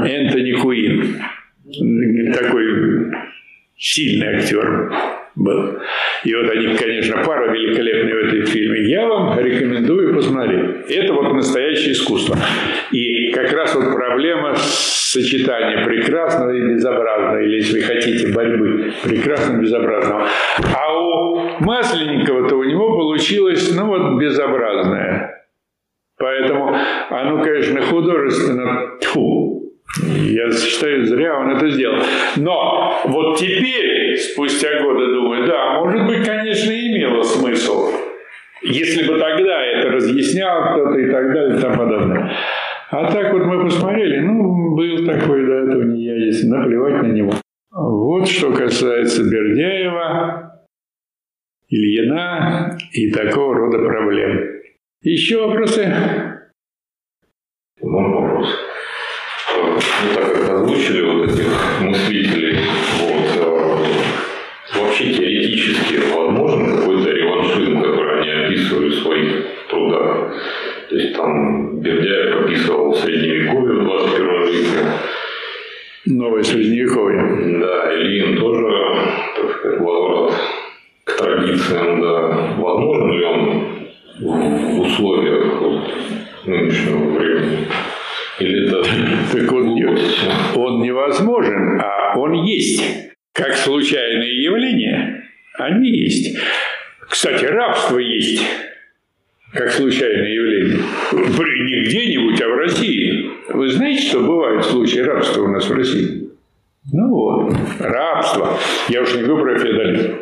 Энтони 0.04 0.52
Куин. 0.52 2.32
Такой 2.32 3.12
сильный 3.76 4.36
актер 4.36 5.17
был. 5.38 5.78
И 6.24 6.34
вот 6.34 6.50
они, 6.50 6.74
конечно, 6.74 7.22
пара 7.24 7.50
великолепная 7.52 8.14
в 8.14 8.26
этом 8.26 8.46
фильме. 8.46 8.90
Я 8.90 9.06
вам 9.06 9.38
рекомендую 9.38 10.14
посмотреть. 10.14 10.90
Это 10.90 11.12
вот 11.14 11.32
настоящее 11.32 11.92
искусство. 11.92 12.36
И 12.90 13.30
как 13.30 13.52
раз 13.52 13.74
вот 13.74 13.94
проблема 13.94 14.54
сочетания 14.56 15.86
прекрасного 15.86 16.50
и 16.50 16.74
безобразного, 16.74 17.40
или, 17.42 17.56
если 17.56 17.80
хотите, 17.80 18.32
борьбы 18.32 18.92
прекрасного 19.04 19.58
и 19.58 19.62
безобразного. 19.62 20.26
А 20.74 20.98
у 20.98 21.40
Масленникова-то 21.60 22.56
у 22.56 22.64
него 22.64 22.96
получилось, 22.96 23.72
ну 23.74 23.86
вот, 23.86 24.20
безобразное. 24.20 25.34
Поэтому 26.18 26.76
оно, 27.10 27.42
конечно, 27.44 27.80
художественно, 27.82 28.98
тьфу, 29.00 29.67
я 29.96 30.50
считаю, 30.52 31.06
зря 31.06 31.38
он 31.38 31.56
это 31.56 31.70
сделал. 31.70 32.02
Но 32.36 33.00
вот 33.04 33.38
теперь, 33.38 34.16
спустя 34.16 34.82
годы, 34.82 35.06
думаю, 35.12 35.46
да, 35.46 35.80
может 35.80 36.06
быть, 36.06 36.24
конечно, 36.24 36.70
имело 36.70 37.22
смысл 37.22 37.90
Если 38.62 39.06
бы 39.06 39.18
тогда 39.18 39.64
это 39.64 39.88
разъяснял 39.90 40.72
кто-то 40.72 40.98
и 40.98 41.10
так 41.10 41.32
далее 41.32 41.58
и 41.58 41.60
тому 41.60 41.76
подобное. 41.76 42.32
А 42.90 43.10
так 43.10 43.32
вот 43.32 43.44
мы 43.44 43.64
посмотрели, 43.64 44.20
ну, 44.20 44.74
был 44.74 45.04
такой 45.04 45.44
до 45.44 45.54
этого 45.54 45.82
не 45.82 46.04
я, 46.04 46.16
если 46.16 46.46
наплевать 46.46 47.02
на 47.02 47.12
него. 47.12 47.34
Вот 47.70 48.28
что 48.28 48.52
касается 48.52 49.24
Бердяева, 49.24 50.66
Ильина 51.68 52.78
и 52.92 53.10
такого 53.10 53.54
рода 53.54 53.78
проблем. 53.78 54.58
Еще 55.02 55.46
вопросы? 55.46 55.94
Вопрос? 57.80 58.27
Ну, 59.68 60.14
так 60.14 60.32
как 60.32 60.50
озвучили 60.50 61.02
вот 61.02 61.30
этих 61.30 61.80
мыслителей, 61.80 62.58
вот, 63.00 63.36
э, 63.36 64.78
вообще 64.78 65.12
теоретически 65.12 65.96
возможен 66.14 66.76
какой-то 66.76 67.10
реваншизм, 67.10 67.82
который 67.82 68.20
они 68.20 68.30
описывали 68.30 68.88
в 68.88 68.94
своих 68.94 69.46
трудах? 69.68 70.34
То 70.88 70.96
есть 70.96 71.14
там 71.14 71.80
Бердяев 71.80 72.44
описывал 72.44 72.94
средневековье 72.94 73.80
в 73.80 73.84
21 73.84 74.46
веке. 74.46 74.92
Новое 76.06 76.42
средневековье. 76.42 77.60
Да, 77.60 77.94
Ильин 77.94 78.38
тоже, 78.38 78.66
так 79.36 79.58
сказать, 79.58 79.80
возврат 79.80 80.34
к 81.04 81.16
традициям, 81.18 82.00
да. 82.00 82.54
Возможен 82.58 83.12
ли 83.12 83.24
он 83.24 83.64
в 84.20 84.80
условиях 84.80 85.60
вот 85.60 85.92
нынешнего 86.46 87.18
времени? 87.18 87.68
Или 88.38 88.66
это 88.68 88.82
Так 89.32 89.52
он, 89.52 89.74
не- 89.74 90.56
он 90.56 90.82
невозможен, 90.82 91.80
а 91.80 92.16
он 92.18 92.32
есть. 92.44 92.82
Как 93.32 93.54
случайные 93.54 94.42
явления, 94.42 95.24
они 95.58 95.90
есть. 95.90 96.36
Кстати, 97.08 97.44
рабство 97.44 97.98
есть, 97.98 98.42
как 99.52 99.70
случайное 99.70 100.28
явление. 100.28 100.78
Не 101.12 101.84
где-нибудь, 101.84 102.40
а 102.42 102.48
в 102.48 102.54
России. 102.56 103.30
Вы 103.48 103.68
знаете, 103.68 104.02
что 104.08 104.20
бывают 104.20 104.64
случаи 104.64 104.98
рабства 105.00 105.42
у 105.42 105.48
нас 105.48 105.68
в 105.68 105.72
России? 105.74 106.30
Ну 106.92 107.08
вот, 107.10 107.54
рабство. 107.80 108.56
Я 108.88 109.02
уж 109.02 109.14
не 109.14 109.22
говорю 109.22 109.44
про 109.44 109.58
феодализм. 109.58 110.14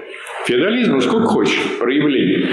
Феодализм, 0.46 0.92
ну 0.92 1.00
сколько 1.00 1.26
хочешь, 1.26 1.60
проявлений. 1.78 2.48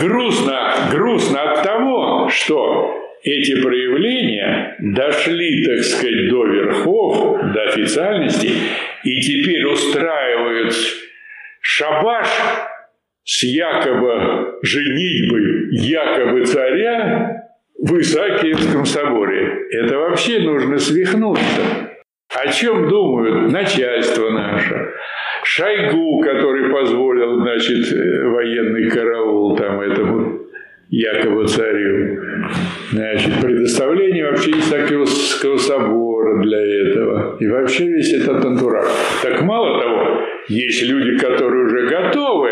Грустно, 0.00 0.74
грустно 0.90 1.52
от 1.52 1.62
того, 1.62 2.28
что 2.30 3.01
эти 3.22 3.60
проявления 3.60 4.76
дошли, 4.80 5.64
так 5.64 5.78
сказать, 5.84 6.28
до 6.28 6.46
верхов, 6.46 7.38
до 7.54 7.62
официальности, 7.64 8.50
и 9.04 9.20
теперь 9.20 9.64
устраивают 9.66 10.74
шабаш 11.60 12.28
с 13.24 13.44
якобы 13.44 14.58
женитьбой 14.62 15.68
якобы 15.70 16.44
царя 16.44 17.48
в 17.78 17.98
Исаакиевском 17.98 18.84
соборе. 18.84 19.66
Это 19.70 19.98
вообще 19.98 20.40
нужно 20.40 20.78
свихнуться. 20.78 21.90
О 22.34 22.50
чем 22.50 22.88
думают 22.88 23.52
начальство 23.52 24.30
наше? 24.30 24.92
Шойгу, 25.44 26.20
который 26.22 26.70
позволил, 26.72 27.40
значит, 27.40 27.92
э, 27.92 28.28
военный 28.28 28.88
караул 28.88 29.56
там 29.56 29.80
этому 29.80 30.42
якобы 30.92 31.48
царю. 31.48 32.20
Значит, 32.92 33.32
предоставление 33.40 34.26
вообще 34.26 34.50
Исаакиевского 34.50 35.56
собора 35.56 36.42
для 36.42 36.60
этого. 36.60 37.38
И 37.40 37.46
вообще 37.46 37.86
весь 37.86 38.12
этот 38.12 38.44
антураж. 38.44 38.86
Так 39.22 39.42
мало 39.42 39.80
того, 39.80 40.20
есть 40.48 40.86
люди, 40.86 41.18
которые 41.18 41.64
уже 41.64 41.88
готовы 41.88 42.50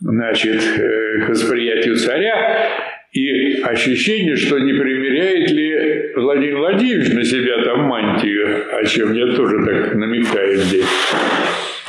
значит, 0.00 0.62
э, 0.78 1.26
к 1.26 1.28
восприятию 1.28 1.96
царя, 1.96 2.70
и 3.12 3.60
ощущение, 3.62 4.36
что 4.36 4.58
не 4.58 4.72
примеряет 4.72 5.50
ли 5.50 6.12
Владимир 6.16 6.58
Владимирович 6.58 7.12
на 7.12 7.24
себя 7.24 7.62
там 7.64 7.82
мантию, 7.82 8.64
о 8.72 8.84
чем 8.84 9.12
я 9.12 9.26
тоже 9.34 9.58
так 9.66 9.94
намекаю 9.96 10.56
здесь. 10.56 10.86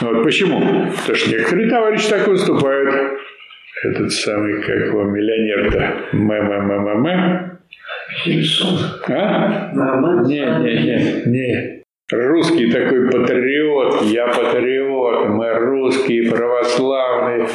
Вот 0.01 0.23
почему? 0.23 0.87
Потому 0.97 1.15
что 1.15 1.29
некоторые 1.29 1.69
товарищи 1.69 2.09
так 2.09 2.27
выступают. 2.27 3.20
Этот 3.83 4.11
самый, 4.11 4.61
как 4.61 4.87
его, 4.87 5.03
миллионер-то, 5.03 6.15
мэ-мэ-мэ-мэ-мэ. 6.15 7.51
А? 9.09 9.71
Не, 10.27 10.45
не, 10.61 10.73
не, 10.83 10.97
не. 11.25 11.81
Русский 12.11 12.69
такой 12.71 13.09
патриот, 13.09 14.03
я 14.03 14.27
патриот, 14.27 15.29
мы 15.29 15.53
русские, 15.53 16.29
православные, 16.29 17.47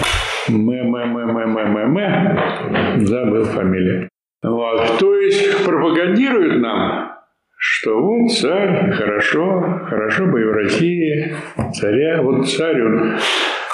мы, 0.48 0.82
мы, 0.82 1.04
мы, 1.04 1.26
мы, 1.26 1.46
мы, 1.46 1.64
мы, 1.66 1.86
мы. 1.86 3.06
Забыл 3.06 3.44
фамилию. 3.44 4.08
Вот. 4.42 4.98
То 4.98 5.14
есть 5.16 5.64
пропагандируют 5.64 6.60
нам, 6.60 7.12
что 7.56 8.00
вот 8.00 8.32
царь, 8.32 8.90
хорошо, 8.92 9.80
хорошо 9.88 10.26
бы 10.26 10.40
и 10.40 10.44
в 10.44 10.52
России, 10.52 11.34
царя, 11.72 12.22
вот 12.22 12.48
царь, 12.48 12.82
он 12.82 13.18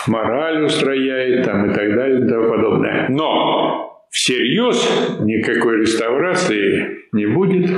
мораль 0.08 0.64
устрояет 0.64 1.44
там 1.44 1.70
и 1.70 1.74
так 1.74 1.94
далее 1.94 2.24
и 2.24 2.28
тому 2.28 2.50
подобное. 2.50 3.08
Но 3.08 4.06
всерьез 4.10 5.18
никакой 5.20 5.80
реставрации 5.80 6.98
не 7.12 7.26
будет, 7.26 7.70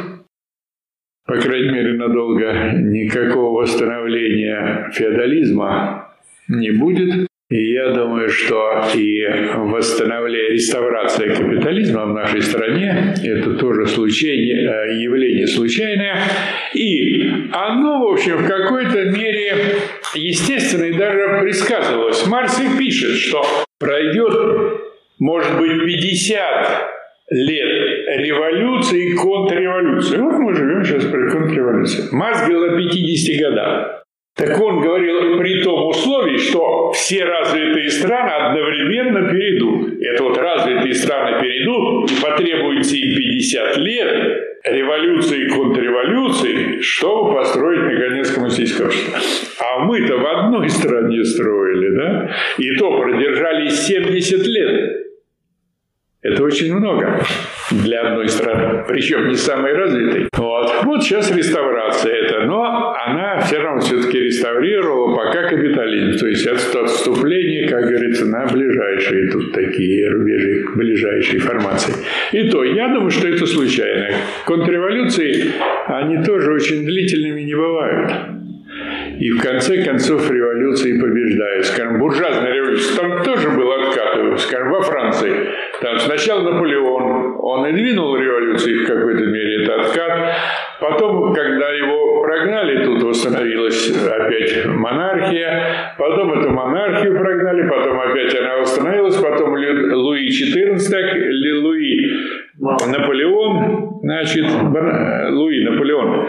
по 1.26 1.36
крайней 1.36 1.70
мере, 1.70 1.94
надолго 1.94 2.72
никакого 2.72 3.62
восстановления 3.62 4.90
феодализма 4.92 6.14
не 6.48 6.70
будет. 6.70 7.26
И 7.54 7.70
я 7.70 7.90
думаю, 7.90 8.28
что 8.28 8.82
и 8.96 9.24
восстановление, 9.54 10.54
реставрация 10.54 11.36
капитализма 11.36 12.04
в 12.04 12.12
нашей 12.12 12.42
стране– 12.42 13.14
это 13.22 13.54
тоже 13.54 13.86
случайное, 13.86 14.88
э, 14.88 15.00
явление 15.00 15.46
случайное. 15.46 16.18
И 16.74 17.22
оно, 17.52 18.08
в 18.08 18.12
общем, 18.12 18.38
в 18.38 18.48
какой-то 18.48 19.04
мере 19.04 19.76
естественно 20.16 20.82
и 20.82 20.94
даже 20.94 21.42
предсказывалось. 21.42 22.26
Марс 22.26 22.60
и 22.60 22.76
пишет, 22.76 23.12
что 23.18 23.46
пройдет, 23.78 24.34
может 25.20 25.56
быть, 25.56 25.84
50 25.84 26.90
лет 27.30 28.08
революции 28.18 29.10
и 29.10 29.14
контрреволюции. 29.14 30.16
Вот 30.16 30.40
мы 30.40 30.56
живем 30.56 30.84
сейчас 30.84 31.04
при 31.04 31.30
контрреволюции. 31.30 32.08
Марс 32.10 32.40
говорил 32.48 32.74
о 32.74 32.76
50 32.76 33.40
годах. 33.40 34.03
Так 34.36 34.60
он 34.60 34.80
говорил 34.80 35.38
при 35.38 35.62
том 35.62 35.86
условии, 35.86 36.36
что 36.38 36.90
все 36.90 37.24
развитые 37.24 37.88
страны 37.88 38.30
одновременно 38.30 39.28
перейдут. 39.30 40.02
Это 40.02 40.24
вот 40.24 40.36
развитые 40.36 40.92
страны 40.94 41.40
перейдут, 41.40 42.10
и 42.10 42.20
потребуется 42.20 42.96
им 42.96 43.14
50 43.14 43.76
лет 43.76 44.54
революции 44.64 45.44
и 45.44 45.48
контрреволюции, 45.50 46.80
чтобы 46.80 47.34
построить 47.34 47.84
наконец 47.84 48.30
коммунистическое 48.32 48.88
общество. 48.88 49.18
А 49.60 49.84
мы-то 49.84 50.16
в 50.16 50.26
одной 50.26 50.68
стране 50.68 51.22
строили, 51.22 51.96
да? 51.96 52.36
И 52.58 52.74
то 52.76 52.98
продержались 52.98 53.86
70 53.86 54.46
лет. 54.48 55.04
Это 56.24 56.42
очень 56.42 56.74
много 56.74 57.20
для 57.70 58.00
одной 58.00 58.30
страны, 58.30 58.82
причем 58.88 59.28
не 59.28 59.34
самой 59.34 59.74
развитой. 59.74 60.26
Вот, 60.32 60.72
вот 60.84 61.02
сейчас 61.02 61.30
реставрация 61.36 62.14
это, 62.14 62.46
но 62.46 62.94
она 63.06 63.40
все 63.40 63.58
равно 63.58 63.82
все-таки 63.82 64.20
реставрировала 64.20 65.14
пока 65.14 65.42
капитализм, 65.50 66.18
то 66.18 66.26
есть 66.26 66.46
от- 66.46 66.74
отступление, 66.76 67.68
как 67.68 67.82
говорится, 67.82 68.24
на 68.24 68.46
ближайшие 68.46 69.30
тут 69.32 69.52
такие 69.52 70.08
рубежи, 70.08 70.64
ближайшие 70.74 71.40
формации. 71.40 71.92
И 72.32 72.48
то, 72.48 72.64
я 72.64 72.88
думаю, 72.88 73.10
что 73.10 73.28
это 73.28 73.46
случайно. 73.46 74.16
Контрреволюции, 74.46 75.52
они 75.88 76.24
тоже 76.24 76.52
очень 76.54 76.86
длительными 76.86 77.42
не 77.42 77.54
бывают. 77.54 78.12
И 79.18 79.30
в 79.30 79.40
конце 79.40 79.82
концов 79.84 80.30
революции 80.30 80.98
побеждают. 80.98 81.66
Скажем, 81.66 81.98
буржуазная 81.98 82.52
революция, 82.52 82.96
там 82.96 83.22
тоже 83.22 83.50
был 83.50 83.70
откат, 83.72 84.40
скажем, 84.40 84.70
во 84.70 84.82
Франции. 84.82 85.32
Там 85.80 85.98
сначала 85.98 86.42
Наполеон, 86.42 87.36
он 87.38 87.66
и 87.66 87.72
двинул 87.72 88.16
революцию 88.16 88.84
в 88.84 88.86
какой-то 88.86 89.24
мере, 89.26 89.62
это 89.62 89.82
откат. 89.82 90.34
Потом, 90.80 91.32
когда 91.32 91.70
его 91.70 92.22
прогнали, 92.22 92.84
тут 92.84 93.02
восстановилась 93.02 93.90
опять 93.90 94.66
монархия. 94.66 95.94
Потом 95.98 96.40
эту 96.40 96.50
монархию 96.50 97.16
прогнали, 97.16 97.68
потом 97.68 98.00
опять 98.00 98.34
она 98.34 98.58
восстановилась. 98.58 99.16
Потом 99.16 99.54
Луи 99.54 100.28
XIV, 100.28 101.60
Луи 101.62 102.10
Наполеон, 102.90 104.00
значит, 104.02 104.46
Бона- 104.72 105.30
Луи 105.32 105.64
Наполеон, 105.64 106.28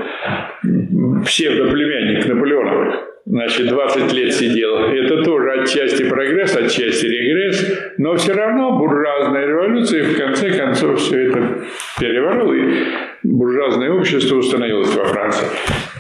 псевдоплемянник 1.26 2.26
Наполеона, 2.28 2.94
значит, 3.26 3.68
20 3.68 4.14
лет 4.14 4.34
сидел. 4.34 4.78
Это 4.78 5.24
тоже 5.24 5.62
отчасти 5.62 6.04
прогресс, 6.08 6.56
отчасти 6.56 7.06
регресс. 7.06 7.94
Но 7.98 8.16
все 8.16 8.34
равно 8.34 8.78
буржуазная 8.78 9.48
революция 9.48 10.04
в 10.04 10.18
конце 10.18 10.52
концов 10.52 11.00
все 11.00 11.30
это 11.30 11.66
переворот, 12.00 12.56
и 12.56 12.88
буржуазное 13.24 13.92
общество 13.92 14.38
установилось 14.38 14.94
во 14.96 15.06
Франции. 15.06 15.48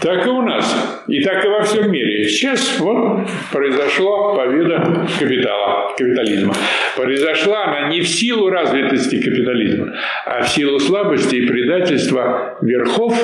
Так 0.01 0.25
и 0.25 0.29
у 0.29 0.41
нас, 0.41 1.03
и 1.07 1.21
так 1.21 1.43
и 1.43 1.47
во 1.47 1.63
всем 1.63 1.91
мире. 1.91 2.25
Сейчас 2.25 2.79
вот 2.79 3.27
произошла 3.51 4.35
победа 4.35 5.07
капитала, 5.17 5.93
капитализма. 5.97 6.53
Произошла 6.95 7.65
она 7.65 7.89
не 7.89 8.01
в 8.01 8.07
силу 8.07 8.49
развитости 8.49 9.21
капитализма, 9.21 9.95
а 10.25 10.43
в 10.43 10.49
силу 10.49 10.79
слабости 10.79 11.37
и 11.37 11.47
предательства 11.47 12.57
верхов 12.61 13.15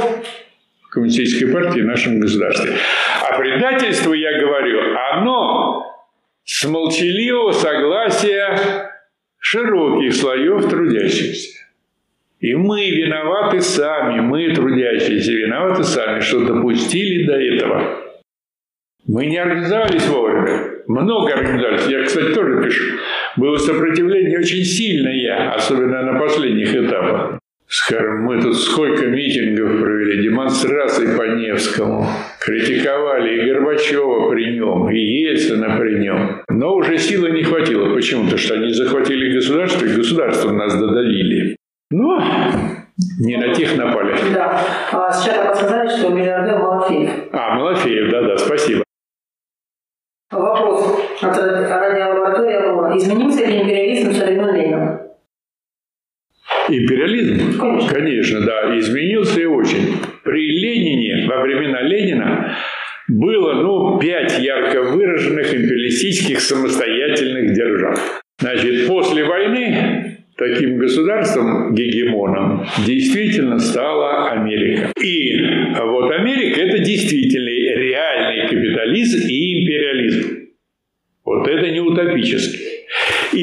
коммунистической 0.92 1.48
партии 1.48 1.80
в 1.80 1.86
нашем 1.86 2.20
государстве. 2.20 2.76
А 3.22 3.38
предательство, 3.38 4.14
я 4.14 4.40
говорю, 4.40 4.80
оно 5.14 5.86
с 6.44 6.68
молчаливого 6.68 7.54
согласия 7.54 8.92
широких 9.40 10.14
слоев 10.14 10.70
трудящихся. 10.70 11.60
И 12.40 12.56
мы 12.56 12.90
виноваты 12.90 13.62
сами, 13.62 14.20
мы, 14.20 14.54
трудящиеся, 14.54 15.32
виноваты 15.32 15.84
сами, 15.84 16.20
что 16.20 16.46
допустили 16.46 17.26
до 17.26 17.40
этого. 17.40 18.02
Мы 19.08 19.28
не 19.28 19.38
организовались 19.38 20.08
вовремя. 20.08 20.72
Много 20.88 21.34
организовались. 21.34 21.88
Я, 21.88 22.04
кстати, 22.04 22.34
тоже 22.34 22.64
пишу. 22.64 22.98
Было 23.38 23.58
сопротивление 23.58 24.40
очень 24.40 24.64
сильное, 24.64 25.54
особенно 25.54 26.02
на 26.02 26.20
последних 26.20 26.76
этапах. 26.76 27.41
Скажем, 27.74 28.24
мы 28.24 28.42
тут 28.42 28.60
сколько 28.60 29.06
митингов 29.06 29.80
провели, 29.80 30.24
демонстраций 30.24 31.18
по 31.18 31.22
Невскому. 31.22 32.06
Критиковали 32.42 33.40
и 33.40 33.46
Горбачева 33.50 34.30
при 34.30 34.58
нем, 34.58 34.90
и 34.90 34.98
Ельцина 34.98 35.78
при 35.80 36.00
нем. 36.00 36.42
Но 36.50 36.76
уже 36.76 36.98
силы 36.98 37.32
не 37.32 37.44
хватило. 37.44 37.94
Почему? 37.94 38.24
Потому 38.24 38.40
что 38.40 38.56
они 38.56 38.74
захватили 38.74 39.34
государство, 39.34 39.86
и 39.86 39.96
государство 39.96 40.52
нас 40.52 40.78
додавили. 40.78 41.56
Но 41.92 42.22
не 43.22 43.38
на 43.38 43.54
тех 43.54 43.78
напали. 43.78 44.18
Да. 44.34 44.62
А 44.92 45.10
сейчас 45.14 45.38
только 45.38 45.56
сказали, 45.56 45.88
что 45.88 46.10
миллиардер 46.10 46.58
Малафеев. 46.60 47.10
А, 47.32 47.56
Малафеев, 47.56 48.12
да-да, 48.12 48.38
спасибо. 48.38 48.84
Вопрос 50.30 51.00
от 51.22 51.38
радиолаборатории 51.38 52.98
Изменился 52.98 53.46
ли 53.46 53.62
империализм 53.62 54.12
со 54.12 54.26
времен 54.26 54.56
Ленина? 54.56 55.11
Империализм? 56.70 57.60
Конечно. 57.90 58.42
Да, 58.42 58.78
изменился 58.78 59.42
и 59.42 59.46
очень. 59.46 59.96
При 60.24 60.48
Ленине, 60.48 61.28
во 61.28 61.42
времена 61.42 61.82
Ленина, 61.82 62.56
было, 63.08 63.54
ну, 63.62 64.00
пять 64.00 64.40
ярко 64.40 64.84
выраженных 64.84 65.54
империалистических 65.54 66.40
самостоятельных 66.40 67.54
держав. 67.54 68.22
Значит, 68.40 68.88
после 68.88 69.24
войны 69.24 70.18
таким 70.38 70.78
государством, 70.78 71.76
гегемоном, 71.76 72.66
действительно 72.86 73.60
стала 73.60 74.32
Америка. 74.32 74.92
И 75.00 75.40
вот 75.80 76.12
Америка– 76.12 76.62
это 76.62 76.80
действительный 76.80 77.76
реальный 77.76 78.48
капитализм 78.48 79.28
и 79.28 79.62
империализм. 79.62 80.41
Вот 81.24 81.48
это 81.48 81.70
не 81.70 81.80
утопический. 81.80 82.86
И 83.34 83.42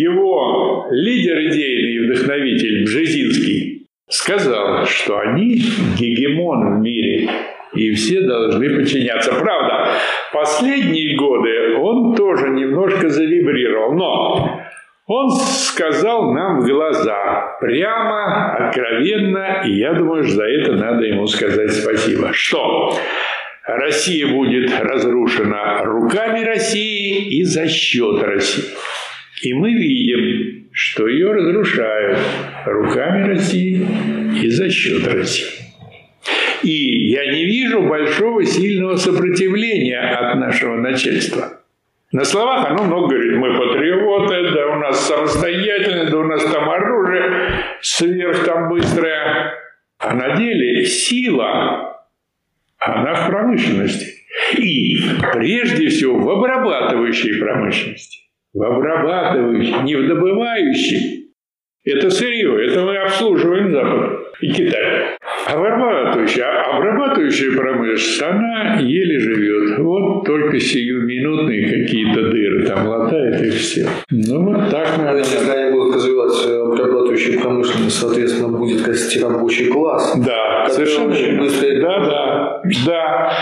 его 0.00 0.86
лидер 0.90 1.38
идейный 1.46 1.94
и 1.94 1.98
вдохновитель 2.00 2.84
Бжезинский 2.84 3.86
сказал, 4.08 4.84
что 4.86 5.18
они 5.18 5.62
гегемон 5.98 6.78
в 6.78 6.82
мире, 6.82 7.28
и 7.74 7.92
все 7.92 8.22
должны 8.22 8.70
подчиняться. 8.76 9.32
Правда, 9.32 9.92
последние 10.32 11.16
годы 11.16 11.76
он 11.78 12.14
тоже 12.14 12.50
немножко 12.50 13.08
завибрировал, 13.08 13.92
но 13.92 14.60
он 15.06 15.30
сказал 15.30 16.32
нам 16.32 16.60
в 16.60 16.66
глаза, 16.66 17.56
прямо, 17.60 18.56
откровенно, 18.56 19.62
и 19.64 19.78
я 19.78 19.94
думаю, 19.94 20.24
что 20.24 20.36
за 20.36 20.44
это 20.44 20.72
надо 20.72 21.04
ему 21.04 21.26
сказать 21.26 21.72
спасибо. 21.72 22.32
Что? 22.32 22.92
Россия 23.66 24.28
будет 24.28 24.70
разрушена 24.80 25.82
руками 25.82 26.44
России 26.44 27.36
и 27.36 27.42
за 27.42 27.68
счет 27.68 28.22
России. 28.22 28.64
И 29.42 29.52
мы 29.54 29.72
видим, 29.72 30.68
что 30.72 31.08
ее 31.08 31.32
разрушают 31.32 32.18
руками 32.64 33.26
России 33.28 33.84
и 34.40 34.48
за 34.48 34.70
счет 34.70 35.06
России. 35.08 35.48
И 36.62 37.10
я 37.10 37.32
не 37.32 37.44
вижу 37.44 37.82
большого 37.82 38.44
сильного 38.44 38.96
сопротивления 38.96 40.00
от 40.00 40.38
нашего 40.38 40.76
начальства. 40.76 41.60
На 42.12 42.24
словах 42.24 42.70
оно 42.70 42.84
много 42.84 43.08
говорит, 43.08 43.36
мы 43.36 43.58
патриоты, 43.58 44.52
да 44.54 44.66
у 44.68 44.78
нас 44.78 45.06
самостоятельные, 45.08 46.08
да 46.08 46.18
у 46.18 46.24
нас 46.24 46.44
там 46.44 46.70
оружие 46.70 47.64
сверх 47.82 48.44
там 48.44 48.68
быстрое. 48.68 49.54
А 49.98 50.14
на 50.14 50.36
деле 50.36 50.84
сила, 50.84 51.95
она 52.86 53.14
в 53.14 53.26
промышленности. 53.30 54.06
И 54.56 54.96
прежде 55.32 55.88
всего 55.88 56.18
в 56.18 56.30
обрабатывающей 56.30 57.40
промышленности. 57.40 58.20
В 58.52 58.62
обрабатывающей, 58.62 59.82
не 59.82 59.96
в 59.96 60.08
добывающей. 60.08 61.32
Это 61.84 62.10
сырье, 62.10 62.66
это 62.66 62.82
мы 62.84 62.96
обслуживаем 62.96 63.70
Запад 63.70 64.15
и 64.40 64.52
Китай. 64.52 65.16
Обрабатывающая, 65.46 66.44
обрабатывающая 66.76 67.56
промышленность, 67.56 68.22
она 68.22 68.78
еле 68.80 69.18
живет. 69.18 69.78
Вот 69.78 70.24
только 70.24 70.58
сиюминутные 70.58 71.68
какие-то 71.68 72.30
дыры 72.30 72.66
там 72.66 72.86
латает 72.86 73.42
и 73.42 73.50
все. 73.50 73.86
Ну 74.10 74.44
вот 74.44 74.70
так 74.70 74.98
надо. 74.98 75.18
Если 75.18 75.50
они 75.50 75.72
будут 75.72 75.96
развивать 75.96 76.46
обрабатывающую 76.46 77.40
промышленность, 77.40 77.98
соответственно, 77.98 78.48
будет 78.48 78.86
расти 78.86 79.20
рабочий 79.20 79.66
класс. 79.66 80.14
Да, 80.24 80.68
совершенно 80.68 81.12
очень 81.12 81.38
быстро 81.38 81.80
Да, 81.80 82.04
да, 82.04 82.62
да. 82.86 83.32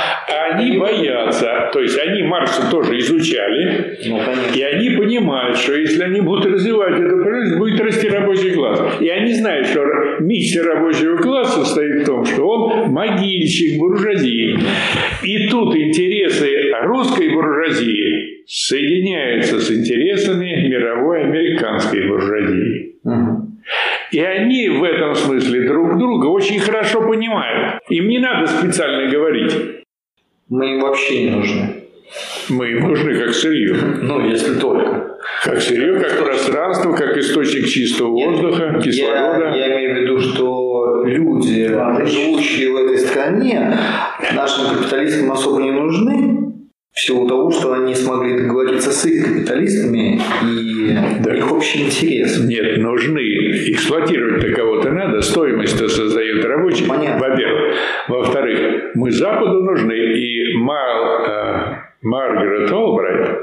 Они 0.53 0.79
боятся, 0.79 1.71
то 1.73 1.81
есть 1.81 1.99
они 1.99 2.23
Маркса 2.23 2.71
тоже 2.71 2.99
изучали, 2.99 3.99
Ну, 4.07 4.19
конечно. 4.25 4.57
и 4.57 4.63
они 4.63 4.91
понимают, 4.91 5.57
что 5.57 5.75
если 5.75 6.03
они 6.05 6.21
будут 6.21 6.47
развивать 6.47 7.01
эту 7.01 7.17
промышленность, 7.17 7.59
будет 7.59 7.81
расти 7.81 8.09
рабочий 8.09 8.53
класс. 8.53 8.81
И 9.01 9.09
они 9.09 9.33
знают, 9.35 9.67
что 9.67 9.81
миссия 10.21 10.63
рабочего 10.85 11.17
класса 11.17 11.65
состоит 11.65 12.03
в 12.03 12.07
том, 12.07 12.25
что 12.25 12.47
он 12.47 12.93
могильщик 12.93 13.79
буржуазии. 13.79 14.59
И 15.23 15.49
тут 15.49 15.75
интересы 15.77 16.71
русской 16.83 17.33
буржуазии 17.33 18.45
соединяются 18.47 19.61
с 19.61 19.71
интересами 19.71 20.69
мировой 20.69 21.25
американской 21.25 22.07
буржуазии. 22.09 22.95
И 24.11 24.21
они 24.21 24.69
в 24.69 24.85
этом 24.85 25.15
смысле 25.15 25.67
друг 25.67 25.99
друга 25.99 26.27
очень 26.27 26.61
хорошо 26.61 27.01
понимают. 27.01 27.81
Им 27.89 28.09
не 28.09 28.19
надо 28.19 28.47
специально 28.47 29.11
говорить. 29.11 29.53
Мы 30.49 30.75
им 30.75 30.81
вообще 30.81 31.25
не 31.25 31.31
нужны. 31.31 31.85
Мы 32.51 32.71
им 32.73 32.89
нужны 32.89 33.15
как 33.19 33.31
сырье. 33.31 33.75
Ну, 34.03 34.21
если 34.29 34.61
только. 34.61 35.17
Как 35.43 35.61
сырье, 35.61 35.99
как 35.99 36.23
пространство, 36.23 36.93
как 36.93 37.17
источник 37.17 37.67
чистого 37.67 38.11
воздуха, 38.11 38.75
Я, 38.77 38.81
кислорода. 38.81 39.57
я 39.57 39.75
имею 39.75 39.95
в 39.95 39.99
виду, 40.03 40.19
что 40.21 40.74
люди, 41.05 41.67
живущие 42.07 42.73
в 42.73 42.77
этой 42.77 42.99
стране, 42.99 43.77
нашим 44.35 44.77
капиталистам 44.77 45.33
особо 45.33 45.63
не 45.63 45.71
нужны, 45.73 46.41
в 46.93 47.01
силу 47.01 47.27
того, 47.29 47.51
что 47.51 47.73
они 47.73 47.93
смогли 47.95 48.39
договориться 48.39 48.93
с 48.93 49.05
их 49.05 49.27
капиталистами, 49.27 50.21
и 50.45 50.97
Да. 51.25 51.31
у 51.33 51.35
них 51.35 51.53
общий 51.53 51.87
интерес. 51.87 52.39
Нет, 52.45 52.79
нужны. 52.79 53.21
Эксплуатировать-то 53.73 54.53
кого-то 54.53 54.91
надо, 54.93 55.21
стоимость-то 55.21 55.89
создают 55.89 56.45
рабочие, 56.45 56.87
во-первых. 56.89 57.75
Во-вторых, 58.09 58.93
мы 58.95 59.11
Западу 59.11 59.63
нужны. 59.65 59.93
И 59.95 60.57
Мар- 60.57 61.29
э, 61.29 61.77
Маргарет 62.03 62.71
Олбрайт, 62.71 63.39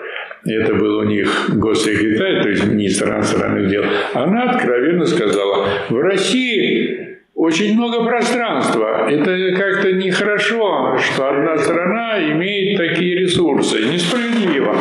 это 0.46 0.74
был 0.76 1.00
у 1.00 1.04
них 1.04 1.50
госсекретарь, 1.56 2.44
то 2.44 2.50
есть 2.50 2.66
министр 2.66 3.10
иностранных 3.10 3.68
дел, 3.70 3.84
она 4.14 4.52
откровенно 4.52 5.06
сказала, 5.06 5.68
в 5.90 5.96
России 6.00 7.11
очень 7.42 7.76
много 7.76 8.06
пространства. 8.06 9.10
Это 9.10 9.58
как-то 9.58 9.92
нехорошо, 9.94 10.96
что 11.00 11.28
одна 11.28 11.58
страна 11.58 12.20
имеет 12.34 12.78
такие 12.78 13.16
ресурсы. 13.16 13.80
Несправедливо. 13.92 14.76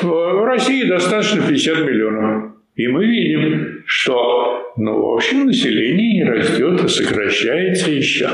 В 0.00 0.44
России 0.46 0.88
достаточно 0.88 1.42
50 1.46 1.80
миллионов. 1.80 2.52
И 2.76 2.88
мы 2.88 3.04
видим, 3.04 3.82
что 3.84 4.72
ну, 4.78 5.02
в 5.02 5.14
общем 5.14 5.44
население 5.44 6.24
не 6.24 6.30
растет, 6.30 6.80
а 6.82 6.88
сокращается 6.88 7.90
еще. 7.90 8.30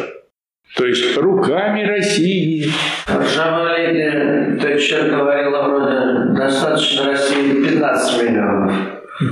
То 0.77 0.86
есть 0.86 1.16
руками 1.16 1.82
России. 1.82 2.66
Ржавая 3.09 3.90
леди 3.90 4.61
Тэтчер 4.61 5.11
говорила 5.11 5.62
вроде 5.62 6.39
достаточно 6.39 7.07
России 7.07 7.65
15 7.65 8.23
миллионов. 8.23 8.73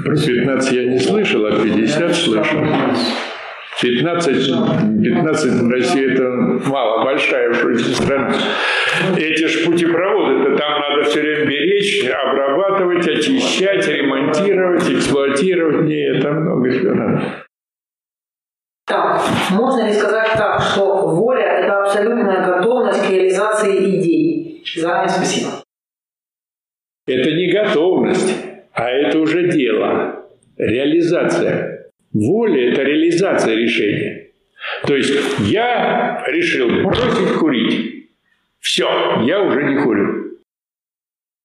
Про 0.05 0.16
15 0.16 0.73
я 0.73 0.85
не 0.85 0.99
слышал, 0.99 1.47
а 1.47 1.53
50 1.62 2.12
слышал. 2.12 2.59
15, 3.83 5.03
15 5.03 5.53
в 5.53 5.71
России 5.71 6.13
это 6.13 6.69
мало, 6.71 7.05
большая 7.05 7.51
уж 7.51 7.83
страна. 7.83 8.33
Эти 9.17 9.47
ж 9.47 9.65
путепроводы-то 9.67 10.57
там 10.57 10.81
надо 10.81 11.05
все 11.05 11.21
время 11.21 11.47
беречь, 11.47 12.09
обрабатывать, 12.09 13.07
очищать, 13.09 13.87
ремонтировать, 13.89 14.89
эксплуатировать. 14.89 15.87
Не, 15.87 16.17
это 16.17 16.31
много 16.31 16.71
всего 16.71 16.95
надо. 16.95 17.23
Так, 18.87 19.23
можно 19.51 19.87
ли 19.87 19.93
сказать 19.93 20.33
так, 20.37 20.61
что 20.61 21.09
воля– 21.09 21.43
это 21.63 21.83
абсолютная 21.83 22.45
готовность 22.45 23.07
к 23.07 23.11
реализации 23.11 23.99
идей? 23.99 24.63
Заранее 24.77 25.09
спасибо. 25.09 25.51
Это 27.07 27.31
не 27.33 27.51
готовность, 27.51 28.35
а 28.73 28.89
это 28.89 29.19
уже 29.19 29.51
дело, 29.51 30.27
реализация. 30.57 31.74
Воля– 32.15 32.70
это 32.73 32.82
реализация 32.82 33.55
решения. 33.57 34.28
То 34.86 34.97
есть 34.97 35.12
я 35.41 36.24
решил 36.28 36.69
бросить 36.82 37.32
курить. 37.39 38.09
Все, 38.61 38.89
я 39.27 39.43
уже 39.43 39.62
не 39.65 39.82
курю. 39.82 40.39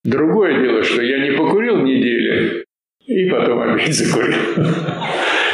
Другое 0.05 0.61
дело, 0.61 0.83
что 0.83 1.01
я 1.01 1.19
не 1.19 1.31
покурил 1.35 1.77
неделю, 1.83 2.63
и 3.05 3.29
потом 3.29 3.59
опять 3.59 3.93
закурил. 3.93 4.35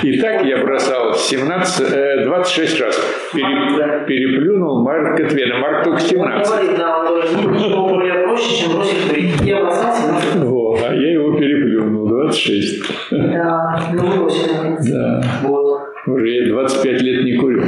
И 0.03 0.19
так 0.19 0.45
я 0.45 0.57
бросал 0.63 1.15
17, 1.15 1.91
э, 1.91 2.25
26 2.25 2.81
раз. 2.81 3.29
Пере- 3.33 4.05
переплюнул 4.05 4.83
Марка 4.83 5.27
Твена. 5.27 5.57
Марк 5.57 5.85
только 5.85 6.01
17. 6.01 6.47
Говорит, 6.53 6.77
да, 6.77 6.97
он 6.99 8.25
проще, 8.25 8.61
чем 8.61 8.73
бросить 8.75 9.07
курить. 9.07 9.41
Я 9.41 9.61
бросал 9.61 9.95
17 9.95 10.35
раз. 10.35 10.43
Вот, 10.45 10.79
а 10.87 10.93
я 10.93 11.13
его 11.13 11.37
переплюнул. 11.39 12.04
26. 12.35 12.83
Да, 13.11 13.89
ну 13.93 14.01
бросил. 14.01 14.53
наконец. 14.53 14.89
Да. 14.89 15.21
Вот. 15.43 15.81
Уже 16.07 16.29
я 16.29 16.47
25 16.49 17.01
лет 17.01 17.25
не 17.25 17.37
курю. 17.37 17.63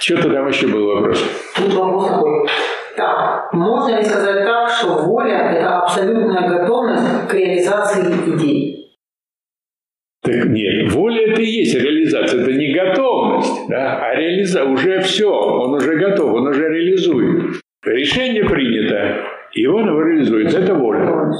Что-то 0.00 0.30
там 0.30 0.48
еще 0.48 0.68
был 0.68 0.86
вопрос. 0.86 1.24
Тут 1.56 1.74
вопрос 1.74 2.08
такой. 2.08 2.48
Так, 2.96 3.52
можно 3.52 3.96
ли 3.96 4.04
сказать 4.04 4.44
так, 4.44 4.68
что 4.70 4.98
воля– 5.04 5.52
это 5.52 5.78
абсолютная 5.78 6.48
готовность 6.48 7.28
к 7.28 7.34
реализации 7.34 8.02
идей? 8.26 8.98
Так 10.22 10.44
нет, 10.44 10.92
воля 10.92 11.32
это 11.32 11.40
и 11.40 11.46
есть 11.46 11.74
реализация, 11.74 12.42
это 12.42 12.52
не 12.52 12.72
готовность, 12.72 13.68
да, 13.68 13.98
а 13.98 14.14
реализа 14.14 14.64
уже 14.64 15.00
все, 15.00 15.28
он 15.28 15.74
уже 15.74 15.96
готов, 15.96 16.32
он 16.34 16.46
уже 16.46 16.68
реализует. 16.68 17.60
Решение 17.84 18.44
принято, 18.44 19.16
и 19.54 19.66
он 19.66 19.86
его 19.86 20.02
реализует. 20.02 20.54
Это 20.54 20.74
воля. 20.74 21.30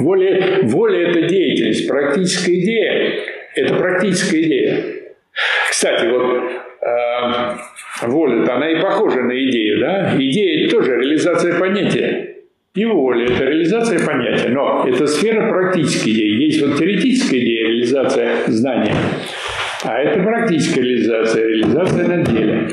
Воля, 0.00 0.60
воля 0.64 1.10
это 1.10 1.22
деятельность, 1.22 1.88
практическая 1.88 2.58
идея– 2.58 3.12
это 3.54 3.74
практическая 3.74 4.42
идея. 4.42 4.84
Кстати, 5.70 6.06
вот 6.06 6.50
э, 6.82 8.06
воля-то, 8.06 8.54
она 8.54 8.70
и 8.70 8.80
похожа 8.80 9.22
на 9.22 9.32
идею, 9.32 9.80
да? 9.80 10.14
Идея– 10.18 10.64
это 10.66 10.76
тоже 10.76 10.96
реализация 10.96 11.58
понятия. 11.58 12.28
И 12.74 12.84
воля– 12.84 13.24
это 13.30 13.44
реализация 13.44 14.04
понятия. 14.04 14.48
Но 14.48 14.86
это 14.88 15.06
сфера 15.06 15.50
практической 15.50 16.10
идеи. 16.10 16.44
Есть 16.44 16.62
вот 16.66 16.78
теоретическая 16.78 17.38
идея, 17.38 17.68
реализация 17.68 18.36
знания. 18.46 18.96
А 19.84 19.98
это 20.00 20.22
практическая 20.22 20.80
реализация, 20.80 21.46
реализация 21.46 22.08
на 22.08 22.24
деле. 22.24 22.68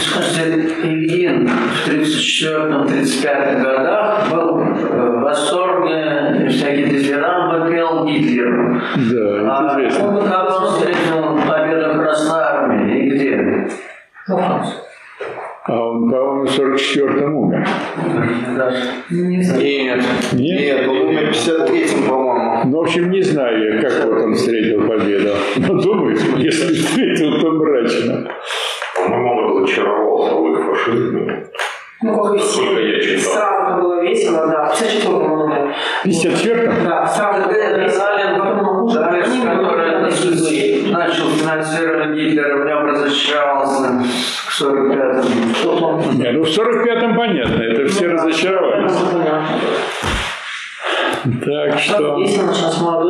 Скажите, 0.00 0.44
Ильин 0.82 1.46
в 1.48 1.86
34-35 1.86 3.60
годах 3.62 4.30
был 4.30 4.60
э, 4.60 4.64
в 4.74 5.20
восторге, 5.20 6.48
всякие 6.48 6.86
дифирамбы 6.86 7.70
пел 7.70 8.06
Гитлеру. 8.06 8.80
Да, 8.96 9.58
А 9.58 9.78
известно. 9.80 10.08
он, 10.08 10.26
как 10.26 10.60
он 10.60 10.66
встретил 10.66 11.38
победу 11.46 11.98
Красной 12.00 12.40
Армии 12.40 13.06
и 13.06 13.10
где? 13.10 13.68
А 15.68 15.84
он, 15.84 16.10
по-моему, 16.10 16.46
в 16.46 16.58
44-м 16.58 17.36
умер. 17.36 17.68
Не 19.10 19.42
знаю. 19.42 19.60
Нет, 19.60 20.04
Нет? 20.32 20.60
нет, 20.60 20.88
он 20.88 20.96
умер 20.96 21.26
в 21.26 21.36
53-м, 21.36 22.08
по-моему. 22.08 22.62
Ну, 22.64 22.78
в 22.78 22.80
общем, 22.80 23.10
не 23.10 23.20
знаю 23.20 23.74
я, 23.74 23.82
как 23.82 24.06
вот 24.06 24.22
он 24.22 24.34
встретил 24.34 24.88
победу. 24.88 25.34
Но 25.58 25.74
думаю, 25.74 26.16
если 26.38 26.72
встретил, 26.72 27.38
то 27.38 27.50
мрачно. 27.50 28.30
По-моему, 28.96 29.30
он 29.30 29.62
разочаровался 29.62 30.36
в 30.36 30.52
их 30.52 30.64
фашизме. 30.64 31.46
Ну, 32.00 32.22
как 32.22 32.34
и 32.36 32.38
все. 32.38 33.18
Сразу 33.18 33.82
было 33.82 34.02
весело, 34.02 34.46
да. 34.46 34.72
В 34.72 34.82
54-м 34.82 35.32
он 35.32 35.40
умер. 35.42 35.74
В 36.02 36.06
54-м? 36.06 36.84
Да, 36.84 37.06
сразу 37.06 37.50
весело. 37.50 38.38
Потом 38.38 38.68
он 38.68 38.88
хуже. 38.88 38.98
Были 40.24 40.90
начал 40.90 41.30
финансирование 41.30 42.28
Гитлера, 42.28 42.62
в 42.62 42.66
нем 42.66 42.86
разочаровался 42.86 44.02
к 44.46 44.60
45-му. 44.60 45.54
Что 45.54 45.80
там? 45.80 46.18
Не, 46.18 46.32
ну 46.32 46.42
в 46.42 46.48
45-м 46.48 47.16
понятно, 47.16 47.62
это 47.62 47.86
все 47.88 48.08
разочаровались. 48.08 48.92
Так 51.44 51.78
что, 51.78 52.18
Весело 52.18 53.02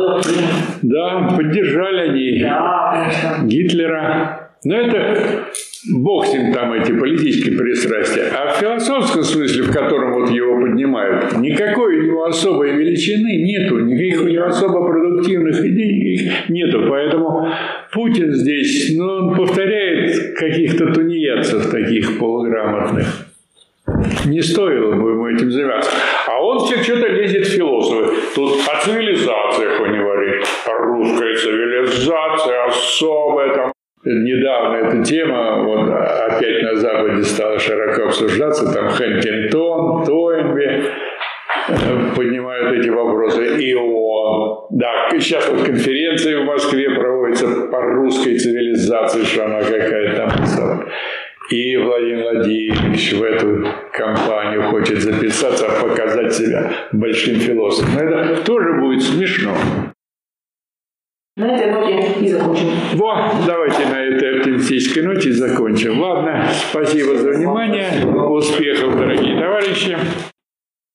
да, 0.81 1.29
поддержали 1.35 2.09
они 2.09 2.41
Да. 2.41 3.05
Гитлера. 3.43 4.48
Но 4.65 4.75
это 4.75 5.45
бог 5.93 6.25
с 6.25 6.33
ним 6.33 6.51
там 6.53 6.73
эти 6.73 6.91
политические 6.91 7.57
пристрастия. 7.57 8.31
А 8.35 8.53
в 8.53 8.57
философском 8.57 9.23
смысле, 9.23 9.63
в 9.63 9.71
котором 9.71 10.13
вот 10.13 10.29
его 10.31 10.59
поднимают, 10.59 11.37
никакой 11.37 11.99
у 11.99 12.03
него 12.03 12.25
особой 12.25 12.73
величины 12.73 13.41
нету, 13.43 13.79
никаких 13.79 14.21
у 14.21 14.27
него 14.27 14.45
особо 14.45 14.85
продуктивных 14.85 15.63
идей 15.63 16.29
нету. 16.49 16.85
Поэтому 16.89 17.49
Путин 17.93 18.33
здесь, 18.33 18.93
ну, 18.97 19.05
он 19.05 19.35
повторяет 19.35 20.37
каких-то 20.37 20.93
тунеядцев 20.93 21.71
таких 21.71 22.19
полуграмотных. 22.19 23.07
Не 24.25 24.41
стоило 24.41 24.93
бы 24.93 25.11
ему 25.11 25.27
этим 25.27 25.49
заниматься. 25.51 25.91
А 26.27 26.43
он 26.43 26.59
все 26.59 26.83
что-то 26.83 27.07
лезет 27.07 27.47
в 27.47 27.49
философы. 27.49 28.13
Тут 28.35 28.59
о 28.67 28.81
цивилизациях 28.81 29.81
он 29.81 29.97
говорит. 29.97 30.45
Русская 30.67 31.35
цивилизация 31.35 32.65
особая 32.65 33.55
там. 33.55 33.71
Недавно 34.05 34.77
эта 34.77 35.03
тема 35.03 35.63
вот, 35.63 35.89
опять 35.89 36.63
на 36.63 36.75
Западе 36.75 37.21
стала 37.23 37.59
широко 37.59 38.03
обсуждаться. 38.03 38.73
Там 38.73 38.87
Хэнтингтон, 38.89 40.05
Тойнби 40.05 40.83
э, 41.67 42.15
поднимают 42.15 42.79
эти 42.79 42.89
вопросы. 42.89 43.61
И 43.61 43.73
он. 43.73 44.67
Да, 44.69 45.09
сейчас 45.11 45.49
вот 45.49 45.63
конференция 45.63 46.39
в 46.39 46.45
Москве 46.45 46.89
проводится 46.91 47.47
по 47.67 47.81
русской 47.81 48.37
цивилизации, 48.37 49.23
что 49.23 49.45
она 49.45 49.59
какая-то 49.59 50.15
там. 50.55 50.87
И 51.49 51.75
Владимир 51.77 52.23
Владимирович 52.23 53.13
в 53.13 53.23
эту 53.23 53.67
компанию 53.91 54.63
хочет 54.69 55.01
записаться, 55.01 55.67
показать 55.81 56.33
себя 56.33 56.71
большим 56.93 57.35
философом. 57.35 57.97
Это 57.97 58.43
тоже 58.43 58.79
будет 58.79 59.01
смешно. 59.01 59.55
На 61.39 61.55
этой 61.55 61.71
ноте 61.71 62.19
и 62.19 62.27
закончим. 62.27 62.67
Вот, 62.95 63.17
давайте 63.47 63.85
на 63.85 63.97
этой 63.97 64.39
оптимистической 64.39 65.03
ноте 65.03 65.31
закончим. 65.31 66.01
Ладно, 66.01 66.45
спасибо 66.69 67.15
за 67.15 67.29
внимание. 67.29 68.05
Успехов, 68.05 68.97
дорогие 68.97 69.39
товарищи. 69.39 69.97